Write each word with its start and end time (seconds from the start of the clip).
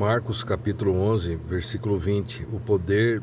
Marcos 0.00 0.42
capítulo 0.42 0.94
11, 0.94 1.38
versículo 1.46 1.98
20, 1.98 2.46
o 2.54 2.58
poder 2.58 3.20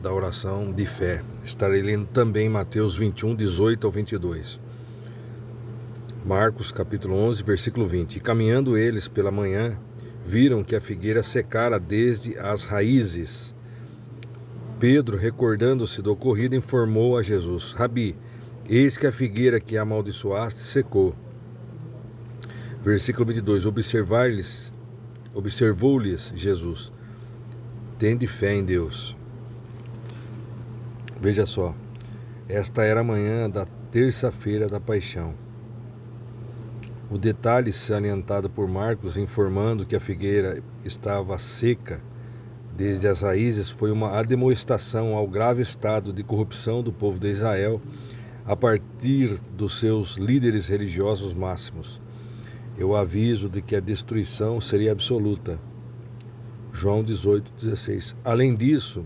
da 0.00 0.12
oração 0.12 0.70
de 0.70 0.86
fé. 0.86 1.24
Estarei 1.42 1.82
lendo 1.82 2.06
também 2.06 2.48
Mateus 2.48 2.94
21, 2.94 3.34
18 3.34 3.84
ao 3.84 3.92
22. 3.92 4.60
Marcos 6.24 6.70
capítulo 6.70 7.16
11, 7.16 7.42
versículo 7.42 7.84
20. 7.84 8.14
E 8.14 8.20
caminhando 8.20 8.78
eles 8.78 9.08
pela 9.08 9.32
manhã, 9.32 9.76
viram 10.24 10.62
que 10.62 10.76
a 10.76 10.80
figueira 10.80 11.20
secara 11.24 11.80
desde 11.80 12.38
as 12.38 12.64
raízes. 12.64 13.52
Pedro, 14.78 15.16
recordando-se 15.16 16.00
do 16.00 16.12
ocorrido, 16.12 16.54
informou 16.54 17.18
a 17.18 17.22
Jesus: 17.22 17.72
Rabi, 17.72 18.14
eis 18.68 18.96
que 18.96 19.08
a 19.08 19.10
figueira 19.10 19.58
que 19.58 19.76
amaldiçoaste 19.76 20.60
secou. 20.60 21.12
Versículo 22.84 23.26
22. 23.26 23.66
Observar-lhes 23.66 24.72
Observou-lhes 25.32 26.32
Jesus: 26.34 26.92
Tende 27.98 28.26
fé 28.26 28.54
em 28.54 28.64
Deus. 28.64 29.16
Veja 31.20 31.46
só, 31.46 31.74
esta 32.48 32.82
era 32.82 33.00
a 33.00 33.04
manhã 33.04 33.48
da 33.48 33.64
terça-feira 33.92 34.68
da 34.68 34.80
paixão. 34.80 35.34
O 37.10 37.18
detalhe 37.18 37.72
salientado 37.72 38.50
por 38.50 38.66
Marcos 38.68 39.16
informando 39.16 39.86
que 39.86 39.94
a 39.94 40.00
figueira 40.00 40.62
estava 40.84 41.38
seca 41.38 42.00
desde 42.76 43.06
as 43.06 43.20
raízes 43.20 43.68
foi 43.68 43.90
uma 43.92 44.18
ademoestação 44.18 45.14
ao 45.14 45.28
grave 45.28 45.62
estado 45.62 46.12
de 46.12 46.22
corrupção 46.22 46.82
do 46.82 46.92
povo 46.92 47.18
de 47.18 47.28
Israel 47.28 47.80
a 48.46 48.56
partir 48.56 49.38
dos 49.56 49.78
seus 49.78 50.16
líderes 50.16 50.68
religiosos 50.68 51.34
máximos 51.34 52.00
eu 52.80 52.96
aviso 52.96 53.46
de 53.46 53.60
que 53.60 53.76
a 53.76 53.80
destruição 53.80 54.58
seria 54.58 54.90
absoluta. 54.90 55.60
João 56.72 57.04
18,16. 57.04 58.16
Além 58.24 58.56
disso, 58.56 59.04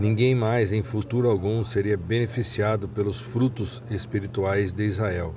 ninguém 0.00 0.34
mais 0.34 0.72
em 0.72 0.82
futuro 0.82 1.28
algum 1.28 1.62
seria 1.62 1.94
beneficiado 1.94 2.88
pelos 2.88 3.20
frutos 3.20 3.82
espirituais 3.90 4.72
de 4.72 4.84
Israel. 4.84 5.34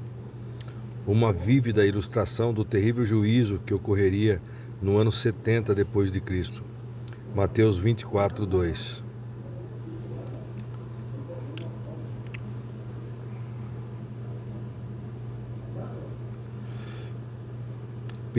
Uma 1.05 1.33
vívida 1.33 1.85
ilustração 1.85 2.53
do 2.53 2.63
terrível 2.63 3.05
juízo 3.05 3.59
que 3.65 3.73
ocorreria 3.73 4.41
no 4.81 4.97
ano 4.97 5.11
70 5.11 5.75
depois 5.75 6.13
de 6.13 6.21
Cristo. 6.21 6.63
Mateus 7.35 7.77
24, 7.77 8.45
2. 8.45 9.08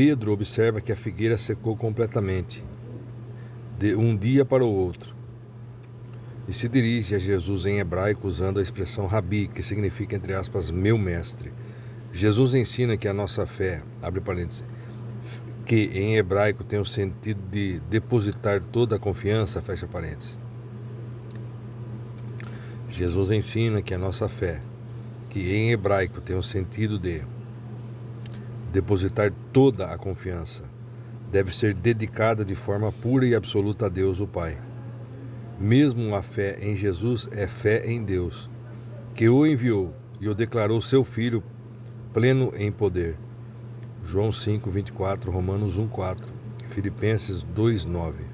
Pedro 0.02 0.32
observa 0.32 0.80
que 0.80 0.90
a 0.90 0.96
figueira 0.96 1.36
secou 1.36 1.76
completamente, 1.76 2.64
de 3.78 3.94
um 3.94 4.16
dia 4.16 4.46
para 4.46 4.64
o 4.64 4.74
outro, 4.74 5.14
e 6.48 6.54
se 6.54 6.70
dirige 6.70 7.14
a 7.14 7.18
Jesus 7.18 7.66
em 7.66 7.80
hebraico 7.80 8.26
usando 8.26 8.58
a 8.58 8.62
expressão 8.62 9.06
rabi, 9.06 9.46
que 9.46 9.62
significa, 9.62 10.16
entre 10.16 10.32
aspas, 10.32 10.70
meu 10.70 10.96
mestre. 10.96 11.52
Jesus 12.14 12.54
ensina 12.54 12.96
que 12.96 13.06
a 13.06 13.12
nossa 13.12 13.44
fé, 13.44 13.82
abre 14.00 14.22
parênteses, 14.22 14.64
que 15.66 15.90
em 15.92 16.16
hebraico 16.16 16.64
tem 16.64 16.78
o 16.78 16.84
sentido 16.86 17.42
de 17.50 17.78
depositar 17.80 18.64
toda 18.64 18.96
a 18.96 18.98
confiança, 18.98 19.60
fecha 19.60 19.86
parênteses. 19.86 20.38
Jesus 22.88 23.30
ensina 23.32 23.82
que 23.82 23.92
a 23.92 23.98
nossa 23.98 24.30
fé, 24.30 24.62
que 25.28 25.52
em 25.52 25.72
hebraico 25.72 26.22
tem 26.22 26.36
o 26.36 26.42
sentido 26.42 26.98
de 26.98 27.20
depositar 28.70 29.32
toda 29.52 29.86
a 29.86 29.98
confiança. 29.98 30.62
Deve 31.30 31.54
ser 31.54 31.74
dedicada 31.74 32.44
de 32.44 32.54
forma 32.54 32.90
pura 32.90 33.26
e 33.26 33.34
absoluta 33.34 33.86
a 33.86 33.88
Deus, 33.88 34.20
o 34.20 34.26
Pai. 34.26 34.58
Mesmo 35.58 36.14
a 36.14 36.22
fé 36.22 36.58
em 36.60 36.74
Jesus 36.74 37.28
é 37.32 37.46
fé 37.46 37.86
em 37.86 38.02
Deus, 38.02 38.50
que 39.14 39.28
o 39.28 39.46
enviou 39.46 39.94
e 40.20 40.28
o 40.28 40.34
declarou 40.34 40.80
seu 40.80 41.04
Filho 41.04 41.42
pleno 42.12 42.52
em 42.56 42.72
poder. 42.72 43.16
João 44.02 44.32
5, 44.32 44.70
24, 44.70 45.30
Romanos 45.30 45.76
1, 45.76 45.86
4, 45.88 46.32
Filipenses 46.68 47.42
2, 47.42 47.84
9. 47.84 48.29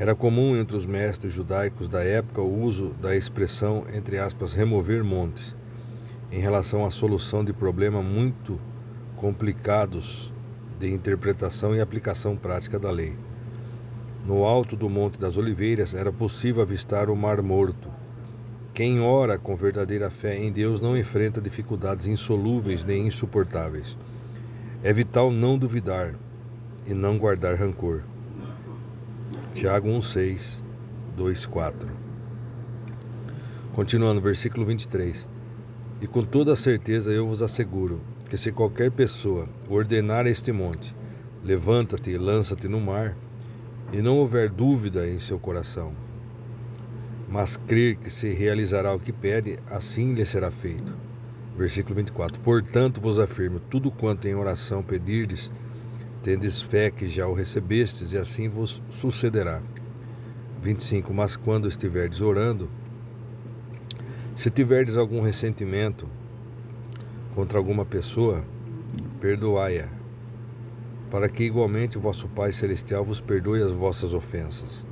Era 0.00 0.14
comum 0.14 0.56
entre 0.56 0.76
os 0.76 0.86
mestres 0.86 1.32
judaicos 1.32 1.88
da 1.88 2.04
época 2.04 2.40
o 2.40 2.62
uso 2.62 2.94
da 3.00 3.16
expressão, 3.16 3.84
entre 3.92 4.16
aspas, 4.16 4.54
remover 4.54 5.02
montes, 5.02 5.56
em 6.30 6.38
relação 6.38 6.86
à 6.86 6.90
solução 6.92 7.44
de 7.44 7.52
problemas 7.52 8.04
muito 8.04 8.60
complicados 9.16 10.32
de 10.78 10.88
interpretação 10.88 11.74
e 11.74 11.80
aplicação 11.80 12.36
prática 12.36 12.78
da 12.78 12.92
lei. 12.92 13.16
No 14.24 14.44
alto 14.44 14.76
do 14.76 14.88
Monte 14.88 15.18
das 15.18 15.36
Oliveiras 15.36 15.94
era 15.94 16.12
possível 16.12 16.62
avistar 16.62 17.10
o 17.10 17.16
Mar 17.16 17.42
Morto. 17.42 17.90
Quem 18.72 19.00
ora 19.00 19.36
com 19.36 19.56
verdadeira 19.56 20.10
fé 20.10 20.38
em 20.38 20.52
Deus 20.52 20.80
não 20.80 20.96
enfrenta 20.96 21.40
dificuldades 21.40 22.06
insolúveis 22.06 22.84
nem 22.84 23.08
insuportáveis. 23.08 23.98
É 24.80 24.92
vital 24.92 25.32
não 25.32 25.58
duvidar 25.58 26.14
e 26.86 26.94
não 26.94 27.18
guardar 27.18 27.56
rancor. 27.56 28.02
Tiago 29.58 29.88
1, 29.88 30.02
6, 30.02 30.62
2, 31.16 31.46
4. 31.46 31.90
Continuando, 33.72 34.20
versículo 34.20 34.64
23. 34.64 35.28
E 36.00 36.06
com 36.06 36.24
toda 36.24 36.54
certeza 36.54 37.10
eu 37.10 37.26
vos 37.26 37.42
asseguro 37.42 38.00
que 38.30 38.36
se 38.36 38.52
qualquer 38.52 38.92
pessoa 38.92 39.48
ordenar 39.68 40.26
a 40.26 40.30
este 40.30 40.52
monte, 40.52 40.94
levanta-te 41.42 42.08
e 42.12 42.16
lança-te 42.16 42.68
no 42.68 42.80
mar, 42.80 43.16
e 43.92 44.00
não 44.00 44.18
houver 44.18 44.48
dúvida 44.48 45.08
em 45.08 45.18
seu 45.18 45.40
coração, 45.40 45.92
mas 47.28 47.56
crer 47.56 47.96
que 47.96 48.10
se 48.10 48.28
realizará 48.28 48.94
o 48.94 49.00
que 49.00 49.12
pede, 49.12 49.58
assim 49.68 50.14
lhe 50.14 50.24
será 50.24 50.52
feito. 50.52 50.96
Versículo 51.56 51.96
24. 51.96 52.40
Portanto 52.42 53.00
vos 53.00 53.18
afirmo, 53.18 53.58
tudo 53.58 53.90
quanto 53.90 54.28
em 54.28 54.36
oração 54.36 54.84
pedirdes, 54.84 55.50
tendes 56.28 56.60
fé 56.60 56.90
que 56.90 57.08
já 57.08 57.26
o 57.26 57.32
recebestes, 57.32 58.12
e 58.12 58.18
assim 58.18 58.50
vos 58.50 58.82
sucederá. 58.90 59.62
25. 60.60 61.14
Mas 61.14 61.36
quando 61.36 61.66
estiverdes 61.66 62.20
orando, 62.20 62.68
se 64.36 64.50
tiverdes 64.50 64.98
algum 64.98 65.22
ressentimento 65.22 66.06
contra 67.34 67.56
alguma 67.56 67.86
pessoa, 67.86 68.44
perdoai-a, 69.18 69.88
para 71.10 71.30
que 71.30 71.44
igualmente 71.44 71.96
vosso 71.96 72.28
Pai 72.28 72.52
Celestial 72.52 73.06
vos 73.06 73.22
perdoe 73.22 73.62
as 73.62 73.72
vossas 73.72 74.12
ofensas. 74.12 74.86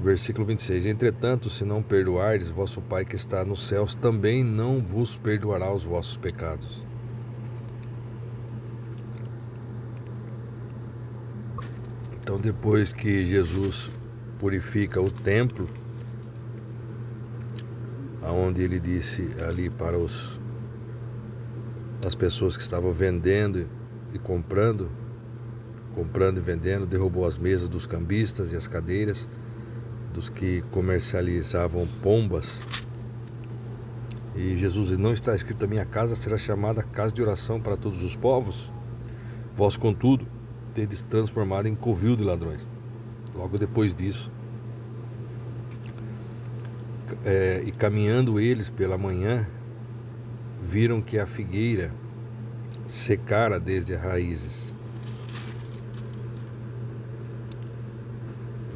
Versículo 0.00 0.44
26: 0.46 0.86
Entretanto, 0.86 1.48
se 1.48 1.64
não 1.64 1.80
perdoardes, 1.80 2.48
vosso 2.50 2.80
Pai 2.82 3.04
que 3.04 3.14
está 3.14 3.44
nos 3.44 3.68
céus 3.68 3.94
também 3.94 4.42
não 4.42 4.82
vos 4.82 5.16
perdoará 5.16 5.72
os 5.72 5.84
vossos 5.84 6.16
pecados. 6.16 6.85
Então, 12.36 12.52
depois 12.52 12.92
que 12.92 13.24
Jesus 13.24 13.90
purifica 14.38 15.00
o 15.00 15.10
templo, 15.10 15.66
aonde 18.20 18.60
ele 18.60 18.78
disse 18.78 19.26
ali 19.42 19.70
para 19.70 19.96
os 19.96 20.38
as 22.04 22.14
pessoas 22.14 22.54
que 22.54 22.62
estavam 22.62 22.92
vendendo 22.92 23.66
e 24.12 24.18
comprando, 24.18 24.90
comprando 25.94 26.36
e 26.36 26.40
vendendo, 26.42 26.84
derrubou 26.84 27.24
as 27.24 27.38
mesas 27.38 27.70
dos 27.70 27.86
cambistas 27.86 28.52
e 28.52 28.56
as 28.56 28.68
cadeiras 28.68 29.26
dos 30.12 30.28
que 30.28 30.60
comercializavam 30.70 31.88
pombas. 32.02 32.60
E 34.34 34.58
Jesus 34.58 34.88
diz: 34.88 34.98
Não 34.98 35.14
está 35.14 35.34
escrito: 35.34 35.64
A 35.64 35.68
minha 35.68 35.86
casa 35.86 36.14
será 36.14 36.36
chamada 36.36 36.82
casa 36.82 37.14
de 37.14 37.22
oração 37.22 37.58
para 37.58 37.78
todos 37.78 38.02
os 38.02 38.14
povos. 38.14 38.70
Vós, 39.54 39.78
contudo, 39.78 40.35
tendes 40.76 41.02
transformado 41.02 41.66
em 41.66 41.74
covil 41.74 42.14
de 42.14 42.22
ladrões. 42.22 42.68
Logo 43.34 43.56
depois 43.56 43.94
disso, 43.94 44.30
é, 47.24 47.62
e 47.64 47.72
caminhando 47.72 48.38
eles 48.38 48.68
pela 48.68 48.98
manhã, 48.98 49.48
viram 50.62 51.00
que 51.00 51.18
a 51.18 51.24
figueira 51.24 51.90
secara 52.86 53.58
desde 53.58 53.94
as 53.94 54.02
raízes. 54.02 54.74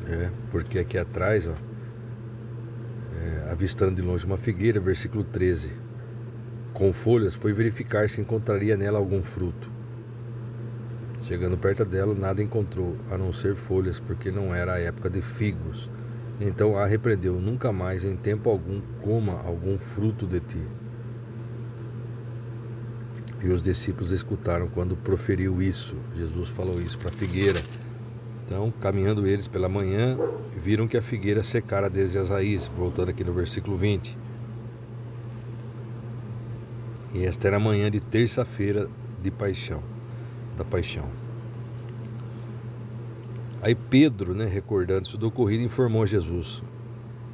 É, 0.06 0.30
porque 0.50 0.78
aqui 0.78 0.96
atrás, 0.96 1.46
ó, 1.46 1.52
é, 3.22 3.52
avistando 3.52 3.96
de 3.96 4.02
longe 4.02 4.24
uma 4.24 4.38
figueira, 4.38 4.80
versículo 4.80 5.22
13, 5.22 5.70
com 6.72 6.94
folhas, 6.94 7.34
foi 7.34 7.52
verificar 7.52 8.08
se 8.08 8.22
encontraria 8.22 8.74
nela 8.74 8.98
algum 8.98 9.22
fruto. 9.22 9.79
Chegando 11.30 11.56
perto 11.56 11.84
dela, 11.84 12.12
nada 12.12 12.42
encontrou, 12.42 12.96
a 13.08 13.16
não 13.16 13.32
ser 13.32 13.54
folhas, 13.54 14.00
porque 14.00 14.32
não 14.32 14.52
era 14.52 14.72
a 14.72 14.80
época 14.80 15.08
de 15.08 15.22
figos. 15.22 15.88
Então 16.40 16.76
a 16.76 16.84
repreendeu: 16.84 17.34
Nunca 17.34 17.70
mais, 17.70 18.02
em 18.02 18.16
tempo 18.16 18.50
algum, 18.50 18.80
coma 19.00 19.40
algum 19.44 19.78
fruto 19.78 20.26
de 20.26 20.40
ti. 20.40 20.66
E 23.40 23.46
os 23.46 23.62
discípulos 23.62 24.10
escutaram 24.10 24.66
quando 24.66 24.96
proferiu 24.96 25.62
isso. 25.62 25.94
Jesus 26.16 26.48
falou 26.48 26.82
isso 26.82 26.98
para 26.98 27.10
a 27.10 27.12
figueira. 27.12 27.62
Então, 28.44 28.74
caminhando 28.80 29.24
eles 29.24 29.46
pela 29.46 29.68
manhã, 29.68 30.18
viram 30.60 30.88
que 30.88 30.96
a 30.96 31.02
figueira 31.02 31.44
secara 31.44 31.88
desde 31.88 32.18
as 32.18 32.28
raízes, 32.28 32.66
voltando 32.76 33.10
aqui 33.10 33.22
no 33.22 33.32
versículo 33.32 33.76
20. 33.76 34.18
E 37.14 37.24
esta 37.24 37.46
era 37.46 37.58
a 37.58 37.60
manhã 37.60 37.88
de 37.88 38.00
terça-feira 38.00 38.90
de 39.22 39.30
paixão, 39.30 39.80
da 40.56 40.64
paixão. 40.64 41.19
Aí 43.62 43.74
Pedro, 43.74 44.34
né, 44.34 44.46
recordando-se 44.46 45.16
do 45.18 45.28
ocorrido, 45.28 45.62
informou 45.62 46.02
a 46.02 46.06
Jesus: 46.06 46.62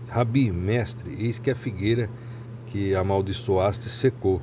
Rabi, 0.09 0.51
mestre, 0.51 1.15
eis 1.19 1.39
que 1.39 1.51
a 1.51 1.55
figueira 1.55 2.11
que 2.67 2.95
amaldiçoaste 2.97 3.89
secou. 3.89 4.43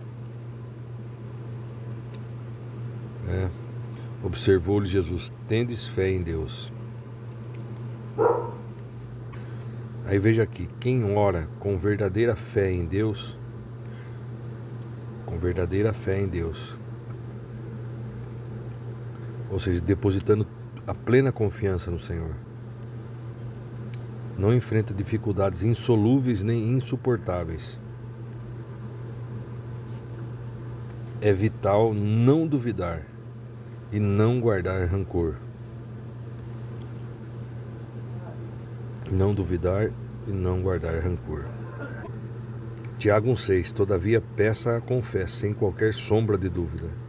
É. 3.27 3.49
Observou-lhe 4.23 4.85
Jesus: 4.85 5.33
Tendes 5.47 5.85
fé 5.85 6.09
em 6.09 6.21
Deus. 6.21 6.71
Aí 10.05 10.17
veja 10.17 10.43
aqui: 10.43 10.69
quem 10.79 11.15
ora 11.15 11.49
com 11.59 11.77
verdadeira 11.77 12.35
fé 12.35 12.71
em 12.71 12.85
Deus, 12.85 13.37
com 15.25 15.37
verdadeira 15.37 15.93
fé 15.93 16.21
em 16.21 16.27
Deus, 16.27 16.77
ou 19.51 19.59
seja, 19.59 19.81
depositando 19.81 20.47
a 20.85 20.93
plena 20.93 21.31
confiança 21.31 21.89
no 21.89 21.99
Senhor, 21.99 22.35
não 24.37 24.53
enfrenta 24.53 24.93
dificuldades 24.93 25.63
insolúveis 25.63 26.43
nem 26.43 26.71
insuportáveis. 26.71 27.79
É 31.21 31.31
vital 31.31 31.93
não 31.93 32.45
duvidar 32.45 33.01
e 33.91 33.99
não 33.99 34.41
guardar 34.41 34.85
rancor. 34.87 35.35
Não 39.09 39.33
duvidar 39.33 39.91
e 40.27 40.31
não 40.31 40.61
guardar 40.61 40.99
rancor. 41.01 41.45
Tiago 42.97 43.29
1,6 43.29 43.71
Todavia 43.71 44.19
peça 44.19 44.81
com 44.81 45.01
fé, 45.01 45.27
sem 45.27 45.53
qualquer 45.53 45.93
sombra 45.93 46.37
de 46.37 46.49
dúvida. 46.49 47.02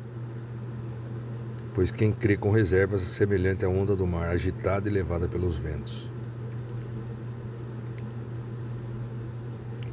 Pois 1.75 1.91
quem 1.91 2.12
crê 2.12 2.37
com 2.37 2.50
reservas 2.50 3.03
é 3.03 3.06
semelhante 3.06 3.65
à 3.65 3.69
onda 3.69 3.97
do 3.97 4.06
mar, 4.06 4.29
agitada 4.29 4.88
e 4.88 4.93
levada 4.93 5.26
pelos 5.26 5.56
ventos. 5.56 6.11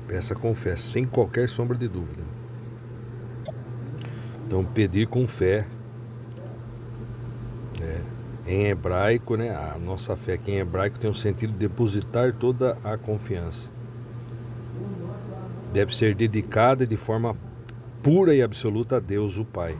Peça 0.07 0.36
com 0.36 0.54
fé, 0.54 0.75
sem 0.75 1.06
qualquer 1.06 1.50
sombra 1.50 1.78
de 1.78 1.88
dúvida. 1.88 2.24
Então, 4.45 4.63
pedir 4.63 5.07
com 5.07 5.28
fé 5.28 5.66
em 8.45 8.68
hebraico, 8.68 9.36
né, 9.36 9.50
a 9.50 9.77
nossa 9.80 10.16
fé 10.16 10.34
aqui 10.34 10.51
em 10.51 10.57
hebraico 10.57 11.00
tem 11.00 11.10
o 11.10 11.13
sentido 11.13 11.54
de 11.54 11.60
depositar 11.60 12.34
toda 12.34 12.77
a 12.84 12.98
confiança. 12.98 13.72
Deve 15.72 15.95
ser 15.95 16.13
dedicada 16.13 16.86
de 16.86 16.98
forma 16.98 17.36
pura 18.04 18.36
e 18.36 18.42
absoluta 18.42 18.98
a 18.98 19.00
Deus, 19.00 19.38
o 19.38 19.45
Pai. 19.45 19.77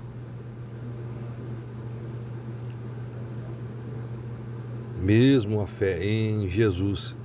Mesmo 5.02 5.62
a 5.62 5.66
fé 5.66 6.06
em 6.06 6.48
Jesus 6.48 7.16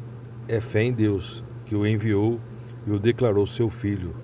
é 0.49 0.63
fé 0.63 0.83
em 0.83 0.95
Deus, 0.95 1.45
que 1.67 1.75
o 1.75 1.87
enviou 1.87 2.41
e 2.87 2.91
o 2.91 2.99
declarou 2.99 3.47
seu 3.47 3.69
Filho, 3.69 4.17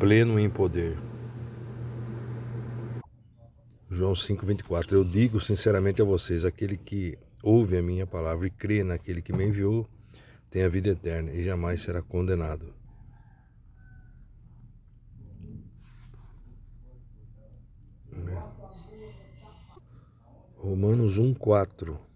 pleno 0.00 0.36
em 0.36 0.50
poder. 0.50 0.98
João 3.88 4.14
5,24. 4.14 4.94
Eu 4.94 5.04
digo 5.04 5.40
sinceramente 5.40 6.02
a 6.02 6.04
vocês: 6.04 6.44
aquele 6.44 6.76
que 6.76 7.16
ouve 7.40 7.78
a 7.78 7.82
minha 7.82 8.04
palavra 8.04 8.48
e 8.48 8.50
crê 8.50 8.82
naquele 8.82 9.22
que 9.22 9.32
me 9.32 9.46
enviou, 9.46 9.88
tem 10.50 10.64
a 10.64 10.68
vida 10.68 10.88
eterna 10.88 11.30
e 11.30 11.44
jamais 11.44 11.82
será 11.82 12.02
condenado. 12.02 12.74
Romanos 20.56 21.16
1,4 21.16 22.07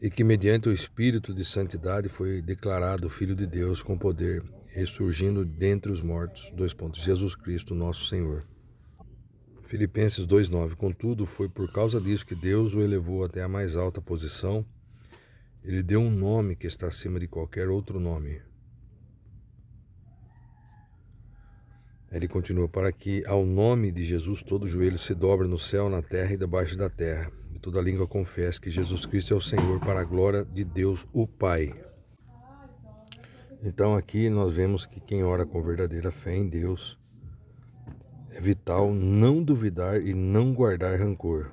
E 0.00 0.08
que 0.08 0.24
mediante 0.24 0.68
o 0.68 0.72
Espírito 0.72 1.34
de 1.34 1.44
Santidade 1.44 2.08
foi 2.08 2.40
declarado 2.40 3.10
Filho 3.10 3.34
de 3.34 3.46
Deus 3.46 3.82
com 3.82 3.98
poder, 3.98 4.42
ressurgindo 4.68 5.44
dentre 5.44 5.92
os 5.92 6.00
mortos. 6.00 6.50
Dois 6.52 6.72
pontos. 6.72 7.02
Jesus 7.02 7.34
Cristo, 7.34 7.74
nosso 7.74 8.06
Senhor. 8.06 8.46
Filipenses 9.64 10.26
2,9 10.26 10.74
Contudo, 10.74 11.26
foi 11.26 11.48
por 11.48 11.70
causa 11.70 12.00
disso 12.00 12.26
que 12.26 12.34
Deus 12.34 12.74
o 12.74 12.80
elevou 12.80 13.22
até 13.22 13.42
a 13.42 13.48
mais 13.48 13.76
alta 13.76 14.00
posição. 14.00 14.64
Ele 15.62 15.82
deu 15.82 16.00
um 16.00 16.10
nome 16.10 16.56
que 16.56 16.66
está 16.66 16.86
acima 16.86 17.20
de 17.20 17.28
qualquer 17.28 17.68
outro 17.68 18.00
nome. 18.00 18.40
Ele 22.10 22.26
continua: 22.26 22.68
Para 22.68 22.90
que 22.90 23.22
ao 23.26 23.44
nome 23.44 23.92
de 23.92 24.02
Jesus 24.02 24.42
todo 24.42 24.66
joelho 24.66 24.98
se 24.98 25.14
dobre 25.14 25.46
no 25.46 25.58
céu, 25.58 25.90
na 25.90 26.02
terra 26.02 26.32
e 26.32 26.36
debaixo 26.36 26.76
da 26.76 26.88
terra, 26.88 27.30
e 27.54 27.58
toda 27.58 27.80
língua 27.80 28.06
confesse 28.06 28.60
que 28.60 28.70
Jesus 28.70 29.06
Cristo 29.06 29.34
é 29.34 29.36
o 29.36 29.40
Senhor, 29.40 29.80
para 29.80 30.00
a 30.00 30.04
glória 30.04 30.44
de 30.44 30.64
Deus, 30.64 31.06
o 31.12 31.26
Pai. 31.26 31.74
Então 33.62 33.94
aqui 33.94 34.30
nós 34.30 34.52
vemos 34.52 34.86
que 34.86 35.00
quem 35.00 35.22
ora 35.22 35.44
com 35.44 35.62
verdadeira 35.62 36.10
fé 36.10 36.34
em 36.34 36.48
Deus 36.48 36.98
é 38.30 38.40
vital 38.40 38.92
não 38.92 39.42
duvidar 39.42 40.00
e 40.00 40.14
não 40.14 40.54
guardar 40.54 40.98
rancor. 40.98 41.50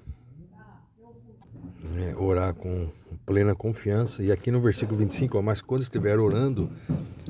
É, 1.95 2.15
orar 2.15 2.53
com 2.53 2.89
plena 3.25 3.55
confiança. 3.55 4.23
E 4.23 4.31
aqui 4.31 4.51
no 4.51 4.61
versículo 4.61 4.97
25, 4.97 5.37
ó, 5.37 5.41
mas 5.41 5.61
quando 5.61 5.81
estiver 5.81 6.19
orando, 6.19 6.69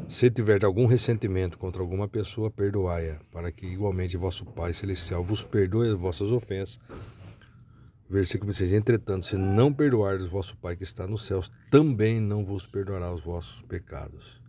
se 0.07 0.29
tiver 0.29 0.63
algum 0.63 0.85
ressentimento 0.85 1.57
contra 1.57 1.81
alguma 1.81 2.07
pessoa, 2.07 2.51
perdoai-a, 2.51 3.17
para 3.31 3.51
que 3.51 3.65
igualmente 3.65 4.15
vosso 4.15 4.45
Pai 4.45 4.73
Celestial 4.73 5.23
vos 5.23 5.43
perdoe 5.43 5.89
as 5.89 5.97
vossas 5.97 6.31
ofensas. 6.31 6.79
Versículo 8.09 8.51
26, 8.51 8.73
entretanto, 8.73 9.25
se 9.25 9.37
não 9.37 9.73
perdoardes 9.73 10.27
vosso 10.27 10.55
Pai 10.57 10.77
que 10.77 10.83
está 10.83 11.05
nos 11.05 11.25
céus, 11.25 11.51
também 11.69 12.21
não 12.21 12.43
vos 12.43 12.65
perdoará 12.65 13.11
os 13.11 13.21
vossos 13.21 13.61
pecados. 13.63 14.41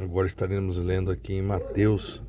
Agora 0.00 0.26
estaremos 0.26 0.78
lendo 0.78 1.10
aqui 1.10 1.34
em 1.34 1.42
Mateus 1.42 2.22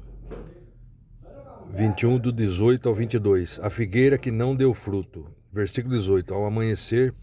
21, 1.72 2.18
do 2.18 2.34
18 2.34 2.90
ao 2.90 2.96
22. 2.96 3.60
A 3.62 3.70
figueira 3.70 4.18
que 4.18 4.32
não 4.32 4.56
deu 4.56 4.74
fruto. 4.74 5.26
Versículo 5.54 5.96
18. 5.96 6.34
Ao 6.34 6.46
amanhecer, 6.46 7.14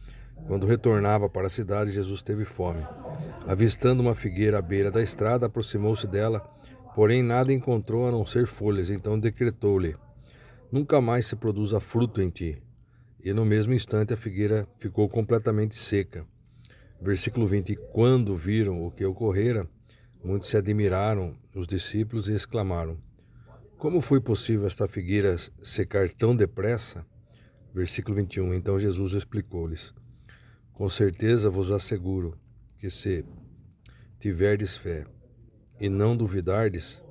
quando 0.47 0.67
retornava 0.67 1.29
para 1.29 1.49
a 1.49 1.51
cidade, 1.51 1.91
Jesus 1.91 2.23
teve 2.23 2.45
fome. 2.45 2.81
Avistando 3.47 4.03
uma 4.03 4.15
figueira 4.15 4.59
à 4.59 4.63
beira 4.63 4.91
da 4.91 5.03
estrada, 5.03 5.47
aproximou-se 5.47 6.07
dela, 6.07 6.41
porém 6.95 7.23
nada 7.23 7.53
encontrou 7.53 8.07
a 8.07 8.13
não 8.13 8.25
ser 8.25 8.47
folhas. 8.47 8.89
Então 8.89 9.19
decretou-lhe: 9.19 9.97
Nunca 10.71 11.01
mais 11.01 11.27
se 11.27 11.37
produza 11.37 11.81
fruto 11.81 12.21
em 12.21 12.31
ti. 12.31 12.63
E 13.23 13.33
no 13.33 13.45
mesmo 13.45 13.75
instante 13.75 14.13
a 14.13 14.17
figueira 14.17 14.69
ficou 14.79 15.09
completamente 15.09 15.75
seca. 15.75 16.27
Versículo 17.01 17.47
20. 17.47 17.77
Quando 17.93 18.35
viram 18.35 18.85
o 18.85 18.91
que 18.91 19.05
ocorrera, 19.05 19.69
muitos 20.23 20.49
se 20.49 20.57
admiraram, 20.57 21.37
os 21.55 21.67
discípulos, 21.67 22.29
e 22.29 22.35
exclamaram: 22.35 22.99
como 23.79 24.01
foi 24.01 24.23
possível 24.23 24.67
esta 24.67 24.89
figueira 24.89 25.37
secar 25.63 26.09
tão 26.09 26.35
depressa? 26.35 27.05
Versículo 27.75 28.17
21. 28.17 28.55
Então 28.55 28.79
Jesus 28.79 29.13
explicou-lhes: 29.13 29.93
Com 30.73 30.89
certeza 30.89 31.51
vos 31.51 31.71
asseguro 31.71 32.39
que 32.79 32.89
se 32.89 33.23
tiverdes 34.19 34.79
fé 34.79 35.05
e 35.79 35.91
não 35.91 36.17
duvidardes, 36.17 37.03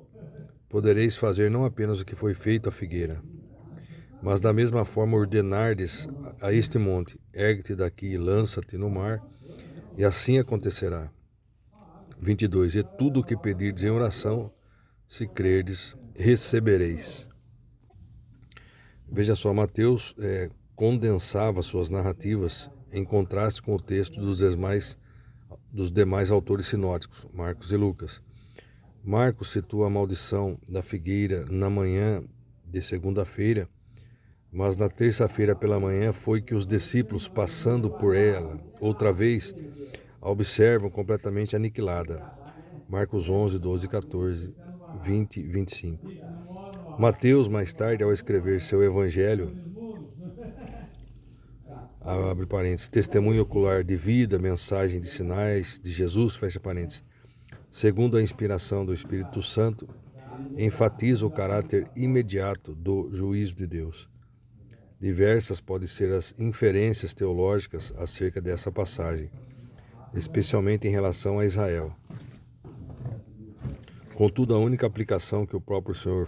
podereis 0.68 1.16
fazer 1.16 1.48
não 1.48 1.64
apenas 1.64 2.00
o 2.00 2.04
que 2.04 2.16
foi 2.16 2.34
feito 2.34 2.68
à 2.68 2.72
figueira, 2.72 3.22
mas 4.22 4.40
da 4.40 4.52
mesma 4.52 4.84
forma 4.84 5.16
ordenardes 5.16 6.08
a 6.40 6.52
este 6.52 6.78
monte: 6.78 7.18
ergue-te 7.32 7.74
daqui 7.74 8.06
e 8.06 8.18
lança-te 8.18 8.76
no 8.76 8.90
mar, 8.90 9.22
e 9.96 10.04
assim 10.04 10.38
acontecerá. 10.38 11.10
22. 12.20 12.76
E 12.76 12.82
tudo 12.82 13.20
o 13.20 13.24
que 13.24 13.36
pedirdes 13.36 13.84
em 13.84 13.90
oração, 13.90 14.50
se 15.06 15.26
crerdes, 15.26 15.94
recebereis. 16.14 17.28
Veja 19.10 19.34
só, 19.34 19.52
Mateus 19.52 20.14
é, 20.18 20.50
condensava 20.74 21.62
suas 21.62 21.88
narrativas 21.88 22.70
em 22.92 23.04
contraste 23.04 23.62
com 23.62 23.74
o 23.74 23.80
texto 23.80 24.20
dos 24.20 24.38
demais, 24.38 24.98
dos 25.72 25.90
demais 25.90 26.30
autores 26.30 26.66
sinóticos, 26.66 27.26
Marcos 27.32 27.72
e 27.72 27.76
Lucas. 27.76 28.22
Marcos 29.04 29.50
situa 29.50 29.86
a 29.86 29.90
maldição 29.90 30.58
da 30.68 30.82
figueira 30.82 31.44
na 31.50 31.70
manhã 31.70 32.24
de 32.64 32.82
segunda-feira, 32.82 33.68
mas 34.56 34.74
na 34.74 34.88
terça-feira 34.88 35.54
pela 35.54 35.78
manhã 35.78 36.14
foi 36.14 36.40
que 36.40 36.54
os 36.54 36.66
discípulos, 36.66 37.28
passando 37.28 37.90
por 37.90 38.16
ela 38.16 38.58
outra 38.80 39.12
vez, 39.12 39.54
a 40.18 40.30
observam 40.30 40.88
completamente 40.88 41.54
aniquilada. 41.54 42.24
Marcos 42.88 43.28
11, 43.28 43.58
12 43.58 43.84
e 43.84 43.88
14 43.90 44.54
20 45.02 45.42
25. 45.42 46.08
Mateus, 46.98 47.48
mais 47.48 47.74
tarde, 47.74 48.02
ao 48.02 48.14
escrever 48.14 48.62
seu 48.62 48.82
evangelho, 48.82 49.54
abre 52.00 52.46
parênteses, 52.46 52.88
testemunho 52.88 53.42
ocular 53.42 53.84
de 53.84 53.94
vida, 53.94 54.38
mensagem 54.38 54.98
de 54.98 55.06
sinais 55.06 55.78
de 55.78 55.90
Jesus, 55.90 56.34
fecha 56.34 56.58
parênteses, 56.58 57.04
segundo 57.70 58.16
a 58.16 58.22
inspiração 58.22 58.86
do 58.86 58.94
Espírito 58.94 59.42
Santo, 59.42 59.86
enfatiza 60.56 61.26
o 61.26 61.30
caráter 61.30 61.86
imediato 61.94 62.74
do 62.74 63.10
juízo 63.12 63.54
de 63.54 63.66
Deus. 63.66 64.15
Diversas 64.98 65.60
podem 65.60 65.86
ser 65.86 66.12
as 66.12 66.34
inferências 66.38 67.12
teológicas 67.12 67.92
acerca 67.98 68.40
dessa 68.40 68.72
passagem, 68.72 69.30
especialmente 70.14 70.88
em 70.88 70.90
relação 70.90 71.38
a 71.38 71.44
Israel. 71.44 71.94
Contudo, 74.14 74.54
a 74.54 74.58
única 74.58 74.86
aplicação 74.86 75.44
que 75.44 75.54
o 75.54 75.60
próprio 75.60 75.94
Senhor 75.94 76.26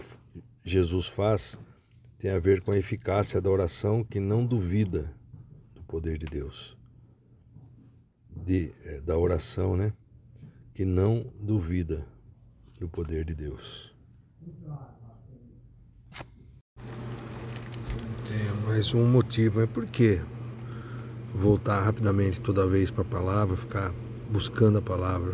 Jesus 0.63 1.07
faz 1.07 1.57
tem 2.19 2.29
a 2.29 2.37
ver 2.37 2.61
com 2.61 2.71
a 2.71 2.77
eficácia 2.77 3.41
da 3.41 3.49
oração 3.49 4.03
que 4.03 4.19
não 4.19 4.45
duvida 4.45 5.11
do 5.73 5.81
poder 5.81 6.19
de 6.19 6.27
Deus. 6.27 6.77
De, 8.29 8.71
é, 8.85 9.01
da 9.01 9.17
oração, 9.17 9.75
né? 9.75 9.91
Que 10.75 10.85
não 10.85 11.33
duvida 11.39 12.05
do 12.79 12.87
poder 12.87 13.25
de 13.25 13.33
Deus. 13.33 13.91
Tem 18.29 18.37
mais 18.67 18.93
um 18.93 19.07
motivo, 19.07 19.59
é 19.59 19.65
por 19.65 19.87
que 19.87 20.21
voltar 21.33 21.81
rapidamente 21.81 22.39
toda 22.39 22.67
vez 22.67 22.91
para 22.91 23.01
a 23.01 23.05
palavra, 23.05 23.57
ficar 23.57 23.91
buscando 24.29 24.77
a 24.77 24.81
palavra. 24.83 25.33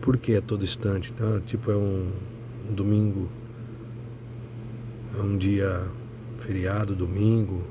Por 0.00 0.16
que 0.16 0.34
é 0.34 0.40
todo 0.40 0.62
instante? 0.62 1.10
Então, 1.12 1.40
tipo, 1.40 1.72
é 1.72 1.76
um, 1.76 2.12
um 2.70 2.72
domingo, 2.72 3.28
é 5.18 5.20
um 5.20 5.36
dia 5.36 5.88
feriado, 6.38 6.94
domingo, 6.94 7.64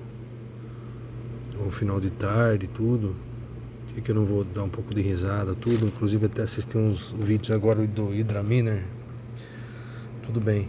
um 1.66 1.72
final 1.72 2.02
de 2.02 2.10
tarde, 2.10 2.68
tudo. 2.68 3.16
Que 4.04 4.12
eu 4.12 4.16
não 4.16 4.26
vou 4.26 4.44
dar 4.44 4.64
um 4.64 4.70
pouco 4.70 4.94
de 4.94 5.02
risada, 5.02 5.56
tudo. 5.56 5.88
Inclusive 5.88 6.26
até 6.26 6.42
assisti 6.42 6.78
uns 6.78 7.16
vídeos 7.18 7.52
agora 7.52 7.88
do 7.88 8.10
Hydra 8.10 8.44
Miner. 8.44 8.84
Tudo 10.22 10.42
bem. 10.42 10.68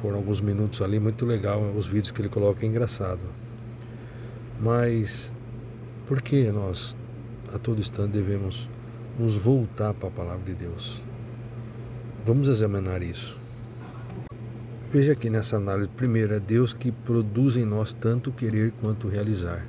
Foram 0.00 0.16
alguns 0.16 0.40
minutos 0.40 0.80
ali, 0.80 0.98
muito 0.98 1.26
legal. 1.26 1.60
Os 1.76 1.86
vídeos 1.86 2.10
que 2.10 2.22
ele 2.22 2.28
coloca 2.28 2.64
é 2.64 2.68
engraçado. 2.68 3.20
Mas 4.60 5.30
por 6.06 6.22
que 6.22 6.50
nós 6.50 6.96
a 7.54 7.58
todo 7.58 7.80
instante 7.80 8.12
devemos 8.12 8.68
nos 9.18 9.36
voltar 9.36 9.92
para 9.94 10.08
a 10.08 10.12
palavra 10.12 10.44
de 10.44 10.54
Deus? 10.54 11.02
Vamos 12.24 12.48
examinar 12.48 13.02
isso. 13.02 13.38
Veja 14.92 15.12
aqui 15.12 15.30
nessa 15.30 15.56
análise, 15.56 15.88
primeiro, 15.88 16.34
é 16.34 16.40
Deus 16.40 16.74
que 16.74 16.90
produz 16.90 17.56
em 17.56 17.64
nós 17.64 17.92
tanto 17.92 18.32
querer 18.32 18.72
quanto 18.80 19.06
realizar. 19.06 19.66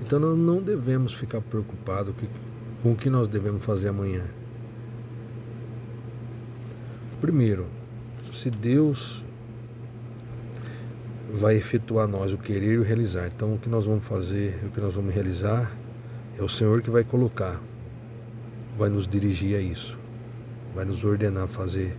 Então 0.00 0.18
nós 0.18 0.38
não 0.38 0.62
devemos 0.62 1.12
ficar 1.12 1.40
preocupados 1.40 2.14
com 2.82 2.92
o 2.92 2.96
que 2.96 3.10
nós 3.10 3.28
devemos 3.28 3.64
fazer 3.64 3.88
amanhã. 3.88 4.24
Primeiro, 7.20 7.66
se 8.32 8.50
Deus 8.50 9.24
vai 11.32 11.56
efetuar 11.56 12.08
nós 12.08 12.32
o 12.32 12.38
querer 12.38 12.74
e 12.74 12.78
o 12.78 12.82
realizar. 12.82 13.26
Então 13.34 13.54
o 13.54 13.58
que 13.58 13.68
nós 13.68 13.86
vamos 13.86 14.04
fazer, 14.04 14.58
o 14.64 14.70
que 14.70 14.80
nós 14.80 14.94
vamos 14.94 15.12
realizar, 15.12 15.70
é 16.38 16.42
o 16.42 16.48
Senhor 16.48 16.80
que 16.80 16.90
vai 16.90 17.04
colocar, 17.04 17.60
vai 18.76 18.88
nos 18.88 19.06
dirigir 19.06 19.56
a 19.56 19.60
isso, 19.60 19.98
vai 20.74 20.84
nos 20.84 21.04
ordenar 21.04 21.44
a 21.44 21.48
fazer 21.48 21.94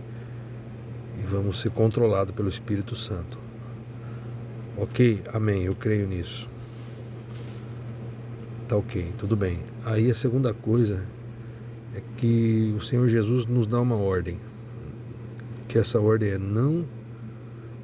e 1.18 1.26
vamos 1.26 1.60
ser 1.60 1.70
controlados 1.70 2.34
pelo 2.34 2.48
Espírito 2.48 2.96
Santo. 2.96 3.38
Ok? 4.76 5.22
Amém. 5.32 5.64
Eu 5.64 5.74
creio 5.74 6.06
nisso. 6.06 6.48
Tá 8.66 8.76
ok, 8.76 9.12
tudo 9.18 9.36
bem. 9.36 9.58
Aí 9.84 10.10
a 10.10 10.14
segunda 10.14 10.54
coisa 10.54 11.02
é 11.94 12.00
que 12.16 12.74
o 12.76 12.80
Senhor 12.80 13.08
Jesus 13.08 13.44
nos 13.44 13.66
dá 13.66 13.80
uma 13.80 13.96
ordem. 13.96 14.38
Que 15.68 15.78
essa 15.78 16.00
ordem 16.00 16.30
é 16.30 16.38
não 16.38 16.86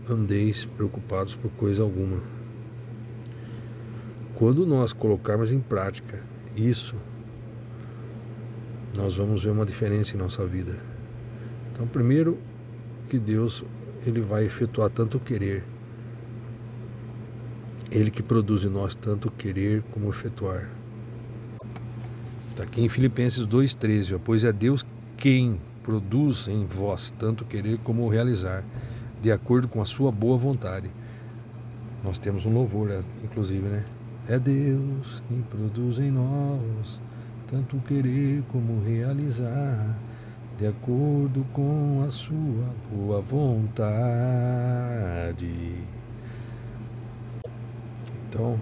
andeis 0.08 0.64
preocupados 0.64 1.34
por 1.34 1.50
coisa 1.52 1.82
alguma. 1.82 2.20
Quando 4.34 4.66
nós 4.66 4.92
colocarmos 4.92 5.52
em 5.52 5.60
prática 5.60 6.22
isso, 6.54 6.94
nós 8.96 9.16
vamos 9.16 9.44
ver 9.44 9.50
uma 9.50 9.66
diferença 9.66 10.14
em 10.14 10.18
nossa 10.18 10.44
vida. 10.46 10.78
Então, 11.72 11.86
primeiro 11.86 12.38
que 13.08 13.18
Deus 13.18 13.64
ele 14.06 14.20
vai 14.20 14.44
efetuar 14.44 14.90
tanto 14.90 15.16
o 15.16 15.20
querer 15.20 15.64
ele 17.90 18.10
que 18.10 18.22
produz 18.22 18.64
em 18.64 18.68
nós 18.68 18.94
tanto 18.94 19.30
querer 19.30 19.82
como 19.92 20.10
efetuar. 20.10 20.68
Está 22.50 22.64
aqui 22.64 22.82
em 22.82 22.88
Filipenses 22.88 23.46
2,13, 23.46 24.20
pois 24.24 24.44
é 24.44 24.52
Deus 24.52 24.84
quem 25.16 25.60
produz 25.82 26.48
em 26.48 26.64
vós 26.66 27.10
tanto 27.12 27.44
querer 27.44 27.78
como 27.78 28.08
realizar, 28.08 28.64
de 29.20 29.32
acordo 29.32 29.68
com 29.68 29.80
a 29.80 29.84
sua 29.84 30.12
boa 30.12 30.36
vontade. 30.36 30.90
Nós 32.04 32.18
temos 32.18 32.46
um 32.46 32.52
louvor, 32.52 32.90
é, 32.90 33.00
inclusive, 33.24 33.66
né? 33.66 33.84
É 34.28 34.38
Deus 34.38 35.22
quem 35.28 35.40
produz 35.42 35.98
em 35.98 36.10
nós 36.10 37.00
tanto 37.46 37.78
querer 37.78 38.42
como 38.50 38.82
realizar, 38.84 39.96
de 40.58 40.66
acordo 40.66 41.46
com 41.52 42.02
a 42.06 42.10
sua 42.10 42.74
boa 42.92 43.20
vontade. 43.20 43.84
Então, 48.28 48.58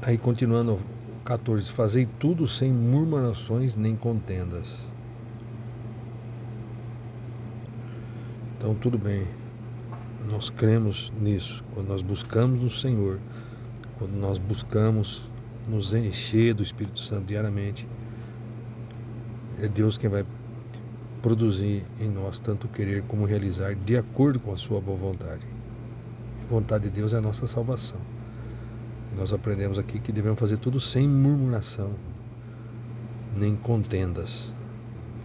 aí 0.00 0.16
continuando 0.16 0.78
14, 1.24 1.70
fazei 1.70 2.06
tudo 2.18 2.48
sem 2.48 2.72
murmurações 2.72 3.76
nem 3.76 3.94
contendas. 3.94 4.85
Então, 8.56 8.74
tudo 8.74 8.98
bem, 8.98 9.26
nós 10.30 10.50
cremos 10.50 11.12
nisso. 11.20 11.64
Quando 11.74 11.88
nós 11.88 12.02
buscamos 12.02 12.60
no 12.60 12.70
Senhor, 12.70 13.18
quando 13.98 14.12
nós 14.12 14.38
buscamos 14.38 15.30
nos 15.68 15.92
encher 15.92 16.54
do 16.54 16.62
Espírito 16.62 17.00
Santo 17.00 17.26
diariamente, 17.26 17.86
é 19.60 19.68
Deus 19.68 19.98
quem 19.98 20.08
vai 20.08 20.24
produzir 21.22 21.84
em 22.00 22.08
nós 22.08 22.38
tanto 22.38 22.68
querer 22.68 23.02
como 23.02 23.24
realizar 23.24 23.74
de 23.74 23.96
acordo 23.96 24.38
com 24.38 24.52
a 24.52 24.56
sua 24.56 24.80
boa 24.80 24.96
vontade 24.96 25.56
vontade 26.48 26.84
de 26.84 26.90
Deus 26.90 27.12
é 27.12 27.18
a 27.18 27.20
nossa 27.20 27.46
salvação. 27.46 27.98
Nós 29.16 29.32
aprendemos 29.32 29.78
aqui 29.78 29.98
que 29.98 30.12
devemos 30.12 30.38
fazer 30.38 30.58
tudo 30.58 30.78
sem 30.80 31.08
murmuração, 31.08 31.90
nem 33.36 33.56
contendas. 33.56 34.52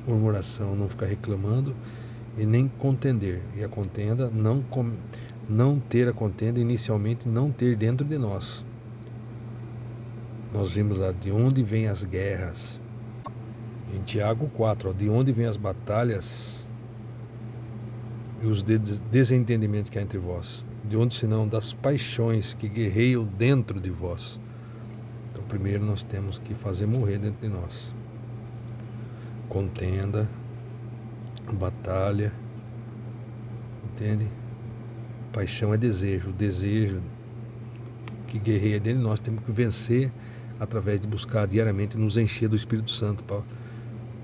Murmuração, 0.07 0.75
não 0.75 0.89
ficar 0.89 1.05
reclamando 1.05 1.75
e 2.37 2.45
nem 2.45 2.67
contender. 2.67 3.41
E 3.55 3.63
a 3.63 3.69
contenda, 3.69 4.29
não, 4.29 4.63
não 5.49 5.79
ter 5.79 6.07
a 6.07 6.13
contenda, 6.13 6.59
inicialmente 6.59 7.27
não 7.27 7.51
ter 7.51 7.75
dentro 7.75 8.05
de 8.05 8.17
nós. 8.17 8.63
Nós 10.53 10.73
vimos 10.73 10.97
lá 10.97 11.11
de 11.11 11.31
onde 11.31 11.63
vêm 11.63 11.87
as 11.87 12.03
guerras. 12.03 12.79
Em 13.93 14.01
Tiago 14.03 14.47
4, 14.49 14.89
ó, 14.89 14.93
de 14.93 15.09
onde 15.09 15.31
vêm 15.31 15.45
as 15.45 15.57
batalhas 15.57 16.67
e 18.41 18.47
os 18.47 18.63
desentendimentos 18.63 19.89
que 19.89 19.99
há 19.99 20.01
entre 20.01 20.17
vós 20.17 20.65
de 20.83 20.97
onde 20.97 21.13
senão 21.13 21.47
das 21.47 21.73
paixões 21.73 22.53
que 22.53 22.67
guerreiam 22.67 23.23
dentro 23.23 23.79
de 23.79 23.89
vós. 23.89 24.39
Então, 25.31 25.43
primeiro 25.43 25.85
nós 25.85 26.03
temos 26.03 26.37
que 26.37 26.53
fazer 26.53 26.85
morrer 26.85 27.19
dentro 27.19 27.39
de 27.41 27.47
nós. 27.47 27.93
Contenda, 29.47 30.27
batalha, 31.51 32.31
entende? 33.91 34.27
Paixão 35.31 35.73
é 35.73 35.77
desejo, 35.77 36.29
o 36.29 36.33
desejo 36.33 37.01
que 38.27 38.39
guerreia 38.39 38.79
dentro 38.79 38.99
de 38.99 39.05
nós 39.05 39.19
temos 39.19 39.43
que 39.43 39.51
vencer 39.51 40.11
através 40.59 41.01
de 41.01 41.07
buscar 41.07 41.47
diariamente 41.47 41.97
nos 41.97 42.17
encher 42.17 42.47
do 42.47 42.55
Espírito 42.55 42.91
Santo 42.91 43.23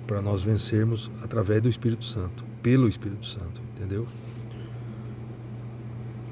para 0.05 0.21
nós 0.21 0.41
vencermos 0.41 1.11
através 1.23 1.61
do 1.61 1.67
Espírito 1.67 2.05
Santo, 2.05 2.45
pelo 2.61 2.87
Espírito 2.87 3.25
Santo, 3.25 3.61
entendeu? 3.73 4.07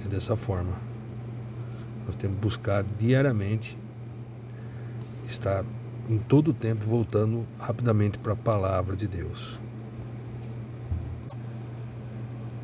É 0.05 0.07
dessa 0.07 0.35
forma. 0.35 0.73
Nós 2.05 2.15
temos 2.15 2.37
que 2.37 2.43
buscar 2.43 2.83
diariamente 2.83 3.77
estar 5.27 5.65
em 6.09 6.17
todo 6.19 6.49
o 6.49 6.53
tempo 6.53 6.85
voltando 6.85 7.45
rapidamente 7.59 8.17
para 8.19 8.33
a 8.33 8.35
palavra 8.35 8.95
de 8.95 9.07
Deus. 9.07 9.59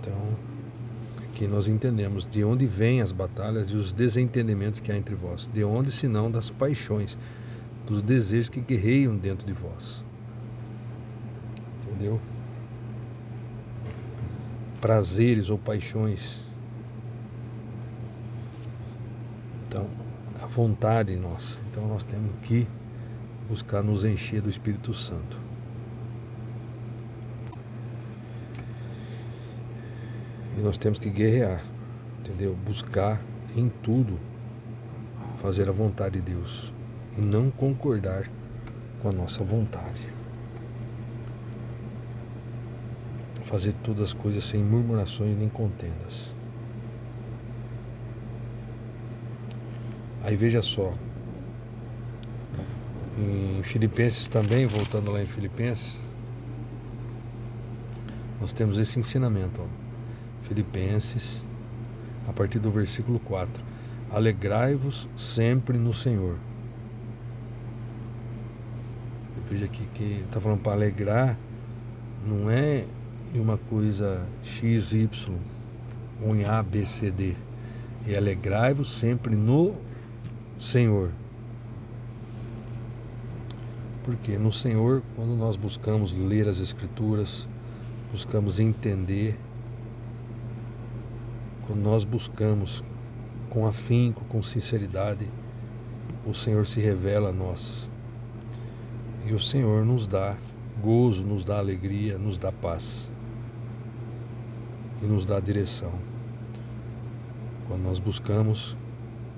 Então, 0.01 0.13
aqui 1.29 1.48
nós 1.48 1.70
entendemos 1.70 2.25
de 2.25 2.43
onde 2.43 2.65
vêm 2.65 3.01
as 3.01 3.13
batalhas 3.13 3.70
e 3.70 3.75
os 3.75 3.93
desentendimentos 3.93 4.81
que 4.81 4.91
há 4.91 4.98
entre 4.98 5.15
vós. 5.15 5.48
De 5.48 5.63
onde, 5.63 5.91
senão, 5.91 6.29
das 6.29 6.50
paixões, 6.50 7.17
dos 7.88 8.01
desejos 8.01 8.50
que 8.50 8.60
guerreiam 8.60 9.15
dentro 9.15 9.48
de 9.48 9.53
vós. 9.53 10.03
Entendeu? 11.88 12.20
prazeres 14.81 15.51
ou 15.51 15.60
paixões. 15.60 16.41
Então, 19.67 19.88
a 20.41 20.48
vontade 20.48 21.15
nossa. 21.15 21.60
Então, 21.70 21.88
nós 21.88 22.03
temos 22.03 22.31
que 22.41 22.67
buscar 23.48 23.84
nos 23.84 24.03
encher 24.03 24.41
do 24.41 24.50
Espírito 24.50 24.93
Santo. 24.93 25.38
E 30.58 30.62
nós 30.62 30.77
temos 30.77 31.00
que 31.00 31.10
guerrear, 31.10 31.63
entendeu? 32.20 32.55
Buscar 32.65 33.22
em 33.55 33.70
tudo 33.81 34.20
fazer 35.41 35.67
a 35.67 35.72
vontade 35.72 36.20
de 36.20 36.31
Deus 36.34 36.72
e 37.17 37.22
não 37.22 37.50
concordar 37.50 38.29
com 39.01 39.10
a 39.10 39.12
nossa 39.12 39.43
vontade. 39.43 40.08
Fazer 43.46 43.74
todas 43.74 44.01
as 44.01 44.13
coisas 44.13 44.46
sem 44.46 44.63
murmurações 44.63 45.36
nem 45.36 45.50
contendas. 45.50 46.31
Aí 50.24 50.36
veja 50.36 50.62
só, 50.62 50.93
em 53.17 53.63
Filipenses 53.63 54.27
também, 54.27 54.67
voltando 54.67 55.12
lá 55.12 55.22
em 55.22 55.25
Filipenses, 55.25 56.00
nós 58.39 58.53
temos 58.53 58.77
esse 58.77 59.00
ensinamento. 59.00 59.62
Ó. 59.62 59.80
Filipenses, 60.51 61.41
a 62.27 62.34
partir 62.34 62.60
do 62.60 62.70
versículo 62.70 63.22
4. 63.22 63.63
Alegrai-vos 64.12 65.08
sempre 65.15 65.77
no 65.77 65.93
Senhor. 65.93 66.36
Veja 69.50 69.63
aqui 69.63 69.88
que 69.93 70.25
está 70.25 70.41
falando 70.41 70.60
para 70.60 70.74
alegrar, 70.74 71.38
não 72.27 72.51
é 72.51 72.84
uma 73.34 73.58
coisa 73.58 74.27
X, 74.43 74.91
Y, 74.91 75.34
ou 76.22 76.36
em 76.36 76.43
A, 76.43 76.62
B, 76.62 76.86
C, 76.86 77.10
D. 77.10 77.34
E 78.05 78.13
alegrai-vos 78.13 78.91
sempre 78.91 79.34
no 79.34 79.74
Senhor. 80.60 81.12
Porque 84.03 84.38
no 84.38 84.51
Senhor, 84.51 85.01
quando 85.15 85.34
nós 85.34 85.55
buscamos 85.55 86.12
ler 86.12 86.50
as 86.50 86.60
Escrituras, 86.60 87.48
buscamos 88.12 88.60
entender, 88.60 89.39
quando 91.72 91.84
nós 91.86 92.04
buscamos 92.04 92.84
com 93.50 93.66
afinco, 93.66 94.25
com 94.25 94.44
sinceridade, 94.44 95.25
o 96.28 96.34
Senhor 96.34 96.68
se 96.68 96.82
revela 96.82 97.30
a 97.30 97.32
nós. 97.32 97.90
E 99.25 99.34
o 99.34 99.40
Senhor 99.40 99.86
nos 99.86 100.06
dá 100.06 100.36
gozo, 100.84 101.24
nos 101.24 101.46
dá 101.46 101.60
alegria, 101.60 102.18
nos 102.18 102.38
dá 102.38 102.51
paz 102.51 103.10
e 105.01 105.06
nos 105.06 105.25
dá 105.25 105.40
direção. 105.40 105.94
Quando 107.70 107.84
nós 107.84 108.00
buscamos 108.00 108.75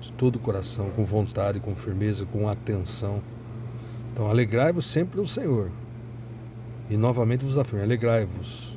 de 0.00 0.10
todo 0.10 0.34
o 0.34 0.40
coração, 0.40 0.90
com 0.90 1.04
vontade, 1.04 1.60
com 1.60 1.72
firmeza, 1.76 2.26
com 2.26 2.48
atenção. 2.48 3.22
Então, 4.12 4.28
alegrai-vos 4.28 4.86
sempre 4.86 5.20
no 5.20 5.26
Senhor. 5.26 5.70
E 6.90 6.96
novamente 6.96 7.44
vos 7.44 7.56
afirmo: 7.56 7.84
alegrai-vos. 7.84 8.73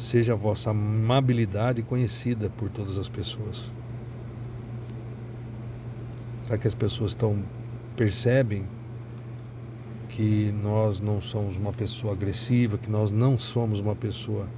Seja 0.00 0.32
a 0.32 0.36
vossa 0.36 0.70
amabilidade 0.70 1.82
conhecida 1.82 2.48
por 2.48 2.70
todas 2.70 2.96
as 2.96 3.06
pessoas. 3.06 3.70
Será 6.46 6.56
que 6.56 6.66
as 6.66 6.74
pessoas 6.74 7.10
estão 7.10 7.44
percebem 7.94 8.64
que 10.08 10.50
nós 10.52 11.00
não 11.00 11.20
somos 11.20 11.58
uma 11.58 11.70
pessoa 11.70 12.14
agressiva, 12.14 12.78
que 12.78 12.90
nós 12.90 13.12
não 13.12 13.38
somos 13.38 13.78
uma 13.78 13.94
pessoa 13.94 14.48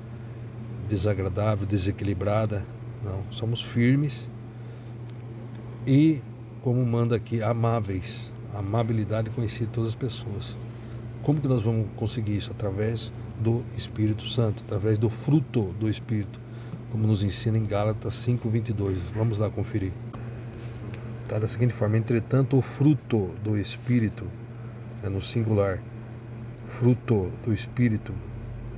desagradável, 0.88 1.66
desequilibrada? 1.66 2.64
Não, 3.04 3.24
somos 3.32 3.60
firmes 3.60 4.30
e, 5.84 6.22
como 6.60 6.86
manda 6.86 7.16
aqui, 7.16 7.42
amáveis. 7.42 8.32
Amabilidade 8.54 9.28
conhecida 9.30 9.66
de 9.66 9.72
todas 9.72 9.90
as 9.90 9.96
pessoas. 9.96 10.56
Como 11.24 11.40
que 11.40 11.48
nós 11.48 11.64
vamos 11.64 11.88
conseguir 11.96 12.36
isso? 12.36 12.52
Através 12.52 13.12
do 13.42 13.62
Espírito 13.76 14.24
Santo, 14.26 14.62
através 14.64 14.96
do 14.96 15.10
fruto 15.10 15.74
do 15.78 15.88
Espírito, 15.88 16.40
como 16.90 17.06
nos 17.06 17.22
ensina 17.22 17.58
em 17.58 17.64
Gálatas 17.64 18.14
5:22. 18.14 19.10
Vamos 19.14 19.38
lá 19.38 19.50
conferir. 19.50 19.92
Está 21.24 21.38
da 21.38 21.46
seguinte 21.46 21.74
forma: 21.74 21.98
entretanto, 21.98 22.56
o 22.56 22.62
fruto 22.62 23.30
do 23.42 23.58
Espírito 23.58 24.26
é 25.02 25.08
no 25.08 25.20
singular, 25.20 25.80
fruto 26.68 27.30
do 27.44 27.52
Espírito, 27.52 28.14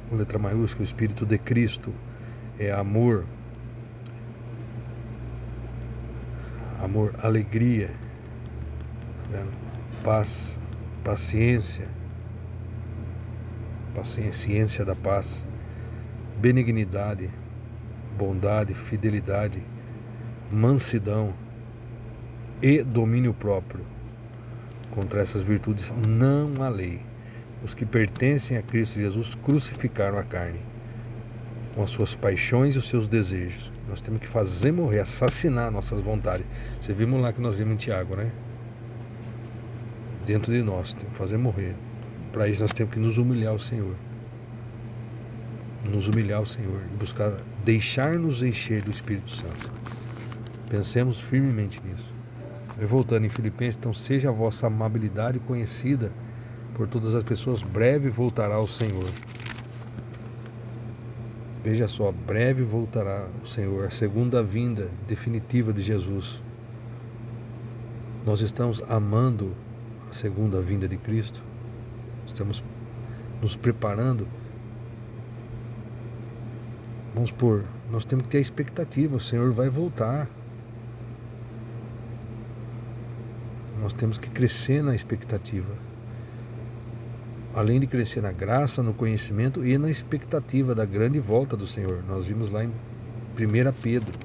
com 0.09 0.17
letra 0.17 0.39
maiúscula, 0.39 0.83
o 0.83 0.85
Espírito 0.85 1.27
de 1.27 1.39
Cristo, 1.39 1.93
é 2.59 2.73
amor, 2.73 3.25
amor, 6.83 7.15
alegria, 7.23 7.91
tá 9.31 9.45
paz, 10.03 10.59
paciência, 11.03 11.89
paciência 13.95 14.85
da 14.85 14.95
paz, 14.95 15.47
benignidade, 16.39 17.31
bondade, 18.19 18.75
fidelidade, 18.75 19.63
mansidão 20.51 21.33
e 22.61 22.83
domínio 22.83 23.33
próprio. 23.33 23.85
Contra 24.91 25.21
essas 25.21 25.43
virtudes 25.43 25.95
não 26.07 26.63
há 26.63 26.69
lei. 26.69 27.01
Os 27.63 27.75
que 27.75 27.87
pertencem 27.87 28.57
a 28.57 28.63
Cristo 28.63 28.99
Jesus 28.99 29.35
crucificaram 29.35 30.19
a 30.19 30.23
carne 30.23 30.61
com 31.75 31.83
as 31.83 31.91
suas 31.91 32.15
paixões 32.15 32.75
e 32.75 32.79
os 32.79 32.89
seus 32.89 33.09
desejos. 33.09 33.73
Nós 33.89 34.01
temos 34.01 34.21
que 34.21 34.29
fazer 34.29 34.73
morrer, 34.73 35.01
assassinar 35.01 35.71
nossas 35.71 36.01
vontades. 36.01 36.47
Você 36.81 36.93
vimos 36.93 37.21
lá 37.21 37.33
que 37.33 37.41
nós 37.41 37.59
vimos 37.59 37.75
em 37.75 37.77
Tiago, 37.77 38.15
né? 38.15 38.31
Dentro 40.27 40.53
de 40.53 40.63
nós, 40.63 40.93
tem 40.93 41.09
que 41.09 41.17
fazer 41.17 41.37
morrer. 41.37 41.75
Para 42.35 42.49
isso 42.49 42.63
nós 42.63 42.73
temos 42.73 42.93
que 42.93 42.99
nos 42.99 43.17
humilhar 43.17 43.53
ao 43.53 43.61
Senhor. 43.61 43.95
Nos 45.89 46.09
humilhar 46.09 46.41
ao 46.41 46.47
Senhor 46.47 46.81
e 46.93 46.97
buscar 46.97 47.33
deixar-nos 47.65 48.43
encher 48.43 48.83
do 48.83 48.91
Espírito 48.91 49.31
Santo. 49.31 49.71
Pensemos 50.69 51.21
firmemente 51.21 51.81
nisso. 51.87 52.13
E 52.83 52.85
voltando 52.85 53.25
em 53.25 53.29
Filipenses, 53.29 53.77
então 53.77 53.95
seja 53.95 54.31
a 54.31 54.33
vossa 54.33 54.67
amabilidade 54.67 55.39
conhecida 55.39 56.11
por 56.75 56.89
todas 56.89 57.15
as 57.15 57.23
pessoas, 57.23 57.63
breve 57.63 58.09
voltará 58.09 58.57
ao 58.57 58.67
Senhor. 58.67 59.09
Veja 61.63 61.87
só, 61.87 62.11
breve 62.11 62.65
voltará 62.65 63.29
o 63.45 63.47
Senhor, 63.47 63.85
a 63.85 63.91
segunda 63.91 64.43
vinda 64.43 64.91
definitiva 65.07 65.73
de 65.73 65.83
Jesus. 65.83 66.43
Nós 68.27 68.41
estamos 68.41 68.83
amando 68.89 69.55
a 70.11 70.13
segunda 70.13 70.61
vinda 70.61 70.89
de 70.89 70.97
Cristo, 70.97 71.54
estamos 72.27 72.63
nos 73.41 73.57
preparando. 73.57 74.27
Vamos 77.15 77.31
por, 77.31 77.65
nós 77.91 78.05
temos 78.05 78.25
que 78.25 78.31
ter 78.31 78.39
a 78.39 78.41
expectativa, 78.41 79.17
o 79.17 79.21
Senhor 79.21 79.53
vai 79.53 79.69
voltar. 79.69 80.29
Nós 83.81 83.93
temos 83.93 84.19
que 84.19 84.31
crescer 84.31 84.83
na 84.83 84.95
expectativa 84.95 85.75
além 87.55 87.79
de 87.79 87.87
crescer 87.87 88.21
na 88.21 88.33
graça, 88.33 88.83
no 88.83 88.93
conhecimento 88.93 89.65
e 89.65 89.79
na 89.79 89.89
expectativa 89.89 90.75
da 90.75 90.85
grande 90.85 91.21
volta 91.21 91.57
do 91.57 91.67
Senhor. 91.67 92.03
Nós 92.07 92.27
vimos 92.27 92.51
lá 92.51 92.65
em 92.65 92.69
1 92.69 92.73
Pedro, 93.81 94.19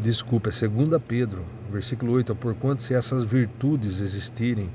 desculpa, 0.00 0.50
é 0.50 0.68
2 0.68 1.02
Pedro, 1.06 1.44
versículo 1.70 2.12
8: 2.12 2.34
Porquanto 2.34 2.82
se 2.82 2.94
essas 2.94 3.22
virtudes 3.22 4.00
existirem 4.00 4.68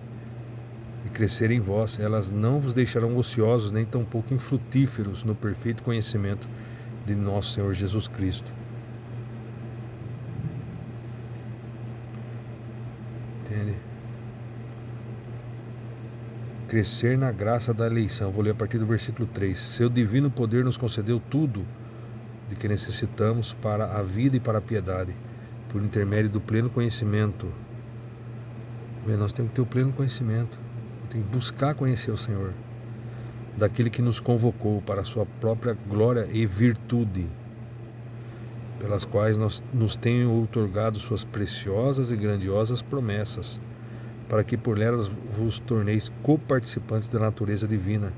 e 1.06 1.10
crescerem 1.10 1.58
em 1.58 1.62
vós, 1.62 2.00
elas 2.00 2.30
não 2.30 2.60
vos 2.60 2.74
deixarão 2.74 3.18
ociosos 3.18 3.72
nem 3.72 3.86
tampouco 3.86 4.34
infrutíferos 4.34 5.24
no 5.24 5.34
perfeito 5.34 5.84
conhecimento 5.84 6.48
de 7.06 7.16
nosso 7.16 7.54
Senhor 7.54 7.74
Jesus 7.74 8.08
Cristo. 8.08 8.52
Entende? 13.42 13.90
crescer 16.70 17.18
na 17.18 17.32
graça 17.32 17.74
da 17.74 17.88
eleição. 17.88 18.32
Vou 18.32 18.44
ler 18.44 18.52
a 18.52 18.56
partir 18.56 18.78
do 18.78 18.86
versículo 18.86 19.28
3. 19.28 19.58
Seu 19.58 19.90
divino 19.90 20.30
poder 20.30 20.64
nos 20.64 20.78
concedeu 20.78 21.20
tudo 21.20 21.66
de 22.48 22.56
que 22.56 22.68
necessitamos 22.68 23.54
para 23.54 23.98
a 23.98 24.04
vida 24.04 24.38
e 24.38 24.40
para 24.40 24.60
a 24.60 24.62
piedade, 24.62 25.16
por 25.70 25.82
intermédio 25.82 26.30
do 26.30 26.40
pleno 26.40 26.70
conhecimento. 26.70 27.52
Nós 29.06 29.34
temos 29.34 29.50
que 29.50 29.56
ter 29.56 29.62
o 29.62 29.66
pleno 29.66 29.92
conhecimento, 29.92 30.60
tem 31.10 31.22
que 31.22 31.28
buscar 31.28 31.74
conhecer 31.74 32.12
o 32.12 32.18
Senhor, 32.18 32.54
daquele 33.58 33.90
que 33.90 34.02
nos 34.02 34.20
convocou 34.20 34.82
para 34.82 35.02
a 35.02 35.06
sua 35.06 35.26
própria 35.26 35.78
glória 35.88 36.28
e 36.32 36.46
virtude, 36.46 37.28
pelas 38.80 39.06
quais 39.06 39.36
nós, 39.36 39.64
nos 39.74 39.96
tenham 39.96 40.32
outorgado 40.32 41.00
suas 41.00 41.24
preciosas 41.24 42.12
e 42.12 42.16
grandiosas 42.16 42.82
promessas 42.82 43.60
para 44.30 44.44
que 44.44 44.56
por 44.56 44.80
elas 44.80 45.12
vos 45.36 45.60
torneis 45.60 46.12
coparticipantes 46.22 47.10
da 47.10 47.20
natureza 47.20 47.68
divina, 47.68 48.14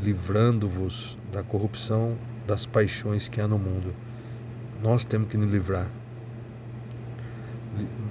livrando-vos 0.00 1.16
da 1.30 1.42
corrupção 1.42 2.18
das 2.44 2.66
paixões 2.66 3.28
que 3.28 3.40
há 3.40 3.46
no 3.46 3.56
mundo. 3.56 3.94
Nós 4.82 5.04
temos 5.04 5.28
que 5.28 5.36
nos 5.36 5.50
livrar. 5.50 5.88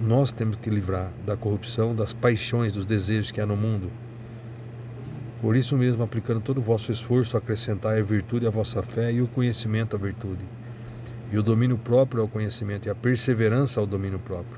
Nós 0.01 0.31
temos 0.31 0.55
que 0.55 0.69
livrar 0.69 1.11
da 1.25 1.35
corrupção, 1.35 1.93
das 1.93 2.13
paixões, 2.13 2.73
dos 2.73 2.85
desejos 2.85 3.31
que 3.31 3.41
há 3.41 3.45
no 3.45 3.57
mundo. 3.57 3.91
Por 5.41 5.55
isso 5.55 5.77
mesmo, 5.77 6.03
aplicando 6.03 6.41
todo 6.41 6.57
o 6.59 6.61
vosso 6.61 6.91
esforço, 6.91 7.37
acrescentai 7.37 7.99
a 7.99 8.03
virtude 8.03 8.47
à 8.47 8.49
vossa 8.49 8.81
fé 8.81 9.11
e 9.11 9.21
o 9.21 9.27
conhecimento 9.27 9.95
à 9.95 9.99
virtude, 9.99 10.45
e 11.31 11.37
o 11.37 11.43
domínio 11.43 11.77
próprio 11.77 12.21
ao 12.21 12.27
conhecimento, 12.27 12.87
e 12.87 12.89
a 12.89 12.95
perseverança 12.95 13.79
ao 13.79 13.85
domínio 13.85 14.19
próprio, 14.19 14.57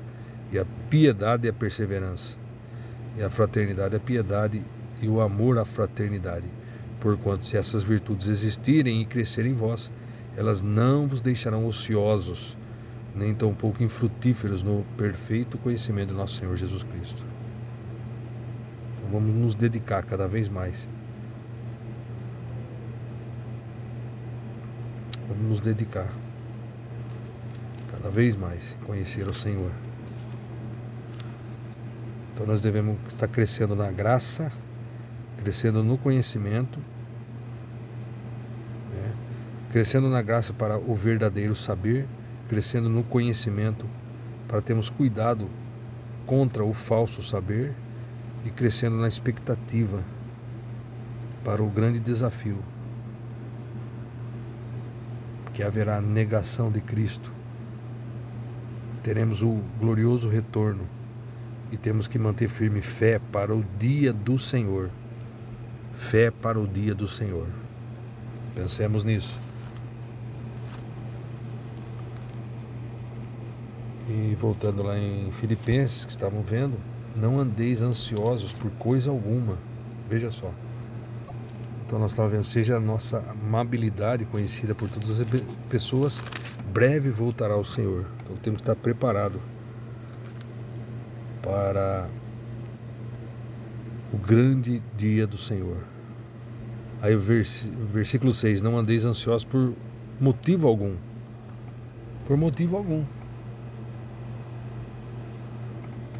e 0.52 0.58
a 0.58 0.64
piedade 0.88 1.48
a 1.48 1.52
perseverança, 1.52 2.36
e 3.16 3.22
a 3.22 3.28
fraternidade 3.28 3.96
a 3.96 4.00
piedade, 4.00 4.62
e 5.02 5.08
o 5.08 5.20
amor 5.20 5.58
à 5.58 5.64
fraternidade. 5.64 6.46
Porquanto, 7.00 7.44
se 7.44 7.56
essas 7.56 7.82
virtudes 7.82 8.28
existirem 8.28 9.02
e 9.02 9.04
crescerem 9.04 9.52
em 9.52 9.54
vós, 9.54 9.92
elas 10.36 10.62
não 10.62 11.06
vos 11.06 11.20
deixarão 11.20 11.66
ociosos, 11.66 12.56
nem 13.14 13.34
tampouco 13.34 13.82
infrutíferos 13.82 14.62
no 14.62 14.84
perfeito 14.96 15.58
conhecimento 15.58 16.08
do 16.08 16.14
nosso 16.14 16.36
Senhor 16.36 16.56
Jesus 16.56 16.82
Cristo. 16.84 17.37
Vamos 19.10 19.34
nos 19.34 19.54
dedicar 19.54 20.04
cada 20.04 20.28
vez 20.28 20.48
mais. 20.48 20.88
Vamos 25.28 25.48
nos 25.48 25.60
dedicar 25.60 26.08
cada 27.90 28.08
vez 28.10 28.36
mais 28.36 28.76
a 28.80 28.84
conhecer 28.84 29.28
o 29.28 29.34
Senhor. 29.34 29.72
Então 32.32 32.46
nós 32.46 32.62
devemos 32.62 32.96
estar 33.08 33.28
crescendo 33.28 33.74
na 33.74 33.90
graça 33.90 34.52
crescendo 35.38 35.82
no 35.84 35.96
conhecimento, 35.96 36.78
né? 38.92 39.12
crescendo 39.70 40.08
na 40.10 40.20
graça 40.20 40.52
para 40.52 40.76
o 40.76 40.94
verdadeiro 40.94 41.54
saber, 41.54 42.06
crescendo 42.48 42.88
no 42.88 43.02
conhecimento 43.04 43.86
para 44.46 44.60
termos 44.60 44.90
cuidado 44.90 45.48
contra 46.26 46.64
o 46.64 46.74
falso 46.74 47.22
saber 47.22 47.72
e 48.44 48.50
crescendo 48.50 48.96
na 48.96 49.08
expectativa 49.08 50.02
para 51.44 51.62
o 51.62 51.68
grande 51.68 51.98
desafio 51.98 52.58
que 55.52 55.62
haverá 55.62 56.00
negação 56.00 56.70
de 56.70 56.80
Cristo. 56.80 57.32
Teremos 59.02 59.42
o 59.42 59.60
glorioso 59.80 60.28
retorno 60.28 60.86
e 61.72 61.76
temos 61.76 62.06
que 62.06 62.18
manter 62.18 62.48
firme 62.48 62.80
fé 62.80 63.20
para 63.32 63.54
o 63.54 63.64
dia 63.78 64.12
do 64.12 64.38
Senhor 64.38 64.90
fé 65.98 66.30
para 66.30 66.58
o 66.58 66.66
dia 66.66 66.94
do 66.94 67.08
Senhor. 67.08 67.46
Pensemos 68.54 69.04
nisso. 69.04 69.38
E 74.08 74.34
voltando 74.40 74.82
lá 74.82 74.98
em 74.98 75.30
Filipenses, 75.32 76.04
que 76.04 76.10
estavam 76.10 76.40
vendo, 76.40 76.78
não 77.16 77.38
andeis 77.38 77.82
ansiosos 77.82 78.52
por 78.52 78.70
coisa 78.72 79.10
alguma. 79.10 79.56
Veja 80.08 80.30
só. 80.30 80.50
Então 81.86 81.98
nós 81.98 82.12
estávamos 82.12 82.36
vendo, 82.36 82.44
seja 82.44 82.76
a 82.76 82.80
nossa 82.80 83.24
amabilidade 83.30 84.24
conhecida 84.26 84.74
por 84.74 84.90
todas 84.90 85.20
as 85.20 85.26
pessoas, 85.70 86.22
breve 86.72 87.10
voltará 87.10 87.54
ao 87.54 87.64
Senhor. 87.64 88.04
Então 88.22 88.36
temos 88.36 88.58
que 88.58 88.62
estar 88.62 88.76
preparado 88.76 89.40
para 91.42 92.06
o 94.12 94.18
grande 94.18 94.82
dia 94.96 95.26
do 95.26 95.38
Senhor. 95.38 95.78
Aí 97.00 97.14
o 97.14 97.20
versículo 97.20 98.34
6: 98.34 98.60
Não 98.60 98.76
andeis 98.76 99.04
ansiosos 99.04 99.44
por 99.44 99.72
motivo 100.20 100.68
algum. 100.68 100.94
Por 102.26 102.36
motivo 102.36 102.76
algum. 102.76 103.04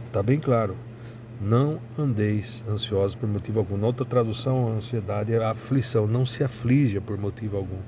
Está 0.09 0.23
bem 0.23 0.41
claro. 0.41 0.75
Não 1.41 1.79
andeis 1.97 2.65
ansiosos 2.69 3.15
por 3.15 3.29
motivo 3.29 3.61
algum. 3.61 3.77
Na 3.77 3.87
outra 3.87 4.05
tradução, 4.05 4.67
a 4.67 4.71
ansiedade 4.73 5.33
é 5.33 5.37
a 5.37 5.51
aflição. 5.51 6.07
Não 6.07 6.27
se 6.27 6.43
aflija 6.43 7.01
por 7.01 7.17
motivo 7.17 7.57
algum. 7.57 7.79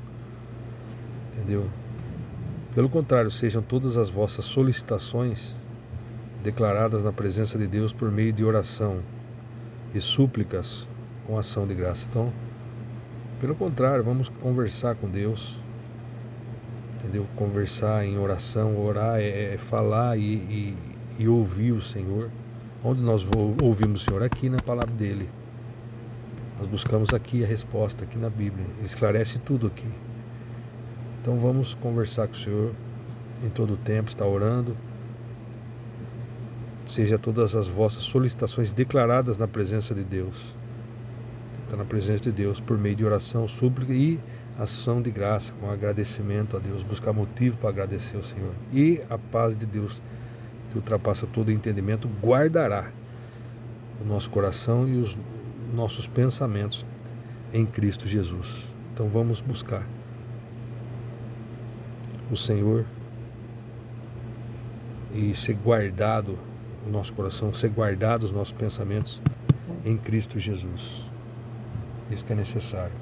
Entendeu? 1.32 1.68
Pelo 2.74 2.88
contrário, 2.88 3.30
sejam 3.30 3.62
todas 3.62 3.96
as 3.96 4.08
vossas 4.08 4.44
solicitações 4.44 5.56
declaradas 6.44 7.02
na 7.02 7.12
presença 7.12 7.58
de 7.58 7.66
Deus 7.66 7.92
por 7.92 8.10
meio 8.12 8.32
de 8.32 8.44
oração 8.44 9.00
e 9.94 10.00
súplicas 10.00 10.86
com 11.26 11.38
ação 11.38 11.66
de 11.66 11.74
graça. 11.74 12.06
Então, 12.08 12.32
pelo 13.40 13.54
contrário, 13.54 14.04
vamos 14.04 14.28
conversar 14.28 14.94
com 14.94 15.08
Deus. 15.08 15.58
Entendeu? 16.94 17.26
Conversar 17.34 18.04
em 18.04 18.18
oração, 18.18 18.78
orar 18.78 19.18
é, 19.18 19.54
é 19.54 19.58
falar 19.58 20.18
e, 20.18 20.34
e, 20.34 20.76
e, 21.20 21.28
ouvir 21.28 21.72
o 21.72 21.80
Senhor. 21.80 22.30
Onde 22.82 23.00
nós 23.00 23.26
ouvimos 23.62 24.02
o 24.02 24.04
Senhor? 24.04 24.22
Aqui 24.22 24.48
na 24.48 24.58
palavra 24.58 24.94
dele. 24.94 25.28
Nós 26.58 26.66
buscamos 26.66 27.12
aqui 27.12 27.44
a 27.44 27.46
resposta, 27.46 28.04
aqui 28.04 28.18
na 28.18 28.30
Bíblia. 28.30 28.66
Ele 28.78 28.86
esclarece 28.86 29.38
tudo 29.38 29.66
aqui. 29.66 29.88
Então 31.20 31.38
vamos 31.38 31.74
conversar 31.74 32.26
com 32.26 32.34
o 32.34 32.36
Senhor 32.36 32.72
em 33.44 33.48
todo 33.48 33.74
o 33.74 33.76
tempo, 33.76 34.08
está 34.08 34.26
orando 34.26 34.76
seja 36.90 37.18
todas 37.18 37.54
as 37.54 37.68
vossas 37.68 38.02
solicitações 38.02 38.72
declaradas 38.72 39.38
na 39.38 39.46
presença 39.46 39.94
de 39.94 40.02
Deus. 40.02 40.56
Está 41.64 41.76
na 41.76 41.84
presença 41.84 42.24
de 42.24 42.32
Deus 42.32 42.60
por 42.60 42.76
meio 42.76 42.96
de 42.96 43.04
oração, 43.04 43.46
súplica 43.46 43.92
e 43.92 44.18
ação 44.58 45.00
de 45.00 45.10
graça, 45.10 45.54
com 45.60 45.70
agradecimento 45.70 46.56
a 46.56 46.60
Deus, 46.60 46.82
buscar 46.82 47.12
motivo 47.12 47.56
para 47.58 47.70
agradecer 47.70 48.16
ao 48.16 48.22
Senhor. 48.22 48.52
E 48.72 49.00
a 49.08 49.16
paz 49.16 49.56
de 49.56 49.64
Deus, 49.66 50.02
que 50.70 50.76
ultrapassa 50.76 51.26
todo 51.26 51.50
entendimento, 51.50 52.08
guardará 52.22 52.90
o 54.00 54.04
nosso 54.04 54.30
coração 54.30 54.88
e 54.88 54.96
os 54.96 55.16
nossos 55.74 56.06
pensamentos 56.06 56.86
em 57.52 57.66
Cristo 57.66 58.06
Jesus. 58.06 58.68
Então 58.92 59.08
vamos 59.08 59.40
buscar 59.40 59.86
o 62.30 62.36
Senhor 62.36 62.84
e 65.12 65.34
ser 65.34 65.54
guardado 65.54 66.38
o 66.86 66.90
nosso 66.90 67.12
coração, 67.12 67.52
ser 67.52 67.70
guardados 67.70 68.30
os 68.30 68.36
nossos 68.36 68.52
pensamentos 68.52 69.20
em 69.84 69.96
Cristo 69.96 70.38
Jesus. 70.38 71.04
Isso 72.10 72.24
que 72.24 72.32
é 72.32 72.36
necessário. 72.36 72.94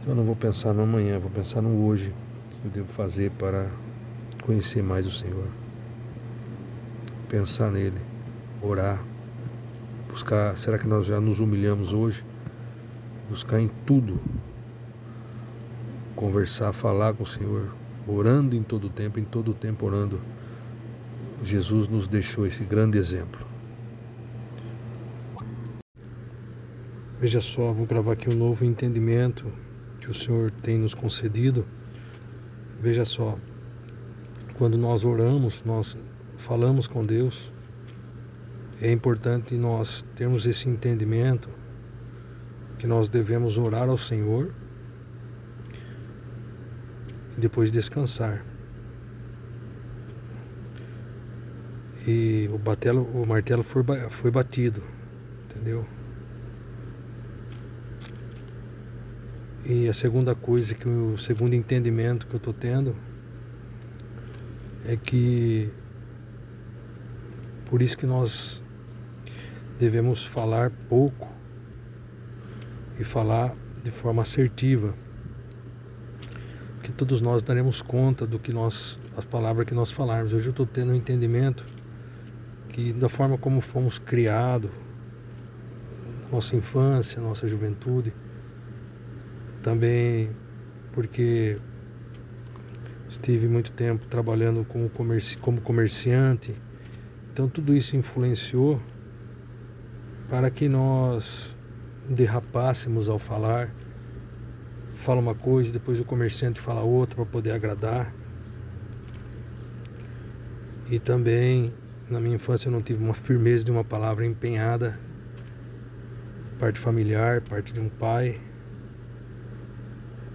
Então 0.00 0.12
eu 0.12 0.14
não 0.14 0.24
vou 0.24 0.36
pensar 0.36 0.72
no 0.72 0.82
amanhã, 0.82 1.18
vou 1.18 1.30
pensar 1.30 1.62
no 1.62 1.86
hoje, 1.86 2.12
que 2.50 2.68
eu 2.68 2.70
devo 2.70 2.88
fazer 2.88 3.30
para 3.32 3.68
conhecer 4.42 4.82
mais 4.82 5.06
o 5.06 5.10
Senhor. 5.10 5.63
Pensar 7.34 7.68
nele, 7.68 8.00
orar, 8.62 9.04
buscar, 10.08 10.56
será 10.56 10.78
que 10.78 10.86
nós 10.86 11.06
já 11.06 11.20
nos 11.20 11.40
humilhamos 11.40 11.92
hoje? 11.92 12.24
Buscar 13.28 13.58
em 13.58 13.66
tudo, 13.84 14.20
conversar, 16.14 16.72
falar 16.72 17.12
com 17.12 17.24
o 17.24 17.26
Senhor, 17.26 17.74
orando 18.06 18.54
em 18.54 18.62
todo 18.62 18.84
o 18.84 18.88
tempo, 18.88 19.18
em 19.18 19.24
todo 19.24 19.50
o 19.50 19.54
tempo 19.54 19.84
orando 19.84 20.20
Jesus 21.42 21.88
nos 21.88 22.06
deixou 22.06 22.46
esse 22.46 22.62
grande 22.62 22.98
exemplo. 22.98 23.44
Veja 27.20 27.40
só, 27.40 27.72
vou 27.72 27.84
gravar 27.84 28.12
aqui 28.12 28.32
um 28.32 28.38
novo 28.38 28.64
entendimento 28.64 29.52
que 30.00 30.08
o 30.08 30.14
Senhor 30.14 30.52
tem 30.52 30.78
nos 30.78 30.94
concedido. 30.94 31.66
Veja 32.80 33.04
só, 33.04 33.36
quando 34.56 34.78
nós 34.78 35.04
oramos, 35.04 35.64
nós 35.64 35.98
falamos 36.44 36.86
com 36.86 37.04
Deus, 37.04 37.52
é 38.80 38.92
importante 38.92 39.56
nós 39.56 40.02
termos 40.14 40.46
esse 40.46 40.68
entendimento 40.68 41.48
que 42.78 42.86
nós 42.86 43.08
devemos 43.08 43.58
orar 43.58 43.88
ao 43.88 43.98
Senhor 43.98 44.52
e 47.36 47.40
depois 47.40 47.72
descansar. 47.72 48.44
e 52.06 52.48
o, 52.52 52.58
batelo, 52.58 53.02
o 53.14 53.26
martelo 53.26 53.62
foi, 53.62 53.82
foi 54.10 54.30
batido, 54.30 54.82
entendeu? 55.44 55.86
E 59.64 59.88
a 59.88 59.94
segunda 59.94 60.34
coisa, 60.34 60.74
que 60.74 60.86
o 60.86 61.16
segundo 61.16 61.54
entendimento 61.54 62.26
que 62.26 62.34
eu 62.34 62.38
estou 62.38 62.52
tendo 62.52 62.94
é 64.86 64.96
que 64.96 65.70
por 67.74 67.82
isso 67.82 67.98
que 67.98 68.06
nós 68.06 68.62
devemos 69.80 70.24
falar 70.24 70.70
pouco 70.88 71.28
e 73.00 73.02
falar 73.02 73.52
de 73.82 73.90
forma 73.90 74.22
assertiva. 74.22 74.94
Que 76.84 76.92
todos 76.92 77.20
nós 77.20 77.42
daremos 77.42 77.82
conta 77.82 78.28
do 78.28 78.38
que 78.38 78.52
nós, 78.52 78.96
as 79.16 79.24
palavras 79.24 79.66
que 79.66 79.74
nós 79.74 79.90
falarmos. 79.90 80.32
Hoje 80.32 80.46
eu 80.46 80.50
estou 80.50 80.64
tendo 80.64 80.92
um 80.92 80.94
entendimento 80.94 81.64
que 82.68 82.92
da 82.92 83.08
forma 83.08 83.36
como 83.36 83.60
fomos 83.60 83.98
criados, 83.98 84.70
nossa 86.30 86.54
infância, 86.54 87.20
nossa 87.20 87.48
juventude, 87.48 88.14
também 89.64 90.30
porque 90.92 91.58
estive 93.08 93.48
muito 93.48 93.72
tempo 93.72 94.06
trabalhando 94.06 94.64
como, 94.64 94.88
comerci 94.88 95.36
como 95.38 95.60
comerciante, 95.60 96.54
então 97.34 97.48
tudo 97.48 97.74
isso 97.74 97.96
influenciou 97.96 98.80
para 100.30 100.48
que 100.52 100.68
nós 100.68 101.52
derrapássemos 102.08 103.08
ao 103.08 103.18
falar. 103.18 103.74
Fala 104.94 105.20
uma 105.20 105.34
coisa, 105.34 105.72
depois 105.72 105.98
o 105.98 106.04
comerciante 106.04 106.60
fala 106.60 106.82
outra 106.82 107.16
para 107.16 107.26
poder 107.26 107.50
agradar. 107.50 108.14
E 110.88 111.00
também 111.00 111.74
na 112.08 112.20
minha 112.20 112.36
infância 112.36 112.68
eu 112.68 112.72
não 112.72 112.80
tive 112.80 113.02
uma 113.02 113.14
firmeza 113.14 113.64
de 113.64 113.72
uma 113.72 113.82
palavra 113.82 114.24
empenhada, 114.24 114.96
parte 116.56 116.78
familiar, 116.78 117.40
parte 117.40 117.72
de 117.72 117.80
um 117.80 117.88
pai. 117.88 118.40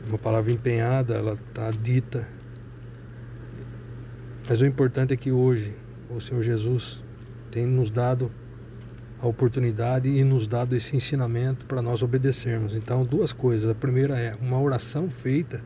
Uma 0.06 0.18
palavra 0.18 0.52
empenhada, 0.52 1.14
ela 1.14 1.36
está 1.36 1.72
dita. 1.72 2.28
Mas 4.50 4.60
o 4.60 4.66
importante 4.66 5.14
é 5.14 5.18
que 5.18 5.32
hoje 5.32 5.74
o 6.10 6.20
Senhor 6.20 6.42
Jesus 6.42 7.04
tem 7.52 7.66
nos 7.66 7.92
dado 7.92 8.32
a 9.22 9.28
oportunidade 9.28 10.10
e 10.10 10.24
nos 10.24 10.48
dado 10.48 10.76
esse 10.76 10.96
ensinamento 10.96 11.66
para 11.66 11.82
nós 11.82 12.02
obedecermos. 12.02 12.74
Então, 12.74 13.04
duas 13.04 13.34
coisas. 13.34 13.70
A 13.70 13.76
primeira 13.76 14.18
é 14.18 14.36
uma 14.40 14.60
oração 14.60 15.10
feita. 15.10 15.62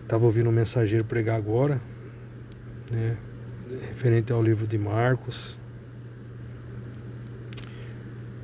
Estava 0.00 0.24
ouvindo 0.24 0.48
um 0.48 0.52
mensageiro 0.52 1.04
pregar 1.04 1.36
agora, 1.36 1.80
né, 2.90 3.16
referente 3.88 4.32
ao 4.32 4.42
livro 4.42 4.66
de 4.66 4.78
Marcos, 4.78 5.58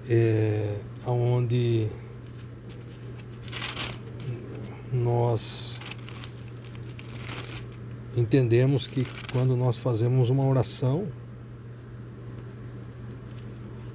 é, 0.09 0.77
onde 1.07 1.89
nós 4.93 5.72
entendemos 8.17 8.87
que 8.87 9.07
quando 9.33 9.57
nós 9.57 9.79
fazemos 9.79 10.31
uma 10.31 10.45
oração, 10.45 11.07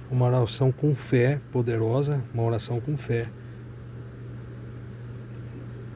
uma 0.10 0.26
oração 0.26 0.72
com 0.72 0.96
fé 0.96 1.40
poderosa, 1.52 2.24
uma 2.34 2.44
oração 2.44 2.80
com 2.80 2.96
fé. 2.96 3.30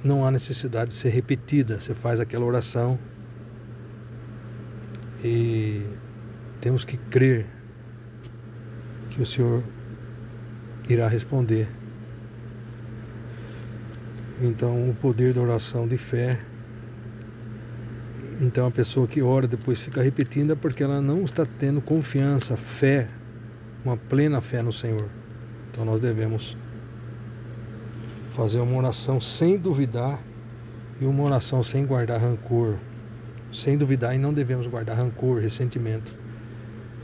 Não 0.03 0.25
há 0.25 0.31
necessidade 0.31 0.91
de 0.91 0.95
ser 0.95 1.09
repetida, 1.09 1.79
você 1.79 1.93
faz 1.93 2.19
aquela 2.19 2.45
oração 2.45 2.97
e 5.23 5.85
temos 6.59 6.83
que 6.83 6.97
crer 6.97 7.45
que 9.11 9.21
o 9.21 9.25
Senhor 9.25 9.63
irá 10.89 11.07
responder. 11.07 11.67
Então, 14.41 14.89
o 14.89 14.95
poder 14.95 15.33
da 15.33 15.41
oração 15.41 15.87
de 15.87 15.97
fé. 15.97 16.39
Então, 18.41 18.67
a 18.67 18.71
pessoa 18.71 19.07
que 19.07 19.21
ora 19.21 19.47
depois 19.47 19.79
fica 19.79 20.01
repetindo 20.01 20.51
é 20.51 20.55
porque 20.55 20.83
ela 20.83 20.99
não 20.99 21.23
está 21.23 21.45
tendo 21.45 21.79
confiança, 21.79 22.57
fé 22.57 23.07
uma 23.83 23.97
plena 23.97 24.39
fé 24.41 24.61
no 24.61 24.71
Senhor. 24.71 25.07
Então 25.71 25.83
nós 25.83 25.99
devemos 25.99 26.57
fazer 28.35 28.59
uma 28.59 28.77
oração 28.77 29.19
sem 29.19 29.57
duvidar 29.57 30.19
e 30.99 31.05
uma 31.05 31.23
oração 31.23 31.63
sem 31.63 31.85
guardar 31.85 32.19
rancor. 32.19 32.75
Sem 33.51 33.77
duvidar 33.77 34.15
e 34.15 34.17
não 34.17 34.31
devemos 34.31 34.67
guardar 34.67 34.95
rancor, 34.95 35.41
ressentimento. 35.41 36.15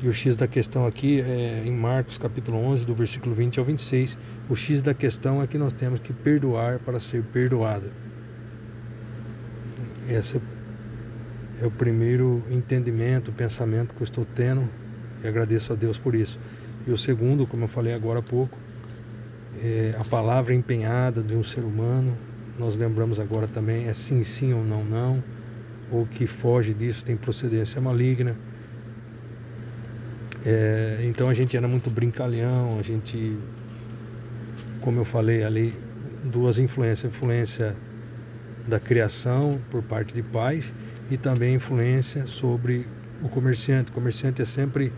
E 0.01 0.07
o 0.07 0.13
X 0.13 0.37
da 0.37 0.47
questão 0.47 0.85
aqui 0.85 1.19
é 1.21 1.63
em 1.65 1.71
Marcos 1.71 2.17
capítulo 2.17 2.57
11, 2.59 2.85
do 2.85 2.93
versículo 2.93 3.33
20 3.33 3.59
ao 3.59 3.65
26. 3.65 4.17
O 4.47 4.55
X 4.55 4.81
da 4.81 4.93
questão 4.93 5.41
é 5.41 5.47
que 5.47 5.57
nós 5.57 5.73
temos 5.73 5.99
que 5.99 6.13
perdoar 6.13 6.79
para 6.79 6.99
ser 6.99 7.23
perdoado. 7.23 7.91
Esse 10.07 10.37
é 10.37 10.41
o 11.65 11.71
primeiro 11.71 12.43
entendimento, 12.51 13.31
pensamento 13.31 13.93
que 13.93 14.01
eu 14.01 14.05
estou 14.05 14.25
tendo 14.25 14.69
e 15.23 15.27
agradeço 15.27 15.73
a 15.73 15.75
Deus 15.75 15.97
por 15.97 16.13
isso. 16.13 16.39
E 16.85 16.91
o 16.91 16.97
segundo, 16.97 17.47
como 17.47 17.63
eu 17.63 17.67
falei 17.67 17.93
agora 17.93 18.19
há 18.19 18.23
pouco, 18.23 18.57
é 19.61 19.95
a 19.99 20.05
palavra 20.05 20.53
empenhada 20.53 21.21
de 21.21 21.35
um 21.35 21.43
ser 21.43 21.61
humano. 21.61 22.15
Nós 22.59 22.77
lembramos 22.77 23.19
agora 23.19 23.47
também, 23.47 23.87
é 23.87 23.93
sim, 23.93 24.23
sim 24.23 24.53
ou 24.53 24.63
não, 24.63 24.83
não. 24.83 25.23
Ou 25.91 26.05
que 26.05 26.27
foge 26.27 26.73
disso 26.73 27.03
tem 27.03 27.17
procedência 27.17 27.81
maligna. 27.81 28.35
É, 30.45 30.99
então 31.03 31.27
a 31.27 31.33
gente 31.33 31.57
era 31.57 31.67
muito 31.67 31.89
brincalhão, 31.89 32.77
a 32.79 32.83
gente, 32.83 33.37
como 34.79 34.99
eu 34.99 35.05
falei 35.05 35.43
ali, 35.43 35.73
duas 36.23 36.59
influências, 36.59 37.11
influência 37.11 37.75
da 38.67 38.79
criação 38.79 39.59
por 39.69 39.81
parte 39.81 40.13
de 40.13 40.21
pais 40.21 40.73
e 41.09 41.17
também 41.17 41.55
influência 41.55 42.25
sobre 42.25 42.87
o 43.21 43.29
comerciante. 43.29 43.91
O 43.91 43.93
comerciante 43.93 44.41
é 44.41 44.45
sempre 44.45 44.91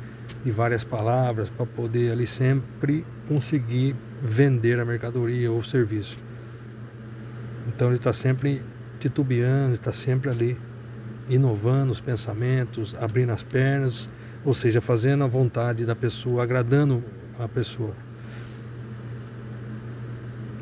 e 0.46 0.52
várias 0.52 0.84
palavras 0.84 1.50
para 1.50 1.66
poder 1.66 2.12
ali 2.12 2.26
sempre 2.26 3.06
conseguir 3.28 3.96
vender 4.22 4.80
a 4.80 4.86
mercadoria 4.86 5.52
ou 5.52 5.60
o 5.60 5.64
serviço. 5.64 6.18
Então 7.68 7.88
ele 7.88 7.98
está 7.98 8.14
sempre 8.14 8.62
titubeando, 9.00 9.74
está 9.74 9.92
sempre 9.92 10.30
ali 10.30 10.58
inovando 11.30 11.92
os 11.92 12.02
pensamentos, 12.02 12.96
abrindo 13.00 13.32
as 13.32 13.44
pernas, 13.44 14.10
ou 14.44 14.54
seja, 14.54 14.82
fazendo 14.82 15.24
a 15.24 15.28
vontade 15.28 15.86
da 15.86 15.96
pessoa, 15.96 16.44
agradando 16.44 17.04
a 17.38 17.48
pessoa. 17.48 17.94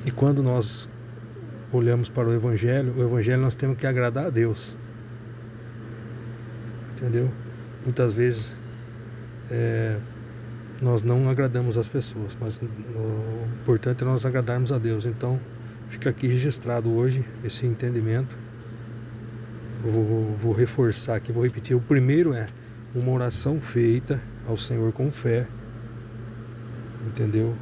E 0.06 0.12
quando 0.12 0.44
nós 0.44 0.90
olhamos 1.72 2.10
para 2.10 2.28
o 2.28 2.34
Evangelho, 2.34 2.94
o 2.98 3.04
Evangelho 3.04 3.42
nós 3.42 3.56
temos 3.56 3.78
que 3.78 3.86
agradar 3.86 4.28
a 4.28 4.30
Deus. 4.30 4.76
Entendeu? 6.98 7.30
Muitas 7.84 8.14
vezes 8.14 8.56
é, 9.52 9.98
nós 10.82 11.04
não 11.04 11.30
agradamos 11.30 11.78
as 11.78 11.88
pessoas, 11.88 12.36
mas 12.42 12.60
o 12.60 13.48
importante 13.62 14.04
é 14.04 14.06
nós 14.06 14.26
agradarmos 14.26 14.72
a 14.72 14.80
Deus. 14.80 15.06
Então, 15.06 15.40
fica 15.90 16.10
aqui 16.10 16.28
registrado 16.28 16.90
hoje 16.92 17.24
esse 17.44 17.66
entendimento. 17.66 18.36
Vou, 19.84 20.36
vou 20.42 20.54
reforçar 20.54 21.16
aqui, 21.16 21.32
vou 21.32 21.44
repetir. 21.44 21.76
O 21.76 21.80
primeiro 21.80 22.34
é 22.34 22.48
uma 22.96 23.12
oração 23.12 23.60
feita 23.60 24.20
ao 24.48 24.58
Senhor 24.58 24.92
com 24.92 25.12
fé. 25.12 25.46
Entendeu? 27.06 27.56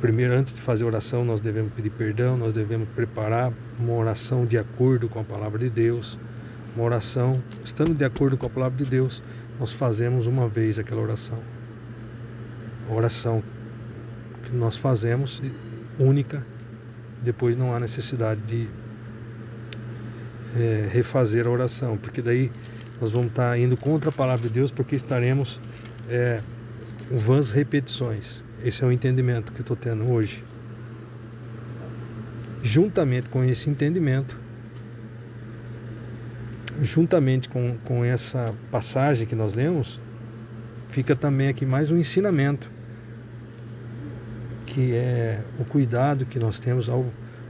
Primeiro, 0.00 0.34
antes 0.34 0.54
de 0.54 0.60
fazer 0.60 0.84
oração, 0.84 1.24
nós 1.24 1.40
devemos 1.40 1.72
pedir 1.72 1.90
perdão, 1.90 2.36
nós 2.36 2.54
devemos 2.54 2.88
preparar 2.90 3.52
uma 3.78 3.94
oração 3.94 4.44
de 4.44 4.56
acordo 4.56 5.08
com 5.08 5.18
a 5.20 5.24
palavra 5.24 5.58
de 5.58 5.70
Deus. 5.70 6.18
Uma 6.74 6.84
oração, 6.84 7.42
estando 7.64 7.94
de 7.94 8.04
acordo 8.04 8.36
com 8.36 8.46
a 8.46 8.50
palavra 8.50 8.76
de 8.76 8.88
Deus, 8.88 9.22
nós 9.58 9.72
fazemos 9.72 10.26
uma 10.26 10.46
vez 10.48 10.78
aquela 10.78 11.00
oração. 11.00 11.38
A 12.88 12.92
oração 12.92 13.42
que 14.44 14.54
nós 14.54 14.76
fazemos, 14.76 15.42
única, 15.98 16.44
depois 17.22 17.56
não 17.56 17.74
há 17.74 17.80
necessidade 17.80 18.40
de 18.42 18.68
é, 20.56 20.88
refazer 20.90 21.46
a 21.46 21.50
oração, 21.50 21.96
porque 21.96 22.22
daí 22.22 22.50
nós 23.00 23.12
vamos 23.12 23.28
estar 23.28 23.58
indo 23.58 23.76
contra 23.76 24.10
a 24.10 24.12
palavra 24.12 24.48
de 24.48 24.54
Deus, 24.54 24.70
porque 24.70 24.96
estaremos 24.96 25.60
é, 26.08 26.40
vãs 27.10 27.50
repetições. 27.50 28.42
Esse 28.64 28.82
é 28.82 28.86
o 28.86 28.92
entendimento 28.92 29.52
que 29.52 29.60
eu 29.60 29.62
estou 29.62 29.76
tendo 29.76 30.10
hoje. 30.10 30.44
Juntamente 32.62 33.28
com 33.28 33.44
esse 33.44 33.70
entendimento, 33.70 34.38
juntamente 36.82 37.48
com, 37.48 37.76
com 37.84 38.04
essa 38.04 38.54
passagem 38.70 39.26
que 39.26 39.34
nós 39.34 39.54
lemos, 39.54 40.00
fica 40.88 41.16
também 41.16 41.48
aqui 41.48 41.66
mais 41.66 41.90
um 41.90 41.96
ensinamento, 41.96 42.70
que 44.66 44.94
é 44.94 45.40
o 45.58 45.64
cuidado 45.64 46.24
que 46.24 46.38
nós 46.38 46.60
temos 46.60 46.88
ao 46.88 47.06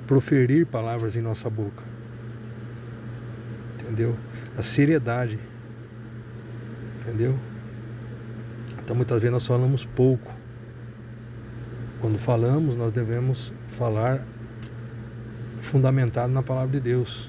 proferir 0.06 0.66
palavras 0.66 1.16
em 1.16 1.20
nossa 1.20 1.50
boca. 1.50 1.82
Entendeu? 3.74 4.14
A 4.56 4.62
seriedade. 4.62 5.38
Entendeu? 7.00 7.38
Então 8.82 8.96
muitas 8.96 9.20
vezes 9.20 9.32
nós 9.32 9.46
falamos 9.46 9.84
pouco. 9.84 10.32
Quando 12.00 12.18
falamos, 12.18 12.76
nós 12.76 12.92
devemos 12.92 13.52
falar 13.68 14.22
fundamentado 15.60 16.32
na 16.32 16.42
palavra 16.42 16.70
de 16.70 16.80
Deus 16.80 17.28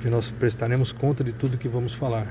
que 0.00 0.08
nós 0.08 0.30
prestaremos 0.30 0.92
conta 0.92 1.22
de 1.22 1.32
tudo 1.32 1.58
que 1.58 1.68
vamos 1.68 1.94
falar. 1.94 2.26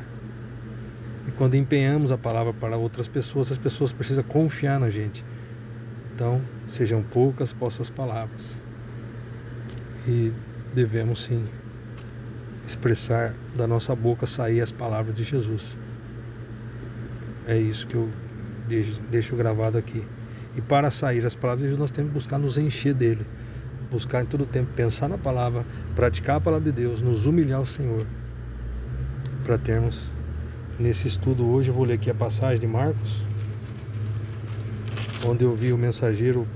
E 1.27 1.31
quando 1.31 1.55
empenhamos 1.55 2.11
a 2.11 2.17
palavra 2.17 2.53
para 2.53 2.75
outras 2.75 3.07
pessoas, 3.07 3.51
as 3.51 3.57
pessoas 3.57 3.93
precisam 3.93 4.23
confiar 4.23 4.79
na 4.79 4.89
gente. 4.89 5.23
Então, 6.13 6.41
sejam 6.67 7.03
poucas 7.03 7.51
vossas 7.53 7.89
palavras. 7.89 8.59
E 10.07 10.33
devemos 10.73 11.23
sim 11.23 11.45
expressar 12.65 13.33
da 13.55 13.67
nossa 13.67 13.95
boca 13.95 14.25
sair 14.25 14.61
as 14.61 14.71
palavras 14.71 15.13
de 15.13 15.23
Jesus. 15.23 15.77
É 17.47 17.57
isso 17.57 17.87
que 17.87 17.95
eu 17.95 18.09
deixo, 18.67 18.99
deixo 19.09 19.35
gravado 19.35 19.77
aqui. 19.77 20.03
E 20.55 20.61
para 20.61 20.89
sair 20.89 21.25
as 21.25 21.35
palavras 21.35 21.61
de 21.61 21.67
Jesus, 21.67 21.79
nós 21.79 21.91
temos 21.91 22.09
que 22.09 22.13
buscar 22.15 22.37
nos 22.37 22.57
encher 22.57 22.93
dele. 22.93 23.25
Buscar 23.91 24.23
em 24.23 24.25
todo 24.25 24.45
tempo 24.45 24.69
pensar 24.75 25.07
na 25.07 25.17
palavra, 25.17 25.65
praticar 25.95 26.37
a 26.37 26.41
palavra 26.41 26.71
de 26.71 26.81
Deus, 26.81 27.01
nos 27.01 27.25
humilhar 27.25 27.59
ao 27.59 27.65
Senhor, 27.65 28.05
para 29.43 29.57
termos 29.57 30.11
nesse 30.79 31.07
estudo 31.07 31.47
hoje, 31.47 31.69
eu 31.69 31.73
vou 31.73 31.83
ler 31.83 31.95
aqui 31.95 32.09
a 32.09 32.15
passagem 32.15 32.59
de 32.59 32.67
Marcos, 32.67 33.23
onde 35.27 35.43
eu 35.43 35.55
vi 35.55 35.73
o 35.73 35.77
mensageiro 35.77 36.47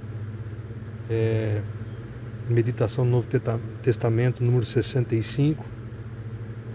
é, 1.10 1.62
Meditação 2.50 3.06
no 3.06 3.12
Novo 3.12 3.28
Testamento, 3.82 4.43
número 4.43 4.65
65, 4.65 5.65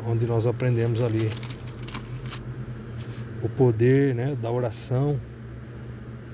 onde 0.07 0.27
nós 0.27 0.47
aprendemos 0.47 1.03
ali 1.03 1.29
o 3.43 3.49
poder 3.49 4.15
né, 4.15 4.37
da 4.41 4.51
oração 4.51 5.21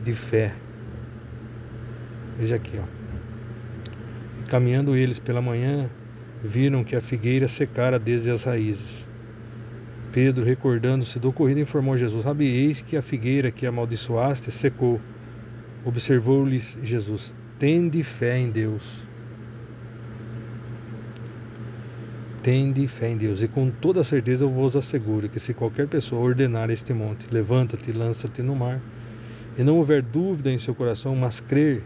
de 0.03 0.13
fé. 0.13 0.55
Veja 2.39 2.57
aqui, 2.57 2.79
ó. 2.79 3.04
Caminhando 4.49 4.97
eles 4.97 5.19
pela 5.19 5.41
manhã, 5.41 5.89
viram 6.43 6.85
que 6.85 6.95
a 6.95 7.01
figueira 7.01 7.49
secara 7.49 7.99
desde 7.99 8.31
as 8.31 8.45
raízes. 8.45 9.09
Pedro, 10.13 10.45
recordando-se 10.45 11.19
do 11.19 11.31
ocorrido, 11.31 11.61
informou 11.61 11.97
Jesus: 11.97 12.23
Sabe, 12.23 12.47
eis 12.47 12.81
que 12.81 12.97
a 12.97 13.03
figueira 13.03 13.51
que 13.51 13.67
amaldiçoaste 13.67 14.51
secou. 14.51 15.01
Observou-lhes 15.85 16.79
Jesus: 16.83 17.37
Tende 17.59 18.03
fé 18.05 18.39
em 18.39 18.51
Deus. 18.51 19.07
Tende 22.43 22.87
fé 22.87 23.09
em 23.09 23.17
Deus, 23.17 23.43
e 23.43 23.49
com 23.49 23.71
toda 23.71 24.05
certeza 24.05 24.45
eu 24.45 24.51
vos 24.51 24.77
asseguro 24.77 25.31
que 25.31 25.41
se 25.41 25.55
qualquer 25.55 25.89
pessoa 25.89 26.21
ordenar 26.21 26.69
este 26.69 26.93
monte, 26.93 27.27
levanta-te 27.33 27.91
lança-te 27.91 28.43
no 28.43 28.55
mar, 28.55 28.83
e 29.57 29.63
não 29.63 29.79
houver 29.79 30.03
dúvida 30.03 30.51
em 30.51 30.59
seu 30.59 30.75
coração, 30.75 31.17
mas 31.17 31.41
crer 31.41 31.83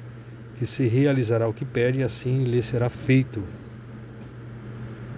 que 0.59 0.67
se 0.67 0.87
realizará 0.89 1.47
o 1.47 1.55
que 1.55 1.65
pede, 1.65 2.03
assim 2.03 2.43
lhe 2.43 2.61
será 2.61 2.89
feito. 2.89 3.43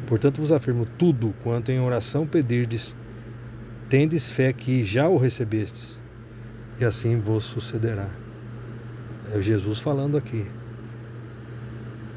Portanto 0.07 0.39
vos 0.39 0.53
afirmo 0.53 0.85
tudo 0.85 1.35
quanto 1.43 1.73
em 1.73 1.81
oração 1.81 2.27
pedirdes, 2.27 2.95
tendes 3.89 4.31
fé 4.31 4.53
que 4.53 4.85
já 4.85 5.09
o 5.09 5.17
recebestes, 5.17 6.01
e 6.79 6.85
assim 6.85 7.17
vos 7.17 7.45
sucederá. 7.45 8.09
É 9.33 9.41
Jesus 9.41 9.79
falando 9.79 10.19
aqui. 10.19 10.45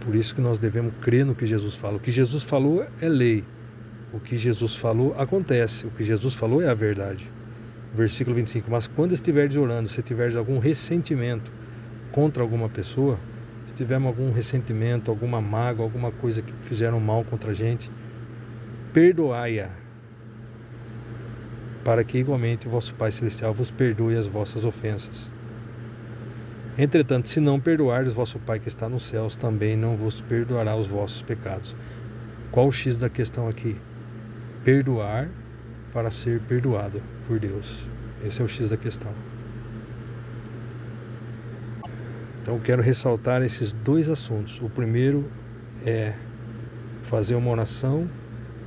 Por 0.02 0.16
isso 0.16 0.36
que 0.36 0.42
nós 0.42 0.60
devemos 0.60 0.94
crer 1.00 1.26
no 1.26 1.34
que 1.34 1.46
Jesus 1.46 1.76
fala. 1.76 1.96
O 1.96 2.00
que 2.00 2.12
Jesus 2.12 2.44
falou 2.44 2.86
é 3.00 3.08
lei. 3.08 3.46
O 4.12 4.20
que 4.20 4.36
Jesus 4.36 4.76
falou 4.76 5.16
acontece. 5.18 5.86
O 5.86 5.92
que 5.92 6.04
Jesus 6.04 6.34
falou 6.34 6.62
é 6.62 6.68
a 6.68 6.74
verdade. 6.74 7.32
Versículo 7.96 8.36
25. 8.36 8.70
Mas 8.70 8.86
quando 8.86 9.14
estiveres 9.14 9.56
orando, 9.56 9.88
se 9.88 10.02
tiveres 10.02 10.36
algum 10.36 10.60
ressentimento 10.60 11.50
contra 12.14 12.44
alguma 12.44 12.70
pessoa, 12.70 13.20
se 13.68 13.74
tivermos 13.74 14.08
algum 14.08 14.32
ressentimento, 14.32 15.12
alguma 15.12 15.42
mágoa, 15.42 15.84
alguma 15.84 16.12
coisa 16.12 16.42
que 16.42 16.54
fizeram 16.62 17.00
mal 17.00 17.26
contra 17.26 17.52
a 17.52 17.54
gente, 17.54 17.92
perdoai-a, 18.94 19.70
para 21.84 22.04
que 22.04 22.20
igualmente 22.20 22.68
o 22.68 22.70
vosso 22.70 22.94
Pai 22.94 23.12
Celestial 23.12 23.54
vos 23.54 23.72
perdoe 23.72 24.16
as 24.16 24.28
vossas 24.28 24.64
ofensas. 24.64 25.30
Entretanto, 26.78 27.30
se 27.30 27.40
não 27.40 27.60
perdoardes 27.60 28.14
vosso 28.14 28.40
Pai 28.40 28.60
que 28.60 28.68
está 28.68 28.88
nos 28.88 29.04
céus, 29.04 29.36
também 29.36 29.76
não 29.76 29.98
vos 29.98 30.22
perdoará 30.22 30.76
os 30.76 30.88
vossos 30.88 31.22
pecados. 31.24 31.76
Qual 32.52 32.68
o 32.68 32.72
X 32.72 32.98
da 32.98 33.10
questão 33.10 33.48
aqui? 33.48 33.76
Perdoar 34.64 35.28
para 35.92 36.12
ser 36.12 36.40
perdoado 36.42 37.02
por 37.28 37.40
Deus. 37.40 37.80
Esse 38.24 38.42
é 38.42 38.46
o 38.46 38.48
X 38.48 38.70
da 38.70 38.78
questão. 38.78 39.12
Então, 42.44 42.60
quero 42.60 42.82
ressaltar 42.82 43.42
esses 43.42 43.72
dois 43.72 44.10
assuntos. 44.10 44.62
O 44.62 44.70
primeiro 44.70 45.26
é 45.86 46.14
fazer 47.04 47.36
uma 47.36 47.50
oração, 47.50 48.10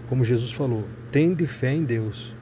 como 0.08 0.24
Jesus 0.24 0.50
falou, 0.50 0.84
tende 1.12 1.46
fé 1.46 1.74
em 1.74 1.84
Deus. 1.84 2.34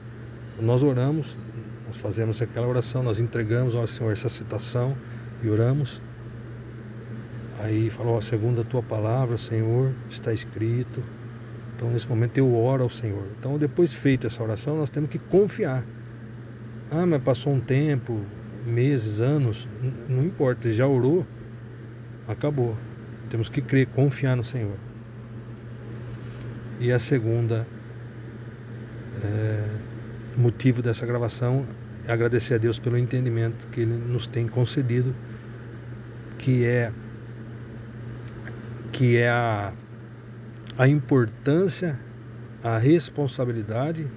Nós 0.59 0.81
oramos, 0.81 1.37
nós 1.85 1.97
fazemos 1.97 2.41
aquela 2.41 2.65
oração, 2.67 3.03
nós 3.03 3.19
entregamos 3.19 3.75
ao 3.75 3.85
Senhor 3.85 4.13
essa 4.13 4.29
situação 4.29 4.95
e 5.43 5.49
oramos. 5.49 6.01
Aí 7.59 7.89
falou, 7.89 8.17
a 8.17 8.21
segunda 8.21 8.63
tua 8.63 8.81
palavra, 8.81 9.37
Senhor, 9.37 9.91
está 10.09 10.31
escrito. 10.31 11.03
Então 11.75 11.89
nesse 11.89 12.07
momento 12.07 12.37
eu 12.37 12.55
oro 12.55 12.83
ao 12.83 12.89
Senhor. 12.89 13.27
Então 13.37 13.57
depois 13.57 13.93
feita 13.93 14.27
essa 14.27 14.41
oração, 14.41 14.77
nós 14.77 14.89
temos 14.89 15.09
que 15.09 15.19
confiar. 15.19 15.83
Ah, 16.89 17.05
mas 17.05 17.21
passou 17.21 17.53
um 17.53 17.59
tempo, 17.59 18.21
meses, 18.65 19.21
anos, 19.21 19.67
não 20.09 20.23
importa, 20.23 20.71
já 20.71 20.87
orou, 20.87 21.25
acabou. 22.27 22.75
Temos 23.29 23.49
que 23.49 23.61
crer, 23.61 23.87
confiar 23.87 24.35
no 24.35 24.43
Senhor. 24.43 24.75
E 26.79 26.91
a 26.91 26.99
segunda 26.99 27.65
é, 29.23 29.63
motivo 30.35 30.81
dessa 30.81 31.05
gravação 31.05 31.65
é 32.07 32.11
agradecer 32.11 32.55
a 32.55 32.57
Deus 32.57 32.77
pelo 32.77 32.97
entendimento 32.97 33.67
que 33.67 33.81
Ele 33.81 33.93
nos 33.93 34.27
tem 34.27 34.47
concedido 34.47 35.13
que 36.37 36.65
é 36.65 36.91
que 38.91 39.17
é 39.17 39.29
a, 39.29 39.73
a 40.77 40.87
importância, 40.87 41.99
a 42.63 42.77
responsabilidade 42.77 44.07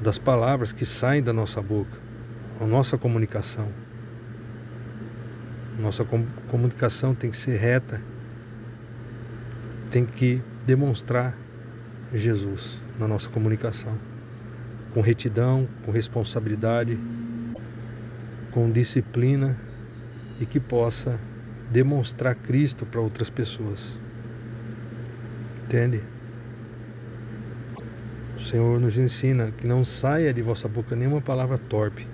das 0.00 0.18
palavras 0.18 0.72
que 0.72 0.84
saem 0.84 1.22
da 1.22 1.32
nossa 1.32 1.60
boca, 1.60 1.98
a 2.60 2.66
nossa 2.66 2.96
comunicação. 2.96 3.68
Nossa 5.78 6.04
comunicação 6.48 7.14
tem 7.14 7.30
que 7.30 7.36
ser 7.36 7.56
reta, 7.56 8.00
tem 9.90 10.04
que 10.04 10.42
demonstrar 10.66 11.34
Jesus 12.14 12.82
na 12.98 13.08
nossa 13.08 13.28
comunicação, 13.28 13.94
com 14.92 15.00
retidão, 15.00 15.68
com 15.84 15.90
responsabilidade, 15.90 16.98
com 18.50 18.70
disciplina 18.70 19.56
e 20.40 20.46
que 20.46 20.60
possa 20.60 21.18
demonstrar 21.70 22.34
Cristo 22.34 22.84
para 22.84 23.00
outras 23.00 23.30
pessoas. 23.30 23.98
Entende? 25.64 26.02
O 28.40 28.42
Senhor 28.42 28.80
nos 28.80 28.96
ensina 28.96 29.52
que 29.52 29.66
não 29.66 29.84
saia 29.84 30.32
de 30.32 30.40
vossa 30.40 30.66
boca 30.66 30.96
nenhuma 30.96 31.20
palavra 31.20 31.58
torpe, 31.58 32.08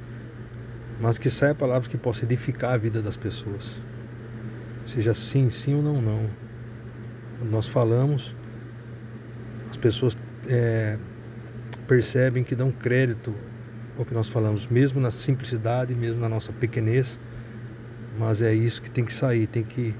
mas 1.00 1.18
que 1.18 1.30
saia 1.30 1.54
palavras 1.54 1.86
que 1.86 1.96
possam 1.96 2.24
edificar 2.24 2.74
a 2.74 2.76
vida 2.76 3.00
das 3.00 3.16
pessoas. 3.16 3.80
Seja 4.84 5.14
sim, 5.14 5.48
sim 5.48 5.76
ou 5.76 5.82
não, 5.82 6.02
não. 6.02 6.28
nós 7.48 7.68
falamos, 7.68 8.34
as 9.70 9.76
pessoas 9.76 10.18
é, 10.48 10.98
percebem 11.86 12.42
que 12.42 12.56
dão 12.56 12.72
crédito 12.72 13.32
ao 13.96 14.04
que 14.04 14.12
nós 14.12 14.28
falamos, 14.28 14.66
mesmo 14.66 15.00
na 15.00 15.12
simplicidade, 15.12 15.94
mesmo 15.94 16.20
na 16.20 16.28
nossa 16.28 16.52
pequenez. 16.52 17.20
Mas 18.18 18.42
é 18.42 18.52
isso 18.52 18.82
que 18.82 18.90
tem 18.90 19.04
que 19.04 19.14
sair, 19.14 19.46
tem 19.46 19.62
que 19.62 19.94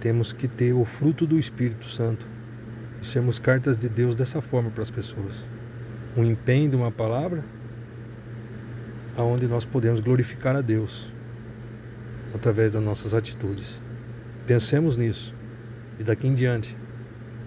temos 0.00 0.32
que 0.32 0.48
ter 0.48 0.72
o 0.72 0.86
fruto 0.86 1.26
do 1.26 1.38
Espírito 1.38 1.86
Santo 1.86 2.26
e 3.00 3.06
sermos 3.06 3.38
cartas 3.38 3.78
de 3.78 3.88
Deus 3.88 4.14
dessa 4.14 4.40
forma 4.40 4.70
para 4.70 4.82
as 4.82 4.90
pessoas. 4.90 5.44
Um 6.16 6.24
empenho 6.24 6.68
de 6.68 6.76
uma 6.76 6.90
palavra 6.90 7.44
aonde 9.16 9.46
nós 9.46 9.64
podemos 9.64 10.00
glorificar 10.00 10.56
a 10.56 10.60
Deus 10.60 11.12
através 12.34 12.72
das 12.72 12.82
nossas 12.82 13.14
atitudes. 13.14 13.80
Pensemos 14.46 14.96
nisso. 14.96 15.34
E 15.98 16.02
daqui 16.02 16.26
em 16.26 16.34
diante 16.34 16.76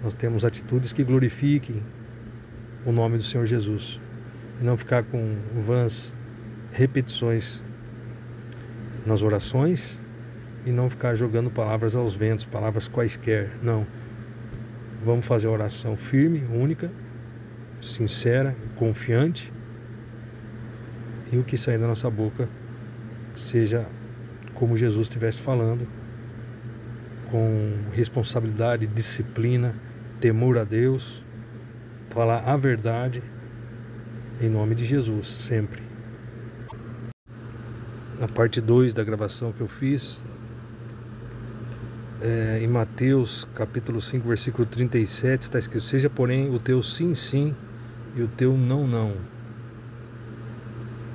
nós 0.04 0.14
temos 0.14 0.46
atitudes 0.46 0.94
que 0.94 1.04
glorifiquem 1.04 1.82
o 2.86 2.92
nome 2.92 3.18
do 3.18 3.24
Senhor 3.24 3.46
Jesus. 3.46 4.00
E 4.62 4.64
não 4.64 4.78
ficar 4.78 5.04
com 5.04 5.36
vãs 5.66 6.14
repetições 6.72 7.64
nas 9.06 9.22
orações 9.22 10.00
e 10.66 10.72
não 10.72 10.90
ficar 10.90 11.16
jogando 11.16 11.50
palavras 11.50 11.96
aos 11.96 12.16
ventos, 12.16 12.46
palavras 12.46 12.88
quaisquer. 12.88 13.52
Não. 13.62 13.86
Vamos 15.04 15.26
fazer 15.26 15.48
a 15.48 15.52
oração 15.52 15.96
firme, 15.98 16.44
única, 16.54 16.92
sincera, 17.82 18.56
confiante. 18.76 19.52
E 21.32 21.38
o 21.38 21.44
que 21.44 21.58
sair 21.58 21.78
da 21.78 21.88
nossa 21.88 22.10
boca 22.10 22.48
seja 23.36 23.86
como 24.54 24.78
Jesus 24.78 25.08
estivesse 25.08 25.42
falando, 25.42 25.88
com 27.30 27.74
responsabilidade, 27.92 28.86
disciplina, 28.86 29.76
temor 30.20 30.58
a 30.58 30.64
Deus, 30.64 31.24
falar 32.12 32.44
a 32.46 32.56
verdade 32.56 33.22
em 34.40 34.50
nome 34.50 34.76
de 34.76 34.86
Jesus, 34.86 35.28
sempre 35.28 35.94
na 38.24 38.28
parte 38.30 38.62
2 38.62 38.94
da 38.94 39.04
gravação 39.04 39.52
que 39.52 39.60
eu 39.60 39.68
fiz, 39.68 40.24
é, 42.24 42.60
em 42.62 42.68
Mateus 42.68 43.46
capítulo 43.54 44.02
5, 44.02 44.26
versículo 44.26 44.66
37, 44.66 45.42
está 45.42 45.60
escrito: 45.60 45.84
Seja, 45.84 46.10
porém, 46.10 46.50
o 46.50 46.58
teu 46.58 46.82
sim, 46.82 47.14
sim 47.14 47.54
e 48.16 48.22
o 48.22 48.30
teu 48.30 48.58
não, 48.58 48.88
não. 48.88 49.14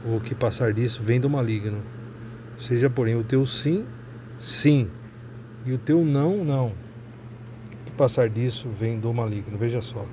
O 0.04 0.20
que 0.20 0.34
passar 0.34 0.72
disso 0.72 1.02
vem 1.02 1.18
do 1.18 1.30
maligno. 1.30 1.80
Seja, 2.58 2.90
porém, 2.90 3.14
o 3.14 3.24
teu 3.24 3.46
sim, 3.46 3.86
sim 4.38 4.90
E 5.64 5.72
o 5.72 5.78
teu 5.78 6.04
não, 6.04 6.44
não. 6.44 6.72
Que 7.86 7.92
passar 7.92 8.28
disso 8.28 8.68
vem 8.68 8.98
do 8.98 9.12
maligno. 9.12 9.56
Veja 9.56 9.80
só. 9.80 10.04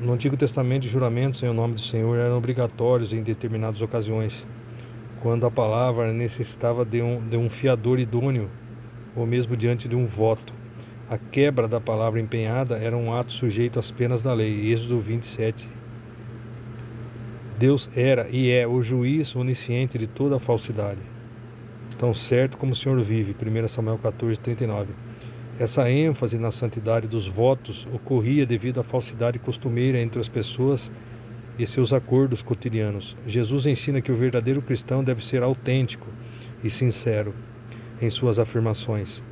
No 0.00 0.12
Antigo 0.12 0.36
Testamento, 0.36 0.86
juramentos 0.86 1.42
em 1.42 1.52
nome 1.52 1.74
do 1.74 1.80
Senhor 1.80 2.16
eram 2.16 2.36
obrigatórios 2.36 3.12
em 3.12 3.22
determinadas 3.22 3.80
ocasiões, 3.82 4.46
quando 5.22 5.46
a 5.46 5.50
palavra 5.52 6.12
necessitava 6.12 6.84
de 6.84 7.00
um, 7.00 7.20
de 7.20 7.36
um 7.36 7.48
fiador 7.48 8.00
idôneo, 8.00 8.50
ou 9.14 9.24
mesmo 9.24 9.56
diante 9.56 9.86
de 9.86 9.94
um 9.94 10.04
voto. 10.04 10.52
A 11.08 11.16
quebra 11.16 11.68
da 11.68 11.80
palavra 11.80 12.18
empenhada 12.18 12.76
era 12.76 12.96
um 12.96 13.14
ato 13.14 13.32
sujeito 13.32 13.78
às 13.78 13.92
penas 13.92 14.20
da 14.20 14.34
lei. 14.34 14.72
Êxodo 14.72 14.98
27. 14.98 15.68
Deus 17.56 17.88
era 17.94 18.28
e 18.30 18.50
é 18.50 18.66
o 18.66 18.82
juiz 18.82 19.36
onisciente 19.36 19.96
de 19.96 20.08
toda 20.08 20.36
a 20.36 20.40
falsidade. 20.40 20.98
Tão 21.96 22.12
certo 22.12 22.58
como 22.58 22.72
o 22.72 22.74
Senhor 22.74 23.00
vive. 23.00 23.32
1 23.32 23.68
Samuel 23.68 23.98
14, 23.98 24.40
39. 24.40 24.88
Essa 25.56 25.88
ênfase 25.88 26.36
na 26.36 26.50
santidade 26.50 27.06
dos 27.06 27.28
votos 27.28 27.86
ocorria 27.94 28.44
devido 28.44 28.80
à 28.80 28.82
falsidade 28.82 29.38
costumeira 29.38 30.00
entre 30.00 30.20
as 30.20 30.28
pessoas 30.28 30.90
e 31.62 31.66
seus 31.66 31.92
acordos 31.92 32.42
cotidianos. 32.42 33.16
Jesus 33.26 33.66
ensina 33.66 34.00
que 34.00 34.12
o 34.12 34.16
verdadeiro 34.16 34.60
cristão 34.60 35.02
deve 35.02 35.24
ser 35.24 35.42
autêntico 35.42 36.08
e 36.62 36.68
sincero 36.70 37.34
em 38.00 38.10
suas 38.10 38.38
afirmações 38.38 39.22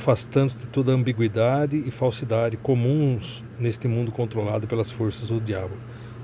afastando 0.00 0.54
de 0.54 0.66
toda 0.66 0.92
ambiguidade 0.92 1.76
e 1.76 1.90
falsidade 1.90 2.56
comuns 2.56 3.44
neste 3.58 3.86
mundo 3.86 4.10
controlado 4.10 4.66
pelas 4.66 4.90
forças 4.90 5.28
do 5.28 5.38
diabo. 5.38 5.74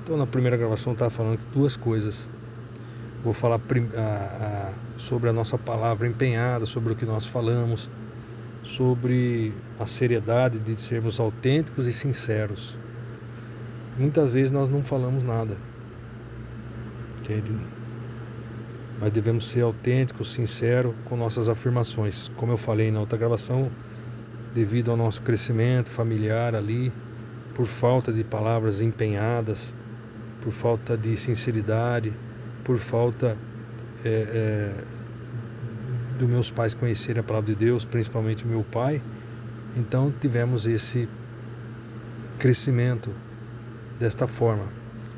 Então, 0.02 0.16
na 0.16 0.26
primeira 0.26 0.56
gravação, 0.56 0.94
estava 0.94 1.10
falando 1.10 1.40
duas 1.52 1.76
coisas. 1.76 2.26
Vou 3.22 3.34
falar 3.34 3.60
sobre 4.96 5.28
a 5.28 5.32
nossa 5.32 5.58
palavra 5.58 6.08
empenhada, 6.08 6.64
sobre 6.64 6.94
o 6.94 6.96
que 6.96 7.04
nós 7.04 7.26
falamos, 7.26 7.90
sobre 8.62 9.52
a 9.78 9.84
seriedade 9.84 10.58
de 10.58 10.80
sermos 10.80 11.20
autênticos 11.20 11.86
e 11.86 11.92
sinceros. 11.92 12.78
Muitas 13.98 14.32
vezes 14.32 14.50
nós 14.50 14.68
não 14.68 14.82
falamos 14.82 15.22
nada. 15.22 15.56
Entende? 17.20 17.52
mas 19.00 19.12
devemos 19.12 19.46
ser 19.46 19.60
autênticos, 19.62 20.32
sinceros 20.32 20.94
com 21.04 21.16
nossas 21.16 21.48
afirmações. 21.48 22.30
Como 22.36 22.52
eu 22.52 22.56
falei 22.56 22.90
na 22.90 23.00
outra 23.00 23.18
gravação, 23.18 23.70
devido 24.54 24.90
ao 24.90 24.96
nosso 24.96 25.20
crescimento 25.22 25.90
familiar 25.90 26.54
ali, 26.54 26.92
por 27.54 27.66
falta 27.66 28.12
de 28.12 28.24
palavras 28.24 28.80
empenhadas, 28.80 29.74
por 30.42 30.52
falta 30.52 30.96
de 30.96 31.16
sinceridade, 31.16 32.12
por 32.64 32.78
falta 32.78 33.36
é, 34.04 34.08
é, 34.08 34.84
dos 36.18 36.28
meus 36.28 36.50
pais 36.50 36.74
conhecerem 36.74 37.20
a 37.20 37.22
palavra 37.22 37.52
de 37.52 37.58
Deus, 37.58 37.84
principalmente 37.84 38.46
meu 38.46 38.64
pai, 38.64 39.02
então 39.76 40.12
tivemos 40.20 40.66
esse 40.66 41.06
crescimento 42.38 43.10
desta 43.98 44.26
forma. 44.26 44.64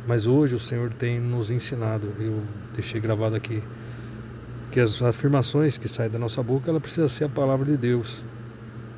Mas 0.06 0.26
hoje 0.26 0.54
o 0.54 0.58
Senhor 0.58 0.92
tem 0.92 1.20
nos 1.20 1.50
ensinado, 1.50 2.12
eu 2.18 2.42
deixei 2.74 3.00
gravado 3.00 3.36
aqui, 3.36 3.62
que 4.70 4.80
as 4.80 5.02
afirmações 5.02 5.76
que 5.76 5.88
saem 5.88 6.10
da 6.10 6.18
nossa 6.18 6.42
boca, 6.42 6.70
ela 6.70 6.80
precisa 6.80 7.08
ser 7.08 7.24
a 7.24 7.28
palavra 7.28 7.66
de 7.66 7.76
Deus. 7.76 8.22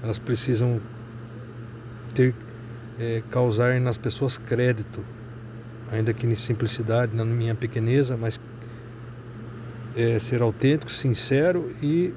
Elas 0.03 0.19
precisam 0.19 0.81
ter 2.15 2.35
é, 2.99 3.23
causar 3.31 3.81
nas 3.81 3.97
pessoas 3.97 4.37
crédito, 4.37 5.05
ainda 5.91 6.13
que 6.13 6.27
em 6.27 6.35
simplicidade, 6.35 7.15
na 7.17 7.25
minha 7.25 7.55
pequeneza, 7.55 8.17
mas 8.17 8.41
é, 9.97 10.19
ser 10.19 10.43
autêntico, 10.43 10.93
sincero 10.93 11.75
e 11.83 12.13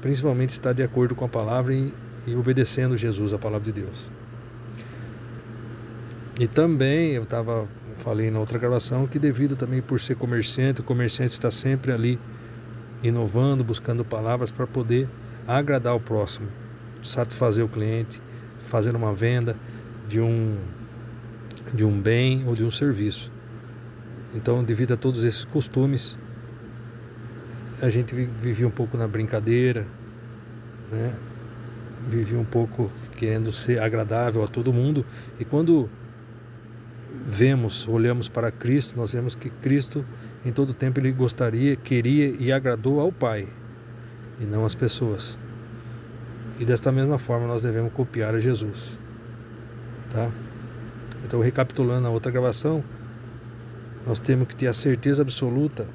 principalmente 0.00 0.50
estar 0.50 0.72
de 0.72 0.82
acordo 0.82 1.14
com 1.14 1.24
a 1.24 1.28
palavra 1.28 1.72
e, 1.72 1.92
e 2.26 2.34
obedecendo 2.36 2.96
Jesus, 2.96 3.32
a 3.32 3.38
palavra 3.38 3.64
de 3.64 3.80
Deus. 3.80 4.10
E 6.38 6.48
também 6.48 7.12
eu 7.12 7.22
estava 7.22 7.68
falei 7.96 8.30
na 8.30 8.40
outra 8.40 8.58
gravação 8.58 9.06
que 9.06 9.18
devido 9.18 9.54
também 9.54 9.80
por 9.80 10.00
ser 10.00 10.16
comerciante, 10.16 10.80
o 10.80 10.84
comerciante 10.84 11.32
está 11.32 11.50
sempre 11.50 11.92
ali 11.92 12.18
inovando, 13.02 13.62
buscando 13.62 14.04
palavras 14.04 14.50
para 14.50 14.66
poder 14.66 15.08
agradar 15.46 15.94
o 15.94 16.00
próximo, 16.00 16.48
satisfazer 17.02 17.64
o 17.64 17.68
cliente, 17.68 18.20
fazer 18.62 18.96
uma 18.96 19.12
venda 19.12 19.56
de 20.08 20.20
um 20.20 20.56
de 21.72 21.84
um 21.84 22.00
bem 22.00 22.44
ou 22.46 22.54
de 22.54 22.64
um 22.64 22.70
serviço. 22.70 23.32
Então, 24.34 24.62
devido 24.62 24.94
a 24.94 24.96
todos 24.96 25.24
esses 25.24 25.44
costumes, 25.44 26.16
a 27.80 27.88
gente 27.88 28.14
vivia 28.14 28.66
um 28.66 28.70
pouco 28.70 28.96
na 28.96 29.08
brincadeira, 29.08 29.86
né? 30.90 31.14
Vivia 32.08 32.38
um 32.38 32.44
pouco 32.44 32.90
querendo 33.16 33.50
ser 33.50 33.80
agradável 33.80 34.42
a 34.44 34.48
todo 34.48 34.72
mundo 34.72 35.04
e 35.38 35.44
quando 35.44 35.88
vemos, 37.26 37.88
olhamos 37.88 38.28
para 38.28 38.50
Cristo, 38.50 38.96
nós 38.96 39.12
vemos 39.12 39.34
que 39.34 39.48
Cristo 39.48 40.04
em 40.44 40.52
todo 40.52 40.74
tempo 40.74 41.00
ele 41.00 41.10
gostaria, 41.10 41.74
queria 41.74 42.34
e 42.38 42.52
agradou 42.52 43.00
ao 43.00 43.10
Pai 43.10 43.48
e 44.38 44.44
não 44.44 44.64
às 44.64 44.74
pessoas. 44.74 45.38
E 46.60 46.64
desta 46.64 46.92
mesma 46.92 47.18
forma 47.18 47.46
nós 47.46 47.62
devemos 47.62 47.92
copiar 47.92 48.34
a 48.34 48.38
Jesus. 48.38 48.98
Tá? 50.10 50.30
Então, 51.24 51.40
recapitulando 51.40 52.06
a 52.06 52.10
outra 52.10 52.30
gravação, 52.30 52.84
nós 54.06 54.18
temos 54.18 54.46
que 54.46 54.54
ter 54.54 54.66
a 54.66 54.74
certeza 54.74 55.22
absoluta 55.22 55.86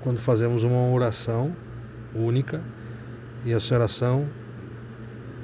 quando 0.00 0.18
fazemos 0.18 0.62
uma 0.62 0.90
oração 0.90 1.56
única 2.14 2.60
e 3.44 3.52
essa 3.52 3.74
oração 3.74 4.28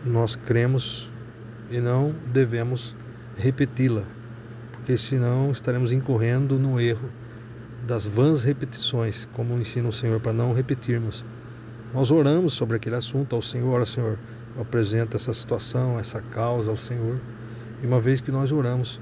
nós 0.04 0.36
cremos 0.36 1.10
e 1.70 1.80
não 1.80 2.14
devemos 2.30 2.94
repeti-la 3.38 4.02
porque 4.84 4.98
senão 4.98 5.50
estaremos 5.50 5.92
incorrendo 5.92 6.58
no 6.58 6.78
erro 6.78 7.08
das 7.86 8.04
vãs 8.04 8.44
repetições, 8.44 9.26
como 9.32 9.58
ensina 9.58 9.88
o 9.88 9.92
Senhor, 9.92 10.20
para 10.20 10.34
não 10.34 10.52
repetirmos. 10.52 11.24
Nós 11.94 12.10
oramos 12.10 12.52
sobre 12.52 12.76
aquele 12.76 12.94
assunto 12.94 13.34
ao 13.34 13.40
Senhor, 13.40 13.72
ora 13.72 13.86
Senhor, 13.86 14.18
eu 14.54 14.60
apresento 14.60 15.16
essa 15.16 15.32
situação, 15.32 15.98
essa 15.98 16.20
causa 16.20 16.70
ao 16.70 16.76
Senhor. 16.76 17.18
E 17.82 17.86
uma 17.86 17.98
vez 17.98 18.20
que 18.20 18.30
nós 18.30 18.52
oramos, 18.52 19.00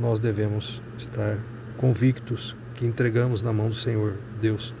nós 0.00 0.20
devemos 0.20 0.80
estar 0.96 1.36
convictos 1.76 2.56
que 2.74 2.86
entregamos 2.86 3.42
na 3.42 3.52
mão 3.52 3.68
do 3.68 3.74
Senhor, 3.74 4.14
Deus, 4.40 4.74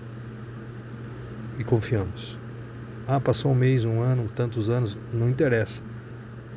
e 1.58 1.64
confiamos. 1.64 2.38
Ah, 3.06 3.20
passou 3.20 3.52
um 3.52 3.54
mês, 3.54 3.84
um 3.84 4.00
ano, 4.00 4.26
tantos 4.34 4.70
anos, 4.70 4.96
não 5.12 5.28
interessa. 5.28 5.82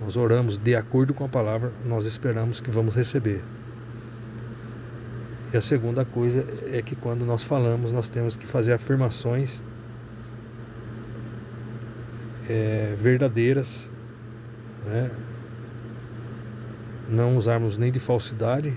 Nós 0.01 0.15
oramos 0.15 0.57
de 0.57 0.73
acordo 0.73 1.13
com 1.13 1.25
a 1.25 1.29
palavra, 1.29 1.73
nós 1.85 2.05
esperamos 2.05 2.61
que 2.61 2.71
vamos 2.71 2.95
receber. 2.95 3.43
E 5.53 5.57
a 5.57 5.61
segunda 5.61 6.03
coisa 6.03 6.43
é 6.71 6.81
que 6.81 6.95
quando 6.95 7.23
nós 7.23 7.43
falamos, 7.43 7.91
nós 7.91 8.09
temos 8.09 8.35
que 8.35 8.47
fazer 8.47 8.73
afirmações 8.73 9.61
é, 12.49 12.95
verdadeiras, 12.99 13.87
né? 14.83 15.11
não 17.07 17.37
usarmos 17.37 17.77
nem 17.77 17.91
de 17.91 17.99
falsidade 17.99 18.73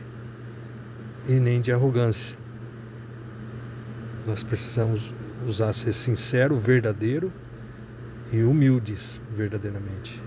e 1.26 1.32
nem 1.32 1.62
de 1.62 1.72
arrogância. 1.72 2.36
Nós 4.26 4.42
precisamos 4.42 5.14
usar 5.48 5.72
ser 5.72 5.94
sincero, 5.94 6.56
verdadeiro 6.56 7.32
e 8.30 8.42
humildes 8.42 9.18
verdadeiramente. 9.34 10.20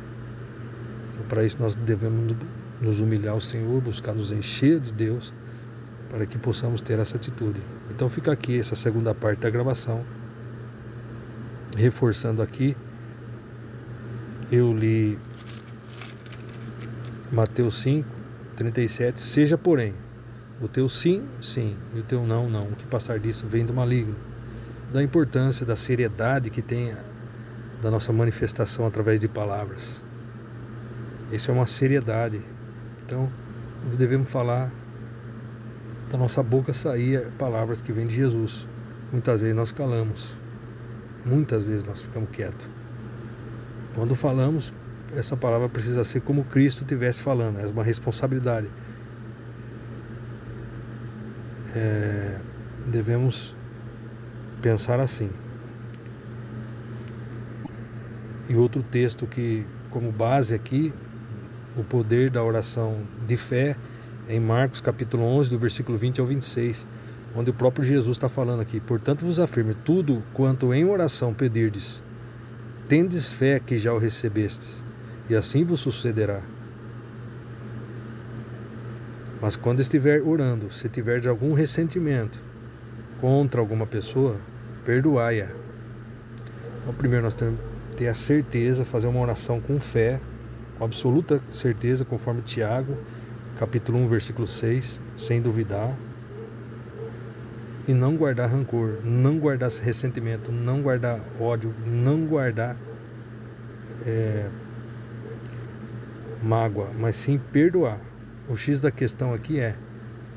Então, 1.13 1.27
para 1.27 1.43
isso 1.43 1.57
nós 1.59 1.75
devemos 1.75 2.35
nos 2.81 2.99
humilhar 3.01 3.33
ao 3.33 3.41
Senhor, 3.41 3.79
buscar 3.81 4.15
nos 4.15 4.31
encher 4.31 4.79
de 4.79 4.91
Deus 4.91 5.31
para 6.09 6.25
que 6.25 6.37
possamos 6.37 6.81
ter 6.81 6.99
essa 6.99 7.15
atitude. 7.15 7.61
Então 7.91 8.09
fica 8.09 8.31
aqui 8.31 8.59
essa 8.59 8.75
segunda 8.75 9.13
parte 9.13 9.39
da 9.39 9.49
gravação, 9.49 10.03
reforçando 11.77 12.41
aqui, 12.41 12.75
eu 14.51 14.73
li 14.73 15.17
Mateus 17.31 17.79
5, 17.81 18.09
37, 18.55 19.19
seja 19.19 19.57
porém, 19.57 19.93
o 20.59 20.67
teu 20.67 20.89
sim, 20.89 21.25
sim, 21.41 21.77
e 21.95 21.99
o 21.99 22.03
teu 22.03 22.25
não, 22.25 22.49
não, 22.49 22.65
o 22.65 22.75
que 22.75 22.85
passar 22.85 23.19
disso 23.19 23.45
vem 23.47 23.65
do 23.65 23.73
maligno. 23.73 24.15
Da 24.91 25.03
importância, 25.03 25.65
da 25.65 25.75
seriedade 25.75 26.49
que 26.49 26.61
tem 26.61 26.95
da 27.81 27.91
nossa 27.91 28.11
manifestação 28.11 28.85
através 28.85 29.19
de 29.19 29.27
palavras. 29.27 30.01
Isso 31.31 31.51
é 31.51 31.53
uma 31.53 31.67
seriedade. 31.67 32.41
Então, 33.05 33.29
devemos 33.97 34.29
falar 34.29 34.71
da 36.09 36.17
nossa 36.17 36.41
boca 36.41 36.73
saía 36.73 37.29
palavras 37.37 37.81
que 37.81 37.91
vêm 37.91 38.05
de 38.05 38.15
Jesus. 38.15 38.67
Muitas 39.11 39.41
vezes 39.41 39.55
nós 39.55 39.71
calamos, 39.71 40.35
muitas 41.25 41.63
vezes 41.63 41.85
nós 41.85 42.01
ficamos 42.01 42.29
quietos. 42.31 42.67
Quando 43.95 44.15
falamos, 44.15 44.73
essa 45.15 45.35
palavra 45.35 45.67
precisa 45.67 46.03
ser 46.03 46.21
como 46.21 46.43
Cristo 46.43 46.83
estivesse 46.83 47.21
falando, 47.21 47.59
é 47.59 47.65
uma 47.65 47.83
responsabilidade. 47.83 48.67
É, 51.75 52.37
devemos 52.87 53.55
pensar 54.61 54.99
assim. 54.99 55.29
E 58.47 58.55
outro 58.55 58.81
texto 58.81 59.27
que, 59.27 59.65
como 59.91 60.11
base 60.11 60.55
aqui, 60.55 60.91
o 61.77 61.83
poder 61.83 62.29
da 62.29 62.43
oração 62.43 63.01
de 63.27 63.37
fé, 63.37 63.75
em 64.29 64.39
Marcos 64.39 64.79
capítulo 64.79 65.23
11, 65.23 65.49
do 65.49 65.57
versículo 65.57 65.97
20 65.97 66.21
ao 66.21 66.27
26, 66.27 66.85
onde 67.35 67.49
o 67.49 67.53
próprio 67.53 67.83
Jesus 67.83 68.15
está 68.15 68.29
falando 68.29 68.61
aqui. 68.61 68.79
Portanto 68.79 69.25
vos 69.25 69.39
afirmo, 69.39 69.73
tudo 69.73 70.21
quanto 70.35 70.71
em 70.71 70.85
oração 70.85 71.33
pedirdes, 71.33 72.01
tendes 72.87 73.33
fé 73.33 73.59
que 73.59 73.75
já 73.75 73.91
o 73.91 73.97
recebestes, 73.97 74.83
e 75.27 75.35
assim 75.35 75.63
vos 75.63 75.79
sucederá. 75.79 76.41
Mas 79.41 79.55
quando 79.55 79.79
estiver 79.79 80.21
orando, 80.21 80.71
se 80.71 80.87
tiver 80.87 81.19
de 81.19 81.27
algum 81.27 81.53
ressentimento 81.53 82.39
contra 83.19 83.59
alguma 83.59 83.87
pessoa, 83.87 84.37
perdoai-a. 84.85 85.47
Então, 86.81 86.93
primeiro 86.93 87.23
nós 87.23 87.33
temos 87.33 87.59
que 87.91 87.97
ter 87.97 88.07
a 88.07 88.13
certeza, 88.13 88.85
fazer 88.85 89.07
uma 89.07 89.21
oração 89.21 89.59
com 89.59 89.79
fé, 89.79 90.19
com 90.77 90.85
absoluta 90.85 91.41
certeza, 91.51 92.05
conforme 92.05 92.41
Tiago, 92.41 92.97
capítulo 93.59 93.99
1, 93.99 94.07
versículo 94.07 94.47
6, 94.47 95.01
sem 95.17 95.41
duvidar. 95.41 95.93
E 97.85 97.93
não 97.93 98.15
guardar 98.15 98.49
rancor, 98.49 98.99
não 99.03 99.37
guardar 99.37 99.69
ressentimento, 99.69 100.49
não 100.49 100.81
guardar 100.81 101.19
ódio, 101.37 101.73
não 101.85 102.25
guardar 102.25 102.77
é, 104.05 104.47
mágoa, 106.41 106.89
mas 106.97 107.17
sim 107.17 107.37
perdoar. 107.51 107.99
O 108.47 108.55
X 108.55 108.79
da 108.79 108.91
questão 108.91 109.33
aqui 109.33 109.59
é: 109.59 109.75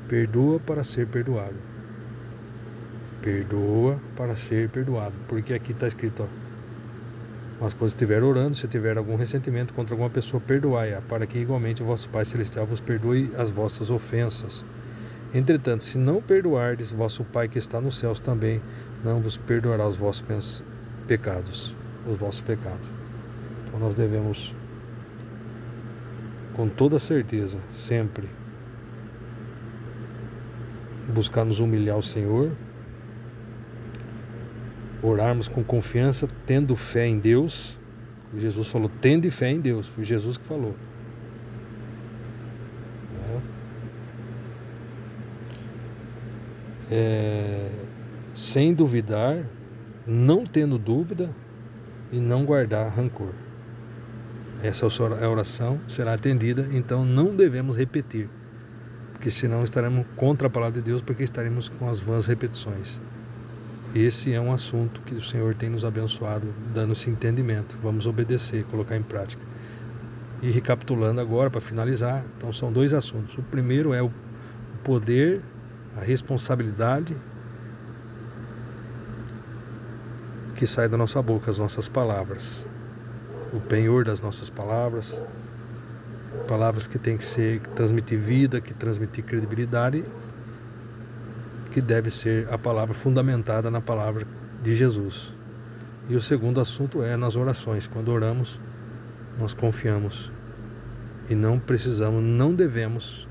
perdoa 0.09 0.59
para 0.59 0.83
ser 0.83 1.07
perdoado. 1.07 1.55
Perdoa 3.21 3.99
para 4.17 4.35
ser 4.35 4.67
perdoado. 4.67 5.15
Porque 5.29 5.53
aqui 5.53 5.71
está 5.71 5.87
escrito, 5.87 6.23
ó. 6.23 6.42
Mas 7.63 7.73
quando 7.73 7.87
estiver 7.87 8.21
orando, 8.21 8.57
se 8.57 8.67
tiver 8.67 8.97
algum 8.97 9.15
ressentimento 9.15 9.73
contra 9.73 9.93
alguma 9.93 10.09
pessoa, 10.09 10.43
perdoai-a, 10.45 10.99
para 10.99 11.25
que 11.25 11.39
igualmente 11.39 11.81
o 11.81 11.85
vosso 11.85 12.09
Pai 12.09 12.25
Celestial 12.25 12.65
vos 12.65 12.81
perdoe 12.81 13.31
as 13.37 13.49
vossas 13.49 13.89
ofensas. 13.89 14.65
Entretanto, 15.33 15.85
se 15.85 15.97
não 15.97 16.21
perdoardes, 16.21 16.91
vosso 16.91 17.23
Pai 17.23 17.47
que 17.47 17.57
está 17.57 17.79
nos 17.79 17.97
céus 17.97 18.19
também 18.19 18.61
não 19.01 19.21
vos 19.21 19.37
perdoará 19.37 19.87
os 19.87 19.95
vossos 19.95 20.61
pecados, 21.07 21.73
os 22.05 22.17
vossos 22.17 22.41
pecados. 22.41 22.85
Então 23.65 23.79
nós 23.79 23.95
devemos 23.95 24.53
com 26.55 26.67
toda 26.67 26.99
certeza, 26.99 27.59
sempre 27.71 28.27
buscar 31.07 31.45
nos 31.45 31.61
humilhar 31.61 31.95
ao 31.95 32.01
Senhor, 32.01 32.51
orarmos 35.03 35.47
com 35.47 35.63
confiança, 35.63 36.27
tendo 36.45 36.75
fé 36.75 37.05
em 37.05 37.19
Deus. 37.19 37.77
Jesus 38.35 38.67
falou: 38.67 38.89
tende 39.01 39.29
fé 39.29 39.51
em 39.51 39.59
Deus. 39.59 39.87
Foi 39.87 40.03
Jesus 40.03 40.37
que 40.37 40.45
falou. 40.45 40.75
É, 46.89 47.69
sem 48.33 48.73
duvidar, 48.73 49.43
não 50.05 50.45
tendo 50.45 50.77
dúvida 50.77 51.29
e 52.11 52.19
não 52.19 52.45
guardar 52.45 52.87
rancor 52.89 53.33
essa 54.63 54.87
oração 55.27 55.79
será 55.89 56.13
atendida, 56.13 56.67
então 56.71 57.05
não 57.05 57.35
devemos 57.35 57.75
repetir, 57.75 58.29
porque 59.11 59.29
senão 59.29 59.61
estaremos 59.63 60.05
contra 60.15 60.47
a 60.47 60.49
palavra 60.49 60.79
de 60.79 60.85
Deus, 60.85 61.01
porque 61.01 61.23
estaremos 61.23 61.67
com 61.67 61.89
as 61.89 61.99
vãs 61.99 62.27
repetições. 62.27 62.99
Esse 63.93 64.33
é 64.33 64.41
um 64.41 64.51
assunto 64.51 65.01
que 65.01 65.13
o 65.13 65.21
Senhor 65.21 65.53
tem 65.53 65.69
nos 65.69 65.85
abençoado, 65.85 66.47
dando 66.73 66.93
esse 66.93 67.09
entendimento. 67.09 67.77
Vamos 67.81 68.07
obedecer, 68.07 68.63
colocar 68.65 68.97
em 68.97 69.03
prática. 69.03 69.41
E 70.41 70.49
recapitulando 70.49 71.21
agora, 71.21 71.49
para 71.49 71.61
finalizar, 71.61 72.23
então 72.37 72.51
são 72.51 72.71
dois 72.71 72.93
assuntos. 72.93 73.37
O 73.37 73.43
primeiro 73.43 73.93
é 73.93 74.01
o 74.01 74.11
poder, 74.83 75.41
a 75.95 76.01
responsabilidade 76.01 77.15
que 80.55 80.65
sai 80.65 80.89
da 80.89 80.97
nossa 80.97 81.21
boca, 81.21 81.49
as 81.49 81.57
nossas 81.57 81.87
palavras 81.87 82.65
o 83.53 83.59
penhor 83.59 84.03
das 84.03 84.19
nossas 84.19 84.49
palavras, 84.49 85.21
palavras 86.47 86.87
que 86.87 86.97
tem 86.97 87.15
que 87.15 87.23
ser 87.23 87.59
que 87.59 87.69
transmitir 87.69 88.19
vida, 88.19 88.59
que 88.59 88.73
transmitir 88.73 89.23
credibilidade, 89.23 90.03
que 91.73 91.81
deve 91.81 92.09
ser 92.09 92.47
a 92.49 92.57
palavra 92.57 92.93
fundamentada 92.93 93.69
na 93.69 93.81
palavra 93.81 94.25
de 94.61 94.75
Jesus. 94.75 95.33
E 96.07 96.15
o 96.15 96.21
segundo 96.21 96.61
assunto 96.61 97.03
é 97.03 97.17
nas 97.17 97.35
orações. 97.35 97.87
Quando 97.87 98.09
oramos, 98.09 98.59
nós 99.37 99.53
confiamos 99.53 100.31
e 101.29 101.35
não 101.35 101.59
precisamos, 101.59 102.23
não 102.23 102.53
devemos 102.53 103.27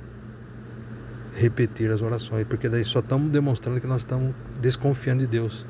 repetir 1.35 1.91
as 1.91 2.03
orações, 2.03 2.47
porque 2.47 2.69
daí 2.69 2.85
só 2.85 2.99
estamos 2.99 3.31
demonstrando 3.31 3.81
que 3.81 3.87
nós 3.87 4.03
estamos 4.03 4.35
desconfiando 4.61 5.21
de 5.21 5.29
Deus 5.29 5.65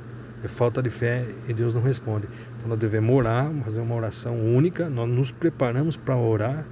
é 0.45 0.49
falta 0.49 0.83
de 0.83 0.91
fé 0.91 1.25
e 1.49 1.55
Deus 1.55 1.73
não 1.73 1.81
responde. 1.81 2.29
Então 2.57 2.69
nós 2.69 2.79
devemos 2.79 3.15
orar, 3.15 3.51
fazer 3.65 3.81
uma 3.81 3.95
oração 3.95 4.37
única, 4.41 4.89
nós 4.89 5.09
nos 5.09 5.31
preparamos 5.31 5.97
para 5.97 6.17
orar, 6.17 6.65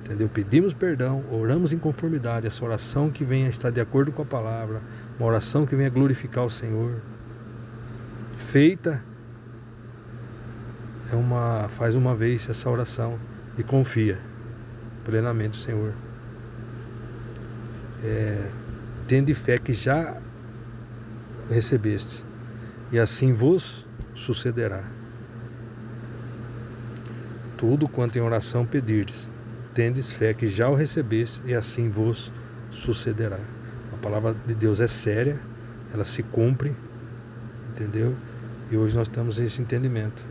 entendeu? 0.00 0.30
Pedimos 0.32 0.72
perdão, 0.72 1.22
oramos 1.30 1.74
em 1.74 1.78
conformidade, 1.78 2.46
essa 2.46 2.64
oração 2.64 3.10
que 3.10 3.22
venha 3.22 3.48
estar 3.48 3.70
de 3.70 3.80
acordo 3.80 4.10
com 4.10 4.22
a 4.22 4.24
palavra, 4.24 4.80
uma 5.20 5.28
oração 5.28 5.66
que 5.66 5.76
venha 5.76 5.90
glorificar 5.90 6.46
o 6.46 6.50
Senhor. 6.50 6.94
Feita 8.38 9.04
é 11.12 11.14
uma 11.14 11.68
faz 11.68 11.94
uma 11.94 12.14
vez 12.14 12.48
essa 12.48 12.70
oração 12.70 13.18
e 13.58 13.62
confia 13.62 14.18
plenamente 15.04 15.58
o 15.58 15.60
Senhor. 15.60 15.92
É, 18.02 18.48
tende 19.06 19.34
fé 19.34 19.58
que 19.58 19.74
já 19.74 20.16
recebeste 21.50 22.24
e 22.90 22.98
assim 22.98 23.30
vos 23.30 23.86
sucederá. 24.14 24.82
Tudo 27.58 27.86
quanto 27.86 28.16
em 28.16 28.22
oração 28.22 28.64
pedirdes, 28.64 29.30
tendes 29.74 30.10
fé 30.10 30.32
que 30.32 30.46
já 30.46 30.66
o 30.70 30.74
recebeste, 30.74 31.42
e 31.44 31.54
assim 31.54 31.90
vos 31.90 32.32
sucederá. 32.70 33.38
Palavra 34.02 34.34
de 34.46 34.54
Deus 34.54 34.80
é 34.80 34.86
séria, 34.86 35.38
ela 35.92 36.04
se 36.04 36.22
cumpre, 36.22 36.74
entendeu? 37.70 38.14
E 38.70 38.76
hoje 38.76 38.96
nós 38.96 39.08
temos 39.08 39.38
esse 39.38 39.60
entendimento. 39.60 40.24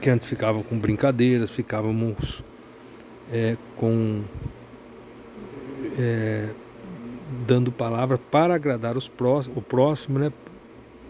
Que 0.00 0.10
antes 0.10 0.26
ficava 0.26 0.62
com 0.62 0.78
brincadeiras, 0.78 1.50
ficávamos 1.50 2.42
é, 3.32 3.56
com 3.76 4.22
é, 5.98 6.48
dando 7.46 7.70
palavra 7.70 8.18
para 8.18 8.54
agradar 8.54 8.96
os 8.96 9.08
próximos, 9.08 9.58
o 9.58 9.62
próximo, 9.62 10.18
né? 10.18 10.32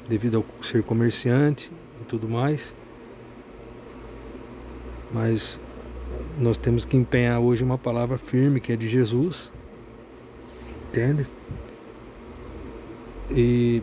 Devido 0.09 0.39
ao 0.39 0.65
ser 0.65 0.83
comerciante 0.83 1.73
e 2.03 2.05
tudo 2.05 2.29
mais. 2.29 2.75
Mas 5.13 5.61
nós 6.39 6.59
temos 6.59 6.85
que 6.85 6.97
empenhar 6.97 7.41
hoje 7.41 7.63
uma 7.63 7.79
palavra 7.79 8.19
firme 8.19 8.61
que 8.61 8.73
é 8.73 8.77
de 8.77 8.89
Jesus. 8.89 9.51
Entende? 10.95 11.27
E 13.29 13.83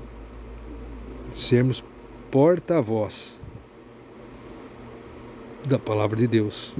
sermos 1.34 1.84
porta-voz 2.32 3.38
da 5.66 5.78
palavra 5.78 6.16
de 6.16 6.26
Deus. 6.26 6.74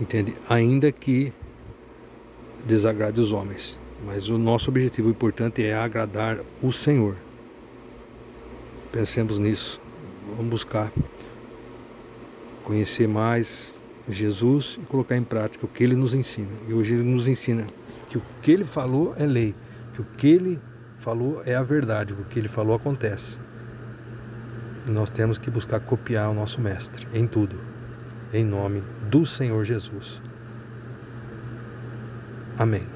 Entende? 0.00 0.34
Ainda 0.48 0.90
que 0.90 1.30
desagrade 2.64 3.20
os 3.20 3.32
homens. 3.32 3.78
Mas 4.06 4.30
o 4.30 4.38
nosso 4.38 4.70
objetivo 4.70 5.10
importante 5.10 5.62
é 5.62 5.74
agradar 5.74 6.40
o 6.62 6.72
Senhor. 6.72 7.16
Pensemos 8.90 9.38
nisso. 9.38 9.78
Vamos 10.38 10.48
buscar 10.48 10.90
conhecer 12.64 13.06
mais 13.06 13.77
Jesus 14.08 14.78
e 14.82 14.86
colocar 14.86 15.16
em 15.16 15.24
prática 15.24 15.64
o 15.64 15.68
que 15.68 15.82
ele 15.82 15.94
nos 15.94 16.14
ensina. 16.14 16.50
E 16.66 16.72
hoje 16.72 16.94
ele 16.94 17.02
nos 17.02 17.28
ensina 17.28 17.66
que 18.08 18.18
o 18.18 18.22
que 18.42 18.50
ele 18.50 18.64
falou 18.64 19.14
é 19.16 19.26
lei, 19.26 19.54
que 19.94 20.00
o 20.00 20.04
que 20.16 20.28
ele 20.28 20.60
falou 20.96 21.42
é 21.44 21.54
a 21.54 21.62
verdade, 21.62 22.12
o 22.12 22.24
que 22.24 22.38
ele 22.38 22.48
falou 22.48 22.74
acontece. 22.74 23.38
E 24.86 24.90
nós 24.90 25.10
temos 25.10 25.38
que 25.38 25.50
buscar 25.50 25.80
copiar 25.80 26.30
o 26.30 26.34
nosso 26.34 26.60
mestre 26.60 27.06
em 27.12 27.26
tudo, 27.26 27.58
em 28.32 28.44
nome 28.44 28.82
do 29.10 29.26
Senhor 29.26 29.64
Jesus. 29.64 30.20
Amém. 32.58 32.86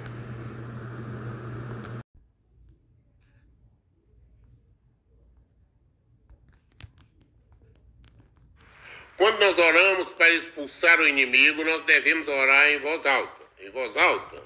Quando 9.17 9.39
nós 9.39 9.57
oramos 9.57 10.11
para 10.11 10.35
expulsar 10.63 11.01
o 11.01 11.09
inimigo, 11.09 11.65
nós 11.65 11.83
devemos 11.85 12.29
orar 12.29 12.71
em 12.71 12.79
voz 12.79 13.05
alta, 13.05 13.43
em 13.61 13.71
voz 13.71 13.97
alta. 13.97 14.43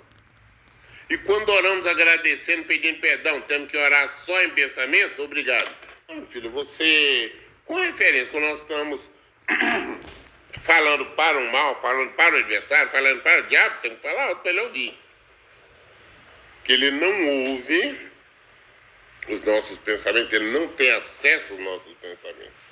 E 1.09 1.19
quando 1.19 1.49
oramos 1.51 1.87
agradecendo, 1.87 2.65
pedindo 2.65 3.01
perdão, 3.01 3.41
temos 3.43 3.71
que 3.71 3.77
orar 3.77 4.13
só 4.25 4.43
em 4.43 4.51
pensamento? 4.51 5.23
Obrigado. 5.23 5.71
Não, 6.09 6.27
filho, 6.27 6.51
você. 6.51 7.33
Com 7.65 7.75
referência, 7.75 8.31
quando 8.31 8.45
nós 8.45 8.61
estamos 8.61 9.01
falando 10.61 11.07
para 11.15 11.39
o 11.39 11.53
mal, 11.53 11.81
falando 11.81 12.11
para 12.13 12.35
o 12.35 12.39
adversário, 12.39 12.91
falando 12.91 13.23
para 13.23 13.43
o 13.43 13.47
diabo, 13.47 13.81
tem 13.83 13.95
que 13.95 14.03
falar 14.03 14.29
alto 14.29 14.43
para 14.43 14.51
ele 14.51 14.61
ouvir. 14.61 14.99
Que 16.65 16.73
ele 16.73 16.91
não 16.91 17.53
ouve 17.53 17.97
os 19.29 19.41
nossos 19.43 19.79
pensamentos, 19.79 20.33
ele 20.33 20.51
não 20.51 20.69
tem 20.69 20.91
acesso 20.91 21.53
aos 21.53 21.61
nossos 21.61 21.93
pensamentos. 22.01 22.67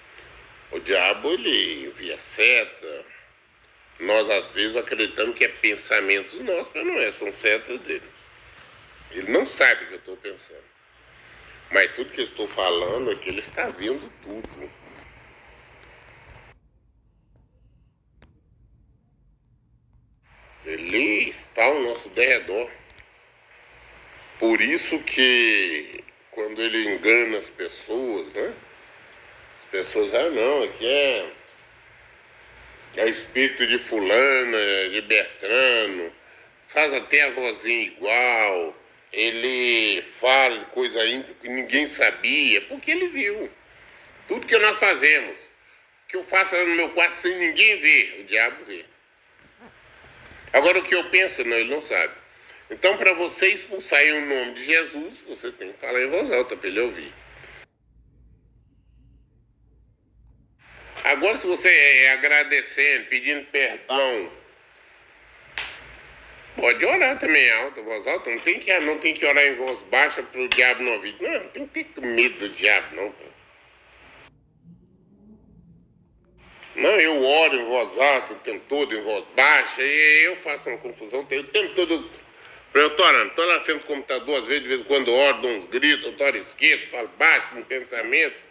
O 0.72 0.80
diabo, 0.80 1.30
ele 1.30 1.86
envia 1.86 2.18
seta. 2.18 3.13
Nós, 4.00 4.28
às 4.28 4.50
vezes, 4.52 4.76
acreditamos 4.76 5.36
que 5.36 5.44
é 5.44 5.48
pensamentos 5.48 6.40
nossos, 6.40 6.72
mas 6.74 6.86
não 6.86 6.98
é, 6.98 7.10
são 7.10 7.32
setas 7.32 7.80
dele. 7.80 8.02
Ele 9.12 9.30
não 9.30 9.46
sabe 9.46 9.84
o 9.84 9.86
que 9.88 9.92
eu 9.94 9.98
estou 9.98 10.16
pensando. 10.16 10.64
Mas 11.70 11.94
tudo 11.94 12.10
que 12.10 12.20
eu 12.20 12.24
estou 12.24 12.48
falando 12.48 13.12
é 13.12 13.14
que 13.14 13.28
ele 13.28 13.38
está 13.38 13.66
vendo 13.68 14.10
tudo. 14.22 14.70
Ele 20.64 21.28
está 21.28 21.64
ao 21.64 21.80
nosso 21.82 22.08
derredor. 22.10 22.70
Por 24.38 24.60
isso 24.60 24.98
que 25.00 26.02
quando 26.30 26.60
ele 26.60 26.94
engana 26.94 27.38
as 27.38 27.48
pessoas, 27.48 28.26
né? 28.32 28.54
As 29.64 29.70
pessoas, 29.70 30.14
ah 30.14 30.30
não, 30.30 30.64
aqui 30.64 30.86
é, 30.86 31.32
é 32.96 33.08
espírito 33.08 33.66
de 33.66 33.78
fulano, 33.78 34.56
é 34.56 34.88
de 34.88 35.00
Bertrano, 35.02 36.12
faz 36.68 36.92
até 36.94 37.22
a 37.22 37.30
vozinha 37.30 37.82
igual, 37.82 38.76
ele 39.12 40.02
fala 40.02 40.64
coisa 40.66 41.04
íntima 41.06 41.34
que 41.40 41.48
ninguém 41.48 41.88
sabia, 41.88 42.60
porque 42.62 42.90
ele 42.90 43.08
viu. 43.08 43.50
Tudo 44.26 44.46
que 44.46 44.58
nós 44.58 44.78
fazemos, 44.78 45.38
que 46.08 46.16
eu 46.16 46.24
faço 46.24 46.56
no 46.56 46.74
meu 46.74 46.88
quarto 46.90 47.16
sem 47.16 47.36
ninguém 47.36 47.78
ver, 47.78 48.20
o 48.20 48.24
diabo 48.24 48.64
vê. 48.66 48.84
Agora 50.52 50.78
o 50.78 50.82
que 50.82 50.94
eu 50.94 51.04
penso, 51.10 51.44
não, 51.44 51.56
ele 51.56 51.70
não 51.70 51.82
sabe. 51.82 52.12
Então, 52.70 52.96
para 52.96 53.12
você 53.12 53.48
expulsar 53.48 54.02
em 54.02 54.12
o 54.12 54.26
nome 54.26 54.54
de 54.54 54.64
Jesus, 54.64 55.22
você 55.28 55.50
tem 55.52 55.72
que 55.72 55.78
falar 55.78 56.00
em 56.00 56.08
voz 56.08 56.30
alta 56.32 56.56
para 56.56 56.68
ele 56.68 56.80
ouvir. 56.80 57.12
Agora, 61.04 61.36
se 61.36 61.46
você 61.46 61.68
é 61.68 62.12
agradecendo, 62.12 63.04
pedindo 63.06 63.44
perdão, 63.46 64.30
pode 66.56 66.84
orar 66.84 67.18
também 67.18 67.50
alto, 67.50 67.82
voz 67.82 68.06
alta. 68.06 68.30
Não 68.30 68.40
tem 68.40 68.58
que, 68.58 68.80
não 68.80 68.98
tem 68.98 69.12
que 69.12 69.26
orar 69.26 69.44
em 69.44 69.54
voz 69.54 69.82
baixa 69.90 70.22
para 70.22 70.40
o 70.40 70.48
diabo 70.48 70.82
não 70.82 70.92
ouvir. 70.92 71.14
Não, 71.20 71.30
não 71.30 71.68
tem 71.68 71.84
que 71.84 71.84
ter 71.84 72.00
medo 72.00 72.38
do 72.38 72.48
diabo, 72.48 72.96
não. 72.96 73.14
Não, 76.76 77.00
eu 77.00 77.22
oro 77.22 77.54
em 77.54 77.64
voz 77.64 77.98
alta 77.98 78.32
o 78.32 78.36
tempo 78.36 78.64
todo, 78.68 78.96
em 78.96 79.02
voz 79.02 79.24
baixa, 79.36 79.82
e 79.82 80.24
eu 80.24 80.36
faço 80.36 80.68
uma 80.68 80.78
confusão 80.78 81.20
o 81.20 81.24
tempo 81.24 81.74
todo 81.74 82.10
eu 82.74 82.90
tô 82.96 83.04
orando, 83.04 83.30
tô 83.36 83.44
lá 83.44 83.60
frente 83.60 83.82
do 83.82 83.86
computador, 83.86 84.42
às 84.42 84.48
vezes, 84.48 84.62
de 84.64 84.68
vez 84.68 84.80
em 84.80 84.84
quando 84.84 85.12
oro, 85.12 85.42
dou 85.42 85.50
uns 85.52 85.66
gritos, 85.66 86.12
eu 86.18 86.26
oro 86.26 86.36
esquerdo, 86.36 86.90
falo 86.90 87.08
baixo, 87.16 87.56
um 87.56 87.62
pensamento. 87.62 88.43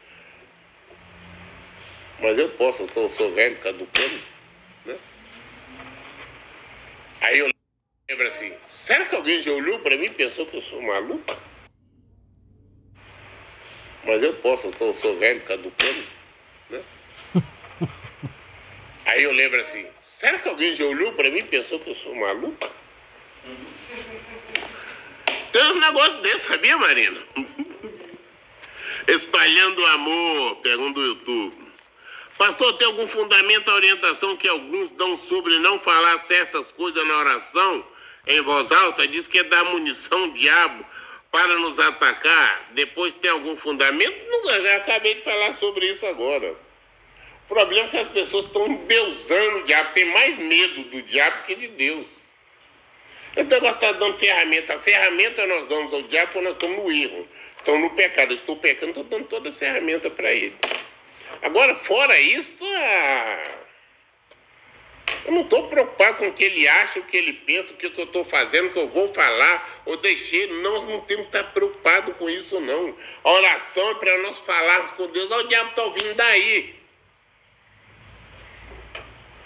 Mas 2.20 2.38
eu 2.38 2.50
posso, 2.50 2.84
eu 2.84 2.88
tô, 2.88 3.10
sou 3.10 3.32
velho, 3.34 3.58
caducando, 3.58 4.20
né? 4.86 4.98
Aí 7.22 7.40
eu 7.40 7.50
lembro 8.10 8.28
assim, 8.28 8.54
será 8.68 9.06
que 9.06 9.16
alguém 9.16 9.42
já 9.42 9.52
olhou 9.52 9.80
para 9.80 9.98
mim 9.98 10.06
e 10.06 10.10
pensou 10.10 10.46
que 10.46 10.58
eu 10.58 10.62
sou 10.62 10.82
maluco? 10.82 11.38
Mas 14.06 14.22
eu 14.22 14.34
posso, 14.34 14.68
eu 14.68 14.72
tô, 14.72 14.94
sou 14.96 15.18
velho, 15.18 15.42
caducando, 15.42 16.04
né? 16.70 16.82
Aí 19.06 19.24
eu 19.24 19.32
lembro 19.32 19.60
assim, 19.60 19.86
será 20.18 20.40
que 20.40 20.48
alguém 20.48 20.76
já 20.76 20.86
olhou 20.86 21.14
para 21.14 21.30
mim 21.30 21.40
e 21.40 21.44
pensou 21.44 21.80
que 21.80 21.90
eu 21.90 21.96
sou 21.96 22.16
maluco? 22.16 22.72
Tem 25.52 25.64
um 25.72 25.80
negócio 25.80 26.22
desse, 26.22 26.48
sabia, 26.48 26.78
Marina? 26.78 27.20
Espalhando 29.08 29.86
amor, 29.88 30.56
pergunta 30.58 31.00
o 31.00 31.06
YouTube. 31.06 31.63
Pastor, 32.44 32.74
tem 32.74 32.88
algum 32.88 33.08
fundamento 33.08 33.72
a 33.72 33.76
orientação 33.76 34.36
que 34.36 34.50
alguns 34.50 34.92
dão 34.92 35.16
sobre 35.16 35.60
não 35.60 35.80
falar 35.80 36.28
certas 36.28 36.74
coisas 36.74 37.08
na 37.08 37.18
oração 37.20 37.86
em 38.28 38.42
voz 38.42 38.70
alta? 38.70 39.08
Diz 39.08 39.26
que 39.28 39.40
é 39.40 39.44
dar 39.44 39.64
munição 39.64 40.24
ao 40.24 40.32
diabo 40.32 40.86
para 41.32 41.58
nos 41.60 41.80
atacar. 41.80 42.68
Depois 42.72 43.14
tem 43.14 43.32
algum 43.32 43.56
fundamento? 43.56 44.14
Não, 44.28 44.62
já 44.62 44.76
acabei 44.76 45.16
de 45.16 45.22
falar 45.22 45.54
sobre 45.54 45.90
isso 45.90 46.06
agora. 46.06 46.54
O 47.46 47.48
problema 47.48 47.88
é 47.88 47.92
que 47.92 47.98
as 48.00 48.10
pessoas 48.10 48.44
estão 48.48 48.76
deusando 48.76 49.60
o 49.60 49.64
diabo, 49.64 49.94
tem 49.94 50.12
mais 50.12 50.36
medo 50.38 50.84
do 50.84 51.02
diabo 51.02 51.44
que 51.44 51.56
de 51.56 51.70
Deus. 51.70 52.08
Esse 53.38 53.48
negócio 53.48 53.76
está 53.76 53.94
dando 53.94 54.20
ferramenta. 54.20 54.76
A 54.76 54.80
ferramenta 54.80 55.48
nós 55.48 55.66
damos 55.68 55.94
ao 55.94 56.02
diabo 56.02 56.34
quando 56.34 56.44
nós 56.44 56.56
estamos 56.56 56.76
no 56.76 56.92
erro. 56.92 57.26
Estamos 57.56 57.84
no 57.84 57.90
pecado. 57.92 58.32
Eu 58.32 58.36
estou 58.36 58.58
pecando, 58.58 58.90
estou 58.90 59.06
dando 59.06 59.30
toda 59.30 59.48
a 59.48 59.54
ferramenta 59.54 60.10
para 60.10 60.30
ele. 60.34 60.54
Agora, 61.42 61.76
fora 61.76 62.20
isso, 62.20 62.58
ah, 62.62 63.64
eu 65.26 65.32
não 65.32 65.42
estou 65.42 65.68
preocupado 65.68 66.18
com 66.18 66.28
o 66.28 66.34
que 66.34 66.44
ele 66.44 66.68
acha, 66.68 67.00
o 67.00 67.04
que 67.04 67.16
ele 67.16 67.34
pensa, 67.34 67.74
o 67.74 67.78
que 67.78 67.86
eu 67.86 68.04
estou 68.04 68.26
fazendo, 68.26 68.68
o 68.68 68.74
que 68.74 68.80
eu 68.80 68.88
vou 68.90 69.14
falar 69.14 69.84
ou 69.86 69.96
deixei. 69.98 70.48
Nós 70.62 70.84
não 70.84 71.00
temos 71.02 71.28
que 71.28 71.38
estar 71.38 71.52
preocupados 71.52 72.16
com 72.18 72.30
isso, 72.30 72.60
não. 72.60 72.96
A 73.24 73.32
oração 73.32 73.90
é 73.92 73.94
para 73.96 74.18
nós 74.20 74.40
falarmos 74.40 74.94
com 74.94 75.08
Deus. 75.08 75.32
Olha 75.32 75.46
o 75.46 75.48
diabo 75.48 75.70
está 75.70 75.84
ouvindo 75.84 76.14
daí. 76.16 76.76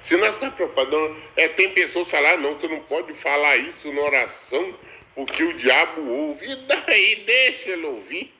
Se 0.01 0.15
nós 0.15 0.33
estamos 0.33 0.55
preocupados, 0.55 1.17
é, 1.35 1.47
tem 1.49 1.69
pessoas 1.71 2.05
que 2.05 2.11
falam, 2.11 2.37
não, 2.37 2.53
você 2.53 2.67
não 2.67 2.79
pode 2.79 3.13
falar 3.13 3.57
isso 3.57 3.91
na 3.91 4.01
oração, 4.01 4.73
porque 5.13 5.43
o 5.43 5.53
diabo 5.53 6.09
ouve. 6.09 6.49
E 6.49 6.55
daí, 6.55 7.15
deixa 7.17 7.71
ele 7.71 7.85
ouvir. 7.85 8.36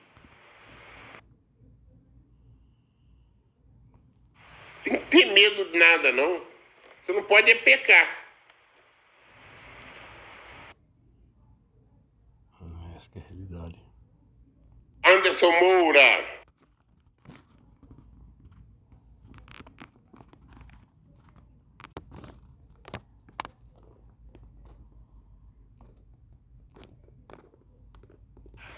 Tem 4.88 4.98
que 5.00 5.06
ter 5.10 5.26
medo 5.34 5.70
de 5.70 5.78
nada, 5.78 6.12
não. 6.12 6.42
Você 7.04 7.12
não 7.12 7.22
pode 7.24 7.50
é 7.50 7.54
pecar. 7.56 8.26
Essa 12.96 13.10
é 13.16 13.18
a 13.18 13.24
realidade. 13.28 13.78
Anderson 15.04 15.50
Moura. 15.60 16.38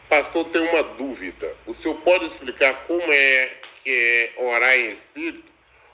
Pastor, 0.09 0.45
tem 0.47 0.61
uma 0.61 0.83
dúvida. 0.83 1.57
O 1.67 1.73
senhor 1.73 1.95
pode 2.01 2.27
explicar 2.27 2.85
como 2.89 3.13
é 3.13 3.61
que 3.85 3.91
é 3.91 4.35
orar 4.43 4.77
em 4.77 4.91
espírito? 4.91 5.50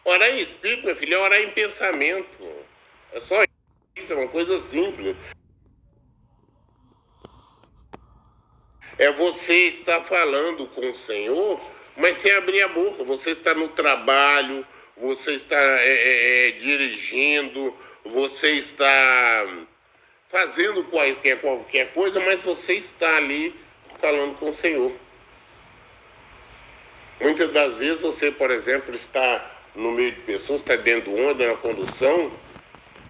Orar 0.07 0.31
em 0.31 0.41
espírito, 0.41 0.87
meu 0.87 0.95
filho, 0.95 1.15
é 1.15 1.19
orar 1.19 1.41
em 1.41 1.51
pensamento. 1.51 2.65
É 3.13 3.19
só 3.19 3.43
isso, 3.97 4.13
é 4.13 4.15
uma 4.15 4.29
coisa 4.29 4.63
simples. 4.71 5.17
É 8.97 9.11
você 9.11 9.67
estar 9.67 10.03
falando 10.03 10.69
com 10.69 10.89
o 10.89 10.95
Senhor, 10.95 11.61
mas 11.97 12.19
sem 12.19 12.31
abrir 12.31 12.63
a 12.63 12.69
boca. 12.69 13.03
Você 13.03 13.31
está 13.31 13.53
no 13.53 13.67
trabalho, 13.71 14.65
você 14.97 15.33
está 15.33 15.57
é, 15.57 15.89
é, 15.89 16.49
é 16.49 16.51
dirigindo, 16.53 17.77
você 18.05 18.53
está 18.53 19.45
fazendo 20.29 20.85
qualquer, 20.85 21.41
qualquer 21.41 21.93
coisa, 21.93 22.21
mas 22.21 22.41
você 22.43 22.75
está 22.75 23.17
ali 23.17 23.53
falando 23.99 24.39
com 24.39 24.51
o 24.51 24.55
Senhor. 24.55 24.93
Muitas 27.21 27.53
das 27.53 27.75
vezes 27.75 28.03
você, 28.03 28.31
por 28.31 28.53
exemplo, 28.53 28.95
está 28.95 29.56
no 29.77 29.93
meio 29.93 30.13
de 30.13 30.21
pessoas, 30.23 30.61
está 30.61 30.77
dentro 30.77 31.11
do 31.11 31.17
ônibus, 31.17 31.47
na 31.47 31.55
condução, 31.55 32.33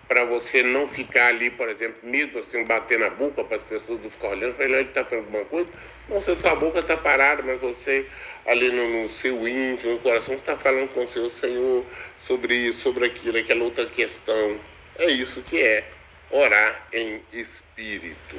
para 0.08 0.24
você 0.24 0.62
não 0.62 0.86
ficar 0.86 1.28
ali, 1.28 1.50
por 1.50 1.68
exemplo, 1.68 1.98
mesmo 2.02 2.38
assim, 2.38 2.64
bater 2.64 2.98
na 2.98 3.10
boca 3.10 3.42
para 3.42 3.56
as 3.56 3.62
pessoas 3.62 4.00
não 4.02 4.10
ficarem 4.10 4.38
olhando, 4.38 4.56
falando, 4.56 4.74
ele 4.74 4.88
está 4.88 5.04
fazendo 5.04 5.24
alguma 5.24 5.44
coisa. 5.44 5.68
Não, 6.08 6.20
você, 6.20 6.36
sua 6.36 6.54
boca 6.54 6.78
está 6.78 6.96
parada, 6.96 7.42
mas 7.42 7.60
você 7.60 8.06
ali 8.46 8.70
no, 8.70 9.02
no 9.02 9.08
seu 9.08 9.48
íntimo, 9.48 9.94
no 9.94 9.98
coração, 9.98 10.34
está 10.34 10.56
falando 10.56 10.92
com 10.94 11.02
o 11.02 11.08
seu 11.08 11.28
Senhor 11.28 11.84
sobre 12.20 12.54
isso, 12.54 12.80
sobre 12.80 13.06
aquilo, 13.06 13.38
aquela 13.38 13.64
outra 13.64 13.86
questão. 13.86 14.58
É 14.98 15.10
isso 15.10 15.42
que 15.42 15.60
é 15.60 15.84
orar 16.30 16.86
em 16.92 17.20
espírito. 17.32 18.36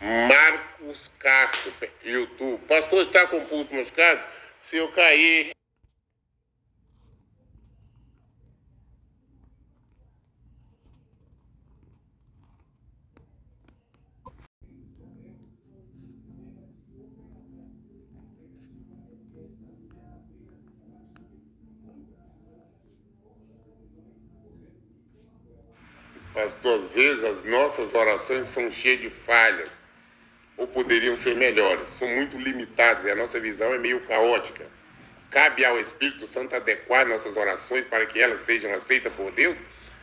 Marcos 0.00 1.10
Castro, 1.18 1.72
YouTube. 2.04 2.60
Pastor, 2.66 3.02
está 3.02 3.26
com 3.26 3.38
o 3.38 3.46
pulso 3.46 3.74
moscado? 3.74 4.20
Se 4.60 4.76
eu 4.76 4.88
cair. 4.88 5.52
Pastor, 26.42 26.80
às 26.80 26.88
vezes 26.88 27.22
as 27.22 27.44
nossas 27.44 27.94
orações 27.94 28.48
são 28.48 28.68
cheias 28.68 29.00
de 29.00 29.10
falhas, 29.10 29.68
ou 30.56 30.66
poderiam 30.66 31.16
ser 31.16 31.36
melhores, 31.36 31.88
são 31.90 32.08
muito 32.08 32.36
limitadas 32.36 33.04
e 33.04 33.10
a 33.12 33.14
nossa 33.14 33.38
visão 33.38 33.72
é 33.72 33.78
meio 33.78 34.00
caótica. 34.00 34.66
Cabe 35.30 35.64
ao 35.64 35.78
Espírito 35.78 36.26
Santo 36.26 36.56
adequar 36.56 37.06
nossas 37.06 37.36
orações 37.36 37.84
para 37.84 38.06
que 38.06 38.20
elas 38.20 38.40
sejam 38.40 38.74
aceitas 38.74 39.12
por 39.12 39.30
Deus? 39.30 39.56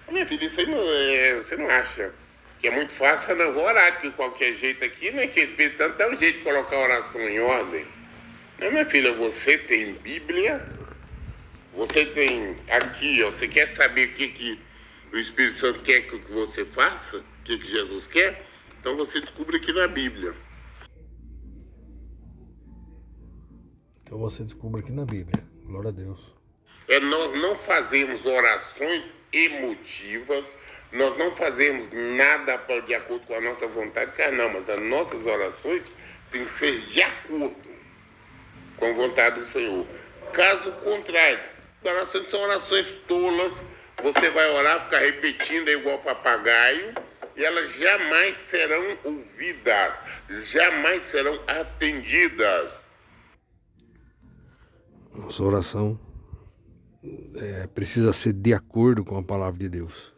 Minha 0.09 0.25
filha, 0.25 0.45
isso 0.45 0.61
aí 0.61 0.65
não 0.65 0.81
é, 0.81 1.35
você 1.35 1.57
não 1.57 1.69
acha 1.69 2.13
que 2.61 2.67
é 2.67 2.71
muito 2.71 2.93
fácil? 2.93 3.35
Não, 3.35 3.51
vou 3.51 3.65
orar 3.65 4.01
de 4.01 4.09
qualquer 4.11 4.53
jeito 4.53 4.83
aqui, 4.85 5.11
não 5.11 5.21
é 5.21 5.27
que 5.27 5.41
o 5.41 5.43
Espírito 5.43 5.77
Santo 5.77 5.97
dá 5.97 6.07
um 6.07 6.15
jeito 6.15 6.37
de 6.37 6.43
colocar 6.45 6.77
a 6.77 6.83
oração 6.83 7.21
em 7.21 7.39
ordem. 7.41 7.85
Não, 8.59 8.71
minha 8.71 8.85
filha, 8.85 9.11
você 9.11 9.57
tem 9.57 9.91
Bíblia, 9.93 10.65
você 11.73 12.05
tem 12.05 12.55
aqui, 12.69 13.21
ó, 13.23 13.29
você 13.29 13.45
quer 13.45 13.67
saber 13.67 14.07
o 14.07 14.13
que, 14.13 14.29
que 14.29 14.68
o 15.11 15.17
Espírito 15.17 15.59
Santo 15.59 15.81
quer 15.81 16.01
que 16.01 16.17
você 16.31 16.65
faça? 16.65 17.17
O 17.17 17.43
que, 17.43 17.63
Jesus 17.63 18.05
quer? 18.07 18.45
Então 18.79 18.95
você 18.95 19.19
descobre 19.19 19.57
aqui 19.57 19.73
na 19.73 19.87
Bíblia. 19.87 20.33
Então 24.03 24.17
você 24.17 24.43
descobre 24.43 24.81
aqui 24.81 24.91
na 24.91 25.05
Bíblia. 25.05 25.43
Glória 25.65 25.89
a 25.89 25.93
Deus. 25.93 26.33
É 26.87 26.99
nós 26.99 27.39
não 27.39 27.55
fazemos 27.55 28.25
orações 28.25 29.13
emotivas, 29.31 30.55
nós 30.91 31.17
não 31.17 31.35
fazemos 31.35 31.91
nada 31.91 32.57
de 32.81 32.93
acordo 32.95 33.25
com 33.27 33.35
a 33.35 33.41
nossa 33.41 33.67
vontade 33.67 34.11
carnal, 34.13 34.49
mas 34.49 34.69
as 34.69 34.81
nossas 34.81 35.25
orações 35.25 35.91
têm 36.31 36.45
que 36.45 36.51
ser 36.51 36.79
de 36.87 37.01
acordo 37.01 37.55
com 38.77 38.85
a 38.85 38.93
vontade 38.93 39.39
do 39.39 39.45
Senhor. 39.45 39.85
Caso 40.33 40.71
contrário, 40.71 41.39
orações 41.83 42.29
são 42.29 42.41
orações 42.41 42.87
tolas, 43.07 43.53
você 44.01 44.29
vai 44.29 44.49
orar, 44.51 44.85
ficar 44.85 44.99
repetindo 44.99 45.69
igual 45.69 45.99
papagaio, 45.99 46.93
e 47.35 47.43
elas 47.43 47.73
jamais 47.77 48.37
serão 48.37 48.97
ouvidas, 49.03 49.93
jamais 50.45 51.03
serão 51.03 51.39
atendidas. 51.47 52.71
Nossa 55.13 55.43
oração 55.43 55.99
é, 57.35 57.67
precisa 57.67 58.13
ser 58.13 58.33
de 58.33 58.53
acordo 58.53 59.03
com 59.03 59.17
a 59.17 59.23
palavra 59.23 59.59
de 59.59 59.69
Deus. 59.69 60.13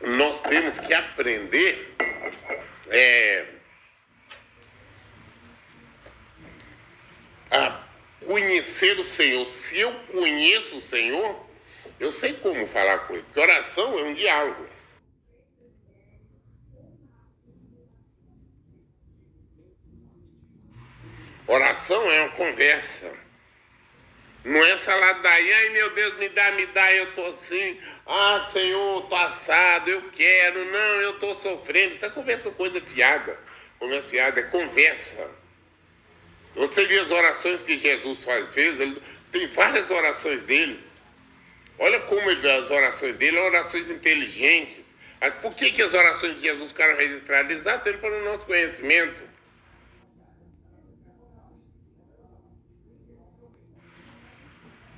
Nós 0.00 0.40
temos 0.42 0.78
que 0.78 0.94
aprender 0.94 1.94
é, 2.88 3.44
a 7.50 7.87
conhecer 8.28 9.00
o 9.00 9.04
Senhor. 9.06 9.46
Se 9.46 9.80
eu 9.80 9.90
conheço 10.12 10.76
o 10.76 10.82
Senhor, 10.82 11.46
eu 11.98 12.12
sei 12.12 12.34
como 12.34 12.66
falar 12.66 12.98
com 13.06 13.14
Ele. 13.14 13.22
Porque 13.22 13.40
oração 13.40 13.98
é 13.98 14.02
um 14.02 14.14
diálogo. 14.14 14.68
Oração 21.46 22.10
é 22.10 22.20
uma 22.20 22.28
conversa. 22.32 23.10
Não 24.44 24.62
é 24.62 24.72
essa 24.72 24.94
ladainha, 24.94 25.56
ai 25.56 25.70
meu 25.70 25.94
Deus, 25.94 26.18
me 26.18 26.28
dá, 26.28 26.52
me 26.52 26.66
dá, 26.66 26.92
eu 26.94 27.14
tô 27.14 27.24
assim. 27.24 27.80
Ah, 28.06 28.50
Senhor, 28.52 29.08
tô 29.08 29.16
assado, 29.16 29.88
eu 29.88 30.10
quero. 30.10 30.64
Não, 30.66 31.00
eu 31.00 31.18
tô 31.18 31.34
sofrendo. 31.34 31.94
Isso 31.94 32.04
é 32.04 32.10
conversa 32.10 32.50
coisa 32.50 32.78
fiada. 32.82 33.38
Conversa 33.78 34.08
fiada 34.08 34.40
é 34.40 34.42
conversa. 34.44 35.37
Você 36.58 36.86
viu 36.86 37.00
as 37.02 37.10
orações 37.12 37.62
que 37.62 37.78
Jesus 37.78 38.26
fez? 38.50 38.80
Ele, 38.80 39.00
tem 39.30 39.46
várias 39.46 39.88
orações 39.88 40.42
dele. 40.42 40.84
Olha 41.78 42.00
como 42.00 42.28
ele, 42.28 42.50
as 42.50 42.68
orações 42.68 43.16
dele, 43.16 43.38
orações 43.38 43.88
inteligentes. 43.88 44.84
Por 45.40 45.54
que, 45.54 45.70
que 45.70 45.82
as 45.82 45.94
orações 45.94 46.34
de 46.34 46.42
Jesus 46.42 46.70
ficaram 46.70 46.96
registradas? 46.96 47.58
Exatamente 47.58 48.00
para 48.00 48.12
o 48.12 48.24
nosso 48.24 48.44
conhecimento. 48.44 49.22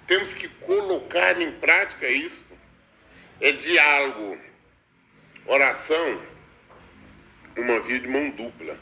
Temos 0.07 0.33
que 0.33 0.49
colocar 0.49 1.39
em 1.41 1.53
prática 1.53 2.09
isso. 2.09 2.43
É 3.39 3.53
diálogo. 3.53 4.39
Oração, 5.45 6.23
uma 7.55 7.81
via 7.81 8.01
de 8.01 8.09
mão 8.09 8.31
dupla. 8.31 8.79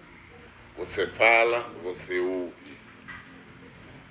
Você 0.76 1.09
fala, 1.09 1.61
você 1.83 2.20
ouve. 2.20 2.57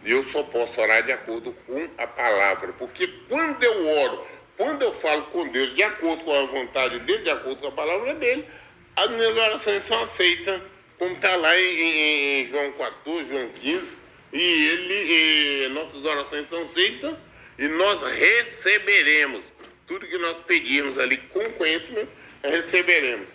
Eu 0.08 0.24
só 0.24 0.42
posso 0.44 0.80
orar 0.80 1.04
de 1.04 1.12
acordo 1.12 1.52
com 1.66 1.88
a 1.98 2.08
palavra. 2.08 2.72
Porque 2.74 3.08
quando 3.28 3.62
eu 3.64 3.88
oro, 4.04 4.26
quando 4.56 4.82
eu 4.82 4.94
falo 4.94 5.24
com 5.24 5.48
Deus 5.50 5.76
de 5.76 5.84
acordo 5.84 6.24
com 6.24 6.34
a 6.34 6.46
vontade 6.46 7.00
dele, 7.00 7.24
de 7.24 7.30
acordo 7.30 7.62
com 7.62 7.68
a 7.68 7.72
palavra 7.72 8.16
dele, 8.16 8.46
as 8.96 9.10
minhas 9.12 9.38
orações 9.38 9.84
são 9.84 10.02
aceitas, 10.04 10.62
como 10.98 11.14
está 11.14 11.36
lá 11.36 11.56
em, 11.60 12.42
em 12.42 12.50
João 12.50 12.72
14, 12.72 13.28
João 13.30 13.50
15 13.50 13.98
e 14.34 14.42
ele, 14.42 15.66
e 15.66 15.68
nossas 15.70 16.04
orações 16.04 16.50
são 16.50 16.64
aceitas 16.64 17.18
e 17.60 17.68
nós 17.68 18.02
receberemos 18.04 19.44
tudo 19.86 20.08
que 20.08 20.18
nós 20.18 20.40
pedirmos 20.40 20.98
ali 20.98 21.18
com 21.18 21.44
conhecimento, 21.54 22.10
receberemos. 22.44 23.30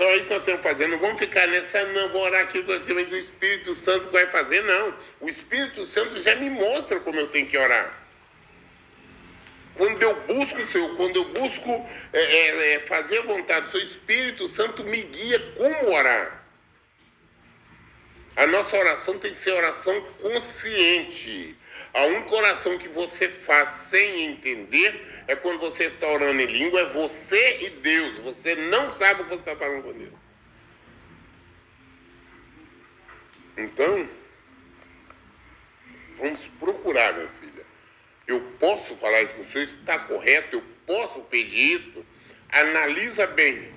Então 0.00 0.08
aí 0.08 0.24
que 0.24 0.30
nós 0.30 0.38
estamos 0.38 0.62
fazendo, 0.62 0.92
não 0.92 0.98
vamos 0.98 1.18
ficar 1.18 1.46
nessa, 1.46 1.84
não, 1.84 2.08
vou 2.08 2.22
orar 2.22 2.44
aqui 2.44 2.62
com 2.62 2.72
o 2.72 3.16
Espírito 3.18 3.74
Santo 3.74 4.08
vai 4.08 4.26
fazer, 4.28 4.62
não. 4.62 4.94
O 5.20 5.28
Espírito 5.28 5.84
Santo 5.84 6.22
já 6.22 6.34
me 6.36 6.48
mostra 6.48 6.98
como 7.00 7.20
eu 7.20 7.28
tenho 7.28 7.46
que 7.46 7.58
orar. 7.58 7.92
Quando 9.74 10.02
eu 10.02 10.14
busco 10.22 10.58
o 10.58 10.66
Senhor, 10.66 10.96
quando 10.96 11.16
eu 11.16 11.24
busco 11.26 11.86
é, 12.14 12.18
é, 12.18 12.74
é, 12.76 12.80
fazer 12.80 13.18
a 13.18 13.22
vontade 13.24 13.66
do 13.66 13.72
seu 13.72 13.82
Espírito 13.82 14.48
Santo, 14.48 14.82
me 14.84 15.02
guia 15.02 15.38
como 15.58 15.92
orar. 15.92 16.46
A 18.36 18.46
nossa 18.46 18.78
oração 18.78 19.18
tem 19.18 19.34
que 19.34 19.38
ser 19.38 19.50
oração 19.50 20.00
consciente. 20.22 21.54
A 21.92 22.04
única 22.04 22.34
oração 22.34 22.78
que 22.78 22.88
você 22.88 23.28
faz 23.28 23.68
sem 23.90 24.26
entender 24.26 25.24
é 25.26 25.34
quando 25.34 25.58
você 25.58 25.84
está 25.84 26.06
orando 26.08 26.40
em 26.40 26.46
língua, 26.46 26.80
é 26.80 26.86
você 26.86 27.58
e 27.60 27.70
Deus. 27.70 28.18
Você 28.18 28.54
não 28.54 28.92
sabe 28.92 29.22
o 29.22 29.24
que 29.24 29.30
você 29.30 29.40
está 29.40 29.56
falando 29.56 29.82
com 29.82 29.92
Deus. 29.92 30.12
Então, 33.56 34.08
vamos 36.18 36.46
procurar, 36.58 37.12
meu 37.12 37.28
filho 37.40 37.50
eu 38.30 38.40
posso 38.60 38.94
falar 38.96 39.22
isso 39.22 39.34
com 39.34 39.42
o 39.42 39.44
senhor, 39.44 39.64
está 39.64 39.98
correto, 39.98 40.56
eu 40.56 40.62
posso 40.86 41.20
pedir 41.22 41.76
isso, 41.76 42.06
analisa 42.48 43.26
bem, 43.26 43.72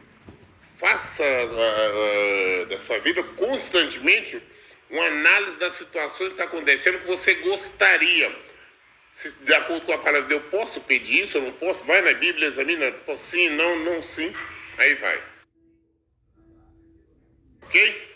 faça 0.77 1.23
uh, 1.23 2.63
uh, 2.63 2.65
da 2.67 2.79
sua 2.81 2.99
vida 2.99 3.23
constantemente 3.23 4.41
uma 4.93 5.07
análise 5.07 5.55
das 5.57 5.75
situações 5.75 6.33
que 6.33 6.41
está 6.41 6.43
acontecendo 6.43 6.99
que 6.99 7.07
você 7.07 7.33
gostaria. 7.35 8.33
Se, 9.11 9.31
de 9.31 9.53
acordo 9.53 9.85
com 9.85 9.91
a 9.91 9.97
palavra 9.97 10.21
de 10.21 10.27
Deus, 10.29 10.43
eu 10.43 10.49
posso 10.51 10.81
pedir 10.81 11.23
isso, 11.23 11.37
eu 11.37 11.41
não 11.41 11.51
posso? 11.53 11.83
Vai 11.83 12.01
na 12.01 12.13
Bíblia, 12.13 12.47
examina, 12.47 12.91
posso 13.05 13.25
sim, 13.25 13.49
não, 13.49 13.77
não, 13.79 14.01
sim, 14.03 14.33
aí 14.77 14.93
vai. 14.95 15.19
Ok? 17.63 18.12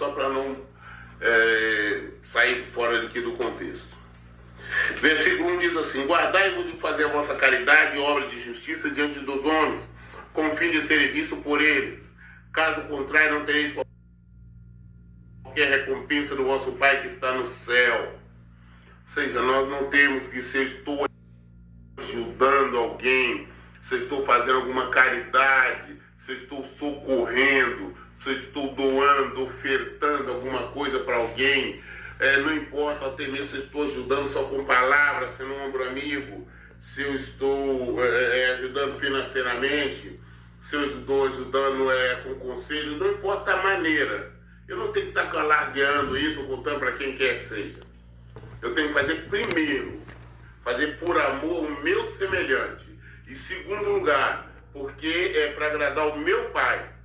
Só 0.00 0.10
para 0.12 0.30
não 0.30 0.56
é, 1.20 2.04
sair 2.32 2.64
fora 2.72 3.02
aqui 3.02 3.20
do 3.20 3.32
contexto. 3.32 4.00
Versículo 5.00 5.50
1 5.50 5.58
diz 5.58 5.76
assim: 5.76 6.06
Guardai-vos 6.06 6.66
de 6.66 6.78
fazer 6.78 7.04
a 7.04 7.08
vossa 7.08 7.34
caridade 7.34 7.96
e 7.96 8.00
obra 8.00 8.28
de 8.28 8.42
justiça 8.42 8.90
diante 8.90 9.18
dos 9.20 9.44
homens, 9.44 9.86
com 10.32 10.48
o 10.48 10.56
fim 10.56 10.70
de 10.70 10.80
serem 10.82 11.12
vistos 11.12 11.38
por 11.40 11.60
eles. 11.60 12.00
Caso 12.50 12.80
contrário, 12.82 13.38
não 13.38 13.44
tereis 13.44 13.74
qualquer 15.44 15.68
recompensa 15.68 16.34
do 16.34 16.44
vosso 16.44 16.72
Pai 16.72 17.02
que 17.02 17.08
está 17.08 17.32
no 17.32 17.44
céu. 17.46 18.18
Ou 19.02 19.14
seja, 19.14 19.42
nós 19.42 19.68
não 19.68 19.90
temos 19.90 20.26
que 20.28 20.40
se 20.40 20.62
estou 20.62 21.04
ajudando 21.98 22.78
alguém, 22.78 23.48
se 23.82 23.96
estou 23.96 24.24
fazendo 24.24 24.60
alguma 24.60 24.88
caridade, 24.88 25.98
se 26.24 26.32
estou 26.32 26.64
socorrendo, 26.78 27.94
se 28.20 28.28
eu 28.28 28.32
estou 28.34 28.74
doando, 28.74 29.44
ofertando 29.44 30.30
alguma 30.30 30.68
coisa 30.68 30.98
para 31.00 31.16
alguém, 31.16 31.82
é, 32.18 32.36
não 32.36 32.54
importa 32.54 33.06
até 33.06 33.26
mesmo 33.26 33.46
se 33.46 33.56
estou 33.56 33.84
ajudando 33.84 34.26
só 34.26 34.44
com 34.44 34.62
palavras, 34.66 35.30
se 35.32 35.42
não 35.42 35.66
ombro 35.66 35.88
amigo, 35.88 36.46
se 36.78 37.00
eu 37.00 37.14
estou 37.14 38.04
é, 38.04 38.40
é, 38.40 38.52
ajudando 38.52 39.00
financeiramente, 39.00 40.20
se 40.60 40.76
eu 40.76 40.84
estou 40.84 41.28
ajudando 41.28 41.90
é, 41.90 42.16
com 42.16 42.34
conselho, 42.34 42.98
não 42.98 43.10
importa 43.12 43.54
a 43.54 43.62
maneira. 43.62 44.32
Eu 44.68 44.76
não 44.76 44.92
tenho 44.92 45.06
que 45.10 45.18
estar 45.18 45.34
alardeando 45.34 46.16
isso, 46.18 46.44
contando 46.44 46.78
para 46.78 46.92
quem 46.92 47.16
quer 47.16 47.40
que 47.40 47.48
seja. 47.48 47.78
Eu 48.60 48.74
tenho 48.74 48.88
que 48.88 48.94
fazer 48.94 49.14
primeiro, 49.30 49.98
fazer 50.62 50.98
por 50.98 51.18
amor 51.18 51.64
o 51.64 51.82
meu 51.82 52.04
semelhante. 52.12 52.84
E 53.26 53.34
segundo 53.34 53.88
lugar, 53.88 54.52
porque 54.74 55.32
é 55.34 55.52
para 55.52 55.68
agradar 55.68 56.08
o 56.08 56.18
meu 56.18 56.50
pai. 56.50 56.99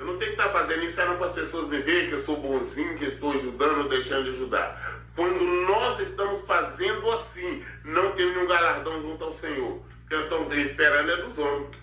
Eu 0.00 0.06
não 0.06 0.16
tenho 0.16 0.34
que 0.34 0.40
estar 0.40 0.50
fazendo 0.50 0.82
isso 0.82 0.94
para 0.94 1.26
as 1.26 1.32
pessoas 1.32 1.68
me 1.68 1.78
verem 1.82 2.08
que 2.08 2.14
eu 2.14 2.24
sou 2.24 2.38
bonzinho, 2.38 2.96
que 2.96 3.04
estou 3.04 3.34
ajudando 3.34 3.82
ou 3.82 3.88
deixando 3.90 4.24
de 4.24 4.30
ajudar. 4.30 5.02
Quando 5.14 5.44
nós 5.44 6.00
estamos 6.00 6.40
fazendo 6.46 7.10
assim, 7.12 7.62
não 7.84 8.12
tem 8.12 8.24
nenhum 8.24 8.46
galardão 8.46 9.02
junto 9.02 9.24
ao 9.24 9.32
Senhor. 9.32 9.82
Porque 10.00 10.14
eu 10.14 10.22
estou 10.22 10.54
esperando 10.54 11.10
é 11.10 11.16
dos 11.18 11.36
homens. 11.36 11.76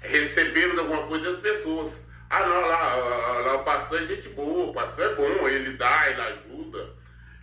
Recebemos 0.00 0.78
alguma 0.78 1.02
coisa 1.02 1.30
das 1.30 1.40
pessoas. 1.40 2.00
Ah, 2.30 2.40
não, 2.40 2.60
lá, 2.62 2.94
lá, 2.94 3.38
lá, 3.40 3.54
o 3.56 3.64
pastor 3.64 4.02
é 4.02 4.06
gente 4.06 4.30
boa, 4.30 4.70
o 4.70 4.72
pastor 4.72 5.04
é 5.04 5.14
bom, 5.14 5.46
ele 5.46 5.76
dá, 5.76 6.08
ele 6.08 6.22
ajuda. 6.22 6.88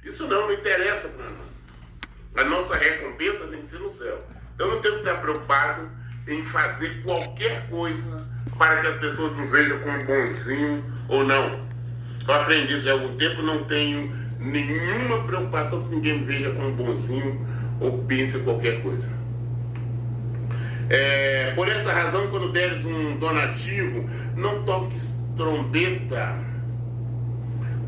Isso 0.03 0.28
não, 0.28 0.47
não 0.47 0.53
interessa 0.53 1.07
para 1.07 1.26
nós. 1.26 1.49
A 2.36 2.43
nossa 2.45 2.76
recompensa 2.76 3.45
tem 3.45 3.62
que 3.62 3.68
ser 3.68 3.80
no 3.80 3.91
céu. 3.91 4.28
Então 4.55 4.70
não 4.70 4.82
temos 4.82 5.01
que 5.01 5.07
estar 5.07 5.22
preocupado 5.22 5.88
em 6.28 6.43
fazer 6.45 7.03
qualquer 7.03 7.70
coisa 7.70 8.28
para 8.58 8.82
que 8.82 8.88
as 8.88 9.00
pessoas 9.00 9.38
nos 9.38 9.52
vejam 9.52 9.80
como 9.80 10.04
bonzinho 10.04 10.84
ou 11.08 11.24
não. 11.24 11.60
Eu 12.28 12.34
aprendi 12.34 12.74
isso 12.76 12.89
há 12.89 12.93
algum 12.93 13.16
tempo, 13.18 13.41
não 13.41 13.64
tenho 13.64 14.12
nenhuma 14.39 15.24
preocupação 15.24 15.84
que 15.84 15.95
ninguém 15.95 16.20
me 16.20 16.26
veja 16.26 16.52
como 16.52 16.72
bonzinho 16.72 17.45
ou 17.80 17.97
pense 18.04 18.38
qualquer 18.39 18.82
coisa. 18.82 19.10
É, 20.89 21.54
por 21.56 21.68
essa 21.70 21.91
razão, 21.91 22.28
quando 22.28 22.52
deres 22.52 22.84
um 22.84 23.18
donativo, 23.18 24.10
não 24.36 24.64
toques 24.64 25.02
trombeta 25.38 26.36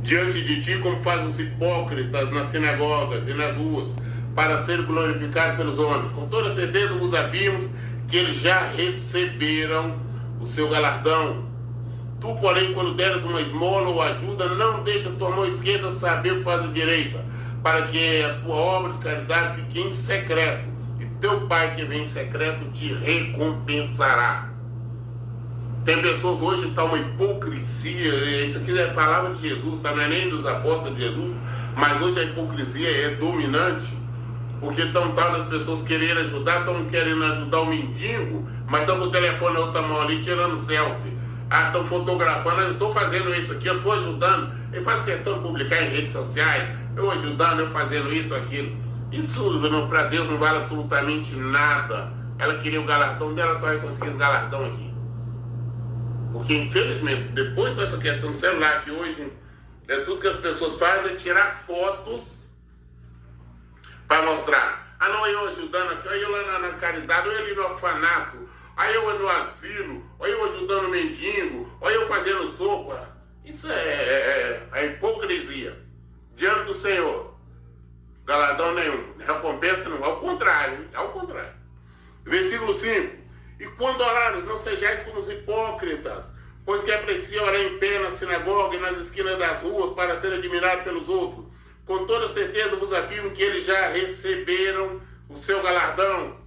diante 0.03 0.41
de 0.41 0.61
ti, 0.61 0.77
como 0.77 0.97
fazem 1.03 1.27
os 1.27 1.39
hipócritas 1.39 2.31
nas 2.31 2.51
sinagogas 2.51 3.27
e 3.27 3.33
nas 3.33 3.55
ruas, 3.55 3.87
para 4.35 4.63
ser 4.65 4.81
glorificado 4.83 5.57
pelos 5.57 5.77
homens. 5.79 6.11
Com 6.13 6.27
toda 6.27 6.55
certeza 6.55 6.93
vos 6.93 7.13
havíamos 7.13 7.69
que 8.07 8.17
eles 8.17 8.39
já 8.39 8.67
receberam 8.69 9.95
o 10.41 10.45
seu 10.45 10.67
galardão. 10.67 11.45
Tu, 12.19 12.35
porém, 12.35 12.73
quando 12.73 12.93
deres 12.93 13.23
uma 13.23 13.41
esmola 13.41 13.89
ou 13.89 14.01
ajuda, 14.01 14.49
não 14.49 14.83
deixa 14.83 15.09
tua 15.11 15.29
mão 15.31 15.45
esquerda 15.45 15.91
saber 15.91 16.33
o 16.33 16.37
que 16.37 16.43
faz 16.43 16.63
a 16.63 16.67
direita, 16.67 17.23
para 17.63 17.83
que 17.83 18.23
a 18.23 18.33
tua 18.39 18.55
obra 18.55 18.93
de 18.93 18.99
caridade 18.99 19.55
fique 19.61 19.79
em 19.79 19.91
secreto 19.91 20.71
teu 21.21 21.41
pai 21.41 21.75
que 21.75 21.85
vem 21.85 22.03
em 22.03 22.09
secreto 22.09 22.65
te 22.73 22.91
recompensará. 22.93 24.49
Tem 25.85 26.01
pessoas 26.01 26.41
hoje 26.41 26.63
que 26.63 26.69
está 26.69 26.83
uma 26.83 26.97
hipocrisia, 26.97 28.45
isso 28.45 28.57
aqui 28.57 28.77
é 28.77 28.87
palavra 28.87 29.35
de 29.35 29.49
Jesus, 29.49 29.79
tá? 29.79 29.95
não 29.95 30.03
é 30.03 30.07
nem 30.07 30.29
dos 30.29 30.45
apóstolos 30.45 30.97
de 30.97 31.03
Jesus, 31.03 31.35
mas 31.75 32.01
hoje 32.01 32.19
a 32.19 32.23
hipocrisia 32.23 32.89
é 32.89 33.15
dominante, 33.15 33.97
porque 34.61 34.83
estão 34.83 35.11
tal 35.13 35.35
as 35.35 35.49
pessoas 35.49 35.81
querendo 35.81 36.19
ajudar, 36.19 36.59
estão 36.59 36.85
querendo 36.85 37.23
ajudar 37.25 37.61
o 37.61 37.65
mendigo, 37.65 38.47
mas 38.67 38.81
estão 38.81 38.99
com 38.99 39.05
o 39.05 39.11
telefone 39.11 39.55
na 39.55 39.59
outra 39.61 39.81
mão 39.81 39.99
ali 39.99 40.21
tirando 40.21 40.59
selfie. 40.59 41.17
Ah, 41.49 41.65
estão 41.65 41.83
fotografando, 41.83 42.61
eu 42.61 42.73
estou 42.73 42.91
fazendo 42.91 43.33
isso 43.33 43.51
aqui, 43.51 43.67
eu 43.67 43.77
estou 43.77 43.91
ajudando. 43.93 44.53
Ele 44.71 44.83
faz 44.85 45.03
questão 45.03 45.33
de 45.33 45.39
publicar 45.39 45.81
em 45.81 45.89
redes 45.89 46.13
sociais, 46.13 46.69
eu 46.95 47.09
ajudando, 47.09 47.61
eu 47.61 47.69
fazendo 47.71 48.13
isso, 48.13 48.35
aquilo. 48.35 48.77
Isso 49.11 49.59
para 49.89 50.03
Deus 50.03 50.29
não 50.29 50.37
vale 50.37 50.59
absolutamente 50.59 51.35
nada. 51.35 52.13
Ela 52.37 52.59
queria 52.59 52.79
o 52.79 52.85
galardão 52.85 53.33
dela, 53.33 53.59
só 53.59 53.65
vai 53.65 53.79
conseguir 53.79 54.09
esse 54.09 54.17
galardão 54.17 54.63
aqui. 54.65 54.93
Porque 56.31 56.55
infelizmente, 56.55 57.29
depois 57.33 57.75
dessa 57.75 57.97
questão 57.97 58.31
do 58.31 58.39
celular, 58.39 58.85
que 58.85 58.91
hoje 58.91 59.27
é 59.87 59.97
tudo 60.01 60.21
que 60.21 60.27
as 60.27 60.37
pessoas 60.37 60.77
fazem 60.77 61.13
é 61.13 61.15
tirar 61.15 61.63
fotos 61.65 62.40
para 64.11 64.23
mostrar. 64.23 64.93
Ah 64.99 65.07
não, 65.07 65.25
eu 65.25 65.47
ajudando 65.47 65.93
aqui, 65.93 66.09
eu 66.09 66.29
lá 66.29 66.43
na, 66.43 66.59
na 66.59 66.73
caridade, 66.73 67.29
ou 67.29 67.37
ali 67.37 67.55
no 67.55 67.63
orfanato, 67.63 68.49
aí 68.75 68.93
eu 68.93 69.17
no 69.17 69.29
asilo, 69.29 70.05
ou 70.19 70.27
eu 70.27 70.45
ajudando 70.47 70.87
o 70.87 70.89
mendigo, 70.89 71.71
ou 71.79 71.89
eu 71.89 72.05
fazendo 72.09 72.45
sopa. 72.51 73.09
Isso 73.45 73.71
é, 73.71 73.73
é, 73.73 74.67
é 74.73 74.79
a 74.79 74.83
hipocrisia 74.83 75.81
diante 76.35 76.65
do 76.65 76.73
Senhor 76.73 77.33
galardão 78.25 78.73
nenhum, 78.73 79.15
recompensa 79.17 79.87
não, 79.87 80.03
ao 80.03 80.17
contrário, 80.17 80.89
ao 80.93 81.09
contrário. 81.13 81.53
Versículo 82.25 82.73
5. 82.73 83.15
E 83.61 83.67
quando 83.77 84.01
orares, 84.01 84.43
não 84.43 84.59
sejais 84.59 85.03
como 85.03 85.19
os 85.19 85.29
hipócritas, 85.29 86.25
pois 86.65 86.83
que 86.83 86.91
é 86.91 86.97
preciso 86.97 87.41
orar 87.41 87.61
em 87.61 87.77
pé 87.77 87.97
na 87.99 88.11
sinagoga 88.11 88.75
e 88.75 88.79
nas 88.79 88.97
esquinas 88.97 89.39
das 89.39 89.61
ruas 89.61 89.91
para 89.91 90.19
ser 90.19 90.33
admirado 90.33 90.83
pelos 90.83 91.07
outros. 91.07 91.45
Com 91.91 92.05
toda 92.05 92.25
certeza 92.29 92.77
vos 92.77 92.93
afirmo 92.93 93.31
que 93.31 93.43
eles 93.43 93.65
já 93.65 93.89
receberam 93.89 95.01
o 95.27 95.35
seu 95.35 95.61
galardão. 95.61 96.37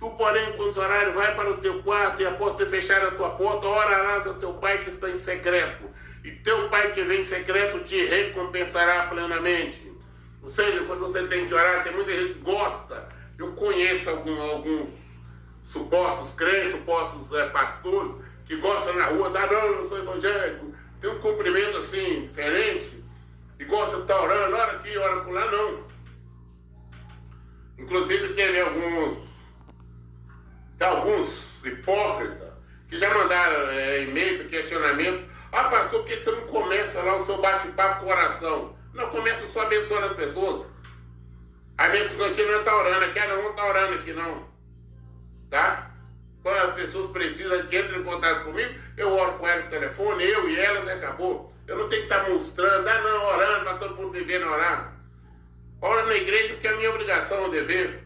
Tu, 0.00 0.10
porém, 0.10 0.54
quando 0.56 0.76
orares, 0.76 1.14
vai 1.14 1.36
para 1.36 1.50
o 1.50 1.58
teu 1.58 1.80
quarto 1.84 2.20
e 2.20 2.26
após 2.26 2.56
ter 2.56 2.66
fechado 2.66 3.06
a 3.06 3.10
tua 3.12 3.30
porta, 3.30 3.68
orarás 3.68 4.26
ao 4.26 4.34
teu 4.34 4.54
pai 4.54 4.78
que 4.78 4.90
está 4.90 5.08
em 5.08 5.20
secreto. 5.20 5.84
E 6.24 6.32
teu 6.32 6.68
pai 6.68 6.90
que 6.90 7.00
vem 7.02 7.20
em 7.20 7.26
secreto 7.26 7.84
te 7.84 8.04
recompensará 8.06 9.06
plenamente. 9.06 9.88
Ou 10.42 10.50
seja, 10.50 10.80
quando 10.80 10.98
você 10.98 11.22
tem 11.28 11.46
que 11.46 11.54
orar, 11.54 11.84
tem 11.84 11.94
muita 11.94 12.10
gente 12.10 12.34
que 12.34 12.40
gosta. 12.40 13.08
Eu 13.38 13.52
conheço 13.52 14.10
algum, 14.10 14.42
alguns 14.42 14.90
supostos 15.62 16.34
crentes, 16.34 16.72
supostos 16.72 17.32
é, 17.38 17.48
pastores, 17.50 18.16
que 18.46 18.56
gostam 18.56 18.94
na 18.94 19.04
rua, 19.04 19.30
da 19.30 19.46
não, 19.46 19.66
eu 19.76 19.88
sou 19.88 19.98
evangélico. 19.98 20.74
Tem 21.00 21.08
um 21.08 21.20
cumprimento 21.20 21.76
assim, 21.76 22.22
diferente, 22.22 22.99
e 23.60 23.64
gosta 23.66 23.96
de 23.96 24.02
estar 24.02 24.18
orando, 24.18 24.56
ora 24.56 24.72
aqui, 24.72 24.96
ora 24.96 25.20
por 25.20 25.34
lá, 25.34 25.50
não. 25.50 25.84
Inclusive 27.78 28.32
teve 28.32 28.58
alguns, 28.58 29.18
alguns 30.80 31.64
hipócritas 31.66 32.54
que 32.88 32.96
já 32.96 33.12
mandaram 33.12 33.68
é, 33.68 34.04
e-mail, 34.04 34.48
questionamento. 34.48 35.28
Ah, 35.52 35.64
pastor, 35.64 36.00
por 36.00 36.08
que 36.08 36.16
você 36.16 36.30
não 36.30 36.46
começa 36.46 37.02
lá 37.02 37.16
o 37.16 37.26
seu 37.26 37.36
bate-papo 37.36 38.04
com 38.04 38.10
oração? 38.10 38.74
Não 38.94 39.10
começa 39.10 39.46
só 39.48 39.60
abençoando 39.60 40.06
as 40.06 40.16
pessoas. 40.16 40.66
A 41.76 41.90
pessoa 41.90 42.30
aqui 42.30 42.42
não 42.42 42.60
está 42.60 42.74
orando, 42.74 43.04
aqui 43.04 43.20
não 43.26 43.50
está 43.50 43.66
orando 43.66 43.94
aqui 43.96 44.12
não. 44.14 44.48
Tá? 45.50 45.90
Quando 46.42 46.56
as 46.56 46.74
pessoas 46.74 47.10
precisam 47.10 47.66
que 47.66 47.78
entrem 47.78 48.00
em 48.00 48.04
contato 48.04 48.44
comigo, 48.44 48.74
eu 48.96 49.12
oro 49.14 49.34
com 49.34 49.46
elas 49.46 49.64
no 49.64 49.70
telefone, 49.70 50.24
eu 50.24 50.48
e 50.48 50.58
elas 50.58 50.86
e 50.86 50.90
acabou. 50.90 51.49
Eu 51.70 51.78
não 51.78 51.88
tenho 51.88 52.02
que 52.04 52.12
estar 52.12 52.28
mostrando, 52.28 52.88
ah 52.88 52.98
não, 52.98 53.26
orando 53.26 53.64
para 53.64 53.78
todo 53.78 53.94
mundo 53.94 54.10
viver 54.10 54.40
na 54.40 54.50
orar. 54.50 54.92
Ora 55.80 56.04
na 56.04 56.16
igreja 56.16 56.54
porque 56.54 56.66
é 56.66 56.76
minha 56.76 56.90
obrigação, 56.90 57.44
o 57.44 57.48
dever. 57.48 58.02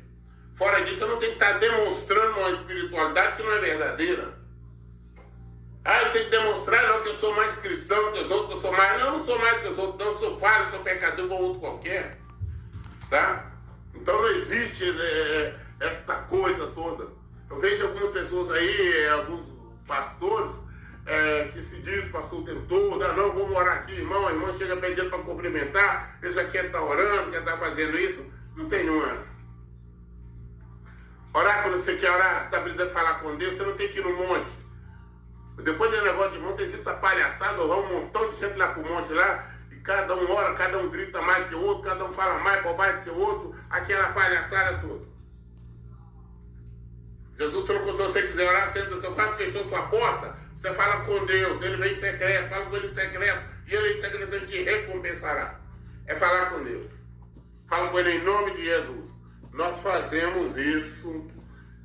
Fora 0.55 0.85
disso, 0.85 1.03
eu 1.03 1.09
não 1.09 1.17
tenho 1.17 1.33
que 1.33 1.43
estar 1.43 1.59
demonstrando 1.59 2.41
uma 2.41 2.51
espiritualidade 2.51 3.39
que 3.39 3.43
não 3.43 3.53
é 3.53 3.59
verdadeira. 3.61 4.39
Ah, 5.83 6.03
eu 6.03 6.12
tenho 6.12 6.25
que 6.27 6.31
demonstrar 6.31 6.87
não, 6.89 7.03
que 7.03 7.09
eu 7.09 7.15
sou 7.15 7.35
mais 7.35 7.57
cristão 7.57 8.12
que 8.12 8.21
os 8.21 8.31
outros, 8.31 8.49
que 8.49 8.55
eu 8.55 8.61
sou 8.61 8.73
mais. 8.73 9.01
Não, 9.01 9.07
eu 9.07 9.12
não 9.19 9.25
sou 9.25 9.39
mais 9.39 9.62
que 9.62 9.69
os 9.69 9.79
outros, 9.79 9.99
não, 9.99 10.12
eu 10.12 10.19
sou 10.19 10.39
falho, 10.39 10.71
sou 10.71 10.81
pecador 10.81 11.25
igual 11.25 11.43
outro 11.43 11.61
qualquer. 11.61 12.19
Tá? 13.09 13.51
Então 13.95 14.21
não 14.21 14.29
existe 14.29 14.85
é, 14.85 15.57
é, 15.81 15.87
esta 15.87 16.17
coisa 16.17 16.67
toda. 16.67 17.09
Eu 17.49 17.59
vejo 17.61 17.87
algumas 17.87 18.11
pessoas 18.11 18.51
aí, 18.51 19.09
alguns 19.09 19.47
pastores, 19.87 20.51
é, 21.07 21.48
que 21.52 21.61
se 21.61 21.76
diz 21.80 22.11
pastor 22.11 22.40
o 22.40 22.44
tempo 22.44 22.62
todo, 22.66 23.02
ah, 23.05 23.12
não, 23.12 23.32
vou 23.32 23.48
morar 23.48 23.74
aqui, 23.74 23.92
irmão, 23.92 24.26
a 24.26 24.32
irmã 24.32 24.52
chega 24.52 24.76
pedindo 24.76 25.11
para 25.11 25.18
cumprimentar, 25.18 26.18
ele 26.22 26.32
já 26.32 26.44
quer 26.44 26.66
estar 26.66 26.78
tá 26.78 26.84
orando, 26.84 27.30
quer 27.30 27.40
estar 27.40 27.52
tá 27.52 27.59
fazendo 27.59 27.98
isso. 27.98 28.24
Não 28.57 28.68
tem 28.68 28.84
nenhuma. 28.84 29.18
Orar 31.34 31.64
quando 31.64 31.76
você 31.76 31.96
quer 31.96 32.11
orar, 32.11 32.38
você 32.38 32.44
está 32.44 32.61
precisando 32.61 32.92
falar 32.92 33.14
com 33.14 33.36
Deus, 33.36 33.55
você 33.55 33.64
não 33.64 33.74
tem 33.74 33.88
que 33.88 33.98
ir 33.98 34.05
no 34.05 34.12
monte. 34.12 34.50
Depois 35.62 35.90
do 35.90 36.02
negócio 36.02 36.32
de 36.32 36.38
monte, 36.38 36.62
existe 36.62 36.80
essa 36.80 36.94
palhaçada, 36.94 37.66
vai 37.66 37.78
um 37.78 38.00
montão 38.00 38.30
de 38.30 38.36
gente 38.36 38.57
lá 38.57 38.68
pro 38.68 38.88
monte 38.88 39.12
lá, 39.12 39.50
e 39.70 39.76
cada 39.76 40.14
um 40.14 40.30
ora, 40.30 40.55
cada 40.55 40.78
um 40.78 40.88
grita 40.88 41.20
mais 41.22 41.48
que 41.48 41.55
o 41.57 41.61
outro, 41.61 41.90
cada 41.90 42.05
um 42.05 42.12
fala 42.12 42.38
mais 42.38 42.62
bobagem 42.62 43.02
que 43.02 43.11
o 43.11 43.18
outro, 43.18 43.55
aquela 43.68 44.12
palhaçada 44.12 44.78
toda. 44.78 45.05
Jesus 47.36 47.66
falou 47.66 47.82
que 47.82 47.90
se 47.90 47.96
você 47.96 48.22
quiser 48.22 48.48
orar, 48.48 48.72
sempre 48.72 48.94
no 48.94 49.00
seu 49.00 49.12
quarto, 49.12 49.36
fechou 49.36 49.64
sua 49.68 49.82
porta, 49.82 50.36
você 50.65 50.75
fala 50.75 51.05
com 51.05 51.27
Deus, 51.27 51.62
ele 51.62 51.77
vem 51.77 51.93
em 51.93 52.01
secreto, 52.01 52.49
fala 52.49 52.65
com 52.65 52.77
ele 52.77 52.87
em 52.87 52.95
secreto, 52.95 53.45
e 53.69 53.75
ele 53.75 53.99
em 53.99 54.01
secreto 54.01 54.47
te 54.47 54.62
recompensará. 54.62 55.61
É 56.07 56.15
falar 56.15 56.47
com 56.47 56.65
Deus. 56.65 56.91
Fala 57.69 57.91
com 57.91 57.99
ele 57.99 58.12
em 58.12 58.25
nome 58.25 58.53
de 58.53 58.65
Jesus. 58.65 59.11
Nós 59.53 59.77
fazemos 59.83 60.57
isso. 60.57 61.27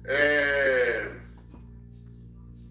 É 0.06 1.12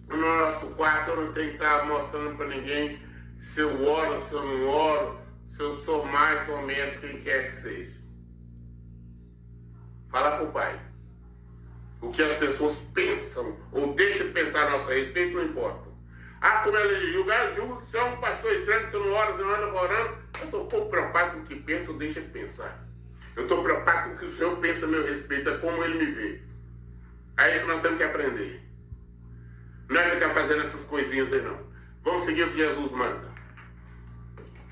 no 0.09 0.17
nosso 0.17 0.67
quarto, 0.69 1.11
eu 1.11 1.27
não 1.27 1.33
tenho 1.35 1.49
que 1.49 1.55
estar 1.57 1.85
mostrando 1.85 2.35
para 2.39 2.47
ninguém 2.47 2.99
se 3.37 3.61
eu 3.61 3.87
oro, 3.87 4.27
se 4.27 4.33
eu 4.33 4.43
não 4.43 4.67
oro, 4.67 5.21
se 5.45 5.61
eu 5.61 5.73
sou 5.85 6.07
mais 6.07 6.49
ou 6.49 6.63
menos 6.63 6.99
quem 7.01 7.21
quer 7.21 7.51
que 7.51 7.61
seja. 7.61 7.97
Fala 10.09 10.39
para 10.39 10.45
o 10.45 10.53
pai. 10.53 10.81
O 12.01 12.11
que 12.11 12.23
as 12.23 12.33
pessoas 12.39 12.79
pensam 12.95 13.59
ou 13.71 13.93
deixam 13.93 14.29
de 14.29 14.33
pensar 14.33 14.69
a 14.69 14.71
nosso 14.71 14.89
respeito 14.89 15.37
não 15.37 15.45
importa. 15.45 15.88
Ah, 16.41 16.61
como 16.63 16.77
ela 16.77 17.01
julgar, 17.13 17.53
julga 17.55 17.81
que 17.81 17.91
você 17.91 17.97
é 17.97 18.05
um 18.05 18.17
pastor 18.19 18.53
estranho, 18.53 18.87
que 18.87 18.91
você 18.93 18.99
não 18.99 19.13
ora, 19.13 19.37
não 19.37 19.55
anda 19.55 19.75
orando. 19.75 20.19
Eu 20.39 20.45
estou 20.45 20.67
pouco 20.67 20.91
preocupado 20.91 21.33
com 21.33 21.39
o 21.41 21.47
que 21.47 21.57
pensa 21.57 21.91
ou 21.91 21.99
deixa 21.99 22.21
de 22.21 22.29
pensar. 22.29 22.87
Eu 23.35 23.43
estou 23.43 23.63
preocupado 23.63 24.11
com 24.11 24.15
o 24.15 24.19
que 24.19 24.27
o 24.27 24.37
Senhor 24.37 24.57
pensa 24.59 24.87
a 24.87 24.89
meu 24.89 25.05
respeito, 25.05 25.49
é 25.49 25.59
como 25.59 25.83
Ele 25.83 25.99
me 25.99 26.13
vê. 26.13 26.41
É 27.39 27.57
isso 27.57 27.65
que 27.65 27.73
nós 27.73 27.83
temos 27.83 27.99
que 27.99 28.05
aprender. 28.05 28.63
Não 29.89 30.01
é 30.01 30.11
ficar 30.11 30.31
fazendo 30.31 30.63
essas 30.63 30.85
coisinhas 30.85 31.33
aí, 31.33 31.41
não. 31.41 31.59
Vamos 32.05 32.25
seguir 32.25 32.45
o 32.45 32.51
que 32.51 32.57
Jesus 32.57 32.91
manda. 32.93 33.29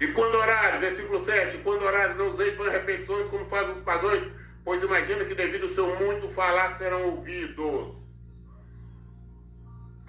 E 0.01 0.07
quando 0.09 0.35
orar, 0.37 0.79
versículo 0.79 1.25
7, 1.25 1.59
quando 1.59 1.83
orar, 1.83 2.15
não 2.17 2.29
usei 2.29 2.53
para 2.53 2.71
repetições 2.71 3.27
como 3.29 3.47
fazem 3.47 3.73
os 3.73 3.81
pagãos, 3.81 4.23
pois 4.65 4.83
imagina 4.83 5.25
que 5.25 5.35
devido 5.35 5.65
ao 5.65 5.71
seu 5.71 5.97
muito 5.97 6.29
falar 6.29 6.77
serão 6.77 7.05
ouvidos. 7.07 8.06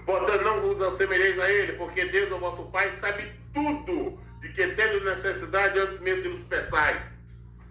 Portanto, 0.08 0.42
não 0.42 0.62
vos 0.62 0.82
assemelheis 0.82 1.38
a 1.38 1.52
ele, 1.52 1.74
porque 1.74 2.06
Deus, 2.06 2.32
o 2.32 2.40
vosso 2.40 2.64
Pai, 2.72 2.90
sabe 3.02 3.30
tudo 3.54 4.18
de 4.40 4.48
que 4.54 4.66
temos 4.70 5.04
necessidade 5.04 5.78
antes 5.78 6.00
mesmo 6.00 6.22
que 6.24 6.30
nos 6.30 6.40
peçais. 6.48 6.98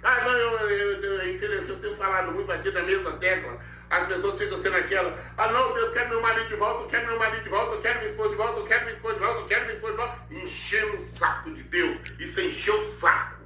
Ah, 0.02 0.20
não, 0.20 0.32
eu, 0.32 0.50
eu, 0.68 1.02
eu, 1.02 1.22
eu, 1.22 1.68
eu 1.68 1.80
tenho 1.80 1.96
falado 1.96 2.32
muito, 2.32 2.46
batido 2.46 2.78
na 2.78 2.84
mesma 2.84 3.12
tecla. 3.12 3.58
As 3.88 4.06
pessoas 4.06 4.38
ficam 4.38 4.60
sendo 4.60 4.76
aquela, 4.76 5.18
ah 5.38 5.48
não, 5.48 5.72
Deus 5.72 5.94
quer 5.94 6.10
meu 6.10 6.20
marido 6.20 6.48
de 6.48 6.56
volta, 6.56 6.90
quero 6.90 7.06
meu 7.06 7.18
marido 7.18 7.42
de 7.42 7.48
volta, 7.48 7.74
eu 7.74 7.80
quero 7.80 7.98
minha 8.00 8.10
esposa 8.10 8.28
de 8.28 8.36
volta, 8.36 8.60
eu 8.60 8.64
quero 8.66 8.84
minha 8.84 8.96
esposa 8.96 9.14
de 9.14 9.20
volta, 9.20 9.40
eu 9.40 9.46
quero 9.46 9.64
minha 9.64 9.74
esposa 9.74 9.92
de 9.92 9.98
volta. 9.98 10.18
Enchendo 10.30 10.96
o 10.96 11.00
saco 11.00 11.50
de 11.54 11.62
Deus. 11.62 11.98
Isso 12.18 12.40
encheu 12.42 12.78
o 12.78 13.00
saco. 13.00 13.44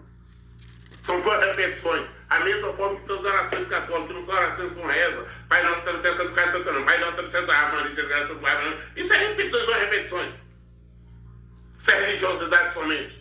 São 1.04 1.22
várias 1.22 1.56
repetições. 1.56 2.06
A 2.28 2.40
mesma 2.40 2.72
forma 2.72 2.98
que 2.98 3.06
são 3.06 3.18
as 3.20 3.24
orações 3.24 3.68
católicas, 3.68 4.16
não 4.16 4.24
são 4.26 4.34
orações 4.34 4.72
com 4.72 4.86
reza. 4.86 5.26
Pai 5.50 5.64
nosso, 5.64 5.92
no 5.92 6.00
céu, 6.00 6.16
santo 6.16 6.32
Pai, 6.32 6.52
santo. 6.52 6.84
Pai 6.84 7.00
nosso, 7.00 7.22
no 7.22 7.30
céu, 7.32 7.44
da 7.44 7.72
Maria, 7.72 7.96
santo 7.96 8.36
Pai, 8.36 8.78
Isso 8.94 9.12
é 9.12 9.16
repetições, 9.18 9.68
é 9.68 9.78
repetições. 9.80 10.32
Isso 11.80 11.90
é 11.90 12.06
religiosidade 12.06 12.72
somente. 12.72 13.20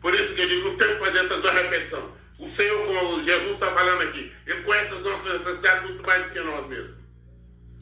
Por 0.00 0.14
isso 0.14 0.34
que 0.34 0.42
eu 0.42 0.48
digo, 0.48 0.68
não 0.68 0.76
tem 0.76 0.94
que 0.94 1.04
fazer 1.04 1.24
essas 1.24 1.42
duas 1.42 1.52
repetições. 1.52 2.04
O 2.38 2.48
Senhor, 2.50 2.86
como 2.86 3.24
Jesus 3.24 3.54
está 3.54 3.72
falando 3.72 4.02
aqui, 4.02 4.32
Ele 4.46 4.62
conhece 4.62 4.94
as 4.94 5.00
nossas 5.00 5.40
necessidades 5.40 5.82
muito 5.82 6.06
mais 6.06 6.26
do 6.26 6.30
que 6.30 6.40
nós 6.40 6.66
mesmos. 6.68 6.96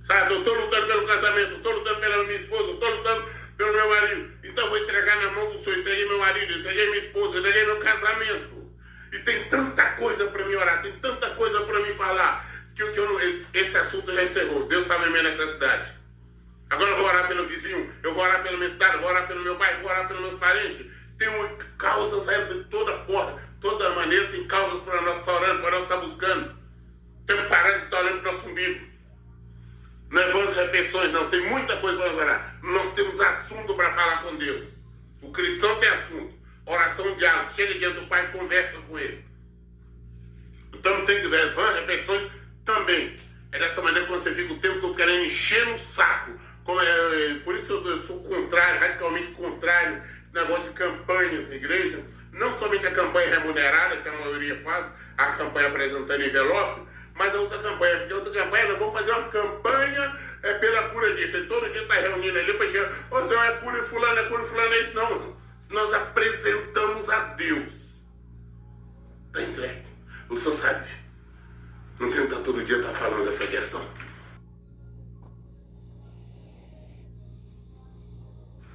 Sabe, 0.07 0.33
eu 0.33 0.39
estou 0.39 0.55
lutando 0.55 0.87
pelo 0.87 1.07
casamento, 1.07 1.55
estou 1.57 1.73
lutando 1.75 2.01
pela 2.01 2.25
minha 2.25 2.41
esposa, 2.41 2.73
estou 2.73 2.97
lutando 2.97 3.29
pelo 3.59 3.73
meu 3.75 3.89
marido. 3.91 4.33
Então 4.43 4.69
vou 4.71 4.79
entregar 4.79 5.17
na 5.17 5.31
mão 5.33 5.53
do 5.53 5.63
Senhor, 5.63 5.79
entreguei 5.81 6.09
meu 6.09 6.19
marido, 6.19 6.53
entreguei 6.53 6.87
minha 6.91 7.05
esposa, 7.05 7.39
entreguei 7.39 7.67
meu 7.67 7.79
casamento. 7.81 8.73
E 9.13 9.19
tem 9.19 9.49
tanta 9.51 9.85
coisa 9.97 10.27
para 10.29 10.45
me 10.47 10.57
orar, 10.57 10.81
tem 10.81 10.93
tanta 10.93 11.29
coisa 11.31 11.61
para 11.61 11.81
me 11.81 11.95
falar, 11.95 12.52
que, 12.75 12.93
que 12.93 12.99
eu 12.99 13.09
não, 13.09 13.21
esse 13.21 13.77
assunto 13.77 14.13
já 14.13 14.25
encerrou. 14.25 14.67
Deus 14.67 14.87
sabe 14.87 15.05
a 15.05 15.11
minha 15.11 15.23
necessidade. 15.23 15.93
Agora 16.71 16.91
eu 16.91 16.97
vou 16.97 17.07
orar 17.07 17.29
pelo 17.29 17.47
vizinho, 17.47 17.93
eu 18.03 18.15
vou 18.15 18.23
orar 18.25 18.43
pelo 18.43 18.59
meu 18.59 18.69
estado, 18.69 19.01
vou 19.01 19.11
orar 19.11 19.27
pelo 19.27 19.43
meu 19.43 19.57
pai, 19.57 19.77
vou 19.83 19.91
orar 19.91 20.09
pelos 20.09 20.23
meus 20.23 20.41
parentes. 20.41 20.87
Tem 21.19 21.29
causas 21.77 22.25
de 22.49 22.65
toda 22.65 22.93
porta 23.01 23.53
toda 23.63 23.91
maneira 23.91 24.29
tem 24.29 24.47
causas 24.49 24.81
para 24.81 25.01
nós 25.01 25.19
estar 25.21 25.33
orando, 25.33 25.63
para 25.63 25.71
nós 25.71 25.83
estar 25.85 25.97
buscando. 25.99 26.55
Temos 27.27 27.45
que 27.45 27.49
parar 27.49 27.79
de 27.79 27.85
estar 27.85 28.01
olhando 28.01 28.21
para 28.21 28.31
o 28.31 28.35
nosso 28.35 28.49
umbigo. 28.49 28.87
Não 30.11 30.21
é 30.21 30.33
boas 30.33 30.57
repetições, 30.57 31.13
não. 31.13 31.31
Tem 31.31 31.41
muita 31.49 31.77
coisa 31.79 31.97
para 31.97 32.13
orar. 32.13 32.59
Nós 32.63 32.93
temos 32.95 33.19
assunto 33.19 33.75
para 33.75 33.95
falar 33.95 34.23
com 34.25 34.37
Deus. 34.37 34.69
O 35.23 35.31
cristão 35.31 35.79
tem 35.79 35.89
assunto. 35.89 36.35
Oração 36.67 37.17
diálogo. 37.17 37.55
Chega 37.55 37.79
diante 37.79 38.01
do 38.01 38.07
Pai 38.09 38.27
e 38.27 38.37
conversa 38.37 38.79
com 38.83 38.99
ele. 38.99 39.25
Então 40.75 41.07
tem 41.07 41.23
que 41.23 41.29
ver 41.29 41.55
vãs 41.55 41.77
repetições 41.77 42.31
também. 42.65 43.21
É 43.53 43.59
dessa 43.59 43.83
maneira 43.83 44.07
que 44.07 44.13
você 44.13 44.35
fica 44.35 44.53
o 44.53 44.59
tempo 44.59 44.81
todo 44.81 44.95
querendo 44.95 45.25
encher 45.25 45.67
no 45.67 45.79
saco. 45.95 46.33
Como 46.65 46.81
é, 46.81 47.35
por 47.45 47.55
isso 47.57 47.73
eu 47.73 48.07
sou 48.07 48.23
contrário, 48.23 48.81
radicalmente 48.81 49.29
contrário, 49.33 50.03
esse 50.25 50.35
negócio 50.35 50.65
de 50.65 50.71
campanhas 50.71 51.49
na 51.49 51.57
igreja 51.57 52.03
não 52.33 52.59
somente 52.59 52.87
a 52.87 52.91
campanha 52.91 53.39
remunerada, 53.39 53.99
que 53.99 54.09
a 54.09 54.13
maioria 54.13 54.61
faz, 54.63 54.87
a 55.19 55.27
campanha 55.33 55.69
apresentando 55.69 56.23
envelope, 56.23 56.83
mas 57.15 57.35
a 57.35 57.39
outra 57.39 57.59
campanha, 57.59 57.99
porque 57.99 58.13
a 58.13 58.17
outra 58.17 58.33
campanha, 58.33 58.69
nós 58.69 58.79
vamos 58.79 58.99
fazer 58.99 59.13
uma 59.13 59.29
campanha 59.29 60.17
é, 60.43 60.55
pela 60.55 60.89
cura 60.89 61.15
disso. 61.15 61.37
E 61.37 61.47
todo 61.47 61.71
dia 61.71 61.83
está 61.83 61.95
reunindo 61.95 62.39
ali 62.39 62.55
para 62.55 62.67
dizer, 62.67 62.91
ô 63.11 63.29
senhor, 63.29 63.45
é 63.45 63.53
cura 63.59 63.85
fulano, 63.85 64.19
é 64.19 64.25
cura 64.25 64.45
fulano, 64.45 64.75
é 64.75 64.81
isso 64.81 64.95
não. 64.95 65.37
Nós 65.69 65.95
apresentamos 65.95 67.09
a 67.11 67.19
Deus. 67.35 67.73
Está 69.27 69.43
entregue. 69.43 69.83
O 70.31 70.37
senhor 70.37 70.55
sabe. 70.55 71.02
Não 72.03 72.09
estar 72.09 72.41
todo 72.41 72.65
dia 72.65 72.79
estar 72.79 72.91
tá 72.91 72.99
falando 72.99 73.27
dessa 73.27 73.47
questão. 73.47 73.87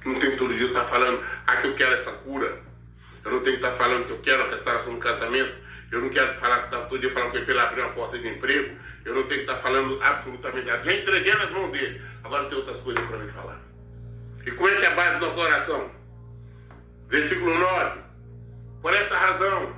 Não 0.02 0.18
tem 0.18 0.30
que 0.30 0.36
todo 0.38 0.54
dia 0.54 0.68
estar 0.68 0.84
tá 0.84 0.88
falando, 0.88 1.22
ah, 1.46 1.56
que 1.58 1.66
eu 1.66 1.74
quero 1.74 1.92
essa 1.92 2.10
cura. 2.10 2.58
Eu 3.22 3.32
não 3.32 3.40
tenho 3.40 3.58
que 3.58 3.66
estar 3.66 3.76
falando 3.76 4.06
que 4.06 4.12
eu 4.12 4.22
quero 4.22 4.44
a 4.44 4.48
restauração 4.48 4.94
do 4.94 5.00
casamento. 5.00 5.54
Eu 5.92 6.00
não 6.00 6.08
quero 6.08 6.40
falar 6.40 6.62
que 6.62 6.70
todo 6.70 6.98
dia 6.98 7.12
falando 7.12 7.32
que 7.32 7.50
ele 7.50 7.60
abriu 7.60 7.84
uma 7.84 7.92
porta 7.92 8.18
de 8.18 8.28
emprego. 8.28 8.78
Eu 9.04 9.14
não 9.14 9.22
tenho 9.24 9.44
que 9.44 9.50
estar 9.50 9.58
falando 9.58 10.02
absolutamente 10.02 10.66
nada. 10.66 10.84
Já 10.84 10.92
entreguei 10.94 11.34
nas 11.34 11.50
mãos 11.50 11.70
dele. 11.70 12.00
Agora 12.24 12.48
tem 12.48 12.56
outras 12.56 12.78
coisas 12.78 13.04
para 13.04 13.18
me 13.18 13.30
falar. 13.32 13.60
E 14.46 14.50
como 14.52 14.70
é 14.70 14.76
que 14.76 14.86
é 14.86 14.88
a 14.88 14.94
base 14.94 15.20
da 15.20 15.26
nossa 15.26 15.38
oração? 15.38 15.90
Versículo 17.08 17.58
9. 17.58 18.00
Por 18.80 18.94
essa 18.94 19.18
razão, 19.18 19.76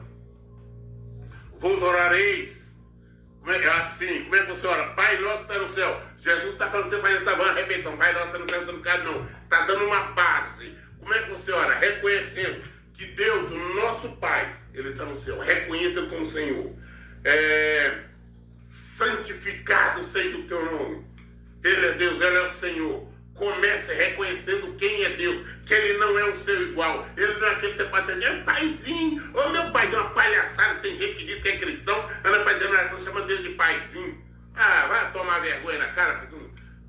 vos 1.58 1.82
orareis. 1.82 2.59
Como 3.40 3.52
é 3.52 3.58
que 3.58 3.66
assim? 3.66 4.24
Como 4.24 4.36
é 4.36 4.44
que 4.44 4.66
ora? 4.66 4.90
Pai 4.90 5.18
nosso 5.18 5.42
está 5.42 5.58
no 5.58 5.74
céu. 5.74 6.02
Jesus 6.18 6.52
está 6.52 6.70
falando 6.70 6.90
você 6.90 7.00
fazer 7.00 7.16
essa 7.16 7.36
van 7.36 7.52
repetição. 7.54 7.96
Pai 7.96 8.12
nosso 8.12 8.26
está 8.26 8.38
no 8.38 8.48
céu, 8.48 8.60
está 8.60 8.72
no 8.72 8.82
céu, 8.82 9.04
não. 9.04 9.28
Está 9.44 9.66
dando 9.66 9.84
uma 9.86 10.00
base. 10.12 10.76
Como 10.98 11.14
é 11.14 11.18
que 11.22 11.52
ora? 11.52 11.78
Reconhecendo 11.78 12.62
que 12.94 13.06
Deus, 13.06 13.50
o 13.50 13.74
nosso 13.74 14.10
Pai, 14.16 14.54
Ele 14.74 14.90
está 14.90 15.04
no 15.04 15.20
céu, 15.22 15.40
reconheça 15.40 16.02
como 16.02 16.26
Senhor. 16.26 16.70
É, 17.24 18.04
santificado 18.96 20.04
seja 20.04 20.36
o 20.36 20.42
teu 20.44 20.64
nome. 20.64 21.06
Ele 21.64 21.86
é 21.86 21.92
Deus, 21.92 22.20
Ele 22.20 22.36
é 22.36 22.42
o 22.42 22.52
Senhor. 22.54 23.09
Comece 23.40 23.94
reconhecendo 23.94 24.76
quem 24.76 25.02
é 25.02 25.16
Deus, 25.16 25.48
que 25.64 25.72
Ele 25.72 25.96
não 25.96 26.18
é 26.18 26.26
um 26.26 26.36
seu 26.36 26.60
igual. 26.60 27.08
Ele 27.16 27.32
não 27.38 27.46
é 27.46 27.52
aquele 27.52 27.72
que 27.72 27.78
você 27.78 27.88
pode 27.88 28.12
dizer, 28.12 28.24
é 28.24 28.42
paizinho. 28.42 29.30
Ô 29.34 29.48
meu 29.48 29.72
pai, 29.72 29.90
é 29.90 29.96
uma 29.98 30.10
palhaçada. 30.10 30.80
Tem 30.80 30.94
gente 30.94 31.14
que 31.14 31.24
diz 31.24 31.40
que 31.40 31.48
é 31.48 31.56
cristão, 31.56 32.06
anda 32.22 32.44
fazendo 32.44 32.70
oração 32.70 33.00
chamando 33.00 33.30
ele 33.30 33.48
de 33.48 33.54
paizinho. 33.54 34.22
Ah, 34.54 34.86
vai 34.88 35.10
tomar 35.12 35.38
vergonha 35.38 35.78
na 35.78 35.88
cara, 35.94 36.18
porque 36.18 36.36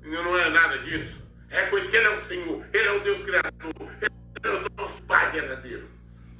não 0.04 0.38
é 0.38 0.50
nada 0.50 0.76
disso. 0.80 1.22
Reconheça 1.48 1.88
que 1.88 1.96
Ele 1.96 2.06
é 2.06 2.10
o 2.10 2.24
Senhor, 2.24 2.66
Ele 2.70 2.88
é 2.88 2.92
o 2.92 3.00
Deus 3.00 3.24
Criador, 3.24 3.74
Ele 3.80 4.12
é 4.42 4.50
o 4.50 4.66
nosso 4.76 5.02
Pai 5.04 5.30
verdadeiro. 5.30 5.88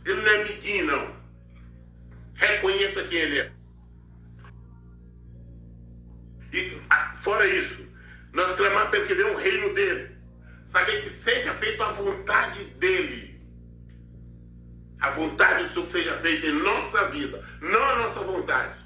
Ele 0.04 0.20
não 0.20 0.30
é 0.30 0.42
amiguinho, 0.42 0.86
não. 0.86 1.16
Reconheça 2.34 3.02
quem 3.04 3.18
ele 3.18 3.38
é. 3.38 3.52
E 6.52 6.78
fora 7.22 7.46
isso, 7.46 7.86
nós 8.32 8.56
clamamos 8.56 8.90
pelo 8.90 9.06
que 9.06 9.14
vem 9.14 9.26
o 9.26 9.36
reino 9.36 9.74
dele. 9.74 10.10
Saber 10.70 11.02
que 11.02 11.10
seja 11.22 11.52
feita 11.54 11.84
a 11.84 11.92
vontade 11.92 12.64
dele. 12.64 13.40
A 15.00 15.10
vontade 15.10 15.64
do 15.64 15.70
Senhor 15.70 15.86
seja 15.88 16.18
feita 16.18 16.46
em 16.46 16.62
nossa 16.62 17.08
vida, 17.10 17.44
não 17.60 17.82
a 17.82 17.96
nossa 17.96 18.20
vontade. 18.20 18.80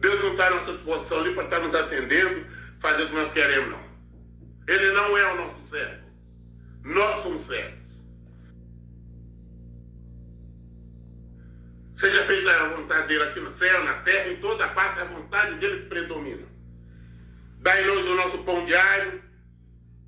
Deus 0.00 0.22
não 0.22 0.32
está 0.32 0.46
à 0.46 0.50
nossa 0.50 0.72
disposição 0.72 1.18
ali 1.18 1.34
para 1.34 1.44
estar 1.44 1.60
nos 1.60 1.74
atendendo, 1.74 2.46
fazer 2.80 3.02
o 3.02 3.08
que 3.08 3.14
nós 3.14 3.32
queremos, 3.32 3.70
não. 3.70 3.84
Ele 4.68 4.92
não 4.92 5.18
é 5.18 5.32
o 5.32 5.36
nosso 5.36 5.66
servo. 5.68 6.06
Nós 6.84 7.22
somos 7.22 7.46
servos. 7.46 7.86
Seja 11.98 12.24
feita 12.26 12.50
a 12.50 12.68
vontade 12.68 13.08
dele 13.08 13.24
aqui 13.24 13.40
no 13.40 13.56
céu, 13.56 13.84
na 13.84 13.94
terra, 14.02 14.28
em 14.28 14.36
toda 14.36 14.68
parte, 14.68 15.00
a 15.00 15.04
vontade 15.04 15.56
dele 15.56 15.82
que 15.82 15.88
predomina. 15.88 16.55
Dai-nos 17.66 18.06
o 18.06 18.14
nosso 18.14 18.38
pão 18.44 18.64
diário, 18.64 19.20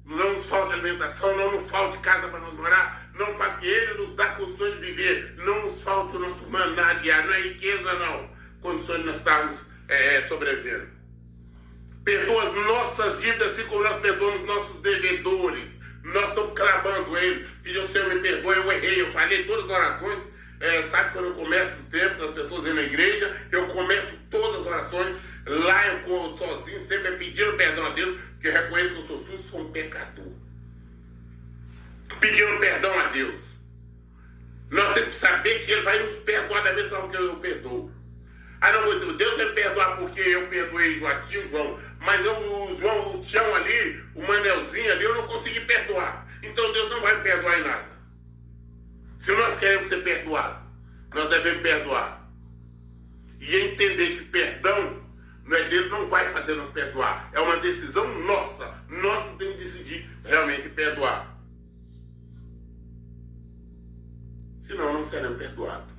não 0.06 0.34
nos 0.34 0.46
falte 0.46 0.74
alimentação, 0.74 1.36
não 1.36 1.61
nos 1.61 1.68
falte 1.68 1.98
casa 1.98 2.28
para 2.28 2.38
nos 2.38 2.54
morar, 2.54 3.11
não 3.14 3.34
falte 3.34 3.66
ele 3.66 3.94
nos 3.94 4.14
dá 4.14 4.28
condições 4.28 4.74
de 4.74 4.80
viver, 4.86 5.34
não 5.38 5.66
nos 5.66 5.82
falte 5.82 6.14
o 6.14 6.20
nosso 6.20 6.48
maná 6.48 6.92
diário, 6.92 7.28
não 7.28 7.34
é 7.34 7.40
riqueza 7.40 7.94
não, 7.94 8.30
condições 8.61 9.00
de 9.00 9.06
nós 9.06 9.16
estarmos 9.16 9.59
é, 9.88 10.24
sobrevivendo. 10.28 10.86
Perdoa 12.04 12.48
as 12.48 12.54
nossas 12.54 13.20
dívidas, 13.20 13.50
assim 13.50 13.66
como 13.66 13.82
nós 13.82 14.00
perdoamos 14.02 14.46
nossos 14.46 14.80
devedores. 14.80 15.64
Nós 16.04 16.28
estamos 16.28 16.52
clamando 16.52 17.18
ele, 17.18 17.44
pediu 17.64 17.82
o 17.82 17.88
Senhor 17.88 18.14
me 18.14 18.20
perdoe, 18.20 18.56
eu 18.56 18.70
errei, 18.70 19.00
eu 19.02 19.11
falei 19.11 19.42
todas 19.46 19.64
as 19.64 19.70
orações, 19.70 20.22
é, 20.61 20.82
sabe 20.90 21.12
quando 21.12 21.24
eu 21.24 21.34
começo 21.34 21.72
o 21.80 21.90
tempo 21.90 22.24
das 22.24 22.34
pessoas 22.34 22.72
na 22.72 22.82
igreja, 22.82 23.36
eu 23.50 23.66
começo 23.66 24.12
todas 24.30 24.61
as 24.61 24.66
orações, 24.66 25.16
lá 25.49 25.86
eu 25.88 26.01
corro 26.01 26.36
sozinho, 26.36 26.86
sempre 26.86 27.12
pedindo 27.12 27.57
perdão 27.57 27.86
a 27.86 27.90
Deus, 27.90 28.20
porque 28.32 28.49
eu 28.49 28.53
reconheço 28.53 28.94
que 28.94 29.01
eu 29.01 29.07
sou 29.07 29.26
sujo, 29.26 29.49
sou 29.49 29.61
um 29.62 29.72
pecador. 29.72 30.32
Pedindo 32.20 32.59
perdão 32.59 32.99
a 32.99 33.09
Deus. 33.09 33.49
Nós 34.70 34.94
temos 34.94 35.14
que 35.14 35.20
saber 35.20 35.64
que 35.64 35.72
Ele 35.72 35.82
vai 35.82 35.99
nos 36.03 36.16
perdoar 36.20 36.62
da 36.62 36.72
mesma 36.74 36.90
forma 36.90 37.11
que 37.11 37.16
eu 37.16 37.36
perdoo. 37.36 37.90
Ah, 38.61 38.72
não, 38.72 39.16
Deus 39.16 39.36
vai 39.36 39.53
perdoar 39.53 39.96
porque 39.99 40.20
eu 40.20 40.46
perdoei 40.49 40.99
Joaquim, 40.99 41.49
João. 41.49 41.80
Mas 42.01 42.24
eu, 42.24 42.34
o 42.34 42.76
João, 42.78 43.16
o 43.16 43.24
Tião 43.24 43.55
ali, 43.55 44.03
o 44.14 44.26
Manelzinho 44.26 44.92
ali, 44.92 45.05
eu 45.05 45.14
não 45.14 45.26
consegui 45.28 45.61
perdoar. 45.61 46.26
Então 46.42 46.72
Deus 46.72 46.90
não 46.90 47.01
vai 47.01 47.16
me 47.16 47.22
perdoar 47.22 47.61
em 47.61 47.64
nada. 47.64 47.88
Se 49.20 49.32
nós 49.32 49.59
queremos 49.59 49.88
ser 49.88 50.03
perdoados, 50.03 50.62
nós 51.14 51.30
devemos 51.30 51.62
perdoar. 51.62 52.28
E 53.40 53.57
entender 53.57 54.18
que 54.18 54.24
perdão 54.26 55.07
não 55.49 55.57
é 55.57 55.68
Deus 55.68 55.90
não 55.90 56.07
vai 56.09 56.30
fazer 56.30 56.55
nos 56.55 56.70
perdoar. 56.72 57.30
É 57.32 57.40
uma 57.40 57.57
decisão 57.57 58.07
nossa. 58.24 58.84
Nós 58.88 59.36
temos 59.38 59.57
que 59.57 59.64
decidir 59.64 60.11
realmente 60.22 60.68
perdoar. 60.68 61.34
Senão 64.66 64.92
não 64.92 65.05
seremos 65.07 65.38
perdoados. 65.38 65.90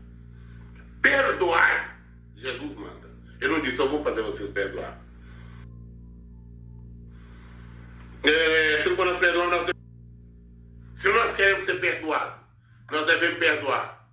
Perdoar, 1.02 2.00
Jesus 2.36 2.76
manda. 2.76 3.10
Ele 3.42 3.54
não 3.54 3.62
disse, 3.62 3.80
eu 3.80 3.90
vou 3.90 4.04
fazer 4.04 4.22
vocês 4.22 4.52
perdoar. 4.52 5.02
É, 8.22 8.84
se 8.84 8.90
nós 8.90 9.18
perdoamos, 9.18 9.52
nós 9.52 9.66
devemos... 9.66 11.02
Se 11.02 11.08
nós 11.12 11.36
queremos 11.36 11.66
ser 11.66 11.80
perdoados, 11.80 12.36
nós 12.92 13.06
devemos 13.08 13.40
perdoar. 13.40 14.08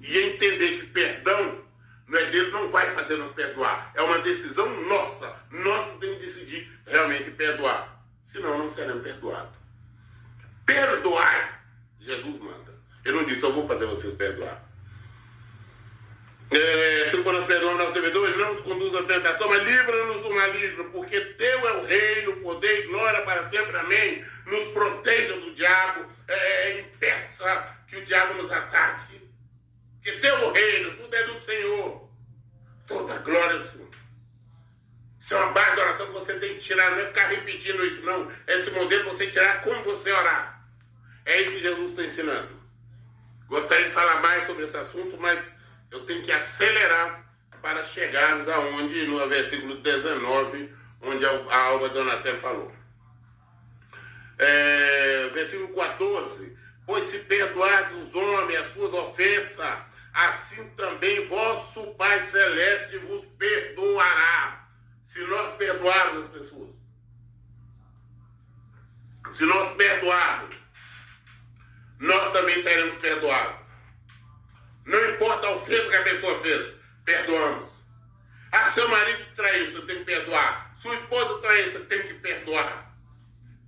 E 0.00 0.18
entender 0.18 0.80
que 0.80 0.86
perdão 0.86 1.63
não 2.06 2.18
é 2.18 2.26
Deus 2.26 2.52
não 2.52 2.70
vai 2.70 2.94
fazer 2.94 3.16
nos 3.16 3.32
perdoar. 3.32 3.90
É 3.94 4.02
uma 4.02 4.18
decisão 4.18 4.68
nossa. 4.82 5.34
Nós 5.50 5.98
temos 5.98 6.18
que 6.18 6.26
decidir 6.26 6.70
realmente 6.86 7.30
perdoar. 7.30 8.00
Senão 8.32 8.58
não 8.58 8.70
seremos 8.74 9.02
perdoados. 9.02 9.56
Perdoar, 10.66 11.64
Jesus 12.00 12.40
manda. 12.40 12.74
Ele 13.04 13.16
não 13.16 13.24
disse, 13.24 13.42
eu 13.42 13.52
vou 13.52 13.66
fazer 13.66 13.86
vocês 13.86 14.14
perdoar. 14.14 14.62
É, 16.50 17.08
se 17.10 17.16
nós 17.16 17.46
perdoamos 17.46 17.78
nossos 17.78 17.94
devedores, 17.94 18.36
não 18.36 18.54
nos 18.54 18.62
conduz 18.62 18.94
à 18.94 19.02
tentação, 19.02 19.48
mas 19.48 19.62
livra-nos 19.64 20.22
do 20.22 20.30
maligno, 20.30 20.84
porque 20.90 21.20
teu 21.20 21.68
é 21.68 21.72
o 21.72 21.86
reino, 21.86 22.32
o 22.32 22.40
poder 22.42 22.84
e 22.84 22.86
glória 22.88 23.22
para 23.22 23.48
sempre. 23.50 23.76
Amém. 23.76 24.24
Nos 24.46 24.64
proteja 24.68 25.32
do 25.34 25.54
diabo, 25.54 26.06
é, 26.28 26.80
impeça 26.80 27.76
que 27.88 27.96
o 27.96 28.04
diabo 28.04 28.34
nos 28.34 28.52
ataque. 28.52 29.03
Que 30.04 30.12
teu 30.20 30.36
é 30.36 30.52
reino, 30.52 30.96
tudo 30.98 31.16
é 31.16 31.22
do 31.24 31.40
Senhor. 31.40 32.10
Toda 32.86 33.18
glória 33.18 33.60
ao 33.60 33.64
Senhor. 33.72 33.88
Isso 35.20 35.34
é 35.34 35.38
uma 35.38 35.52
base 35.52 35.74
de 35.74 35.80
oração 35.80 36.06
que 36.06 36.12
você 36.12 36.34
tem 36.34 36.54
que 36.56 36.60
tirar, 36.60 36.90
não 36.90 36.98
é 36.98 37.06
ficar 37.06 37.28
repetindo 37.28 37.86
isso, 37.86 38.02
não. 38.02 38.30
Esse 38.46 38.70
modelo 38.70 39.10
você 39.10 39.30
tirar 39.30 39.62
como 39.62 39.82
você 39.82 40.12
orar. 40.12 40.62
É 41.24 41.40
isso 41.40 41.52
que 41.52 41.60
Jesus 41.60 41.90
está 41.90 42.02
ensinando. 42.02 42.50
Gostaria 43.48 43.88
de 43.88 43.94
falar 43.94 44.20
mais 44.20 44.46
sobre 44.46 44.64
esse 44.66 44.76
assunto, 44.76 45.16
mas 45.18 45.42
eu 45.90 46.04
tenho 46.04 46.22
que 46.22 46.32
acelerar 46.32 47.24
para 47.62 47.82
chegarmos 47.84 48.46
aonde, 48.46 49.06
no 49.06 49.26
versículo 49.26 49.76
19, 49.76 50.70
onde 51.00 51.24
a 51.24 51.56
Alba 51.56 51.88
Donatello 51.88 52.40
falou. 52.40 52.72
É, 54.38 55.30
versículo 55.32 55.74
14. 55.74 56.54
Pois 56.84 57.08
se 57.08 57.20
perdoardes 57.20 57.96
os 57.96 58.14
homens 58.14 58.60
as 58.60 58.72
suas 58.74 58.92
ofensas, 58.92 59.78
assim 60.14 60.68
também 60.76 61.26
vosso 61.26 61.94
Pai 61.94 62.30
Celeste 62.30 62.98
vos 62.98 63.24
perdoará. 63.38 64.66
Se 65.12 65.18
nós 65.26 65.56
perdoarmos 65.56 66.24
as 66.24 66.30
pessoas. 66.30 66.70
Se 69.36 69.44
nós 69.44 69.76
perdoarmos, 69.76 70.56
nós 71.98 72.32
também 72.32 72.62
seremos 72.62 72.98
perdoados. 73.00 73.64
Não 74.86 75.10
importa 75.10 75.46
a 75.46 75.50
ofensa 75.52 75.88
que 75.88 75.96
a 75.96 76.02
pessoa 76.02 76.40
fez, 76.40 76.74
perdoamos. 77.04 77.70
Ah, 78.52 78.70
seu 78.72 78.88
marido 78.88 79.24
traiu, 79.34 79.72
você 79.72 79.86
tem 79.86 79.98
que 79.98 80.04
perdoar. 80.04 80.76
Sua 80.80 80.94
esposa 80.94 81.40
traiu, 81.40 81.72
você 81.72 81.80
tem 81.80 82.02
que 82.02 82.14
perdoar. 82.14 82.94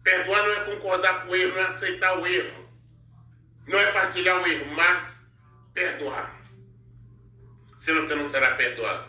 Perdoar 0.04 0.42
não 0.44 0.52
é 0.52 0.64
concordar 0.64 1.22
com 1.22 1.32
o 1.32 1.36
erro, 1.36 1.54
não 1.54 1.62
é 1.62 1.66
aceitar 1.66 2.18
o 2.18 2.26
erro. 2.26 2.68
Não 3.66 3.78
é 3.78 3.90
partilhar 3.90 4.40
o 4.40 4.46
erro, 4.46 4.72
mas 4.74 5.08
perdoar. 5.74 6.35
Senão 7.86 8.02
você 8.02 8.16
não 8.16 8.30
será 8.32 8.56
perdoado. 8.56 9.08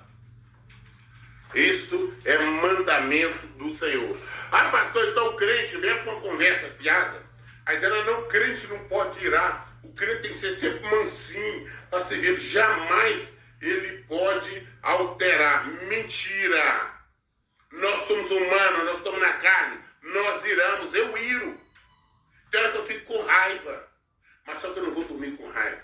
Isto 1.56 2.16
é 2.24 2.38
mandamento 2.38 3.48
do 3.58 3.74
Senhor. 3.74 4.22
Ah, 4.52 4.70
pastor, 4.70 5.04
então 5.08 5.30
o 5.30 5.36
crente, 5.36 5.76
mesmo 5.80 6.04
com 6.04 6.22
conversa 6.22 6.70
fiada, 6.78 7.24
aí 7.66 7.84
ela 7.84 8.04
não, 8.04 8.28
crente 8.28 8.68
não 8.68 8.78
pode 8.88 9.26
irar. 9.26 9.76
O 9.84 9.92
crente 9.94 10.22
tem 10.22 10.34
que 10.34 10.40
ser 10.42 10.60
sempre 10.60 10.88
mansinho, 10.88 11.72
para 11.90 12.06
servir. 12.06 12.40
Jamais 12.40 13.28
ele 13.62 14.04
pode 14.04 14.68
alterar. 14.84 15.66
Mentira. 15.66 16.92
Nós 17.72 18.08
somos 18.08 18.30
humanos, 18.30 18.86
nós 18.86 18.98
estamos 19.00 19.20
na 19.20 19.34
carne. 19.34 19.80
Nós 20.04 20.46
iramos, 20.46 20.94
eu 20.94 21.18
iro. 21.18 21.60
Tem 22.52 22.62
hora 22.62 22.72
que 22.74 22.78
eu 22.78 22.86
fico 22.86 23.06
com 23.06 23.26
raiva. 23.26 23.88
Mas 24.46 24.62
só 24.62 24.72
que 24.72 24.78
eu 24.78 24.84
não 24.84 24.94
vou 24.94 25.04
dormir 25.06 25.32
com 25.32 25.50
raiva. 25.50 25.82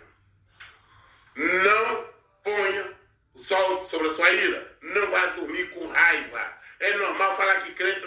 Não 1.35 2.12
ponha 2.43 2.93
o 3.35 3.39
sol 3.43 3.87
sobre 3.89 4.09
a 4.09 4.13
sua 4.13 4.31
ira. 4.31 4.77
Não 4.81 5.09
vá 5.09 5.25
dormir 5.27 5.69
com 5.71 5.87
raiva. 5.87 6.57
É 6.79 6.97
normal 6.97 7.37
falar 7.37 7.61
que 7.61 7.73
crente 7.73 8.01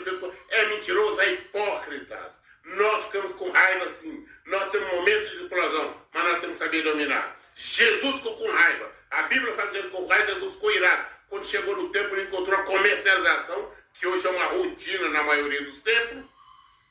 é 0.51 0.67
mentiroso, 0.67 1.21
é 1.21 1.33
hipócrita. 1.33 2.35
Nós 2.65 3.05
ficamos 3.07 3.33
com 3.33 3.51
raiva 3.51 3.93
sim. 4.01 4.27
Nós 4.47 4.71
temos 4.71 4.93
momentos 4.93 5.31
de 5.31 5.43
explosão, 5.45 6.03
mas 6.13 6.25
nós 6.25 6.41
temos 6.41 6.59
que 6.59 6.65
saber 6.65 6.83
dominar. 6.83 7.41
Jesus 7.55 8.17
ficou 8.17 8.37
com 8.37 8.51
raiva. 8.51 8.93
A 9.11 9.23
Bíblia 9.23 9.55
fala 9.55 9.69
que 9.69 9.77
Jesus 9.77 9.91
ficou 9.91 10.03
com 10.03 10.13
raiva, 10.13 10.35
Jesus 10.35 10.55
ficou 10.55 10.73
irado. 10.73 11.07
Quando 11.29 11.47
chegou 11.47 11.77
no 11.77 11.89
templo, 11.91 12.17
ele 12.17 12.29
encontrou 12.29 12.59
a 12.59 12.63
comercialização, 12.65 13.73
que 13.95 14.07
hoje 14.07 14.27
é 14.27 14.31
uma 14.31 14.45
rotina 14.47 15.09
na 15.09 15.23
maioria 15.23 15.63
dos 15.63 15.81
templos, 15.81 16.25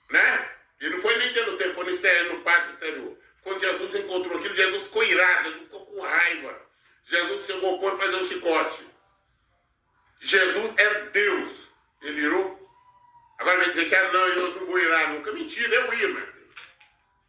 né? 0.10 0.50
E 0.82 0.90
não 0.90 1.02
foi 1.02 1.18
nem 1.18 1.32
dentro 1.34 1.52
do 1.52 1.58
templo, 1.58 1.76
foi 1.76 1.86
no, 1.86 1.92
exterior, 1.92 2.34
no 2.34 2.42
pátio 2.42 2.74
exterior. 2.74 3.18
Quando 3.44 3.60
Jesus 3.60 3.96
encontrou 3.96 4.38
aquilo, 4.38 4.56
Jesus 4.56 4.84
ficou 4.84 5.04
irado, 5.04 5.52
Jesus. 5.52 5.75
Jesus 7.06 7.46
chegou 7.46 7.72
ao 7.72 7.80
ponto 7.80 7.98
de 7.98 8.06
fazer 8.06 8.24
um 8.24 8.28
chicote. 8.28 8.88
Jesus 10.22 10.74
era 10.78 11.10
Deus. 11.12 11.52
Ele 12.02 12.22
irou. 12.22 12.66
Agora 13.38 13.58
vai 13.58 13.70
dizer 13.70 13.90
que 13.90 13.96
ah, 13.96 14.12
não, 14.12 14.28
eu 14.28 14.60
não 14.60 14.66
vou 14.66 14.80
irar 14.80 15.14
nunca. 15.14 15.32
Mentira, 15.32 15.76
eu 15.76 15.94
iro, 15.94 16.14
meu. 16.14 16.36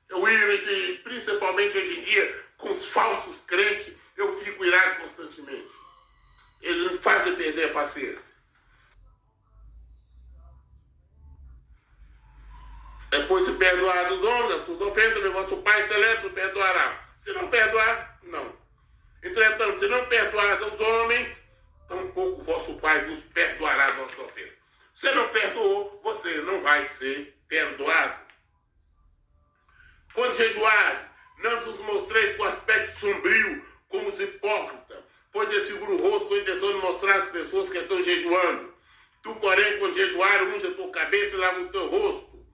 Eu 0.08 0.28
iro, 0.28 0.52
e 0.52 0.98
principalmente 0.98 1.76
hoje 1.76 1.98
em 1.98 2.02
dia, 2.04 2.44
com 2.58 2.70
os 2.70 2.86
falsos 2.86 3.40
crentes, 3.46 3.92
eu 4.16 4.38
fico 4.38 4.64
irado 4.64 5.00
constantemente. 5.00 5.70
Eles 6.62 6.92
me 6.92 6.98
fazem 6.98 7.34
perder 7.36 7.70
a 7.70 7.72
paciência. 7.72 8.26
Depois 13.10 13.44
se 13.44 13.52
perdoar 13.52 14.08
dos 14.08 14.22
homens, 14.22 14.60
as 14.60 14.66
suas 14.66 14.80
ofensas, 14.80 15.32
vosso 15.32 15.56
Pai 15.58 15.86
Celeste 15.88 16.26
o 16.26 16.30
perdoará. 16.30 17.08
Se 17.24 17.32
não 17.32 17.48
perdoar, 17.48 18.18
não. 18.22 18.65
Entretanto, 19.26 19.80
se 19.80 19.88
não 19.88 20.06
perdoar 20.06 20.62
aos 20.62 20.78
homens, 20.78 21.36
tampouco 21.88 22.44
vosso 22.44 22.74
Pai 22.74 23.04
vos 23.06 23.24
perdoará 23.34 23.86
as 23.86 23.96
vossas 23.96 24.18
ofensas. 24.20 24.56
Se 24.94 25.10
não 25.10 25.28
perdoou, 25.30 26.00
você 26.04 26.34
não 26.42 26.62
vai 26.62 26.88
ser 26.98 27.36
perdoado. 27.48 28.20
Quando 30.14 30.36
jejuar, 30.36 31.12
não 31.38 31.60
vos 31.60 31.78
mostreis 31.80 32.36
com 32.36 32.44
aspecto 32.44 33.00
sombrio, 33.00 33.66
como 33.88 34.10
os 34.10 34.20
hipócritas, 34.20 35.04
pois 35.32 35.48
desfigura 35.48 35.92
o 35.92 36.08
rosto 36.08 36.28
com 36.28 36.34
a 36.34 36.38
intenção 36.38 36.72
de 36.72 36.78
mostrar 36.78 37.16
às 37.16 37.30
pessoas 37.30 37.68
que 37.68 37.78
estão 37.78 38.02
jejuando. 38.02 38.74
Tu, 39.24 39.34
porém, 39.34 39.78
quando 39.78 39.94
jejuar, 39.94 40.44
unge 40.44 40.68
a 40.68 40.74
tua 40.74 40.90
cabeça 40.92 41.34
e 41.34 41.38
lava 41.38 41.60
o 41.60 41.68
teu 41.68 41.88
rosto, 41.88 42.46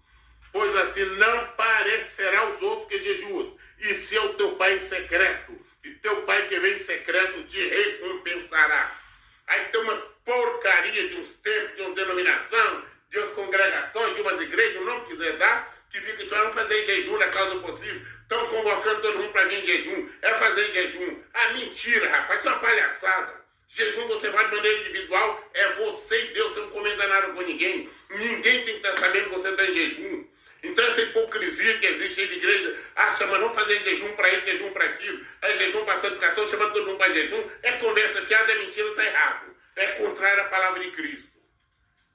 pois 0.51 0.75
assim 0.77 1.05
não 1.05 1.49
parecerá 1.49 2.41
aos 2.41 2.63
outros 2.63 2.89
que 2.89 2.99
jejuas, 2.99 3.49
e 3.79 3.95
se 4.07 4.17
é 4.17 4.21
o 4.23 4.35
teu 4.35 4.57
pai 4.57 4.79
secreto, 4.87 5.63
e 5.85 5.91
teu 5.97 6.23
pai 6.23 6.47
que 6.49 6.59
vem 6.59 6.75
em 6.75 6.85
secreto 6.85 7.43
te 7.45 7.69
recompensará. 7.69 9.01
Aí 9.49 9.65
tem 9.67 9.81
umas 9.81 10.01
porcaria 10.25 11.09
de 11.09 11.17
uns 11.17 11.29
tempos, 11.43 11.77
de 11.77 11.83
uma 11.83 11.95
denominação, 11.95 12.85
de 13.11 13.19
umas 13.19 13.31
congregações, 13.33 14.15
de 14.15 14.21
umas 14.23 14.41
igrejas, 14.41 14.85
não 14.85 15.05
quiser 15.05 15.37
dar, 15.39 15.73
que 15.91 16.01
fica 16.01 16.27
falando 16.27 16.55
fazer 16.55 16.85
jejum 16.85 17.19
na 17.19 17.29
causa 17.29 17.61
possível. 17.61 18.01
Estão 18.23 18.47
convocando 18.49 19.03
todo 19.03 19.19
mundo 19.19 19.33
para 19.33 19.45
vir 19.49 19.63
em 19.63 19.67
jejum. 19.67 20.09
É 20.23 20.33
fazer 20.35 20.73
jejum. 20.73 21.23
Ah, 21.35 21.49
mentira, 21.51 22.09
rapaz. 22.09 22.39
Isso 22.39 22.49
é 22.49 22.51
uma 22.51 22.61
palhaçada. 22.61 23.43
Jejum 23.69 24.07
você 24.09 24.31
vai 24.31 24.49
de 24.49 24.57
maneira 24.57 24.81
individual. 24.81 25.51
É 25.53 25.69
você 25.75 26.25
e 26.25 26.33
Deus. 26.33 26.55
Você 26.55 26.61
não 26.61 26.71
comenta 26.71 27.07
nada 27.07 27.33
com 27.33 27.43
ninguém. 27.43 27.91
Ninguém 28.09 28.65
tem 28.65 28.81
que 28.81 28.87
estar 28.87 28.99
sabendo 28.99 29.29
que 29.29 29.37
você 29.37 29.49
está 29.51 29.65
em 29.67 29.75
jejum. 29.75 30.25
Então 30.63 30.85
essa 30.85 31.01
hipocrisia 31.01 31.79
que 31.79 31.87
existe 31.87 32.21
aí 32.21 32.29
de 32.29 32.35
igreja, 32.37 32.79
ah, 32.95 33.15
chama 33.17 33.39
não 33.39 33.53
fazer 33.53 33.81
jejum 33.81 34.13
para 34.15 34.33
isso, 34.33 34.47
jejum 34.47 34.73
para 34.73 34.85
aquilo, 34.85 35.27
é 35.43 35.55
jejum 35.55 35.85
para 35.85 36.01
santificação, 36.01 36.49
chamando 36.49 36.73
todo 36.73 36.87
mundo 36.87 36.99
para 36.99 37.13
jejum, 37.13 37.51
é 37.63 37.73
conversa 37.73 38.25
fiada, 38.25 38.53
é 38.53 38.59
mentira, 38.59 38.89
está 38.89 39.05
errado. 39.05 39.57
É 39.75 39.87
contrário 39.93 40.43
à 40.43 40.45
palavra 40.47 40.81
de 40.81 40.91
Cristo. 40.93 41.33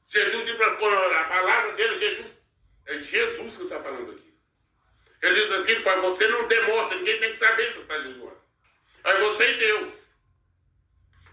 Jesus 0.09 0.45
diz 0.45 0.55
para 0.55 0.71
a 0.71 1.25
palavra 1.25 1.73
dele, 1.73 1.99
Jesus, 1.99 2.31
é 2.85 2.99
Jesus 2.99 3.57
que 3.57 3.63
está 3.63 3.81
falando 3.81 4.11
aqui. 4.11 4.33
Ele 5.21 5.33
diz 5.33 5.51
assim, 5.51 5.71
ele 5.71 5.83
fala, 5.83 6.01
você 6.01 6.27
não 6.27 6.47
demonstra, 6.47 6.97
ninguém 6.97 7.19
tem 7.19 7.33
que 7.33 7.39
saber 7.39 7.73
que 7.73 7.79
está 7.79 7.99
jejuando. 7.99 8.41
É 9.03 9.19
você 9.19 9.51
e 9.51 9.57
Deus. 9.57 9.93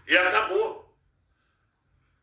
E 0.07 0.17
acabou. 0.17 0.93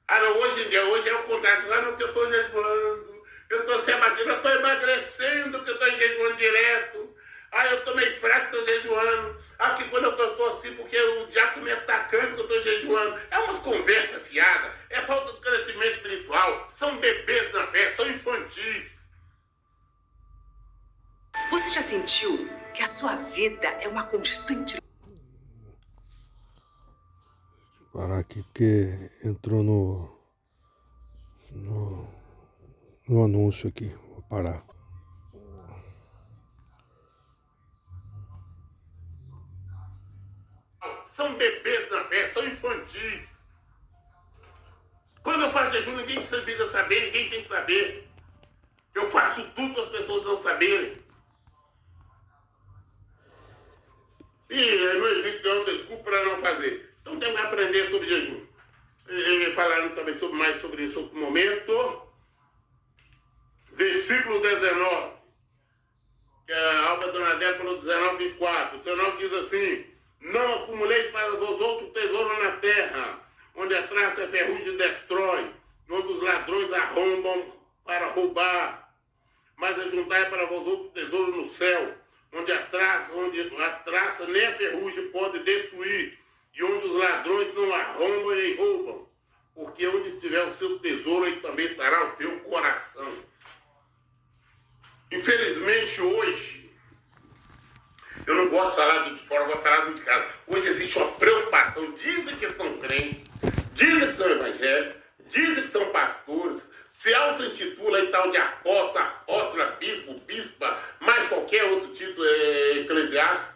Ah, 0.09 0.21
não, 0.21 0.39
hoje 0.39 0.63
em 0.63 0.69
dia, 0.69 0.85
hoje 0.85 1.09
é 1.09 1.15
o 1.15 1.23
contrário. 1.23 1.73
Ah, 1.73 1.83
não, 1.83 1.97
que 1.97 2.03
eu 2.03 2.09
estou 2.09 2.31
jejuando, 2.31 3.12
eu 3.55 3.61
estou 3.61 3.83
sem 3.83 3.95
abatido, 3.95 4.31
eu 4.31 4.37
estou 4.37 4.51
emagrecendo, 4.51 5.63
que 5.63 5.71
eu 5.71 5.75
estou 5.75 5.91
jejuando 5.91 6.37
direto. 6.37 7.17
Ah, 7.53 7.67
eu 7.67 7.79
estou 7.79 7.95
meio 7.95 8.19
fraco, 8.19 8.47
estou 8.47 8.65
jejuando. 8.65 9.43
Ah, 9.59 9.75
que 9.75 9.85
quando 9.91 10.05
eu 10.05 10.31
estou 10.31 10.59
assim, 10.59 10.75
porque 10.75 10.99
o 10.99 11.27
diabo 11.27 11.61
me 11.61 11.71
atacando, 11.71 12.35
que 12.35 12.41
eu 12.41 12.45
estou 12.45 12.63
jejuando. 12.63 13.21
É 13.31 13.39
umas 13.39 13.59
conversas 13.59 14.27
fiadas, 14.27 14.73
é 14.91 15.03
falta 15.03 15.33
de 15.35 15.41
crescimento 15.41 15.97
espiritual. 15.97 16.69
São 16.79 16.97
bebês 16.99 17.53
na 17.53 17.67
fé, 17.69 17.95
são 17.95 18.11
infantis. 18.11 18.91
Você 21.51 21.71
já 21.71 21.83
sentiu 21.83 22.49
que 22.73 22.83
a 22.83 22.87
sua 22.87 23.17
vida 23.17 23.69
é 23.69 23.89
uma 23.89 24.05
constante. 24.05 24.79
Vou 27.93 28.03
parar 28.03 28.21
aqui 28.21 28.43
porque 28.45 29.11
entrou 29.23 29.63
no, 29.63 30.12
no 33.13 33.25
anúncio 33.25 33.69
aqui. 33.69 33.95
Vou 34.09 34.23
parar. 34.23 34.65
São 41.13 41.35
bebês 41.35 41.91
na 41.91 42.05
fé, 42.05 42.33
são 42.33 42.47
infantis. 42.47 43.29
Quando 45.23 45.43
eu 45.43 45.53
faço 45.53 45.73
jejum, 45.75 45.97
ninguém 45.97 46.25
precisa 46.27 46.71
saber, 46.71 47.05
ninguém 47.07 47.29
tem 47.29 47.43
que 47.43 47.49
saber. 47.49 48.09
Eu 48.95 49.11
faço 49.11 49.47
tudo 49.51 49.75
para 49.75 49.85
as 49.85 49.91
pessoas 49.91 50.25
não 50.25 50.43
saberem. 50.43 50.95
E 54.49 54.77
não 54.99 55.07
existe 55.07 55.43
nenhuma 55.43 55.65
desculpa 55.67 56.05
para 56.05 56.25
não 56.25 56.39
fazer. 56.39 56.95
Então 57.03 57.19
tem 57.19 57.33
que 57.33 57.41
aprender 57.41 57.91
sobre 57.91 58.09
jejum. 58.09 58.47
E 59.09 59.53
falaram 59.53 59.95
também 59.95 60.19
sobre, 60.19 60.37
mais 60.37 60.61
sobre 60.61 60.85
isso 60.85 61.11
no 61.13 61.21
momento. 61.21 62.02
Versículo 63.73 64.41
19. 64.41 65.13
Que 66.47 66.53
a 66.53 66.89
Alba 66.89 67.13
Donadel 67.13 67.57
falou 67.59 67.81
19, 67.81 68.17
24. 68.25 68.77
O 68.77 68.81
19 68.81 69.17
diz 69.19 69.33
assim: 69.33 69.87
Não 70.21 70.55
acumulei 70.55 71.05
para 71.11 71.37
vós 71.37 71.61
outro 71.61 71.89
tesouro 71.89 72.43
na 72.43 72.53
terra, 72.53 73.21
onde 73.57 73.75
a 73.75 73.87
traça 73.87 74.25
a 74.25 74.29
ferrugem 74.29 74.77
destrói, 74.77 75.51
onde 75.91 76.13
os 76.13 76.23
ladrões 76.23 76.73
arrombam 76.73 77.53
para 77.85 78.07
roubar. 78.13 78.95
Mas 79.57 79.79
ajuntai 79.79 80.29
para 80.29 80.47
vós 80.47 80.67
outro 80.67 80.89
tesouro 80.91 81.37
no 81.37 81.49
céu 81.49 82.03
onde 82.33 82.51
a 82.51 82.67
traça, 82.67 83.13
onde 83.13 83.41
a 83.41 83.71
traça 83.71 84.27
nem 84.27 84.47
a 84.47 84.55
ferrugem 84.55 85.09
pode 85.09 85.39
destruir, 85.41 86.19
e 86.55 86.63
onde 86.65 86.87
os 86.87 86.95
ladrões 86.95 87.55
não 87.55 87.73
arrombam 87.75 88.35
nem 88.35 88.57
roubam. 88.57 89.09
Porque 89.55 89.87
onde 89.87 90.09
estiver 90.09 90.43
o 90.47 90.53
seu 90.53 90.79
tesouro, 90.79 91.27
aí 91.27 91.37
também 91.41 91.67
estará 91.67 92.07
o 92.07 92.17
teu 92.17 92.41
coração. 92.41 93.13
Infelizmente, 95.13 96.01
hoje, 96.01 96.71
eu 98.27 98.35
não 98.35 98.49
gosto 98.49 98.71
de 98.71 98.77
falar 98.77 98.99
do 99.01 99.15
de 99.15 99.23
fora, 99.27 99.45
gosto 99.45 99.59
de 99.59 99.63
falar 99.63 99.85
do 99.85 99.95
de 99.95 100.01
casa. 100.01 100.27
Hoje 100.47 100.69
existe 100.69 100.97
uma 100.97 101.13
preocupação. 101.13 101.93
Dizem 101.93 102.37
que 102.37 102.51
são 102.51 102.79
crentes, 102.79 103.31
dizem 103.75 104.09
que 104.09 104.17
são 104.17 104.31
evangélicos, 104.31 105.03
dizem 105.29 105.65
que 105.65 105.69
são 105.69 105.93
pastores, 105.93 106.63
se 106.95 107.13
auto-intitula 107.13 108.07
tal 108.07 108.31
de 108.31 108.39
apóstolo, 108.39 109.05
apóstola, 109.05 109.77
bispo, 109.79 110.15
bispa, 110.21 110.79
mais 111.01 111.29
qualquer 111.29 111.65
outro 111.65 111.93
título 111.93 112.27
é, 112.27 112.79
eclesiástico. 112.79 113.53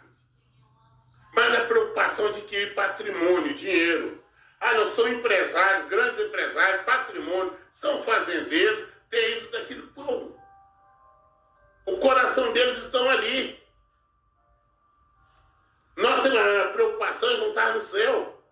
Mas 1.34 1.54
a 1.54 1.64
preocupação 1.64 2.32
de 2.32 2.42
que 2.42 2.66
patrimônio, 2.66 3.54
dinheiro. 3.54 4.22
Ah, 4.60 4.74
não, 4.74 4.94
são 4.94 5.08
empresários, 5.08 5.88
grandes 5.88 6.20
empresários, 6.20 6.82
patrimônio, 6.82 7.56
são 7.74 8.02
fazendeiros, 8.02 8.88
tem 9.08 9.38
isso, 9.38 9.50
daquilo, 9.50 9.86
como? 9.94 10.35
O 11.86 11.98
coração 11.98 12.52
deles 12.52 12.78
estão 12.78 13.08
ali. 13.08 13.64
Nós 15.96 16.22
temos 16.22 16.38
a 16.38 16.68
preocupação 16.72 17.28
de 17.28 17.36
juntar 17.36 17.74
no 17.74 17.80
céu. 17.80 18.44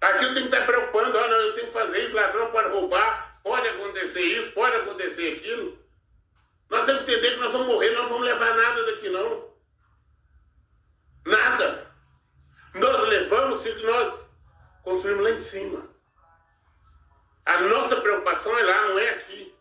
Aquilo 0.00 0.34
tem 0.34 0.48
que 0.48 0.54
estar 0.54 0.66
preocupando, 0.66 1.18
olha, 1.18 1.32
eu 1.32 1.54
tenho 1.54 1.66
que 1.66 1.72
fazer 1.72 2.06
isso, 2.06 2.14
ladrão 2.14 2.50
pode 2.50 2.70
roubar, 2.70 3.40
pode 3.42 3.68
acontecer 3.68 4.20
isso, 4.20 4.52
pode 4.52 4.76
acontecer 4.76 5.36
aquilo. 5.36 5.78
Nós 6.70 6.86
temos 6.86 7.04
que 7.04 7.12
entender 7.12 7.32
que 7.32 7.40
nós 7.40 7.52
vamos 7.52 7.66
morrer, 7.66 7.90
não 7.90 8.08
vamos 8.08 8.24
levar 8.24 8.54
nada 8.54 8.84
daqui 8.84 9.08
não. 9.10 9.50
Nada. 11.26 11.90
Nós 12.74 13.08
levamos 13.08 13.62
se 13.62 13.74
nós 13.82 14.24
construímos 14.82 15.24
lá 15.24 15.30
em 15.30 15.38
cima. 15.38 15.90
A 17.44 17.60
nossa 17.62 18.00
preocupação 18.00 18.56
é 18.56 18.62
lá, 18.62 18.88
não 18.88 18.98
é 18.98 19.10
aqui. 19.10 19.54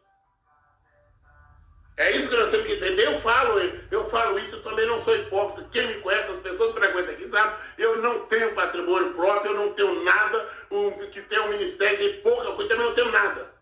É 1.99 2.11
isso 2.11 2.29
que 2.29 2.35
nós 2.37 2.49
temos 2.49 2.65
que 2.65 2.73
entender. 2.75 3.07
Eu 3.07 3.19
falo, 3.19 3.59
eu 3.91 4.07
falo 4.07 4.39
isso, 4.39 4.55
eu 4.55 4.63
também 4.63 4.87
não 4.87 5.03
sou 5.03 5.13
hipócrita. 5.17 5.69
Quem 5.69 5.85
me 5.85 5.93
conhece, 5.95 6.31
as 6.31 6.39
pessoas 6.39 6.73
que 6.73 6.79
frequentam 6.79 7.13
aqui, 7.13 7.29
sabe? 7.29 7.57
Eu 7.77 7.97
não 7.97 8.25
tenho 8.27 8.55
patrimônio 8.55 9.13
próprio, 9.15 9.51
eu 9.51 9.57
não 9.57 9.73
tenho 9.73 10.01
nada 10.01 10.49
um, 10.71 10.91
que 10.91 11.21
tem 11.23 11.39
um 11.41 11.49
ministério 11.49 11.97
de 11.97 12.21
pouca 12.21 12.53
coisa, 12.53 12.69
também 12.69 12.85
não 12.85 12.93
tenho 12.93 13.11
nada. 13.11 13.53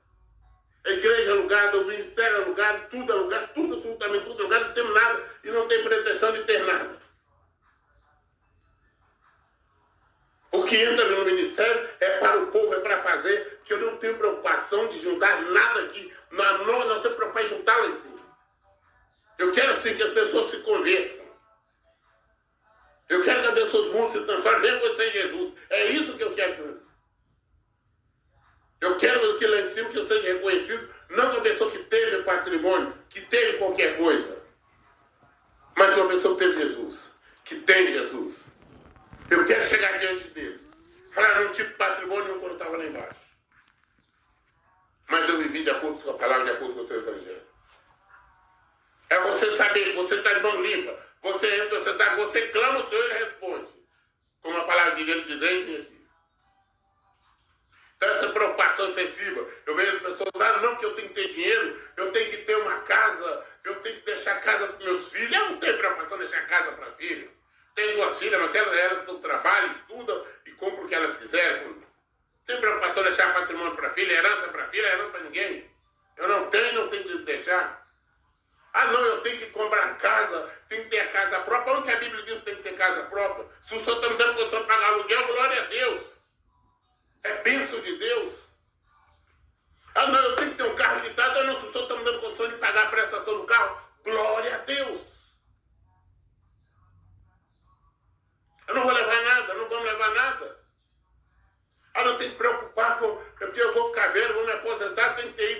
A 0.85 0.89
igreja 0.91 1.31
alugada, 1.31 1.77
o 1.79 1.85
ministério 1.85 2.43
alugado, 2.43 2.83
tudo 2.91 3.11
alugado, 3.11 3.49
tudo, 3.55 3.73
absolutamente 3.73 4.25
tudo 4.25 4.39
alugado, 4.41 4.65
não 4.65 4.73
tenho 4.73 4.93
nada 4.93 5.23
e 5.43 5.49
não 5.49 5.67
tenho 5.67 5.83
pretensão 5.83 6.31
de 6.31 6.43
ter 6.43 6.59
nada. 6.63 6.97
O 10.51 10.63
que 10.63 10.75
entra 10.77 11.05
no 11.05 11.25
ministério 11.25 11.89
é 11.99 12.19
para 12.19 12.37
o 12.37 12.47
povo, 12.47 12.71
é 12.75 12.79
para 12.81 13.01
fazer, 13.01 13.57
porque 13.57 13.73
eu 13.73 13.79
não 13.79 13.97
tenho 13.97 14.15
preocupação 14.15 14.87
de 14.89 14.99
juntar 15.01 15.41
nada 15.41 15.79
aqui. 15.85 16.13
Nós, 16.29 16.67
nós 16.67 17.01
temos 17.01 17.17
preocupação 17.17 17.49
de 17.49 17.55
juntar 17.55 17.77
lá 17.77 17.87
em 17.87 17.95
cima. 17.95 18.16
Eu 19.37 19.51
quero 19.51 19.73
assim 19.73 19.95
que 19.95 20.03
as 20.03 20.13
pessoas 20.13 20.49
se 20.51 20.57
convertam. 20.57 21.25
Eu 23.09 23.23
quero 23.23 23.41
que 23.41 23.47
as 23.47 23.53
pessoas 23.53 23.93
mundo 23.93 24.11
se 24.11 24.25
transformem, 24.25 24.61
venham 24.61 24.79
conhecer 24.79 25.11
Jesus. 25.11 25.53
É 25.69 25.85
isso 25.87 26.17
que 26.17 26.23
eu 26.23 26.33
quero. 26.35 26.81
Eu 28.81 28.97
quero 28.97 29.37
que 29.37 29.47
lá 29.47 29.61
em 29.61 29.69
cima 29.69 29.89
que 29.89 29.97
eu 29.97 30.07
seja 30.07 30.33
reconhecido, 30.33 30.89
não 31.09 31.31
uma 31.31 31.41
pessoa 31.41 31.71
que 31.71 31.79
teve 31.79 32.23
patrimônio, 32.23 32.93
que 33.09 33.21
teve 33.21 33.57
qualquer 33.57 33.97
coisa, 33.97 34.43
mas 35.75 35.97
uma 35.97 36.09
pessoa 36.09 36.37
que 36.37 36.45
teve 36.45 36.59
Jesus, 36.59 36.99
que 37.45 37.55
tem 37.61 37.87
Jesus. 37.87 38.35
Eu 39.29 39.45
quero 39.45 39.67
chegar 39.67 39.97
diante 39.99 40.27
dele. 40.29 40.59
Falar, 41.11 41.41
não 41.41 41.53
tive 41.53 41.73
patrimônio 41.73 42.39
quando 42.39 42.51
eu 42.51 42.57
estava 42.57 42.77
lá 42.77 42.85
embaixo. 42.85 43.19
Mas 45.09 45.27
eu 45.29 45.37
vivi 45.39 45.63
de 45.63 45.69
acordo 45.69 45.99
com 45.99 46.11
a 46.11 46.13
palavra, 46.13 46.45
de 46.45 46.51
acordo 46.51 46.75
com 46.75 46.81
o 46.81 46.87
seu 46.87 46.99
evangelho. 46.99 47.46
É 49.09 49.19
você 49.19 49.51
saber 49.55 49.93
você 49.95 50.15
está 50.15 50.33
de 50.33 50.41
mão 50.41 50.61
limpa. 50.61 50.97
Você 51.23 51.61
entra, 51.61 51.79
você, 51.79 51.93
tá, 51.93 52.15
você 52.15 52.47
clama 52.49 52.79
o 52.79 52.89
Senhor 52.89 53.03
e 53.03 53.09
ele 53.09 53.23
responde. 53.25 53.67
Como 54.41 54.57
a 54.57 54.63
palavra 54.63 54.95
de 54.95 55.05
Deus 55.05 55.27
diz 55.27 55.41
aí, 55.41 55.97
então, 57.97 58.09
essa 58.11 58.29
preocupação 58.29 58.89
excessiva. 58.89 59.47
Eu 59.65 59.75
vejo 59.75 59.95
as 59.97 60.01
pessoas, 60.03 60.29
ah, 60.39 60.59
não, 60.61 60.75
que 60.75 60.85
eu 60.85 60.93
tenho 60.93 61.09
que 61.09 61.15
ter 61.15 61.33
dinheiro, 61.33 61.81
eu 61.97 62.11
tenho 62.11 62.29
que 62.29 62.37
ter 62.37 62.55
uma 62.55 62.79
casa, 62.81 63.45
eu 63.63 63.75
tenho 63.81 63.99
que 63.99 64.05
deixar 64.05 64.39
casa 64.41 64.67
para 64.67 64.85
meus 64.85 65.09
filhos. 65.09 65.35
Eu 65.35 65.49
não 65.49 65.57
tenho 65.57 65.77
preocupação 65.77 66.17
de 66.19 66.27
deixar 66.27 66.47
casa 66.47 66.71
para 66.73 66.91
filho. 66.91 67.31
Tenho 67.75 67.95
duas 67.95 68.17
filhas, 68.19 68.39
mas 68.39 68.55
elas, 68.55 68.77
elas 68.77 69.21
trabalham, 69.21 69.71
estudam 69.71 70.25
e 70.45 70.51
compram 70.51 70.85
o 70.85 70.87
que 70.87 70.95
elas 70.95 71.17
quiserem. 71.17 71.67
Não 71.69 71.83
tem 72.45 72.59
preocupação 72.59 73.03
de 73.03 73.09
deixar 73.09 73.33
patrimônio 73.33 73.75
para 73.75 73.89
filha, 73.89 74.13
herança 74.13 74.47
para 74.47 74.67
filha, 74.67 74.87
herança 74.87 75.09
para 75.09 75.21
ninguém. 75.21 75.71
Eu 76.17 76.27
não 76.27 76.49
tenho, 76.49 76.73
não 76.73 76.89
tenho 76.89 77.03
que 77.03 77.17
deixar. 77.19 77.76
Ah, 78.77 78.85
não, 78.91 79.03
eu 79.03 79.21
tenho 79.21 79.39
que 79.39 79.47
comprar 79.47 79.97
casa, 79.97 80.53
tenho 80.69 80.83
que 80.83 80.91
ter 80.91 81.11
casa 81.11 81.39
própria. 81.39 81.77
Onde 81.77 81.91
a 81.91 81.95
Bíblia 81.95 82.23
diz 82.25 82.35
que 82.35 82.41
tem 82.41 82.55
que 82.57 82.61
ter 82.61 82.77
casa 82.77 83.01
própria? 83.05 83.47
Se 83.67 83.75
o 83.75 83.83
senhor 83.83 83.95
está 83.95 84.07
me 84.07 84.17
dando 84.17 84.35
condição 84.35 84.61
de 84.61 84.67
pagar 84.67 84.93
aluguel, 84.93 85.27
glória 85.29 85.63
a 85.63 85.65
Deus. 85.65 86.01
É 87.23 87.33
bênção 87.41 87.81
de 87.81 87.97
Deus. 87.97 88.33
Ah, 89.95 90.05
não, 90.05 90.19
eu 90.19 90.35
tenho 90.35 90.51
que 90.51 90.57
ter 90.57 90.63
um 90.63 90.75
carro 90.75 91.01
quitado. 91.01 91.39
Ah, 91.39 91.43
não, 91.45 91.59
se 91.59 91.65
o 91.65 91.71
senhor 91.71 91.83
está 91.85 91.95
me 91.95 92.03
dando 92.03 92.21
condição 92.21 92.49
de 92.49 92.57
pagar 92.57 92.83
a 92.83 92.89
prestação 92.89 93.39
do 93.39 93.47
carro, 93.47 93.81
glória 94.03 94.53
a 94.53 94.57
Deus. 94.59 95.01
Eu 98.67 98.75
não 98.75 98.83
vou 98.83 98.91
levar 98.91 99.21
nada, 99.23 99.53
não 99.55 99.69
vamos 99.69 99.85
levar 99.85 100.13
nada. 100.13 100.59
Ah, 101.95 102.03
não 102.03 102.17
tem 102.19 102.29
que 102.29 102.37
preocupar 102.37 102.99
com. 102.99 103.15
Porque 103.39 103.59
eu 103.59 103.73
vou 103.73 103.89
ficar 103.89 104.09
velho, 104.09 104.35
vou 104.35 104.45
me 104.45 104.51
aposentar, 104.51 105.15
tem 105.15 105.31
que 105.31 105.33
ter, 105.33 105.56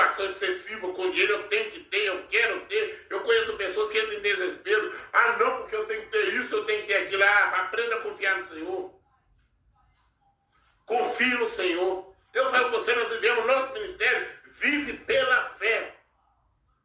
preocupação 0.00 0.26
excessiva 0.26 0.92
com 0.92 1.10
dinheiro, 1.10 1.32
eu 1.34 1.48
tenho 1.48 1.70
que 1.70 1.80
ter, 1.84 2.06
eu 2.06 2.26
quero 2.28 2.60
ter. 2.66 3.06
Eu 3.10 3.20
conheço 3.20 3.56
pessoas 3.56 3.90
que 3.90 3.98
entram 3.98 4.14
em 4.14 4.22
desespero. 4.22 4.98
Ah, 5.12 5.36
não, 5.38 5.56
porque 5.58 5.76
eu 5.76 5.86
tenho 5.86 6.02
que 6.02 6.10
ter 6.10 6.34
isso, 6.34 6.54
eu 6.54 6.64
tenho 6.64 6.82
que 6.82 6.88
ter 6.88 7.06
aquilo. 7.06 7.22
Ah, 7.22 7.62
aprenda 7.62 7.96
a 7.96 8.00
confiar 8.00 8.38
no 8.38 8.48
Senhor. 8.48 9.00
Confie 10.86 11.34
no 11.34 11.48
Senhor. 11.50 12.14
Eu 12.32 12.50
falo 12.50 12.70
com 12.70 12.78
você, 12.78 12.94
nós 12.94 13.12
vivemos, 13.12 13.46
nosso 13.46 13.72
ministério 13.72 14.28
vive 14.60 14.92
pela 14.98 15.50
fé. 15.58 15.96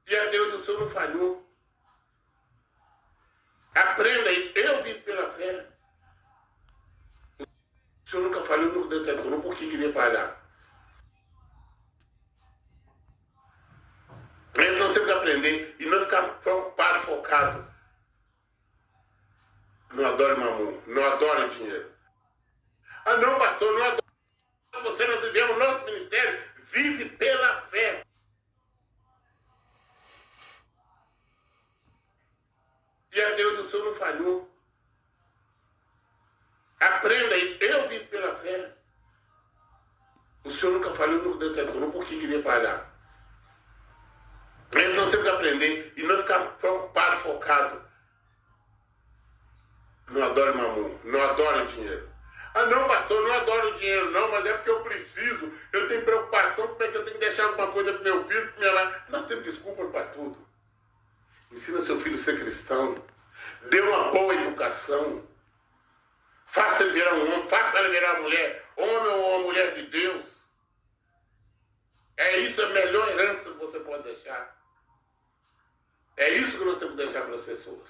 E 0.07 0.15
a 0.15 0.25
Deus 0.25 0.53
o 0.53 0.65
Senhor 0.65 0.81
não 0.81 0.89
falhou. 0.89 1.45
Aprenda 3.73 4.31
isso. 4.31 4.57
Eu 4.57 4.83
vivo 4.83 5.01
pela 5.01 5.29
fé. 5.31 5.67
O 7.39 8.09
Senhor 8.09 8.23
nunca 8.23 8.43
falhou, 8.43 8.71
nunca 8.71 8.99
decepcionou. 8.99 9.41
Por 9.41 9.55
que 9.55 9.69
queria 9.69 9.91
falhar? 9.91 10.44
Então 14.57 14.79
nós 14.79 14.93
temos 14.93 15.07
que 15.07 15.17
aprender 15.17 15.75
e 15.79 15.85
não 15.85 15.99
ficar 16.05 16.21
preocupado, 16.39 16.99
focado. 17.01 17.75
Não 19.91 20.05
adore 20.05 20.39
mamão, 20.39 20.81
não 20.87 21.05
adore 21.05 21.49
dinheiro. 21.49 21.91
Ah 23.05 23.17
não, 23.17 23.37
pastor, 23.37 23.73
não 23.73 23.85
adore 23.85 24.05
você, 24.83 25.07
nós 25.07 25.21
vivemos, 25.21 25.57
nosso 25.57 25.85
ministério 25.85 26.43
vive 26.71 27.09
pela 27.09 27.61
fé. 27.63 28.05
E 33.13 33.21
a 33.21 33.29
Deus 33.31 33.59
o 33.65 33.69
Senhor 33.71 33.85
não 33.85 33.95
falhou. 33.95 34.55
Aprenda 36.79 37.37
isso. 37.37 37.63
Eu 37.63 37.87
vivo 37.87 38.05
pela 38.07 38.35
fé. 38.35 38.73
O 40.43 40.49
Senhor 40.49 40.73
nunca 40.73 40.93
falhou, 40.93 41.23
nunca 41.23 41.47
decepcionou. 41.47 41.91
Por 41.91 42.05
que 42.05 42.19
queria 42.19 42.43
falhar? 42.43 42.94
Então 44.75 44.95
nós 44.95 45.09
temos 45.09 45.23
que 45.23 45.31
aprender 45.31 45.93
e 45.95 46.03
não 46.03 46.17
ficar 46.17 46.39
preocupado, 46.57 47.17
focado. 47.17 47.81
Não 50.09 50.23
adore 50.23 50.57
mamão, 50.57 50.99
não 51.03 51.23
adore 51.23 51.65
dinheiro. 51.67 52.09
Ah, 52.53 52.65
não, 52.67 52.87
pastor, 52.87 53.21
não 53.23 53.33
adoro 53.33 53.75
dinheiro, 53.75 54.11
não, 54.11 54.31
mas 54.31 54.45
é 54.45 54.53
porque 54.53 54.69
eu 54.69 54.81
preciso, 54.81 55.51
eu 55.73 55.87
tenho 55.89 56.05
preocupação, 56.05 56.67
como 56.67 56.83
é 56.83 56.87
que 56.87 56.97
eu 56.97 57.03
tenho 57.03 57.17
que 57.17 57.25
deixar 57.25 57.45
alguma 57.45 57.71
coisa 57.71 57.93
para 57.93 58.03
meu 58.03 58.23
filho, 58.25 58.51
para 58.53 58.59
minha 58.59 58.85
mãe. 58.85 58.95
Nós 59.09 59.27
temos 59.27 59.43
desculpa 59.43 59.85
para 59.87 60.07
tudo. 60.07 60.37
Ensina 61.51 61.81
seu 61.81 61.99
filho 61.99 62.15
a 62.15 62.17
ser 62.17 62.39
cristão. 62.39 62.95
Dê 63.69 63.81
uma 63.81 64.11
boa 64.11 64.33
educação. 64.33 65.23
Faça 66.45 66.83
ele 66.83 66.93
virar 66.93 67.13
um 67.15 67.25
homem, 67.25 67.47
faça 67.49 67.77
ele 67.79 67.89
virar 67.89 68.13
uma 68.13 68.21
mulher, 68.21 68.65
homem 68.77 69.07
ou 69.13 69.29
uma 69.29 69.39
mulher 69.39 69.73
de 69.73 69.83
Deus. 69.83 70.25
É 72.17 72.37
isso 72.37 72.61
a 72.61 72.69
melhor 72.69 73.09
herança 73.09 73.49
que 73.49 73.57
você 73.57 73.79
pode 73.81 74.03
deixar. 74.03 74.54
É 76.17 76.29
isso 76.29 76.57
que 76.57 76.63
nós 76.63 76.79
temos 76.79 76.95
que 76.95 77.03
deixar 77.03 77.21
para 77.23 77.35
as 77.35 77.41
pessoas. 77.41 77.89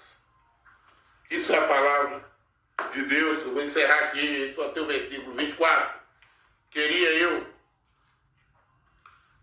Isso 1.30 1.52
é 1.54 1.58
a 1.58 1.68
palavra 1.68 2.26
de 2.94 3.04
Deus. 3.04 3.40
Eu 3.44 3.54
vou 3.54 3.64
encerrar 3.64 4.06
aqui, 4.06 4.54
só 4.56 4.70
tem 4.70 4.84
o 4.84 4.88
versículo 4.88 5.36
24. 5.36 6.00
Queria 6.72 7.12
eu 7.14 7.48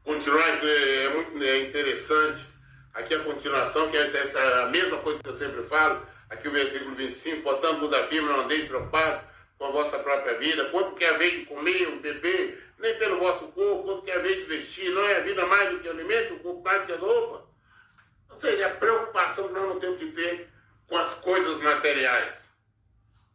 continuar, 0.04 0.64
é, 0.64 1.04
é 1.04 1.08
muito 1.10 1.42
é 1.42 1.58
interessante. 1.60 2.46
Aqui 2.94 3.14
a 3.14 3.20
continuação, 3.20 3.90
que 3.90 3.96
é 3.96 4.16
essa, 4.16 4.62
a 4.64 4.66
mesma 4.66 4.98
coisa 4.98 5.22
que 5.22 5.28
eu 5.28 5.38
sempre 5.38 5.62
falo. 5.64 6.06
Aqui 6.28 6.48
o 6.48 6.52
versículo 6.52 6.94
25. 6.94 7.42
Portanto, 7.42 7.80
vos 7.80 7.92
afirmo, 7.92 8.28
não 8.28 8.40
andeis 8.40 8.66
preocupados 8.66 9.22
com 9.58 9.66
a 9.66 9.70
vossa 9.70 9.98
própria 10.00 10.38
vida. 10.38 10.64
Quanto 10.66 10.96
que 10.96 11.04
é 11.04 11.10
a 11.10 11.18
vez 11.18 11.38
de 11.38 11.46
comer, 11.46 11.88
um 11.88 12.00
beber, 12.00 12.62
nem 12.78 12.98
pelo 12.98 13.18
vosso 13.18 13.46
corpo, 13.48 13.84
quanto 13.84 14.02
que 14.02 14.10
é 14.10 14.16
a 14.16 14.18
vez 14.18 14.38
de 14.38 14.44
vestir. 14.44 14.90
Não 14.90 15.06
é 15.08 15.18
a 15.18 15.20
vida 15.20 15.46
mais 15.46 15.70
do 15.70 15.78
que 15.78 15.88
alimento, 15.88 16.34
o 16.34 16.40
corpo 16.40 16.62
mais 16.62 16.80
do 16.80 16.86
que 16.86 16.92
a 16.92 16.96
roupa. 16.96 17.51
Ou 18.42 18.50
seja, 18.50 18.66
a 18.66 18.70
preocupação 18.70 19.46
que 19.46 19.54
nós 19.54 19.68
não 19.68 19.78
temos 19.78 20.00
que 20.00 20.10
ter 20.10 20.48
com 20.88 20.96
as 20.96 21.14
coisas 21.14 21.62
materiais 21.62 22.34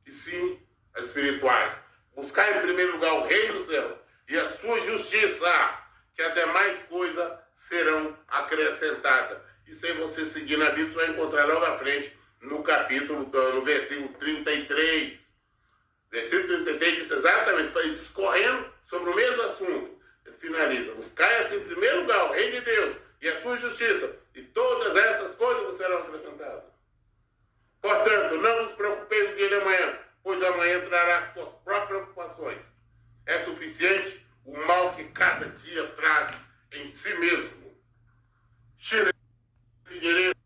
e 0.05 0.11
sim 0.11 0.59
as 0.95 1.05
espirituais. 1.05 1.71
Buscar 2.13 2.57
em 2.57 2.61
primeiro 2.61 2.91
lugar 2.93 3.13
o 3.13 3.25
reino 3.25 3.53
do 3.53 3.67
céu 3.67 4.03
e 4.27 4.38
a 4.38 4.49
sua 4.57 4.77
justiça, 4.81 5.79
que 6.13 6.21
as 6.21 6.34
demais 6.34 6.77
coisas 6.89 7.39
serão 7.69 8.17
acrescentadas. 8.27 9.38
Isso 9.65 9.85
aí 9.85 9.93
você 9.93 10.25
seguir 10.25 10.57
na 10.57 10.71
Bíblia, 10.71 10.88
você 10.88 11.05
vai 11.05 11.09
encontrar 11.11 11.45
logo 11.45 11.65
à 11.65 11.77
frente, 11.77 12.13
no 12.41 12.61
capítulo, 12.61 13.31
no 13.31 13.61
versículo 13.61 14.09
33. 14.19 15.19
Versículo 16.11 16.65
33 16.65 16.95
diz 17.03 17.11
exatamente, 17.11 17.71
foi 17.71 17.91
discorrendo 17.91 18.73
sobre 18.85 19.09
o 19.09 19.15
mesmo 19.15 19.41
assunto. 19.43 20.01
Ele 20.25 20.35
finaliza, 20.38 20.91
assim 20.91 21.55
em 21.55 21.63
primeiro 21.63 22.01
lugar 22.01 22.25
o 22.25 22.34
reino 22.34 22.59
de 22.59 22.61
Deus 22.61 23.06
e 23.22 23.30
a 23.30 23.41
sua 23.41 23.57
justiça, 23.57 24.15
e 24.35 24.41
todas 24.44 24.95
essas 24.95 25.35
coisas 25.35 25.77
serão 25.77 25.99
acrescentadas. 25.99 26.64
Portanto, 27.81 28.38
não 28.38 28.65
vos 28.65 28.76
preocupeis 28.76 29.27
com 29.27 29.34
o 29.34 29.38
dia 29.38 29.49
de 29.49 29.56
amanhã, 29.56 29.99
pois 30.23 30.44
amanhã 30.44 30.81
trará 30.81 31.34
suas 31.34 31.49
próprias 31.64 31.88
preocupações. 31.88 32.60
É 33.26 33.44
suficiente 33.44 34.26
o 34.45 34.57
mal 34.65 34.94
que 34.95 35.06
cada 35.06 35.45
dia 35.45 35.88
traz 35.91 36.35
em 36.72 36.91
si 36.91 37.14
mesmo. 37.15 37.76
Chile 38.77 39.11
Figueiredo. 39.85 40.36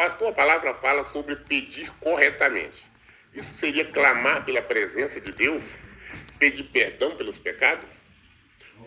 Pastor, 0.00 0.28
a 0.28 0.32
palavra 0.32 0.72
fala 0.72 1.04
sobre 1.04 1.36
pedir 1.36 1.92
corretamente. 2.00 2.80
Isso 3.34 3.52
seria 3.52 3.84
clamar 3.84 4.46
pela 4.46 4.62
presença 4.62 5.20
de 5.20 5.30
Deus? 5.30 5.76
Pedir 6.38 6.62
perdão 6.62 7.14
pelos 7.16 7.36
pecados? 7.36 7.86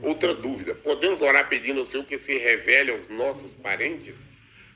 Outra 0.02 0.34
dúvida: 0.34 0.74
podemos 0.74 1.22
orar 1.22 1.48
pedindo 1.48 1.82
ao 1.82 1.86
Senhor 1.86 2.04
que 2.04 2.18
se 2.18 2.36
revele 2.40 2.94
aos 2.94 3.10
nossos 3.10 3.52
parentes? 3.52 4.16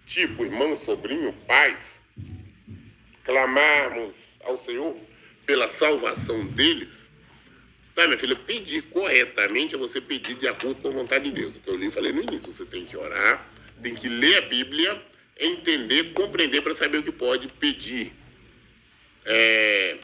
Tipo 0.05 0.45
irmão, 0.45 0.75
sobrinho, 0.75 1.33
pais? 1.47 1.99
Clamarmos 3.25 4.37
ao 4.43 4.59
Senhor 4.59 4.95
pela 5.43 5.67
salvação 5.67 6.45
deles? 6.45 6.99
Tá, 7.95 8.05
minha 8.05 8.19
filha, 8.19 8.35
pedir 8.35 8.83
corretamente 8.83 9.73
é 9.73 9.77
você 9.79 9.99
pedir 9.99 10.35
de 10.35 10.47
acordo 10.47 10.83
com 10.83 10.89
a 10.89 10.91
vontade 10.91 11.31
de 11.31 11.41
Deus. 11.41 11.55
O 11.55 11.59
que 11.59 11.67
eu 11.67 11.75
li 11.75 11.89
falei 11.89 12.11
no 12.11 12.21
início: 12.21 12.53
você 12.53 12.63
tem 12.63 12.85
que 12.85 12.95
orar, 12.95 13.43
tem 13.81 13.95
que 13.95 14.07
ler 14.07 14.37
a 14.37 14.41
Bíblia 14.41 15.16
entender, 15.39 16.13
compreender 16.13 16.61
para 16.61 16.73
saber 16.73 16.99
o 16.99 17.03
que 17.03 17.11
pode 17.11 17.47
pedir. 17.47 18.13
É, 19.25 19.97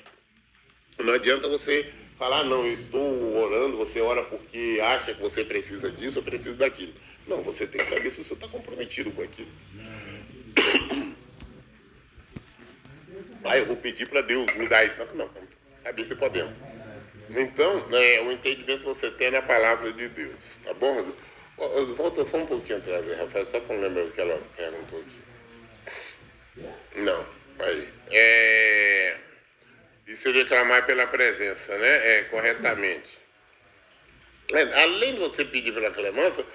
não 0.99 1.13
adianta 1.13 1.47
você 1.47 1.91
falar, 2.17 2.43
não, 2.43 2.65
eu 2.65 2.73
estou 2.73 3.37
orando, 3.37 3.77
você 3.77 3.99
ora 4.01 4.23
porque 4.23 4.79
acha 4.81 5.13
que 5.13 5.21
você 5.21 5.43
precisa 5.43 5.91
disso 5.91 6.19
ou 6.19 6.25
precisa 6.25 6.55
daquilo. 6.55 6.93
Não, 7.27 7.41
você 7.41 7.65
tem 7.65 7.83
que 7.83 7.89
saber 7.89 8.09
se 8.09 8.23
você 8.23 8.33
está 8.33 8.47
comprometido 8.47 9.11
com 9.11 9.21
aquilo. 9.21 9.49
Ah, 13.43 13.57
eu 13.57 13.65
vou 13.65 13.75
pedir 13.75 14.07
para 14.07 14.21
Deus 14.21 14.45
me 14.55 14.67
dar 14.67 14.85
isso. 14.85 14.95
Não, 15.15 15.29
saber 15.81 16.05
se 16.05 16.15
podemos. 16.15 16.53
Então, 17.29 17.87
é, 17.91 18.21
o 18.21 18.31
entendimento 18.31 18.83
você 18.83 19.09
tem 19.09 19.31
na 19.31 19.41
palavra 19.41 19.91
de 19.91 20.07
Deus, 20.09 20.57
tá 20.63 20.73
bom? 20.73 21.13
Volta 21.95 22.25
só 22.25 22.37
um 22.37 22.45
pouquinho 22.45 22.79
atrás, 22.79 23.07
Rafael, 23.17 23.45
só 23.49 23.59
para 23.59 23.75
lembrar 23.75 24.03
o 24.03 24.11
que 24.11 24.21
ela 24.21 24.41
perguntou 24.55 24.99
aqui. 24.99 25.22
Não, 26.95 27.25
aí. 27.59 27.87
É... 28.11 29.17
E 30.07 30.15
seria 30.15 30.45
clamar 30.45 30.85
pela 30.85 31.07
presença, 31.07 31.77
né? 31.77 32.17
É, 32.17 32.23
corretamente. 32.23 33.23
É, 34.51 34.83
além 34.83 35.13
de 35.13 35.19
você 35.19 35.45
pedir 35.45 35.73
pela 35.73 35.89
clemência, 35.91 36.45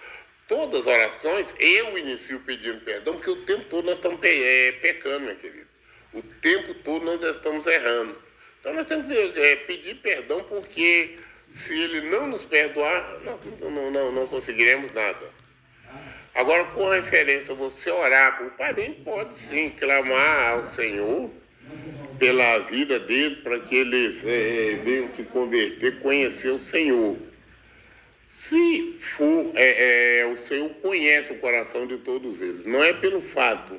todas 0.47 0.81
as 0.81 0.86
orações 0.86 1.55
eu 1.59 1.98
inicio 1.98 2.40
pedindo 2.40 2.81
perdão, 2.81 3.15
porque 3.15 3.31
o 3.31 3.44
tempo 3.44 3.65
todo 3.65 3.86
nós 3.86 3.94
estamos 3.94 4.20
pe 4.20 4.28
é, 4.28 4.73
pecando, 4.73 5.27
meu 5.27 5.36
querido. 5.36 5.66
O 6.12 6.23
tempo 6.23 6.74
todo 6.74 7.05
nós 7.05 7.23
estamos 7.23 7.66
errando. 7.66 8.20
Então 8.60 8.74
nós 8.74 8.86
temos 8.86 9.06
que 9.06 9.40
é, 9.40 9.56
pedir 9.56 9.97
perdão, 9.97 10.44
porque 10.44 11.19
se 11.48 11.78
ele 11.78 12.02
não 12.02 12.27
nos 12.27 12.44
perdoar, 12.44 13.20
não, 13.20 13.39
não, 13.70 13.90
não, 13.90 14.12
não 14.12 14.27
conseguiremos 14.27 14.93
nada. 14.93 15.31
Agora, 16.39 16.66
com 16.66 16.89
referência 16.89 17.51
a 17.52 17.56
você 17.56 17.90
orar 17.90 18.39
por 18.39 18.52
parente, 18.52 19.01
pode 19.01 19.36
sim 19.36 19.70
clamar 19.70 20.51
ao 20.51 20.62
Senhor 20.62 21.28
pela 22.16 22.60
vida 22.60 23.01
dele, 23.01 23.35
para 23.43 23.59
que 23.59 23.74
eles 23.74 24.24
é, 24.24 24.78
venham 24.85 25.12
se 25.16 25.24
converter, 25.24 25.98
conhecer 25.98 26.51
o 26.51 26.59
Senhor. 26.60 27.16
Se 28.28 28.94
for, 29.01 29.51
é, 29.56 30.20
é, 30.20 30.27
o 30.27 30.36
Senhor 30.36 30.70
conhece 30.74 31.32
o 31.32 31.39
coração 31.39 31.89
de 31.89 31.98
todos 31.98 32.40
eles. 32.40 32.65
Não 32.65 32.85
é 32.85 32.93
pelo 32.93 33.20
fato 33.20 33.74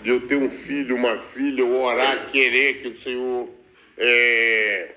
de 0.00 0.08
eu 0.08 0.22
ter 0.22 0.36
um 0.36 0.48
filho, 0.48 0.96
uma 0.96 1.18
filha, 1.18 1.66
ou 1.66 1.82
orar, 1.82 2.30
querer 2.30 2.80
que 2.80 2.88
o 2.88 2.96
Senhor 2.96 3.46
é, 3.98 4.92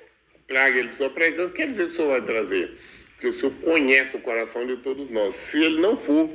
traga 0.48 0.80
ele 0.80 0.88
para 0.88 0.98
sua 0.98 1.10
presença, 1.10 1.52
quer 1.52 1.68
dizer 1.70 1.88
que 1.88 1.92
o 1.92 1.96
Senhor 1.98 2.12
vai 2.12 2.22
trazer 2.22 2.78
que 3.22 3.28
o 3.28 3.34
Senhor 3.34 3.54
conhece 3.62 4.18
o 4.18 4.20
coração 4.20 4.66
de 4.66 4.78
todos 4.78 5.10
nós. 5.12 5.36
Se 5.36 5.64
ele 5.64 5.80
não 5.80 5.96
for, 5.96 6.28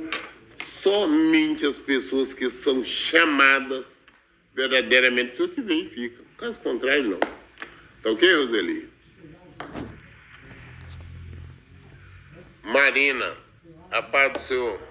somente 0.87 1.65
as 1.65 1.75
pessoas 1.75 2.33
que 2.33 2.49
são 2.49 2.81
chamadas 2.81 3.83
verdadeiramente, 4.55 5.41
o 5.41 5.49
que 5.49 5.61
vem 5.61 5.89
fica. 5.89 6.23
Caso 6.37 6.57
contrário, 6.61 7.09
não. 7.09 7.19
Tá 7.19 8.09
ok, 8.09 8.33
Roseli? 8.35 8.89
Marina, 12.63 13.35
a 13.91 14.01
paz 14.01 14.31
do 14.31 14.39
Senhor. 14.39 14.81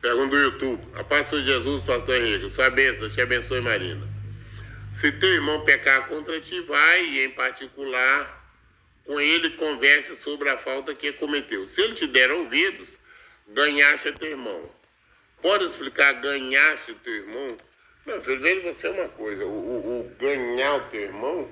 Pergunta 0.00 0.30
do 0.30 0.38
YouTube. 0.38 0.82
A 0.96 1.04
paz 1.04 1.30
do 1.30 1.44
Jesus, 1.44 1.84
pastor 1.84 2.16
Henrique. 2.16 2.50
Sua 2.50 2.70
bênção, 2.70 3.08
te 3.08 3.20
abençoe, 3.20 3.60
Marina. 3.60 4.08
Se 4.92 5.12
teu 5.12 5.32
irmão 5.32 5.64
pecar 5.64 6.08
contra 6.08 6.40
ti, 6.40 6.60
vai 6.62 7.04
e, 7.04 7.24
em 7.24 7.30
particular, 7.30 8.52
com 9.06 9.20
ele 9.20 9.50
converse 9.50 10.16
sobre 10.16 10.48
a 10.48 10.58
falta 10.58 10.92
que 10.92 11.12
cometeu. 11.12 11.68
Se 11.68 11.80
ele 11.80 11.94
te 11.94 12.08
der 12.08 12.32
ouvidos, 12.32 13.00
ganhaste 13.52 14.12
teu 14.12 14.28
irmão. 14.28 14.70
Pode 15.40 15.64
explicar 15.64 16.12
ganhaste 16.14 16.94
teu 17.02 17.14
irmão? 17.14 17.56
Não, 18.04 18.20
veja 18.20 18.60
você 18.62 18.88
uma 18.88 19.08
coisa, 19.08 19.46
o, 19.46 19.48
o, 19.48 20.00
o, 20.00 20.14
ganhar 20.18 20.76
o 20.76 20.90
teu 20.90 21.02
irmão, 21.02 21.48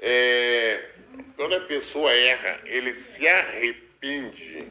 é, 0.00 0.90
quando 1.36 1.54
a 1.56 1.60
pessoa 1.60 2.12
erra, 2.12 2.60
ele 2.64 2.92
se 2.92 3.26
arrepende, 3.26 4.68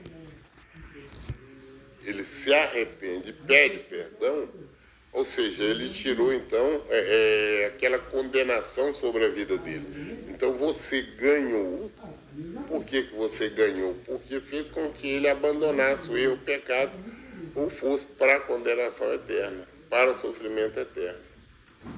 ele 2.05 2.23
se 2.23 2.53
arrepende, 2.53 3.33
pede 3.33 3.79
perdão, 3.79 4.49
ou 5.13 5.23
seja, 5.23 5.63
ele 5.63 5.89
tirou 5.89 6.33
então 6.33 6.83
é, 6.89 7.63
é, 7.63 7.65
aquela 7.67 7.99
condenação 7.99 8.91
sobre 8.93 9.25
a 9.25 9.29
vida 9.29 9.57
dele. 9.57 10.25
Então 10.29 10.53
você 10.53 11.01
ganhou. 11.01 11.91
Por 12.67 12.83
que, 12.83 13.03
que 13.03 13.15
você 13.15 13.49
ganhou? 13.49 13.95
Porque 14.05 14.39
fez 14.41 14.67
com 14.69 14.91
que 14.91 15.07
ele 15.07 15.27
abandonasse 15.27 16.09
o 16.09 16.17
erro, 16.17 16.35
o 16.35 16.39
pecado, 16.39 16.91
ou 17.55 17.69
fosse 17.69 18.05
para 18.05 18.37
a 18.37 18.39
condenação 18.39 19.13
eterna, 19.13 19.67
para 19.89 20.11
o 20.11 20.19
sofrimento 20.19 20.79
eterno. 20.79 21.19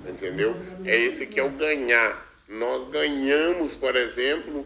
Entendeu? 0.07 0.55
É 0.83 0.97
esse 0.97 1.25
que 1.25 1.39
é 1.39 1.43
o 1.43 1.49
ganhar. 1.49 2.25
Nós 2.47 2.89
ganhamos, 2.89 3.75
por 3.75 3.95
exemplo, 3.95 4.65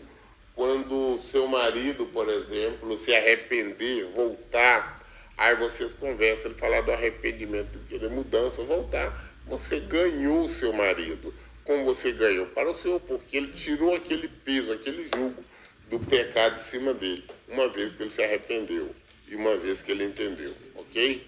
quando 0.56 1.20
seu 1.32 1.48
marido, 1.48 2.06
por 2.08 2.28
exemplo, 2.30 2.98
se 2.98 3.14
arrepender, 3.14 4.06
voltar, 4.14 5.06
aí 5.38 5.56
vocês 5.56 5.94
conversam, 5.94 6.52
ele 6.52 6.60
falar 6.60 6.82
do 6.82 6.92
arrependimento, 6.92 7.80
querer 7.88 8.10
mudança, 8.10 8.64
voltar. 8.64 9.30
Você 9.48 9.80
ganhou 9.80 10.42
o 10.42 10.50
seu 10.50 10.74
marido 10.74 11.34
como 11.70 11.86
você 11.86 12.12
ganhou? 12.12 12.48
Para 12.48 12.72
o 12.72 12.76
Senhor, 12.76 13.00
porque 13.00 13.38
ele 13.38 13.54
tirou 13.54 13.96
aquele 13.96 14.28
peso, 14.28 14.72
aquele 14.72 15.04
jugo 15.04 15.44
do 15.90 15.99
pecado 15.99 16.56
de 16.56 16.61
cima 16.61 16.94
dele, 16.94 17.26
uma 17.48 17.68
vez 17.68 17.91
que 17.91 18.03
ele 18.03 18.11
se 18.11 18.24
arrependeu 18.24 18.95
e 19.28 19.36
uma 19.36 19.57
vez 19.57 19.82
que 19.82 19.91
ele 19.91 20.03
entendeu, 20.03 20.53
ok? 20.76 21.26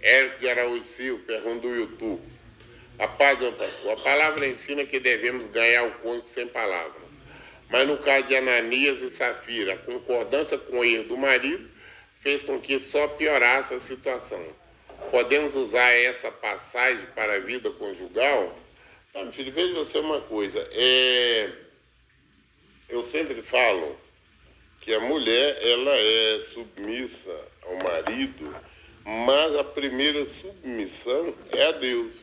Érico 0.00 0.40
de 0.40 0.48
Araújo 0.48 0.84
Silva, 0.84 1.22
pergunta 1.26 1.60
do 1.60 1.74
YouTube. 1.74 2.22
A 2.98 3.06
paz 3.06 3.38
do 3.38 3.52
pastor, 3.52 3.92
a 3.92 3.96
palavra 3.96 4.46
ensina 4.46 4.84
que 4.86 4.98
devemos 4.98 5.46
ganhar 5.46 5.84
o 5.84 5.90
cônjuge 5.98 6.28
sem 6.28 6.46
palavras. 6.46 7.18
Mas 7.68 7.86
no 7.86 7.98
caso 7.98 8.26
de 8.26 8.36
Ananias 8.36 9.02
e 9.02 9.10
Safira, 9.10 9.74
a 9.74 9.78
concordância 9.78 10.56
com 10.56 10.78
o 10.78 10.84
erro 10.84 11.04
do 11.04 11.16
marido 11.16 11.68
fez 12.20 12.42
com 12.42 12.58
que 12.58 12.78
só 12.78 13.08
piorasse 13.08 13.74
a 13.74 13.78
situação. 13.78 14.42
Podemos 15.10 15.54
usar 15.54 15.90
essa 15.92 16.30
passagem 16.30 17.04
para 17.14 17.34
a 17.34 17.40
vida 17.40 17.70
conjugal? 17.70 18.58
Meu 19.14 19.32
filho, 19.32 19.52
veja 19.52 19.74
você 19.74 19.98
uma 19.98 20.20
coisa. 20.22 20.66
É... 20.72 21.65
Eu 22.88 23.04
sempre 23.04 23.42
falo 23.42 23.96
que 24.80 24.94
a 24.94 25.00
mulher 25.00 25.58
ela 25.60 25.90
é 25.90 26.38
submissa 26.40 27.36
ao 27.64 27.76
marido, 27.76 28.54
mas 29.04 29.56
a 29.56 29.64
primeira 29.64 30.24
submissão 30.24 31.34
é 31.50 31.66
a 31.66 31.72
Deus. 31.72 32.14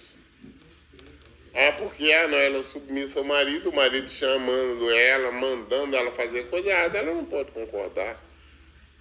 Ah, 1.53 1.73
porque 1.73 2.11
ah, 2.13 2.27
não, 2.27 2.37
ela 2.37 2.59
é 2.59 2.63
submissa 2.63 3.19
ao 3.19 3.25
marido, 3.25 3.69
o 3.69 3.75
marido 3.75 4.09
chamando 4.09 4.89
ela, 4.89 5.31
mandando 5.31 5.95
ela 5.95 6.11
fazer 6.11 6.49
coisa 6.49 6.69
errada, 6.69 6.97
ela 6.97 7.13
não 7.13 7.25
pode 7.25 7.51
concordar. 7.51 8.23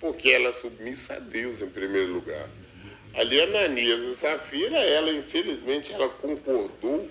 Porque 0.01 0.31
ela 0.31 0.49
é 0.49 0.53
submissa 0.53 1.15
a 1.15 1.19
Deus 1.21 1.63
em 1.63 1.71
primeiro 1.71 2.13
lugar. 2.13 2.51
Ali 3.15 3.41
Ananias 3.41 4.03
e 4.03 4.17
Safira, 4.17 4.79
ela 4.79 5.13
infelizmente 5.13 5.93
ela 5.93 6.09
concordou, 6.09 7.09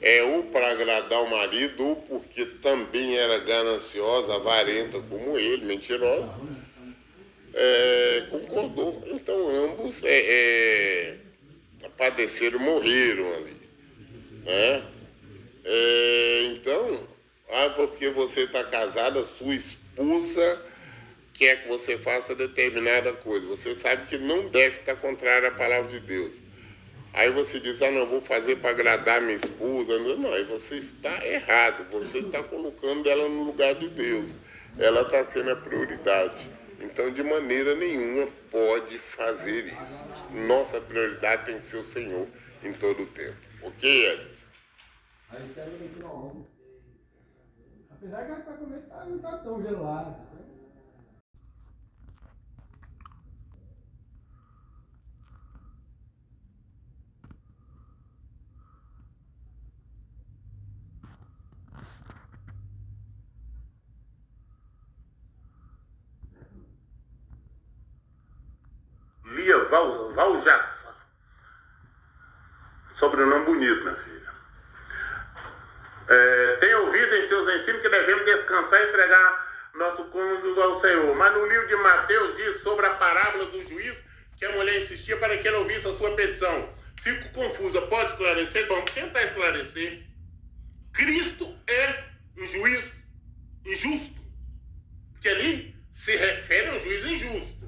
é 0.00 0.22
ou 0.22 0.44
para 0.44 0.70
agradar 0.70 1.22
o 1.22 1.30
marido, 1.30 1.84
ou 1.84 1.96
porque 1.96 2.44
também 2.62 3.16
era 3.16 3.38
gananciosa, 3.38 4.34
avarenta 4.34 5.00
como 5.00 5.38
ele, 5.38 5.64
mentirosa, 5.64 6.34
é, 7.54 8.26
concordou. 8.30 9.02
Então 9.06 9.48
ambos 9.48 10.04
é, 10.04 10.20
é, 11.82 11.88
padeceram, 11.96 12.58
morreram 12.58 13.32
ali. 13.34 13.56
Né? 14.44 14.82
É, 15.64 16.42
então, 16.52 17.08
ah, 17.50 17.70
porque 17.70 18.10
você 18.10 18.42
está 18.42 18.62
casada, 18.64 19.24
sua 19.24 19.54
esposa 19.54 20.62
quer 21.34 21.62
que 21.62 21.68
você 21.68 21.98
faça 21.98 22.34
determinada 22.34 23.12
coisa. 23.12 23.46
Você 23.46 23.74
sabe 23.74 24.06
que 24.06 24.18
não 24.18 24.48
deve 24.48 24.78
estar 24.78 24.96
contrário 24.96 25.48
à 25.48 25.50
palavra 25.50 25.90
de 25.90 26.00
Deus. 26.00 26.34
Aí 27.16 27.30
você 27.30 27.58
diz, 27.58 27.80
ah, 27.80 27.90
não, 27.90 28.06
vou 28.06 28.20
fazer 28.20 28.56
para 28.56 28.72
agradar 28.72 29.22
minha 29.22 29.36
esposa. 29.36 29.98
Não, 29.98 30.34
aí 30.34 30.44
você 30.44 30.76
está 30.76 31.26
errado. 31.26 31.90
Você 31.90 32.18
está 32.18 32.42
colocando 32.42 33.08
ela 33.08 33.26
no 33.26 33.42
lugar 33.42 33.74
de 33.74 33.88
Deus. 33.88 34.34
Ela 34.78 35.00
está 35.00 35.24
sendo 35.24 35.50
a 35.50 35.56
prioridade. 35.56 36.50
Então, 36.78 37.10
de 37.10 37.22
maneira 37.22 37.74
nenhuma, 37.74 38.28
pode 38.50 38.98
fazer 38.98 39.64
isso. 39.64 40.04
Nossa 40.30 40.78
prioridade 40.78 41.46
tem 41.46 41.56
que 41.56 41.62
ser 41.62 41.78
o 41.78 41.84
Senhor 41.86 42.28
em 42.62 42.74
todo 42.74 43.04
o 43.04 43.06
tempo. 43.06 43.38
Ok, 43.62 44.12
Edson? 44.12 44.46
Apesar 47.90 48.26
que 48.26 48.32
a 48.32 48.36
comer 48.56 48.80
tá, 48.90 49.04
não 49.06 49.16
está 49.16 49.38
tão 49.38 49.62
gelado. 49.62 50.16
Lia 69.36 69.58
Val, 69.64 70.12
Valjaça. 70.14 70.96
Sobrenome 72.94 73.44
bonito, 73.44 73.82
minha 73.82 73.96
filha. 73.96 74.32
É, 76.08 76.56
tem 76.56 76.74
ouvido 76.76 77.14
em 77.14 77.28
seus 77.28 77.60
ensinos 77.60 77.82
que 77.82 77.88
devemos 77.90 78.24
descansar 78.24 78.80
e 78.80 78.88
entregar 78.88 79.70
nosso 79.74 80.04
cônjuge 80.06 80.60
ao 80.60 80.80
Senhor. 80.80 81.14
Mas 81.14 81.34
no 81.34 81.46
livro 81.46 81.68
de 81.68 81.76
Mateus 81.76 82.36
diz 82.36 82.62
sobre 82.62 82.86
a 82.86 82.94
parábola 82.94 83.44
do 83.46 83.62
juiz 83.62 83.94
que 84.38 84.46
a 84.46 84.52
mulher 84.52 84.82
insistia 84.82 85.18
para 85.18 85.36
que 85.36 85.46
ele 85.46 85.58
ouvisse 85.58 85.86
a 85.86 85.96
sua 85.98 86.16
petição. 86.16 86.74
Fico 87.02 87.28
confusa. 87.34 87.82
Pode 87.82 88.12
esclarecer? 88.12 88.66
Vamos 88.68 88.90
tentar 88.90 89.22
esclarecer. 89.24 90.02
Cristo 90.94 91.54
é 91.66 92.04
um 92.38 92.46
juiz 92.46 92.92
injusto. 93.66 94.22
Porque 95.12 95.28
ali 95.28 95.76
se 95.92 96.16
refere 96.16 96.70
a 96.70 96.74
um 96.74 96.80
juiz 96.80 97.04
injusto. 97.04 97.65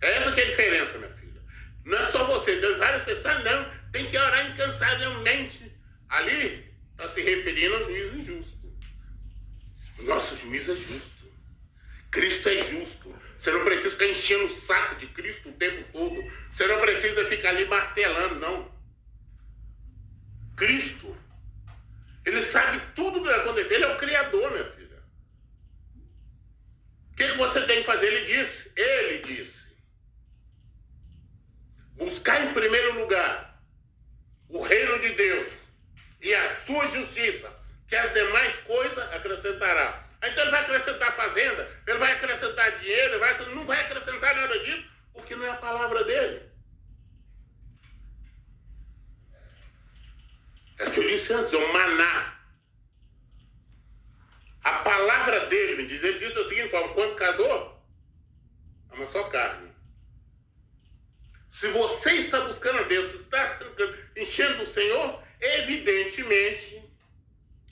Essa 0.00 0.32
que 0.32 0.40
é 0.40 0.44
a 0.44 0.50
diferença, 0.50 0.98
minha 0.98 1.10
filha. 1.14 1.42
Não 1.84 1.98
é 1.98 2.10
só 2.12 2.24
você, 2.24 2.60
Deus 2.60 2.78
várias 2.78 3.02
pessoas, 3.04 3.44
não. 3.44 3.70
Tem 3.92 4.08
que 4.10 4.16
orar 4.16 4.50
incansavelmente. 4.50 5.72
Ali 6.08 6.72
está 6.92 7.08
se 7.08 7.20
referindo 7.22 7.76
ao 7.76 7.84
juiz 7.84 8.14
injusto. 8.14 8.72
O 9.98 10.02
nosso 10.04 10.36
juiz 10.36 10.68
é 10.68 10.76
justo. 10.76 11.32
Cristo 12.10 12.48
é 12.48 12.64
justo. 12.64 13.14
Você 13.38 13.50
não 13.50 13.64
precisa 13.64 13.90
ficar 13.90 14.06
enchendo 14.06 14.44
o 14.44 14.60
saco 14.60 14.96
de 14.96 15.06
Cristo 15.08 15.48
o 15.48 15.52
tempo 15.52 15.84
todo. 15.92 16.32
Você 16.52 16.66
não 16.66 16.80
precisa 16.80 17.26
ficar 17.26 17.50
ali 17.50 17.64
martelando, 17.64 18.36
não. 18.36 18.78
Cristo, 20.56 21.16
ele 22.24 22.44
sabe 22.46 22.80
tudo 22.94 23.20
que 23.20 23.26
vai 23.26 23.40
acontecer. 23.40 23.74
Ele 23.74 23.84
é 23.84 23.94
o 23.94 23.96
Criador, 23.96 24.50
minha 24.52 24.64
filha. 24.72 25.02
O 27.12 27.16
que, 27.16 27.32
você 27.32 27.62
tem 27.62 27.80
que 27.80 27.86
fazer? 27.86 28.06
Ele 28.06 28.26
disse. 28.26 28.70
Ele 28.76 29.18
disse 29.22 29.57
buscar 31.98 32.44
em 32.44 32.54
primeiro 32.54 33.00
lugar 33.00 33.60
o 34.48 34.62
reino 34.62 34.98
de 35.00 35.10
Deus 35.10 35.48
e 36.22 36.34
a 36.34 36.56
sua 36.64 36.86
justiça, 36.88 37.52
que 37.86 37.96
as 37.96 38.12
demais 38.14 38.56
coisas 38.60 38.98
acrescentará. 39.12 40.04
Então 40.22 40.42
ele 40.42 40.50
vai 40.50 40.60
acrescentar 40.62 41.14
fazenda, 41.14 41.70
ele 41.86 41.98
vai 41.98 42.12
acrescentar 42.12 42.78
dinheiro, 42.78 43.14
ele 43.14 43.18
vai, 43.18 43.54
não 43.54 43.66
vai 43.66 43.80
acrescentar 43.80 44.34
nada 44.34 44.58
disso, 44.60 44.88
porque 45.12 45.36
não 45.36 45.44
é 45.44 45.50
a 45.50 45.56
palavra 45.56 46.04
dele. 46.04 46.48
É 50.78 50.90
que 50.90 51.00
eu 51.00 51.08
disse 51.08 51.32
antes, 51.32 51.52
é 51.52 51.56
um 51.56 51.72
maná. 51.72 52.38
A 54.62 54.72
palavra 54.80 55.46
dele, 55.46 55.86
diz, 55.86 56.02
ele 56.02 56.18
diz 56.18 56.36
o 56.36 56.48
seguinte 56.48 56.70
forma, 56.70 56.94
quando 56.94 57.16
casou, 57.16 57.82
é 58.90 58.94
uma 58.94 59.06
só 59.06 59.24
carne. 59.24 59.67
Se 61.50 61.68
você 61.68 62.10
está 62.12 62.40
buscando 62.40 62.80
a 62.80 62.82
Deus, 62.82 63.12
está 63.14 63.58
enchendo 64.16 64.62
o 64.62 64.72
Senhor, 64.72 65.22
evidentemente, 65.40 66.82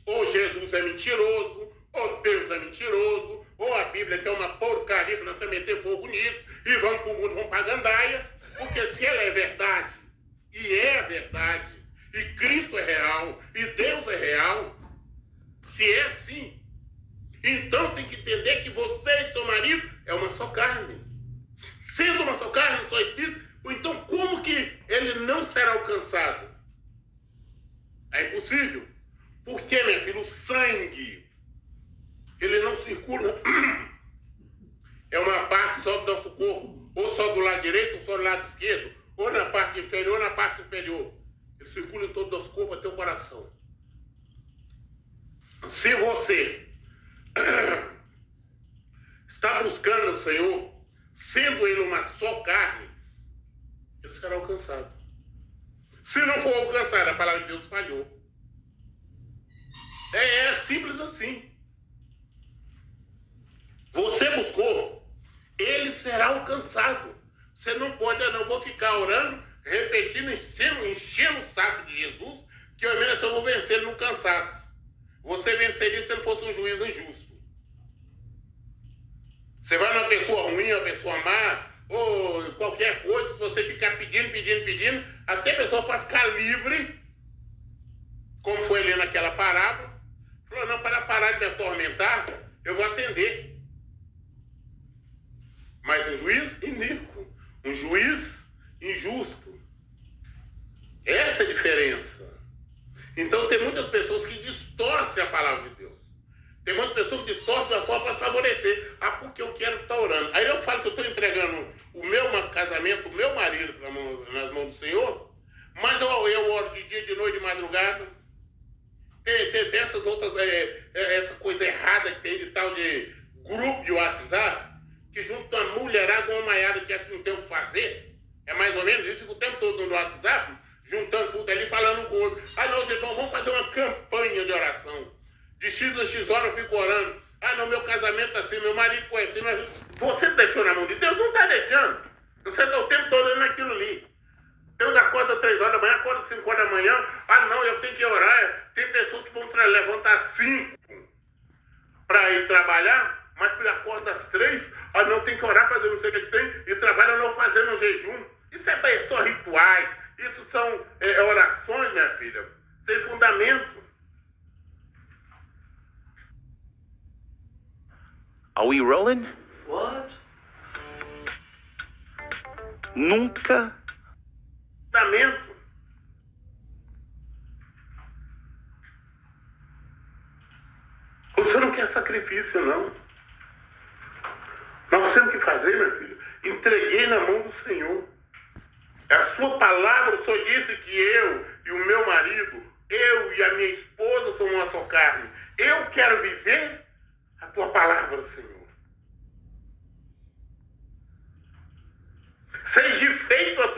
ou 0.04 0.32
Jesus 0.32 0.72
é 0.72 0.82
mentiroso, 0.82 1.72
ou 1.92 2.20
Deus 2.22 2.50
é 2.50 2.58
mentiroso, 2.58 3.46
ou 3.58 3.74
a 3.74 3.84
Bíblia 3.86 4.18
que 4.18 4.28
é 4.28 4.30
uma 4.30 4.48
porcaria 4.50 5.16
que 5.16 5.24
nós 5.24 5.34
estamos 5.34 5.56
meter 5.56 5.82
fogo 5.82 6.06
nisso, 6.06 6.40
e 6.64 6.76
vamos 6.76 7.02
para 7.02 7.12
o 7.12 7.14
mundo, 7.14 7.34
vamos 7.34 7.50
para 7.50 7.58
a 7.58 7.62
gandaia, 7.62 8.30
porque 8.58 8.80
se 8.94 9.04
ela 9.04 9.22
é 9.22 9.30
verdade, 9.30 9.55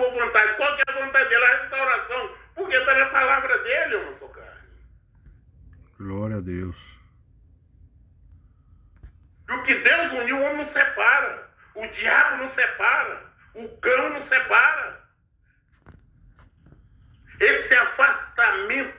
feito 0.08 0.10
a 0.10 0.12
tua 0.12 0.26
vontade. 0.26 0.56
Qual 0.56 0.76
que 0.76 0.82
é 0.86 0.92
a 0.92 1.04
vontade 1.04 1.28
dele? 1.28 1.44
A 1.44 1.62
restauração. 1.62 2.34
Porque 2.54 2.76
está 2.76 2.94
na 2.94 3.06
palavra 3.06 3.58
dele, 3.58 3.96
uma 3.96 4.18
só 4.18 4.28
carne. 4.28 4.68
Glória 5.98 6.36
a 6.36 6.40
Deus. 6.40 6.98
E 9.48 9.52
o 9.52 9.62
que 9.62 9.74
Deus 9.74 10.12
uniu, 10.12 10.36
o 10.36 10.42
homem 10.42 10.58
não 10.58 10.66
separa. 10.66 11.48
O 11.74 11.86
diabo 11.86 12.36
não 12.38 12.48
separa. 12.50 13.22
O 13.54 13.68
cão 13.78 14.10
não 14.10 14.20
separa. 14.20 14.98
Esse 17.40 17.74
afastamento 17.74 18.98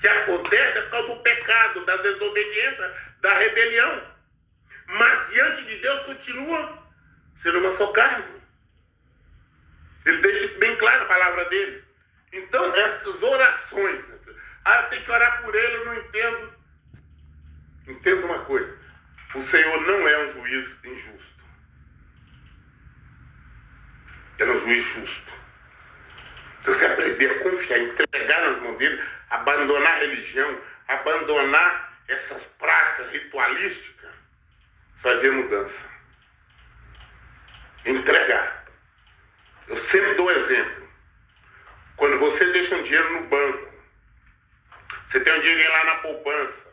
que 0.00 0.08
acontece 0.08 0.78
é 0.78 0.82
por 0.82 0.90
causa 0.90 1.08
do 1.08 1.22
pecado, 1.22 1.84
da 1.84 1.96
desobediência, 1.98 2.94
da 3.20 3.38
rebelião. 3.38 4.16
Mas 4.86 5.30
diante 5.30 5.64
de 5.64 5.80
Deus 5.80 6.06
continua 6.06 6.86
sendo 7.36 7.58
uma 7.58 7.72
só 7.72 7.92
carne. 7.92 8.35
Ele 10.06 10.22
deixa 10.22 10.58
bem 10.58 10.76
claro 10.76 11.02
a 11.02 11.08
palavra 11.08 11.44
dele. 11.46 11.84
Então, 12.32 12.74
essas 12.76 13.22
orações, 13.22 14.04
ah, 14.64 14.82
eu 14.82 14.88
tenho 14.90 15.04
que 15.04 15.10
orar 15.10 15.42
por 15.42 15.54
ele, 15.54 15.76
eu 15.76 15.84
não 15.84 15.94
entendo. 15.94 16.52
Entenda 17.88 18.26
uma 18.26 18.44
coisa: 18.44 18.78
o 19.34 19.42
Senhor 19.42 19.80
não 19.82 20.08
é 20.08 20.26
um 20.26 20.32
juiz 20.32 20.84
injusto. 20.84 21.44
Ele 24.38 24.50
é 24.50 24.54
um 24.54 24.60
juiz 24.60 24.84
justo. 24.84 25.32
Se 26.60 26.72
você 26.72 26.86
aprender 26.86 27.30
a 27.30 27.42
confiar, 27.42 27.78
entregar 27.78 28.40
nas 28.42 28.62
mãos 28.62 28.78
dele, 28.78 29.02
abandonar 29.30 29.94
a 29.94 29.98
religião, 29.98 30.60
abandonar 30.86 32.00
essas 32.06 32.44
práticas 32.58 33.10
ritualísticas, 33.10 34.10
vai 35.02 35.16
ver 35.18 35.32
mudança. 35.32 35.84
Entregar. 37.84 38.65
Eu 39.68 39.76
sempre 39.76 40.14
dou 40.14 40.30
exemplo. 40.30 40.88
Quando 41.96 42.18
você 42.18 42.44
deixa 42.52 42.76
um 42.76 42.82
dinheiro 42.82 43.12
no 43.14 43.28
banco, 43.28 43.72
você 45.06 45.20
tem 45.20 45.36
um 45.36 45.40
dinheiro 45.40 45.72
lá 45.72 45.84
na 45.84 45.94
poupança, 45.96 46.66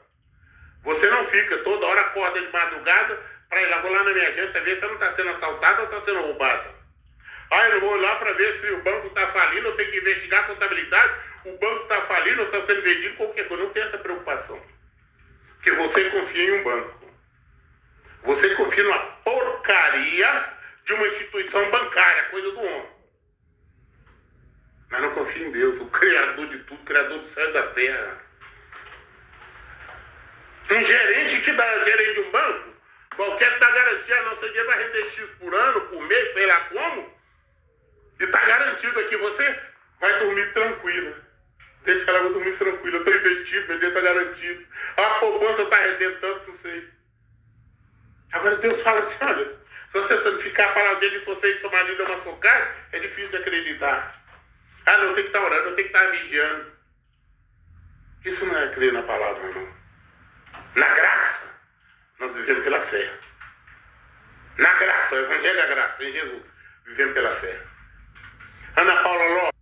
você 0.83 1.09
não 1.09 1.25
fica 1.27 1.57
toda 1.59 1.85
hora 1.85 2.01
acorda 2.01 2.41
de 2.41 2.51
madrugada 2.51 3.19
para 3.49 3.61
ir 3.61 3.69
lá, 3.69 3.77
vou 3.79 3.91
lá 3.91 4.03
na 4.03 4.13
minha 4.13 4.27
agência 4.27 4.61
ver 4.61 4.75
se 4.75 4.85
não 4.85 4.93
está 4.95 5.15
sendo 5.15 5.29
assaltada 5.29 5.81
ou 5.81 5.85
está 5.85 6.01
sendo 6.01 6.21
roubada. 6.21 6.73
Ah, 7.51 7.69
eu 7.69 7.79
vou 7.81 7.95
lá 7.97 8.15
para 8.15 8.33
ver 8.33 8.59
se 8.59 8.69
o 8.71 8.81
banco 8.81 9.07
está 9.07 9.27
falindo, 9.27 9.67
eu 9.67 9.75
tenho 9.75 9.91
que 9.91 9.97
investigar 9.99 10.43
a 10.43 10.47
contabilidade, 10.47 11.13
o 11.45 11.57
banco 11.57 11.83
está 11.83 12.01
falindo, 12.01 12.43
está 12.43 12.65
sendo 12.65 12.81
vendido, 12.81 13.15
qualquer 13.15 13.47
coisa. 13.47 13.63
Não 13.63 13.69
tem 13.71 13.83
essa 13.83 13.97
preocupação. 13.97 14.61
Porque 15.55 15.71
você 15.71 16.09
confia 16.09 16.43
em 16.43 16.59
um 16.59 16.63
banco. 16.63 17.11
Você 18.23 18.55
confia 18.55 18.83
numa 18.83 18.99
porcaria 19.23 20.52
de 20.85 20.93
uma 20.93 21.07
instituição 21.07 21.71
bancária, 21.71 22.29
coisa 22.29 22.51
do 22.51 22.59
homem. 22.59 22.89
Mas 24.89 25.01
não 25.01 25.13
confia 25.13 25.47
em 25.47 25.51
Deus, 25.51 25.79
o 25.79 25.85
Criador 25.87 26.47
de 26.47 26.59
tudo, 26.59 26.83
Criador 26.83 27.19
do 27.19 27.27
céu 27.27 27.49
e 27.49 27.53
da 27.53 27.67
terra. 27.67 28.21
Um 30.69 30.83
gerente 30.83 31.41
que 31.41 31.51
dá 31.51 31.83
gerente 31.83 32.13
de 32.13 32.27
um 32.27 32.31
banco, 32.31 32.69
qualquer 33.15 33.53
está 33.53 33.69
garantia, 33.71 34.21
não 34.23 34.37
sei 34.37 34.49
dinheiro 34.49 34.67
vai 34.67 34.83
render 34.83 35.09
X 35.11 35.29
por 35.39 35.53
ano, 35.53 35.81
por 35.81 36.07
mês, 36.07 36.33
sei 36.33 36.45
lá 36.45 36.61
como, 36.61 37.13
e 38.19 38.23
está 38.23 38.45
garantido 38.45 38.99
aqui, 38.99 39.17
você 39.17 39.59
vai 39.99 40.19
dormir 40.19 40.53
tranquila. 40.53 41.23
Deixa 41.83 42.09
ela 42.09 42.29
dormir 42.29 42.57
tranquila. 42.57 42.97
Eu 42.97 42.99
estou 42.99 43.15
investido, 43.15 43.67
meu 43.67 43.79
dinheiro 43.79 43.97
está 43.97 44.13
garantido. 44.13 44.65
A 44.97 45.03
poupança 45.19 45.61
está 45.63 45.77
rendendo 45.77 46.19
tanto, 46.19 46.51
não 46.51 46.57
sei. 46.59 46.89
Agora 48.31 48.55
Deus 48.57 48.81
fala 48.81 48.99
assim, 48.99 49.17
olha, 49.21 49.57
se 49.93 49.99
você 49.99 50.23
santificar 50.23 50.69
a 50.69 50.73
palavra 50.73 50.99
dele 50.99 51.19
de 51.19 51.25
você 51.25 51.53
e 51.53 51.59
seu 51.59 51.69
marido 51.69 52.01
é 52.01 52.05
uma 52.15 52.37
carne, 52.37 52.75
é 52.93 52.99
difícil 52.99 53.29
de 53.29 53.37
acreditar. 53.37 54.19
Ah, 54.87 54.97
não, 54.97 55.03
eu 55.03 55.13
tenho 55.13 55.29
que 55.29 55.37
estar 55.37 55.39
tá 55.39 55.45
orando, 55.45 55.69
eu 55.69 55.75
tenho 55.75 55.87
que 55.87 55.95
estar 55.95 56.03
tá 56.03 56.11
vigiando. 56.11 56.73
Isso 58.25 58.43
não 58.43 58.57
é 58.57 58.69
crer 58.69 58.91
na 58.91 59.03
palavra, 59.03 59.51
não. 59.51 59.67
Na 60.75 60.87
graça, 60.95 61.43
nós 62.19 62.33
vivemos 62.33 62.63
pela 62.63 62.81
fé. 62.87 63.13
Na 64.57 64.73
graça, 64.73 65.15
o 65.15 65.19
Evangelho 65.19 65.57
da 65.57 65.67
graça, 65.67 66.03
em 66.03 66.11
Jesus, 66.11 66.43
vivemos 66.85 67.13
pela 67.13 67.35
fé. 67.39 67.61
Ana 68.75 69.03
Paula 69.03 69.25
Lopes. 69.25 69.52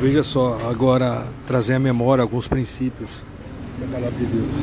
Veja 0.00 0.22
só, 0.22 0.56
agora 0.70 1.26
trazer 1.44 1.74
à 1.74 1.78
memória 1.80 2.22
alguns 2.22 2.46
princípios 2.46 3.24
da 3.80 3.86
palavra 3.86 4.16
de 4.16 4.26
Deus. 4.26 4.54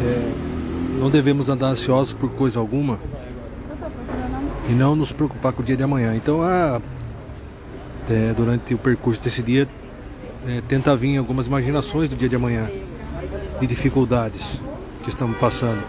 É, 0.00 1.00
não 1.00 1.10
devemos 1.10 1.48
andar 1.48 1.66
ansiosos 1.66 2.12
por 2.12 2.30
coisa 2.30 2.60
alguma 2.60 3.00
e 4.68 4.72
não 4.72 4.94
nos 4.94 5.10
preocupar 5.10 5.52
com 5.52 5.62
o 5.62 5.64
dia 5.64 5.76
de 5.76 5.82
amanhã. 5.82 6.14
Então, 6.14 6.42
ah, 6.42 6.80
é, 8.08 8.32
durante 8.36 8.72
o 8.72 8.78
percurso 8.78 9.20
desse 9.20 9.42
dia, 9.42 9.68
é, 10.46 10.62
tenta 10.68 10.94
vir 10.94 11.16
algumas 11.18 11.48
imaginações 11.48 12.08
do 12.08 12.14
dia 12.14 12.28
de 12.28 12.36
amanhã, 12.36 12.70
de 13.58 13.66
dificuldades 13.66 14.60
que 15.02 15.08
estamos 15.08 15.36
passando. 15.38 15.82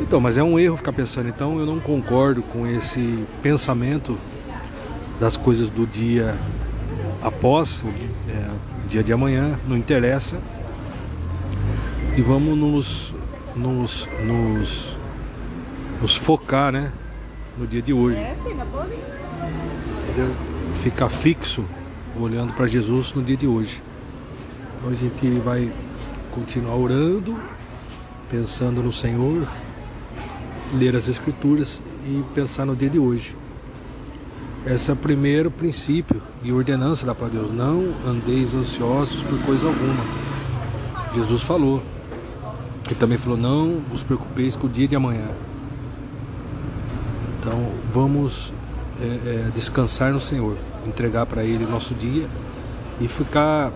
Então, 0.00 0.18
mas 0.18 0.38
é 0.38 0.42
um 0.42 0.58
erro 0.58 0.78
ficar 0.78 0.94
pensando. 0.94 1.28
Então, 1.28 1.58
eu 1.58 1.66
não 1.66 1.78
concordo 1.78 2.40
com 2.40 2.66
esse 2.66 3.22
pensamento 3.42 4.16
das 5.20 5.36
coisas 5.36 5.68
do 5.68 5.86
dia 5.86 6.34
após 7.22 7.82
o 7.82 7.88
é, 8.30 8.50
dia 8.88 9.02
de 9.02 9.12
amanhã, 9.12 9.58
não 9.66 9.76
interessa. 9.76 10.40
E 12.16 12.22
vamos 12.22 12.56
nos, 12.58 13.14
nos, 13.54 14.08
nos, 14.24 14.96
nos 16.00 16.16
focar 16.16 16.72
né, 16.72 16.92
no 17.56 17.66
dia 17.66 17.82
de 17.82 17.92
hoje. 17.92 18.20
Entendeu? 20.08 20.34
ficar 20.78 21.08
fixo 21.08 21.64
olhando 22.18 22.52
para 22.52 22.66
Jesus 22.66 23.12
no 23.12 23.22
dia 23.22 23.36
de 23.36 23.46
hoje. 23.46 23.82
Então 24.76 24.90
a 24.90 24.94
gente 24.94 25.28
vai 25.40 25.70
continuar 26.32 26.76
orando, 26.76 27.38
pensando 28.30 28.82
no 28.82 28.92
Senhor, 28.92 29.48
ler 30.72 30.94
as 30.94 31.08
Escrituras 31.08 31.82
e 32.06 32.22
pensar 32.34 32.64
no 32.64 32.76
dia 32.76 32.88
de 32.88 32.98
hoje. 32.98 33.36
Esse 34.70 34.90
é 34.90 34.92
o 34.92 34.96
primeiro 34.96 35.50
princípio 35.50 36.20
e 36.42 36.52
ordenança 36.52 37.06
da 37.06 37.14
de 37.14 37.30
Deus. 37.30 37.50
Não 37.50 37.94
andeis 38.06 38.54
ansiosos 38.54 39.22
por 39.22 39.38
coisa 39.40 39.66
alguma. 39.66 40.04
Jesus 41.14 41.42
falou. 41.42 41.82
Ele 42.84 42.94
também 42.94 43.16
falou: 43.16 43.38
não 43.38 43.80
vos 43.90 44.02
preocupeis 44.02 44.56
com 44.56 44.66
o 44.66 44.70
dia 44.70 44.86
de 44.86 44.94
amanhã. 44.94 45.28
Então 47.38 47.72
vamos 47.94 48.52
é, 49.00 49.04
é, 49.04 49.50
descansar 49.54 50.12
no 50.12 50.20
Senhor, 50.20 50.56
entregar 50.86 51.24
para 51.24 51.42
Ele 51.42 51.64
nosso 51.64 51.94
dia 51.94 52.26
e 53.00 53.08
ficar 53.08 53.72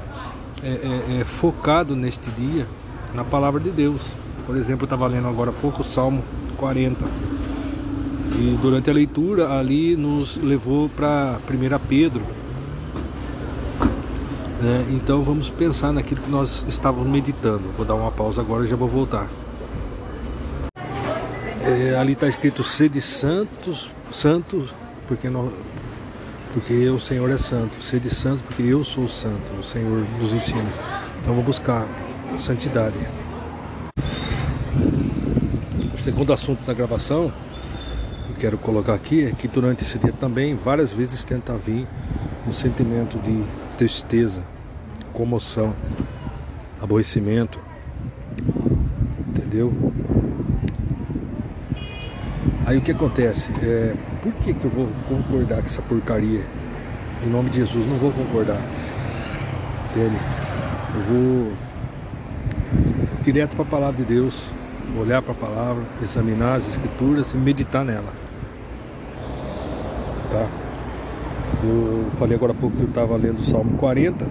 é, 0.63 0.69
é, 0.69 1.21
é, 1.21 1.25
focado 1.25 1.97
neste 1.97 2.31
dia 2.33 2.67
na 3.15 3.25
palavra 3.25 3.61
de 3.61 3.71
Deus. 3.71 4.03
Por 4.47 4.57
exemplo, 4.57 4.83
eu 4.83 4.87
estava 4.87 5.07
lendo 5.07 5.29
agora 5.29 5.51
há 5.51 5.55
pouco 5.55 5.81
o 5.81 5.85
Salmo 5.85 6.23
40. 6.59 7.42
E 8.39 8.59
durante 8.61 8.89
a 8.91 8.93
leitura 8.93 9.59
ali 9.59 9.97
nos 9.97 10.37
levou 10.37 10.89
para 10.89 11.39
1 11.49 11.87
Pedro. 11.87 12.23
É, 14.65 14.85
então 14.95 15.23
vamos 15.23 15.51
pensar 15.51 15.93
naquilo 15.93 16.21
que 16.21 16.31
nós 16.31 16.65
estávamos 16.69 17.09
meditando. 17.09 17.69
Vou 17.77 17.85
dar 17.85 17.95
uma 17.95 18.13
pausa 18.13 18.41
agora 18.41 18.65
e 18.65 18.69
já 18.69 18.77
vou 18.77 18.89
voltar. 18.89 19.29
É, 21.65 21.97
ali 21.97 22.13
está 22.13 22.29
escrito 22.29 22.63
sede 22.63 23.01
santos, 23.01 23.91
santos, 24.11 24.73
porque, 25.09 25.29
nós, 25.29 25.53
porque 26.53 26.89
o 26.89 26.99
Senhor 26.99 27.29
é 27.31 27.39
santo. 27.39 27.83
Sede 27.83 28.09
santos, 28.09 28.43
porque 28.43 28.63
eu 28.63 28.85
sou 28.85 29.09
santo. 29.09 29.53
O 29.59 29.63
Senhor 29.63 30.07
nos 30.21 30.33
ensina. 30.33 30.69
Então 31.21 31.33
vamos 31.35 31.45
buscar 31.45 31.87
santidade. 32.37 32.97
O 35.93 35.99
segundo 35.99 36.33
assunto 36.33 36.65
da 36.65 36.73
gravação 36.73 37.33
eu 38.29 38.37
quero 38.39 38.59
colocar 38.59 38.95
aqui 38.95 39.27
é 39.27 39.33
que 39.33 39.49
durante 39.49 39.83
esse 39.83 39.99
dia 39.99 40.13
também 40.13 40.55
várias 40.55 40.93
vezes 40.93 41.25
tenta 41.25 41.57
vir 41.57 41.87
um 42.47 42.53
sentimento 42.53 43.19
de 43.19 43.43
tristeza, 43.77 44.43
comoção, 45.13 45.75
aborrecimento, 46.81 47.59
entendeu? 49.29 49.73
Aí 52.65 52.79
o 52.79 52.81
que 52.81 52.93
acontece? 52.93 53.51
É, 53.63 53.95
por 54.23 54.33
que, 54.35 54.55
que 54.55 54.65
eu 54.65 54.71
vou 54.71 54.89
concordar 55.09 55.61
com 55.61 55.67
essa 55.67 55.83
porcaria? 55.83 56.43
Em 57.25 57.29
nome 57.29 57.51
de 57.51 57.59
Jesus, 57.59 57.87
não 57.87 57.97
vou 57.97 58.13
concordar. 58.13 58.61
Entende? 59.91 60.17
Eu 60.95 61.03
vou 61.03 61.53
direto 63.23 63.55
para 63.55 63.65
a 63.65 63.69
palavra 63.69 63.97
de 63.97 64.05
Deus, 64.05 64.51
olhar 64.99 65.23
para 65.23 65.33
a 65.33 65.35
palavra, 65.35 65.83
examinar 66.03 66.57
as 66.57 66.69
escrituras 66.69 67.33
e 67.33 67.37
meditar 67.37 67.85
nela. 67.85 68.13
Tá? 70.31 70.49
Eu 71.65 72.07
falei 72.19 72.37
agora 72.37 72.53
há 72.53 72.55
pouco 72.55 72.77
que 72.77 72.83
eu 72.83 72.89
estava 72.89 73.17
lendo 73.17 73.39
o 73.39 73.43
Salmo 73.43 73.77
40 73.79 74.27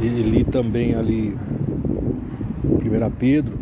e 0.00 0.06
li 0.06 0.44
também 0.44 0.94
ali 0.94 1.36
1 2.64 3.10
Pedro, 3.18 3.54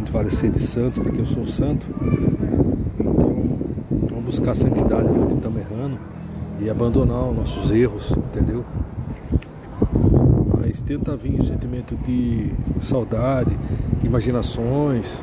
onde 0.00 0.10
fala 0.10 0.30
ser 0.30 0.50
de 0.50 0.60
santos, 0.60 0.98
porque 0.98 1.20
eu 1.20 1.26
sou 1.26 1.46
santo. 1.46 1.86
Então 2.98 4.08
vamos 4.08 4.24
buscar 4.24 4.54
santidade 4.54 5.08
onde 5.08 5.34
estamos 5.34 5.60
errando 5.60 5.98
e 6.60 6.70
abandonar 6.70 7.28
os 7.28 7.36
nossos 7.36 7.70
erros, 7.70 8.12
entendeu? 8.12 8.64
Mas 10.72 10.80
tenta 10.80 11.14
vir 11.14 11.38
o 11.38 11.44
sentimento 11.44 11.94
de 11.96 12.50
saudade, 12.80 13.54
imaginações, 14.02 15.22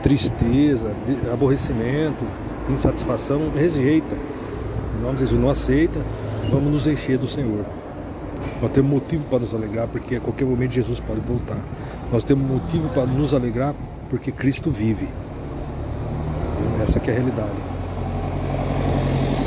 tristeza, 0.00 0.92
aborrecimento, 1.32 2.24
insatisfação, 2.70 3.50
rejeita. 3.52 4.14
Em 4.96 5.02
nome 5.02 5.14
de 5.14 5.20
Jesus, 5.22 5.40
não 5.40 5.50
aceita, 5.50 5.98
vamos 6.52 6.70
nos 6.70 6.86
encher 6.86 7.18
do 7.18 7.26
Senhor. 7.26 7.64
Nós 8.62 8.70
temos 8.70 8.88
motivo 8.88 9.24
para 9.28 9.40
nos 9.40 9.52
alegrar, 9.52 9.88
porque 9.88 10.14
a 10.14 10.20
qualquer 10.20 10.44
momento 10.44 10.70
Jesus 10.74 11.00
pode 11.00 11.18
voltar. 11.18 11.58
Nós 12.12 12.22
temos 12.22 12.48
motivo 12.48 12.88
para 12.90 13.06
nos 13.06 13.34
alegrar, 13.34 13.74
porque 14.08 14.30
Cristo 14.30 14.70
vive. 14.70 15.08
Essa 16.80 17.00
é 17.00 17.10
a 17.10 17.12
realidade. 17.12 17.58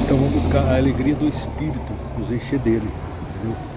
Então 0.03 0.17
vamos 0.17 0.33
buscar 0.33 0.63
a 0.63 0.75
alegria 0.75 1.15
do 1.15 1.25
Espírito, 1.25 1.93
nos 2.17 2.29
encher 2.29 2.59
dele. 2.59 2.89
Entendeu? 3.37 3.68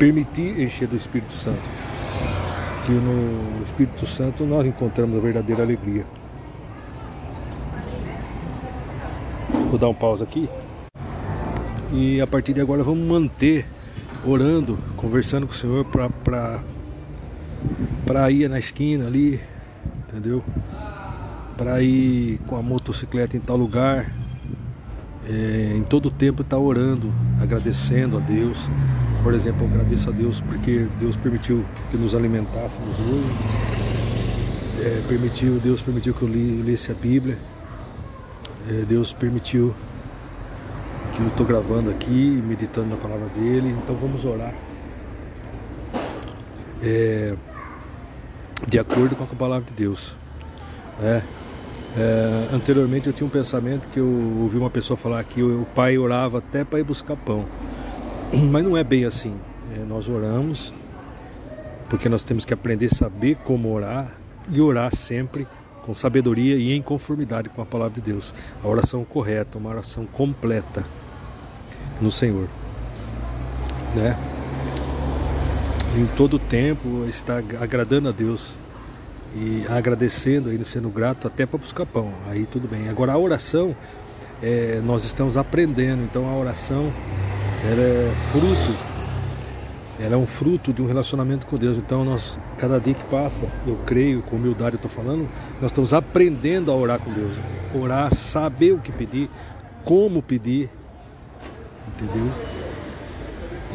Permitir 0.00 0.58
encher 0.58 0.88
do 0.88 0.96
Espírito 0.96 1.34
Santo. 1.34 1.60
Que 2.86 2.92
no 2.92 3.62
Espírito 3.62 4.06
Santo 4.06 4.44
nós 4.44 4.66
encontramos 4.66 5.18
a 5.18 5.20
verdadeira 5.20 5.62
alegria. 5.62 6.06
Vou 9.68 9.78
dar 9.78 9.90
um 9.90 9.94
pausa 9.94 10.24
aqui. 10.24 10.48
E 11.92 12.18
a 12.18 12.26
partir 12.26 12.54
de 12.54 12.62
agora 12.62 12.82
vamos 12.82 13.06
manter 13.06 13.66
orando, 14.24 14.78
conversando 14.96 15.46
com 15.46 15.52
o 15.52 15.56
Senhor 15.56 15.84
para 15.84 16.60
para 18.06 18.30
ir 18.30 18.48
na 18.48 18.58
esquina 18.58 19.06
ali, 19.06 19.38
entendeu? 20.08 20.42
Para 21.58 21.82
ir 21.82 22.38
com 22.46 22.56
a 22.56 22.62
motocicleta 22.62 23.36
em 23.36 23.40
tal 23.40 23.58
lugar, 23.58 24.10
é, 25.28 25.74
em 25.76 25.82
todo 25.82 26.06
o 26.06 26.10
tempo 26.10 26.40
estar 26.40 26.56
tá 26.56 26.62
orando, 26.62 27.12
agradecendo 27.40 28.16
a 28.16 28.20
Deus, 28.20 28.68
por 29.22 29.34
exemplo, 29.34 29.66
eu 29.66 29.70
agradeço 29.70 30.08
a 30.08 30.12
Deus 30.12 30.40
porque 30.40 30.86
Deus 30.98 31.16
permitiu 31.16 31.64
que 31.90 31.96
nos 31.96 32.14
alimentássemos 32.14 32.98
hoje. 32.98 33.70
É, 34.82 35.02
permitiu, 35.08 35.58
Deus 35.58 35.82
permitiu 35.82 36.14
que 36.14 36.22
eu 36.22 36.28
li, 36.28 36.62
lesse 36.62 36.90
a 36.90 36.94
Bíblia. 36.94 37.36
É, 38.68 38.84
Deus 38.84 39.12
permitiu 39.12 39.74
que 41.14 41.20
eu 41.20 41.28
estou 41.28 41.44
gravando 41.44 41.90
aqui, 41.90 42.42
meditando 42.46 42.88
na 42.88 42.96
palavra 42.96 43.28
dele. 43.28 43.76
Então 43.82 43.94
vamos 43.94 44.24
orar. 44.24 44.54
É, 46.82 47.34
de 48.66 48.78
acordo 48.78 49.16
com 49.16 49.24
a 49.24 49.26
palavra 49.26 49.66
de 49.66 49.74
Deus. 49.74 50.16
É, 51.02 51.22
é, 51.96 52.48
anteriormente 52.54 53.06
eu 53.06 53.12
tinha 53.12 53.26
um 53.26 53.30
pensamento 53.30 53.88
que 53.88 53.98
eu 53.98 54.06
ouvi 54.40 54.56
uma 54.56 54.70
pessoa 54.70 54.96
falar 54.96 55.22
que 55.24 55.42
o 55.42 55.66
pai 55.74 55.98
orava 55.98 56.38
até 56.38 56.64
para 56.64 56.78
ir 56.78 56.84
buscar 56.84 57.16
pão. 57.16 57.46
Mas 58.50 58.64
não 58.64 58.76
é 58.76 58.84
bem 58.84 59.04
assim. 59.04 59.34
É, 59.74 59.84
nós 59.84 60.08
oramos 60.08 60.72
porque 61.88 62.08
nós 62.08 62.22
temos 62.22 62.44
que 62.44 62.54
aprender 62.54 62.86
a 62.86 62.94
saber 62.94 63.36
como 63.44 63.72
orar 63.72 64.12
e 64.50 64.60
orar 64.60 64.94
sempre 64.94 65.46
com 65.82 65.92
sabedoria 65.92 66.56
e 66.56 66.72
em 66.72 66.80
conformidade 66.80 67.48
com 67.48 67.60
a 67.60 67.66
palavra 67.66 67.94
de 67.94 68.00
Deus. 68.00 68.32
A 68.62 68.68
oração 68.68 69.04
correta, 69.04 69.58
uma 69.58 69.70
oração 69.70 70.06
completa 70.06 70.84
no 72.00 72.10
Senhor. 72.10 72.48
Né? 73.94 74.16
Em 75.96 76.06
todo 76.16 76.34
o 76.34 76.38
tempo 76.38 77.04
está 77.08 77.38
agradando 77.60 78.08
a 78.08 78.12
Deus 78.12 78.54
e 79.34 79.64
agradecendo, 79.68 80.50
ainda 80.50 80.64
sendo 80.64 80.88
grato 80.88 81.26
até 81.26 81.44
para 81.44 81.58
buscar 81.58 81.86
pão. 81.86 82.12
Aí 82.28 82.46
tudo 82.46 82.68
bem. 82.68 82.88
Agora 82.88 83.12
a 83.12 83.18
oração, 83.18 83.74
é, 84.40 84.80
nós 84.84 85.04
estamos 85.04 85.36
aprendendo, 85.36 86.04
então 86.04 86.28
a 86.28 86.36
oração 86.36 86.92
ela 87.62 87.82
é 87.82 88.12
fruto, 88.32 88.76
ela 89.98 90.14
é 90.14 90.16
um 90.16 90.26
fruto 90.26 90.72
de 90.72 90.80
um 90.80 90.86
relacionamento 90.86 91.46
com 91.46 91.56
Deus. 91.56 91.76
Então 91.76 92.04
nós, 92.04 92.38
cada 92.56 92.78
dia 92.78 92.94
que 92.94 93.04
passa, 93.04 93.44
eu 93.66 93.76
creio, 93.86 94.22
com 94.22 94.36
humildade 94.36 94.76
eu 94.76 94.76
estou 94.76 94.90
falando, 94.90 95.28
nós 95.60 95.70
estamos 95.70 95.92
aprendendo 95.92 96.70
a 96.70 96.74
orar 96.74 96.98
com 96.98 97.12
Deus. 97.12 97.36
Orar, 97.74 98.14
saber 98.14 98.72
o 98.72 98.78
que 98.78 98.90
pedir, 98.90 99.28
como 99.84 100.22
pedir, 100.22 100.70
entendeu? 101.88 102.30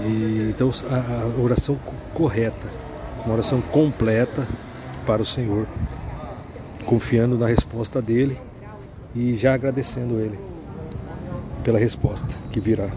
E, 0.05 0.49
então 0.49 0.71
a, 0.89 1.23
a 1.23 1.41
oração 1.41 1.77
correta, 2.13 2.67
uma 3.23 3.35
oração 3.35 3.61
completa 3.61 4.47
para 5.05 5.21
o 5.21 5.25
Senhor, 5.25 5.67
confiando 6.85 7.37
na 7.37 7.47
resposta 7.47 8.01
dele 8.01 8.37
e 9.15 9.35
já 9.35 9.53
agradecendo 9.53 10.19
ele 10.19 10.37
pela 11.63 11.79
resposta 11.79 12.27
que 12.51 12.59
virá 12.59 12.89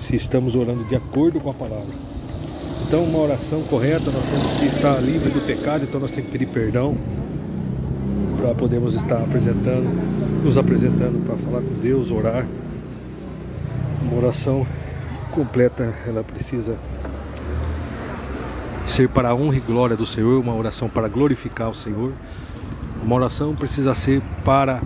se 0.00 0.16
estamos 0.16 0.56
orando 0.56 0.82
de 0.84 0.96
acordo 0.96 1.38
com 1.40 1.50
a 1.50 1.54
palavra. 1.54 1.94
Então, 2.86 3.04
uma 3.04 3.18
oração 3.18 3.62
correta, 3.62 4.10
nós 4.10 4.24
temos 4.24 4.52
que 4.54 4.64
estar 4.64 4.98
livre 4.98 5.30
do 5.30 5.46
pecado, 5.46 5.84
então 5.84 6.00
nós 6.00 6.10
temos 6.10 6.30
que 6.30 6.38
pedir 6.38 6.46
perdão 6.50 6.96
para 8.40 8.54
podermos 8.54 8.94
estar 8.94 9.18
apresentando, 9.18 9.86
nos 10.42 10.56
apresentando 10.56 11.24
para 11.24 11.36
falar 11.36 11.60
com 11.60 11.74
Deus, 11.74 12.10
orar. 12.10 12.46
Uma 14.02 14.16
oração 14.16 14.66
completa, 15.32 15.94
ela 16.06 16.24
precisa 16.24 16.78
ser 18.86 19.08
para 19.08 19.28
a 19.28 19.34
honra 19.34 19.58
e 19.58 19.60
glória 19.60 19.96
do 19.96 20.06
Senhor, 20.06 20.40
uma 20.40 20.54
oração 20.54 20.88
para 20.88 21.08
glorificar 21.08 21.68
o 21.68 21.74
Senhor. 21.74 22.12
Uma 23.04 23.16
oração 23.16 23.54
precisa 23.54 23.94
ser 23.94 24.22
para 24.44 24.80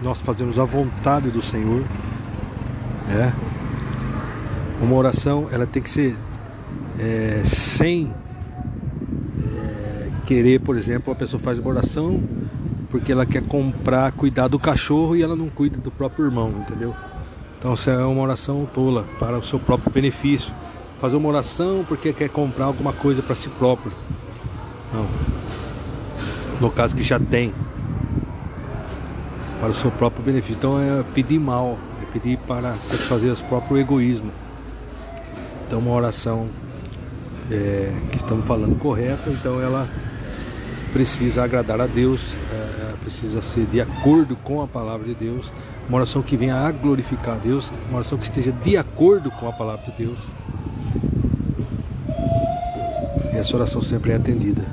nós 0.00 0.20
fazermos 0.20 0.58
a 0.58 0.64
vontade 0.64 1.30
do 1.30 1.42
Senhor, 1.42 1.82
né? 3.08 3.32
Uma 4.82 4.96
oração 4.96 5.48
ela 5.52 5.64
tem 5.64 5.80
que 5.80 5.88
ser 5.88 6.16
é, 6.98 7.40
sem 7.44 8.12
é, 9.40 10.08
querer, 10.26 10.60
por 10.60 10.76
exemplo, 10.76 11.12
a 11.12 11.16
pessoa 11.16 11.40
faz 11.40 11.60
uma 11.60 11.70
oração 11.70 12.20
porque 12.90 13.12
ela 13.12 13.24
quer 13.24 13.42
comprar, 13.42 14.10
cuidar 14.12 14.48
do 14.48 14.58
cachorro 14.58 15.16
e 15.16 15.22
ela 15.22 15.36
não 15.36 15.48
cuida 15.48 15.78
do 15.78 15.90
próprio 15.90 16.26
irmão, 16.26 16.50
entendeu? 16.58 16.94
Então 17.58 17.72
essa 17.72 17.92
é 17.92 18.04
uma 18.04 18.20
oração 18.20 18.68
tola 18.74 19.06
para 19.20 19.38
o 19.38 19.42
seu 19.42 19.58
próprio 19.58 19.92
benefício. 19.92 20.52
Fazer 21.00 21.16
uma 21.16 21.28
oração 21.28 21.84
porque 21.86 22.12
quer 22.12 22.28
comprar 22.28 22.64
alguma 22.64 22.92
coisa 22.92 23.22
para 23.22 23.36
si 23.36 23.48
próprio. 23.50 23.92
Não. 24.92 25.06
No 26.60 26.70
caso 26.70 26.96
que 26.96 27.04
já 27.04 27.20
tem. 27.20 27.54
para 29.60 29.70
o 29.70 29.74
seu 29.74 29.92
próprio 29.92 30.24
benefício. 30.24 30.56
Então 30.58 30.78
é 30.78 31.04
pedir 31.14 31.38
mal, 31.38 31.78
é 32.02 32.12
pedir 32.12 32.36
para 32.48 32.74
satisfazer 32.74 33.32
o 33.32 33.44
próprio 33.44 33.78
egoísmo. 33.78 34.32
Então 35.72 35.80
uma 35.80 35.96
oração 35.96 36.48
é, 37.50 37.90
que 38.10 38.18
estamos 38.18 38.44
falando 38.44 38.78
correta, 38.78 39.30
então 39.30 39.58
ela 39.58 39.88
precisa 40.92 41.44
agradar 41.44 41.80
a 41.80 41.86
Deus, 41.86 42.34
é, 42.52 42.92
precisa 43.02 43.40
ser 43.40 43.64
de 43.64 43.80
acordo 43.80 44.36
com 44.36 44.60
a 44.60 44.68
palavra 44.68 45.06
de 45.06 45.14
Deus, 45.14 45.50
uma 45.88 45.96
oração 45.96 46.20
que 46.20 46.36
venha 46.36 46.56
a 46.56 46.70
glorificar 46.70 47.36
a 47.36 47.38
Deus, 47.38 47.72
uma 47.88 48.00
oração 48.00 48.18
que 48.18 48.24
esteja 48.26 48.52
de 48.52 48.76
acordo 48.76 49.30
com 49.30 49.48
a 49.48 49.52
palavra 49.54 49.90
de 49.90 49.92
Deus. 49.92 50.18
E 53.32 53.36
essa 53.38 53.56
oração 53.56 53.80
sempre 53.80 54.12
é 54.12 54.16
atendida. 54.16 54.66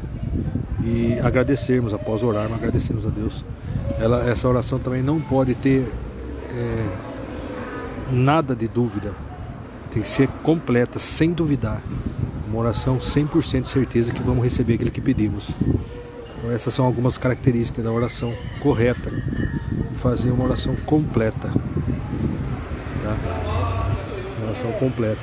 E 0.83 1.17
agradecermos, 1.23 1.93
após 1.93 2.23
orarmos, 2.23 2.57
agradecermos 2.57 3.07
a 3.07 3.09
Deus. 3.09 3.45
Ela, 4.01 4.29
essa 4.29 4.49
oração 4.49 4.77
também 4.77 5.01
não 5.01 5.21
pode 5.21 5.55
ter 5.55 5.89
é, 6.51 6.87
nada 8.11 8.53
de 8.53 8.67
dúvida. 8.67 9.28
Tem 9.91 10.03
que 10.03 10.09
ser 10.09 10.27
completa, 10.43 10.99
sem 10.99 11.31
duvidar. 11.31 11.81
Uma 12.47 12.59
oração 12.59 12.97
100% 12.97 13.61
de 13.61 13.67
certeza 13.67 14.13
que 14.13 14.21
vamos 14.21 14.43
receber 14.43 14.75
aquilo 14.75 14.91
que 14.91 15.01
pedimos. 15.01 15.47
Então, 16.37 16.51
essas 16.51 16.73
são 16.73 16.85
algumas 16.85 17.17
características 17.17 17.83
da 17.83 17.91
oração 17.91 18.33
correta. 18.59 19.11
Fazer 20.01 20.31
uma 20.31 20.45
oração 20.45 20.75
completa. 20.85 21.51
Tá? 23.03 23.17
Oração 24.45 24.71
completa. 24.73 25.21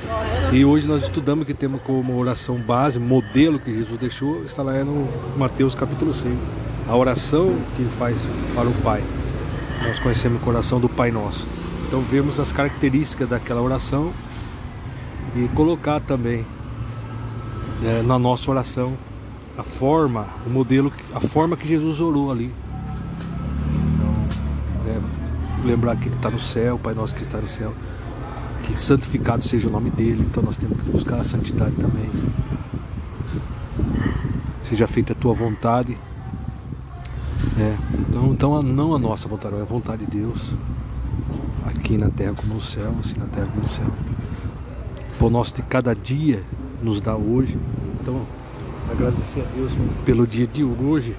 E 0.51 0.63
hoje 0.63 0.87
nós 0.87 1.03
estudamos 1.03 1.45
que 1.45 1.53
temos 1.53 1.81
como 1.81 2.17
oração 2.17 2.57
base, 2.57 2.99
modelo 2.99 3.59
que 3.59 3.73
Jesus 3.73 3.97
deixou, 3.97 4.43
está 4.43 4.61
lá 4.61 4.73
no 4.83 5.07
Mateus 5.37 5.75
capítulo 5.75 6.13
6. 6.13 6.33
A 6.87 6.95
oração 6.95 7.55
que 7.75 7.81
ele 7.81 7.91
faz 7.97 8.15
para 8.53 8.67
o 8.67 8.73
Pai. 8.81 9.03
Nós 9.85 9.99
conhecemos 9.99 10.41
o 10.41 10.49
oração 10.49 10.79
do 10.79 10.87
Pai 10.87 11.11
Nosso. 11.11 11.47
Então 11.87 12.01
vemos 12.01 12.39
as 12.39 12.51
características 12.51 13.29
daquela 13.29 13.61
oração 13.61 14.11
e 15.35 15.47
colocar 15.49 15.99
também 15.99 16.45
é, 17.83 18.01
na 18.01 18.17
nossa 18.17 18.49
oração 18.49 18.93
a 19.57 19.63
forma, 19.63 20.27
o 20.45 20.49
modelo, 20.49 20.91
a 21.13 21.19
forma 21.19 21.57
que 21.57 21.67
Jesus 21.67 21.99
orou 21.99 22.31
ali. 22.31 22.53
Então, 23.93 24.93
é, 24.93 25.67
lembrar 25.67 25.95
que 25.95 26.09
está 26.09 26.29
no 26.29 26.39
céu, 26.39 26.77
Pai 26.77 26.93
nosso 26.93 27.15
que 27.15 27.23
está 27.23 27.39
no 27.39 27.47
céu, 27.47 27.73
que 28.63 28.75
santificado 28.75 29.43
seja 29.43 29.67
o 29.67 29.71
nome 29.71 29.89
dele, 29.89 30.25
então 30.29 30.43
nós 30.43 30.57
temos 30.57 30.79
que 30.79 30.89
buscar 30.89 31.15
a 31.15 31.23
santidade 31.23 31.75
também. 31.75 32.09
Seja 34.63 34.85
feita 34.85 35.13
a 35.13 35.15
tua 35.15 35.33
vontade. 35.33 35.97
É, 37.57 37.75
então, 37.99 38.33
então 38.33 38.61
não 38.61 38.93
a 38.93 38.99
nossa 38.99 39.27
vontade, 39.27 39.55
é 39.55 39.61
a 39.61 39.65
vontade 39.65 40.05
de 40.05 40.17
Deus. 40.17 40.53
Aqui 41.65 41.97
na 41.97 42.09
terra 42.09 42.33
como 42.33 42.55
no 42.55 42.61
céu, 42.61 42.93
assim 42.99 43.17
na 43.17 43.25
terra 43.25 43.47
como 43.47 43.61
no 43.63 43.69
céu. 43.69 43.87
O 45.19 45.29
nosso 45.29 45.55
de 45.55 45.61
cada 45.63 45.93
dia 45.93 46.43
nos 46.81 47.01
dá 47.01 47.15
hoje. 47.15 47.57
Então, 47.99 48.21
agradecer 48.89 49.41
a 49.41 49.55
Deus 49.55 49.73
pelo 50.05 50.25
dia 50.25 50.47
de 50.47 50.63
hoje 50.63 51.15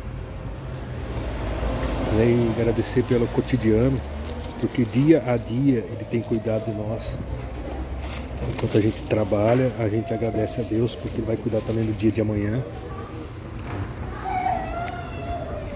né, 2.17 2.25
e 2.25 2.51
agradecer 2.59 3.03
pelo 3.05 3.27
cotidiano, 3.29 3.99
porque 4.61 4.85
dia 4.85 5.23
a 5.27 5.37
dia 5.37 5.85
Ele 5.91 6.05
tem 6.11 6.21
cuidado 6.21 6.65
de 6.71 6.77
nós. 6.77 7.19
Enquanto 8.55 8.79
a 8.79 8.81
gente 8.81 9.03
trabalha, 9.03 9.71
a 9.79 9.89
gente 9.89 10.13
agradece 10.15 10.61
a 10.61 10.65
Deus 10.65 10.95
porque 10.95 11.19
Ele 11.19 11.27
vai 11.27 11.37
cuidar 11.37 11.61
também 11.61 11.85
do 11.85 11.93
dia 11.93 12.11
de 12.11 12.21
amanhã. 12.21 12.63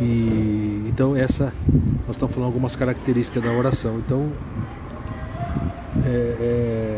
E 0.01 0.87
então 0.89 1.15
essa 1.15 1.53
nós 2.07 2.17
estamos 2.17 2.35
falando 2.35 2.49
algumas 2.49 2.75
características 2.75 3.43
da 3.43 3.51
oração. 3.51 3.99
Então 3.99 4.31
é, 6.05 6.09
é, 6.09 6.92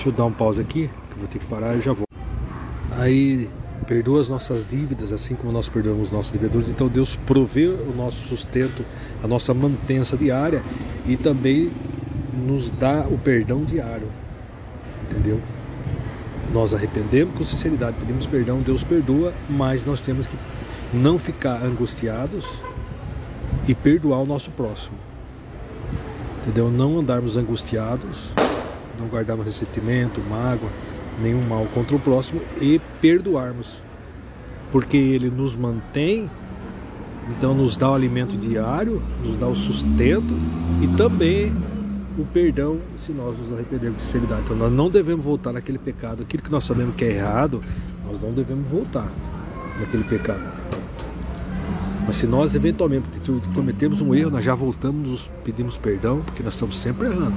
deixa 0.00 0.08
eu 0.08 0.12
dar 0.14 0.24
um 0.24 0.32
pause 0.32 0.58
aqui, 0.62 0.88
que 1.10 1.18
vou 1.18 1.28
ter 1.28 1.38
que 1.38 1.44
parar 1.44 1.76
e 1.76 1.82
já 1.82 1.92
vou. 1.92 2.06
Aí 2.96 3.50
perdoa 3.86 4.18
as 4.18 4.30
nossas 4.30 4.66
dívidas, 4.66 5.12
assim 5.12 5.34
como 5.34 5.52
nós 5.52 5.68
perdoamos 5.68 6.08
os 6.08 6.12
nossos 6.12 6.32
devedores. 6.32 6.68
Então 6.70 6.88
Deus 6.88 7.16
provê 7.16 7.66
o 7.66 7.92
nosso 7.94 8.28
sustento, 8.28 8.82
a 9.22 9.28
nossa 9.28 9.52
mantença 9.52 10.16
diária 10.16 10.62
e 11.06 11.18
também 11.18 11.70
nos 12.46 12.70
dá 12.70 13.06
o 13.10 13.18
perdão 13.18 13.62
diário. 13.62 14.08
Entendeu? 15.02 15.38
Nós 16.50 16.72
arrependemos 16.72 17.34
com 17.36 17.44
sinceridade, 17.44 17.96
pedimos 18.00 18.24
perdão, 18.24 18.60
Deus 18.60 18.82
perdoa, 18.82 19.34
mas 19.50 19.84
nós 19.84 20.00
temos 20.00 20.24
que 20.24 20.36
não 20.94 21.18
ficar 21.18 21.62
angustiados 21.62 22.62
e 23.68 23.74
perdoar 23.74 24.20
o 24.20 24.26
nosso 24.26 24.50
próximo. 24.52 24.96
Entendeu? 26.38 26.70
Não 26.70 26.98
andarmos 26.98 27.36
angustiados, 27.36 28.32
não 29.00 29.08
guardarmos 29.08 29.46
ressentimento, 29.46 30.20
mágoa 30.28 30.70
nenhum 31.20 31.42
mal 31.46 31.66
contra 31.74 31.94
o 31.94 32.00
próximo 32.00 32.40
e 32.60 32.80
perdoarmos. 33.00 33.80
Porque 34.72 34.96
ele 34.96 35.30
nos 35.30 35.56
mantém, 35.56 36.30
então 37.28 37.54
nos 37.54 37.76
dá 37.76 37.90
o 37.90 37.94
alimento 37.94 38.36
diário, 38.36 39.02
nos 39.22 39.36
dá 39.36 39.46
o 39.46 39.56
sustento 39.56 40.34
e 40.80 40.88
também 40.96 41.52
o 42.18 42.24
perdão 42.24 42.78
se 42.96 43.12
nós 43.12 43.36
nos 43.36 43.52
arrependermos 43.52 43.98
de 43.98 44.04
sinceridade. 44.04 44.42
Então 44.44 44.56
nós 44.56 44.72
não 44.72 44.88
devemos 44.88 45.24
voltar 45.24 45.52
naquele 45.52 45.78
pecado. 45.78 46.22
Aquilo 46.22 46.42
que 46.42 46.50
nós 46.50 46.64
sabemos 46.64 46.94
que 46.94 47.04
é 47.04 47.12
errado, 47.14 47.60
nós 48.06 48.22
não 48.22 48.32
devemos 48.32 48.68
voltar 48.68 49.08
naquele 49.78 50.04
pecado. 50.04 50.42
Mas 52.06 52.16
se 52.16 52.26
nós 52.26 52.54
eventualmente 52.54 53.06
cometemos 53.54 54.00
um 54.00 54.14
erro, 54.14 54.30
nós 54.30 54.44
já 54.44 54.54
voltamos, 54.54 55.30
pedimos 55.44 55.76
perdão, 55.76 56.22
porque 56.22 56.42
nós 56.42 56.54
estamos 56.54 56.76
sempre 56.76 57.06
errando. 57.06 57.34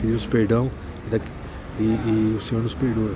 Pedimos 0.00 0.26
perdão 0.26 0.70
e, 1.78 1.82
e 1.82 2.36
o 2.36 2.40
Senhor 2.40 2.62
nos 2.62 2.74
perdoa. 2.74 3.14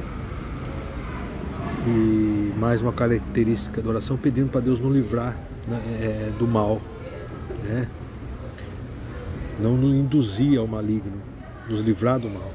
E 1.87 2.53
mais 2.59 2.83
uma 2.83 2.93
característica 2.93 3.81
da 3.81 3.89
oração, 3.89 4.17
pedindo 4.17 4.51
para 4.51 4.61
Deus 4.61 4.79
nos 4.79 4.93
livrar 4.93 5.37
né, 5.67 5.81
é, 6.01 6.33
do 6.39 6.47
mal, 6.47 6.81
né? 7.65 7.89
não 9.59 9.77
nos 9.77 9.95
induzir 9.95 10.59
ao 10.59 10.67
maligno, 10.67 11.21
nos 11.69 11.81
livrar 11.81 12.19
do 12.19 12.29
mal. 12.29 12.51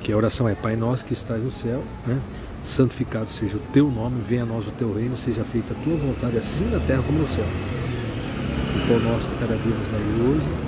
Que 0.00 0.12
a 0.12 0.16
oração 0.16 0.48
é 0.48 0.54
Pai 0.54 0.76
nosso 0.76 1.04
que 1.04 1.12
estás 1.12 1.42
no 1.42 1.50
céu, 1.50 1.82
né? 2.06 2.20
santificado 2.62 3.28
seja 3.28 3.56
o 3.56 3.60
teu 3.72 3.88
nome, 3.90 4.20
venha 4.20 4.42
a 4.42 4.46
nós 4.46 4.66
o 4.66 4.72
teu 4.72 4.92
reino, 4.92 5.16
seja 5.16 5.44
feita 5.44 5.74
a 5.74 5.84
tua 5.84 5.96
vontade, 5.96 6.36
assim 6.36 6.64
na 6.70 6.80
terra 6.80 7.02
como 7.02 7.20
no 7.20 7.26
céu. 7.26 7.44
O 7.44 8.88
pão 8.88 9.12
nosso 9.12 9.32
cada 9.40 9.54
dia 9.56 9.74
nos 9.74 9.88
dai 9.88 10.28
hoje, 10.28 10.67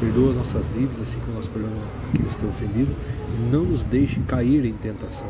Perdoa 0.00 0.32
nossas 0.32 0.66
dívidas, 0.72 1.02
assim 1.02 1.20
como 1.20 1.34
nós 1.34 1.46
perdoamos 1.46 1.78
aqueles 2.08 2.32
que 2.32 2.38
têm 2.38 2.48
ofendido. 2.48 2.96
E 3.28 3.52
não 3.52 3.64
nos 3.64 3.84
deixe 3.84 4.18
cair 4.20 4.64
em 4.64 4.72
tentação. 4.72 5.28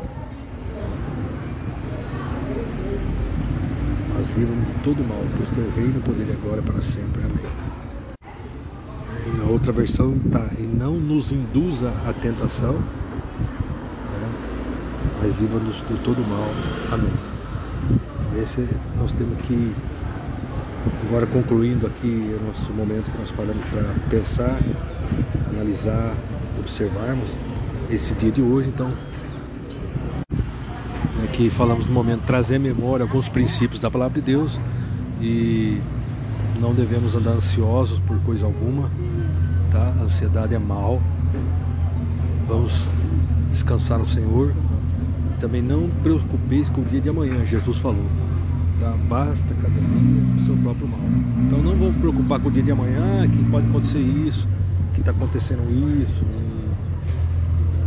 Mas 4.15 4.37
livra-nos 4.37 4.69
de 4.69 4.75
todo 4.75 5.03
mal, 5.07 5.21
pois 5.35 5.49
teu 5.49 5.69
reino, 5.71 6.01
poder 6.01 6.23
e 6.29 6.37
glória 6.41 6.61
para 6.61 6.79
sempre. 6.79 7.21
Amém. 7.21 7.71
E 9.27 9.37
na 9.37 9.43
outra 9.45 9.71
versão 9.71 10.15
está, 10.25 10.47
e 10.57 10.63
não 10.63 10.93
nos 10.93 11.31
induza 11.31 11.89
à 12.07 12.13
tentação, 12.13 12.73
né? 12.73 12.83
mas 15.21 15.37
livra-nos 15.39 15.75
de 15.75 16.03
todo 16.03 16.25
mal. 16.29 16.49
Amém. 16.91 17.11
Então, 18.31 18.41
esse 18.41 18.67
nós 18.97 19.11
temos 19.11 19.39
que 19.41 19.75
Agora 21.07 21.27
concluindo 21.27 21.85
aqui 21.85 22.35
o 22.39 22.45
nosso 22.47 22.71
momento 22.71 23.11
que 23.11 23.17
nós 23.17 23.31
paramos 23.31 23.63
para 23.65 23.83
pensar, 24.09 24.59
analisar, 25.53 26.15
observarmos 26.59 27.29
esse 27.89 28.13
dia 28.15 28.31
de 28.31 28.41
hoje, 28.41 28.69
então 28.69 28.91
aqui 31.23 31.49
falamos 31.49 31.85
no 31.85 31.93
momento 31.93 32.21
trazer 32.21 32.59
memória 32.59 33.03
alguns 33.03 33.27
princípios 33.27 33.81
da 33.81 33.91
palavra 33.91 34.19
de 34.19 34.25
Deus 34.25 34.59
e 35.21 35.81
não 36.59 36.73
devemos 36.73 37.15
andar 37.15 37.31
ansiosos 37.31 37.99
por 37.99 38.17
coisa 38.21 38.45
alguma, 38.45 38.89
tá? 39.71 39.93
A 39.99 40.03
ansiedade 40.03 40.53
é 40.55 40.59
mal. 40.59 41.01
Vamos 42.47 42.85
descansar 43.49 43.99
no 43.99 44.05
Senhor. 44.05 44.53
Também 45.39 45.61
não 45.61 45.89
preocupeis 46.03 46.69
com 46.69 46.81
o 46.81 46.85
dia 46.85 47.01
de 47.01 47.09
amanhã, 47.09 47.43
Jesus 47.45 47.77
falou. 47.77 48.05
Basta 48.89 49.53
cada 49.53 49.69
dia 49.69 50.23
o 50.37 50.45
seu 50.45 50.57
próprio 50.57 50.87
mal. 50.87 50.99
Então 51.45 51.59
não 51.59 51.75
me 51.75 51.91
preocupar 51.99 52.39
com 52.39 52.49
o 52.49 52.51
dia 52.51 52.63
de 52.63 52.71
amanhã, 52.71 53.27
que 53.29 53.43
pode 53.51 53.67
acontecer 53.67 53.99
isso, 53.99 54.47
que 54.93 55.01
está 55.01 55.11
acontecendo 55.11 55.61
isso. 56.01 56.23
E, 56.23 56.25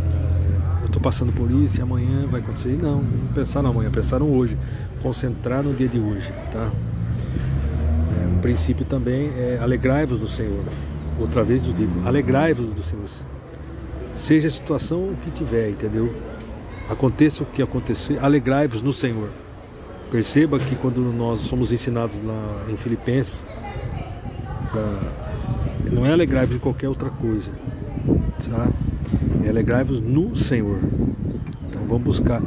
uh, 0.07 0.79
eu 0.81 0.85
estou 0.85 1.01
passando 1.01 1.33
por 1.33 1.51
isso 1.51 1.79
e 1.79 1.81
amanhã 1.81 2.25
vai 2.27 2.39
acontecer. 2.39 2.79
Não, 2.81 3.01
não 3.01 3.33
pensar 3.33 3.61
no 3.61 3.69
amanhã, 3.69 3.91
pensar 3.91 4.19
no 4.19 4.33
hoje. 4.33 4.57
Concentrar 5.01 5.63
no 5.63 5.73
dia 5.73 5.87
de 5.87 5.99
hoje. 5.99 6.31
Tá? 6.51 6.71
É, 8.21 8.27
um 8.27 8.39
princípio 8.39 8.85
também 8.85 9.31
é 9.37 9.59
alegrai-vos 9.61 10.19
no 10.19 10.27
Senhor. 10.27 10.63
Outra 11.19 11.43
vez 11.43 11.65
eu 11.67 11.73
digo, 11.73 12.07
alegrai-vos 12.07 12.73
do 12.73 12.83
Senhor. 12.83 13.05
Seja 14.13 14.47
a 14.47 14.51
situação 14.51 15.13
que 15.23 15.31
tiver, 15.31 15.69
entendeu? 15.69 16.13
Aconteça 16.89 17.43
o 17.43 17.45
que 17.45 17.61
acontecer, 17.61 18.17
alegrai-vos 18.21 18.81
no 18.81 18.93
Senhor. 18.93 19.29
Perceba 20.11 20.59
que 20.59 20.75
quando 20.75 21.01
nós 21.01 21.39
somos 21.39 21.71
ensinados 21.71 22.17
em 22.69 22.77
Filipenses, 22.77 23.45
pra... 24.71 25.91
não 25.91 26.05
é 26.05 26.13
alegrai-vos 26.13 26.55
em 26.55 26.59
qualquer 26.59 26.89
outra 26.89 27.09
coisa, 27.09 27.51
tá? 28.49 28.67
É 29.45 29.49
alegrai-vos 29.49 29.99
no 29.99 30.35
Senhor. 30.35 30.79
Então 31.67 31.81
vamos 31.87 32.03
buscar 32.03 32.41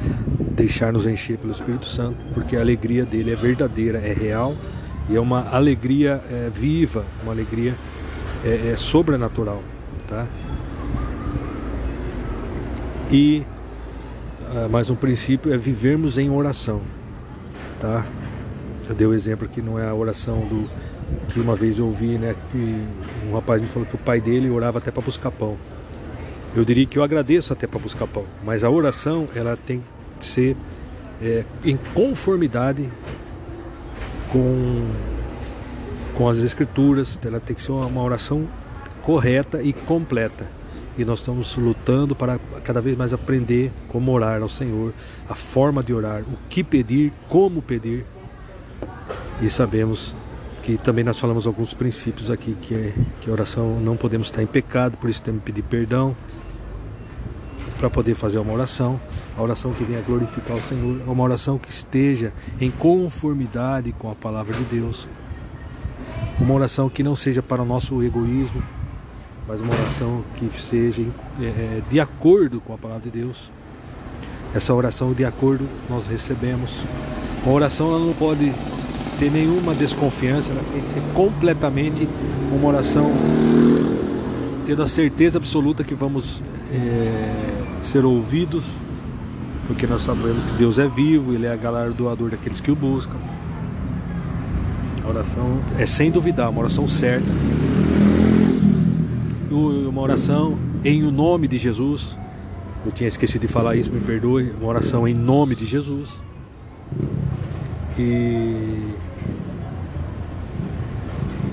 deixar 0.59 0.93
nos 0.93 1.07
encher 1.07 1.39
pelo 1.39 1.53
Espírito 1.53 1.87
Santo, 1.87 2.17
porque 2.35 2.57
a 2.57 2.61
alegria 2.61 3.05
dele 3.05 3.31
é 3.31 3.37
verdadeira, 3.37 3.99
é 3.99 4.13
real 4.13 4.57
e 5.09 5.15
é 5.15 5.21
uma 5.21 5.49
alegria 5.51 6.21
é, 6.31 6.51
viva, 6.53 7.05
uma 7.23 7.33
alegria 7.33 7.75
é, 8.45 8.73
é 8.73 8.77
sobrenatural, 8.77 9.63
tá? 10.09 10.27
E 13.11 13.43
uh, 14.53 14.69
mais 14.69 14.91
um 14.91 14.97
princípio 14.97 15.55
é 15.55 15.57
vivermos 15.57 16.19
em 16.19 16.29
oração, 16.29 16.83
tá? 17.81 18.07
Eu 18.89 18.95
dei 18.95 19.07
o 19.07 19.15
exemplo 19.15 19.49
que 19.49 19.61
não 19.61 19.79
é 19.79 19.89
a 19.89 19.95
oração 19.95 20.41
do 20.41 20.69
que 21.29 21.41
uma 21.41 21.57
vez 21.57 21.79
eu 21.79 21.87
ouvi, 21.87 22.19
né, 22.19 22.35
que 22.51 22.85
um 23.29 23.35
rapaz 23.35 23.61
me 23.61 23.69
falou 23.69 23.87
que 23.87 23.95
o 23.95 23.99
pai 23.99 24.21
dele 24.21 24.51
orava 24.51 24.79
até 24.79 24.91
para 24.91 25.03
buscar 25.03 25.31
pão. 25.31 25.57
Eu 26.55 26.65
diria 26.65 26.87
que 26.87 26.99
eu 26.99 27.03
agradeço 27.03 27.53
até 27.53 27.67
para 27.67 27.79
buscar 27.79 28.07
pão, 28.07 28.25
mas 28.45 28.65
a 28.65 28.71
oração 28.71 29.29
ela 29.35 29.57
tem 29.57 29.83
que 30.19 30.25
ser 30.25 30.57
é, 31.23 31.45
em 31.65 31.77
conformidade 31.95 32.89
com 34.31 34.87
com 36.15 36.29
as 36.29 36.39
escrituras, 36.39 37.17
ela 37.25 37.39
tem 37.39 37.55
que 37.55 37.63
ser 37.63 37.71
uma 37.71 38.03
oração 38.03 38.45
correta 39.03 39.63
e 39.63 39.73
completa. 39.73 40.58
E 40.99 41.05
nós 41.05 41.21
estamos 41.21 41.57
lutando 41.57 42.15
para 42.15 42.41
cada 42.65 42.81
vez 42.81 42.97
mais 42.97 43.13
aprender 43.13 43.71
como 43.87 44.13
orar 44.13 44.43
ao 44.43 44.49
Senhor, 44.49 44.93
a 45.29 45.35
forma 45.35 45.81
de 45.83 45.95
orar, 45.95 46.23
o 46.23 46.37
que 46.51 46.65
pedir, 46.65 47.13
como 47.29 47.63
pedir. 47.63 48.05
E 49.41 49.49
sabemos 49.49 50.15
que 50.63 50.77
também 50.77 51.05
nós 51.05 51.19
falamos 51.19 51.47
alguns 51.47 51.73
princípios 51.73 52.31
aqui, 52.31 52.57
que, 52.61 52.75
é, 52.75 52.93
que 53.21 53.31
oração 53.31 53.81
não 53.81 53.97
podemos 53.97 54.27
estar 54.27 54.43
em 54.43 54.47
pecado, 54.47 54.99
por 54.99 55.09
isso 55.09 55.23
temos 55.23 55.41
que 55.41 55.53
pedir 55.53 55.63
perdão 55.63 56.17
para 57.79 57.89
poder 57.89 58.15
fazer 58.15 58.39
uma 58.39 58.53
oração. 58.53 59.01
A 59.37 59.43
oração 59.43 59.73
que 59.73 59.85
venha 59.85 60.03
glorificar 60.03 60.57
o 60.57 60.61
Senhor, 60.61 61.01
uma 61.07 61.23
oração 61.23 61.59
que 61.59 61.71
esteja 61.71 62.33
em 62.61 62.71
conformidade 62.71 63.93
com 63.93 64.11
a 64.11 64.15
palavra 64.17 64.53
de 64.53 64.65
Deus. 64.65 65.07
Uma 66.41 66.55
oração 66.55 66.89
que 66.89 67.03
não 67.03 67.15
seja 67.15 67.41
para 67.41 67.63
o 67.63 67.65
nosso 67.65 68.03
egoísmo, 68.03 68.63
mas 69.49 69.63
uma 69.63 69.73
oração 69.73 70.23
que 70.37 70.51
seja 70.61 71.03
é, 71.41 71.45
é, 71.45 71.83
de 71.91 71.99
acordo 71.99 72.61
com 72.61 72.75
a 72.75 72.79
palavra 72.79 73.05
de 73.05 73.19
Deus. 73.19 73.51
Essa 74.55 74.75
oração 74.75 75.15
de 75.15 75.25
acordo 75.25 75.67
nós 75.89 76.07
recebemos. 76.07 76.83
A 77.47 77.49
oração 77.49 77.89
ela 77.89 78.05
não 78.05 78.13
pode 78.13 78.53
ter 79.19 79.31
nenhuma 79.31 79.75
desconfiança, 79.75 80.53
ela 80.53 80.63
tem 80.71 80.83
que 80.83 80.89
ser 80.91 81.03
completamente 81.15 82.07
uma 82.53 82.69
oração 82.69 83.11
tendo 84.67 84.83
a 84.83 84.87
certeza 84.87 85.39
absoluta 85.39 85.83
que 85.83 85.95
vamos 85.95 86.43
é, 86.71 87.55
ser 87.81 88.05
ouvidos, 88.05 88.65
porque 89.67 89.87
nós 89.87 90.03
sabemos 90.03 90.45
que 90.45 90.53
Deus 90.53 90.79
é 90.79 90.87
vivo, 90.87 91.33
Ele 91.33 91.47
é 91.47 91.57
galardoador 91.57 92.31
daqueles 92.31 92.61
que 92.61 92.71
o 92.71 92.77
buscam. 92.77 93.17
A 95.03 95.09
oração 95.09 95.59
é 95.79 95.87
sem 95.87 96.11
duvidar, 96.11 96.51
uma 96.51 96.61
oração 96.61 96.87
certa 96.87 97.27
uma 99.55 100.01
oração 100.01 100.59
em 100.85 101.03
o 101.05 101.11
nome 101.11 101.49
de 101.49 101.59
Jesus. 101.59 102.17
Eu 102.85 102.93
tinha 102.93 103.09
esquecido 103.09 103.43
de 103.43 103.49
falar 103.49 103.77
isso, 103.77 103.91
me 103.91 104.01
perdoe. 104.01 104.51
Uma 104.61 104.69
oração 104.69 105.07
em 105.07 105.15
nome 105.15 105.55
de 105.55 105.65
Jesus. 105.65 106.17
E. 107.99 108.95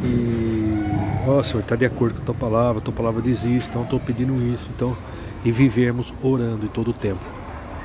E. 0.04 1.26
Ó 1.28 1.40
oh, 1.40 1.44
Senhor, 1.44 1.62
está 1.62 1.76
de 1.76 1.86
acordo 1.86 2.16
com 2.16 2.22
a 2.22 2.26
tua 2.26 2.36
palavra, 2.36 2.80
a 2.80 2.82
tua 2.82 2.94
palavra 2.94 3.22
diz 3.22 3.46
isso, 3.46 3.70
então 3.70 3.84
estou 3.84 4.00
pedindo 4.00 4.36
isso. 4.54 4.70
Então, 4.76 4.96
e 5.44 5.52
vivermos 5.52 6.14
orando 6.22 6.66
em 6.66 6.70
todo 6.70 6.92
o 6.92 6.94
tempo. 6.94 7.22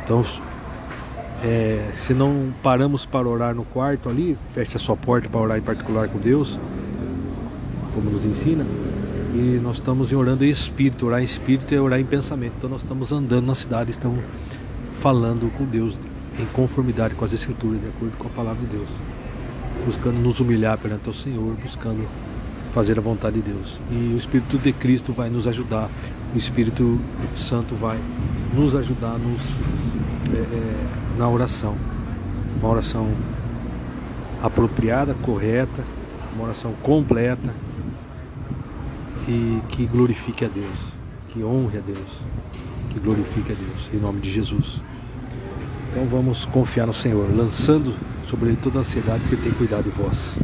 Então, 0.04 0.24
é, 1.42 1.90
se 1.94 2.12
não 2.12 2.52
paramos 2.62 3.06
para 3.06 3.26
orar 3.26 3.54
no 3.54 3.64
quarto 3.64 4.08
ali, 4.08 4.36
feche 4.50 4.76
a 4.76 4.80
sua 4.80 4.96
porta 4.96 5.28
para 5.28 5.40
orar 5.40 5.58
em 5.58 5.62
particular 5.62 6.08
com 6.08 6.18
Deus, 6.18 6.60
como 7.94 8.10
nos 8.10 8.24
ensina 8.24 8.64
e 9.34 9.60
nós 9.62 9.76
estamos 9.76 10.12
orando 10.12 10.44
em 10.44 10.48
espírito, 10.48 11.06
orar 11.06 11.20
em 11.20 11.24
espírito 11.24 11.72
é 11.74 11.80
orar 11.80 12.00
em 12.00 12.04
pensamento. 12.04 12.54
Então 12.58 12.70
nós 12.70 12.82
estamos 12.82 13.12
andando 13.12 13.46
na 13.46 13.54
cidade, 13.54 13.90
estamos 13.90 14.24
falando 14.94 15.50
com 15.56 15.64
Deus 15.64 15.98
em 16.38 16.46
conformidade 16.46 17.14
com 17.14 17.24
as 17.24 17.32
escrituras, 17.32 17.80
de 17.80 17.88
acordo 17.88 18.16
com 18.16 18.26
a 18.26 18.30
palavra 18.30 18.60
de 18.60 18.76
Deus. 18.76 18.88
Buscando 19.86 20.18
nos 20.18 20.40
humilhar 20.40 20.76
perante 20.78 21.08
o 21.08 21.12
Senhor, 21.12 21.54
buscando 21.62 22.06
fazer 22.72 22.98
a 22.98 23.02
vontade 23.02 23.40
de 23.40 23.52
Deus. 23.52 23.80
E 23.90 24.12
o 24.14 24.16
Espírito 24.16 24.58
de 24.58 24.72
Cristo 24.72 25.12
vai 25.12 25.30
nos 25.30 25.46
ajudar, 25.46 25.88
o 26.34 26.36
Espírito 26.36 26.98
Santo 27.36 27.74
vai 27.74 27.98
nos 28.54 28.74
ajudar 28.74 29.16
nos, 29.18 29.40
é, 30.34 30.38
é, 30.38 31.18
na 31.18 31.28
oração. 31.28 31.76
Uma 32.58 32.68
oração 32.68 33.08
apropriada, 34.42 35.14
correta, 35.22 35.84
uma 36.34 36.44
oração 36.44 36.72
completa, 36.82 37.54
e 39.28 39.60
que 39.68 39.86
glorifique 39.86 40.44
a 40.44 40.48
Deus, 40.48 40.78
que 41.28 41.42
honre 41.42 41.78
a 41.78 41.80
Deus, 41.80 42.08
que 42.90 42.98
glorifique 42.98 43.52
a 43.52 43.54
Deus, 43.54 43.90
em 43.92 43.98
nome 43.98 44.20
de 44.20 44.30
Jesus. 44.30 44.82
Então 45.90 46.06
vamos 46.06 46.44
confiar 46.44 46.86
no 46.86 46.94
Senhor, 46.94 47.26
lançando 47.34 47.94
sobre 48.26 48.50
Ele 48.50 48.58
toda 48.62 48.78
a 48.78 48.80
ansiedade, 48.80 49.20
porque 49.20 49.34
Ele 49.36 49.42
tem 49.42 49.52
cuidado 49.52 49.84
de 49.84 49.90
vós. 49.90 50.36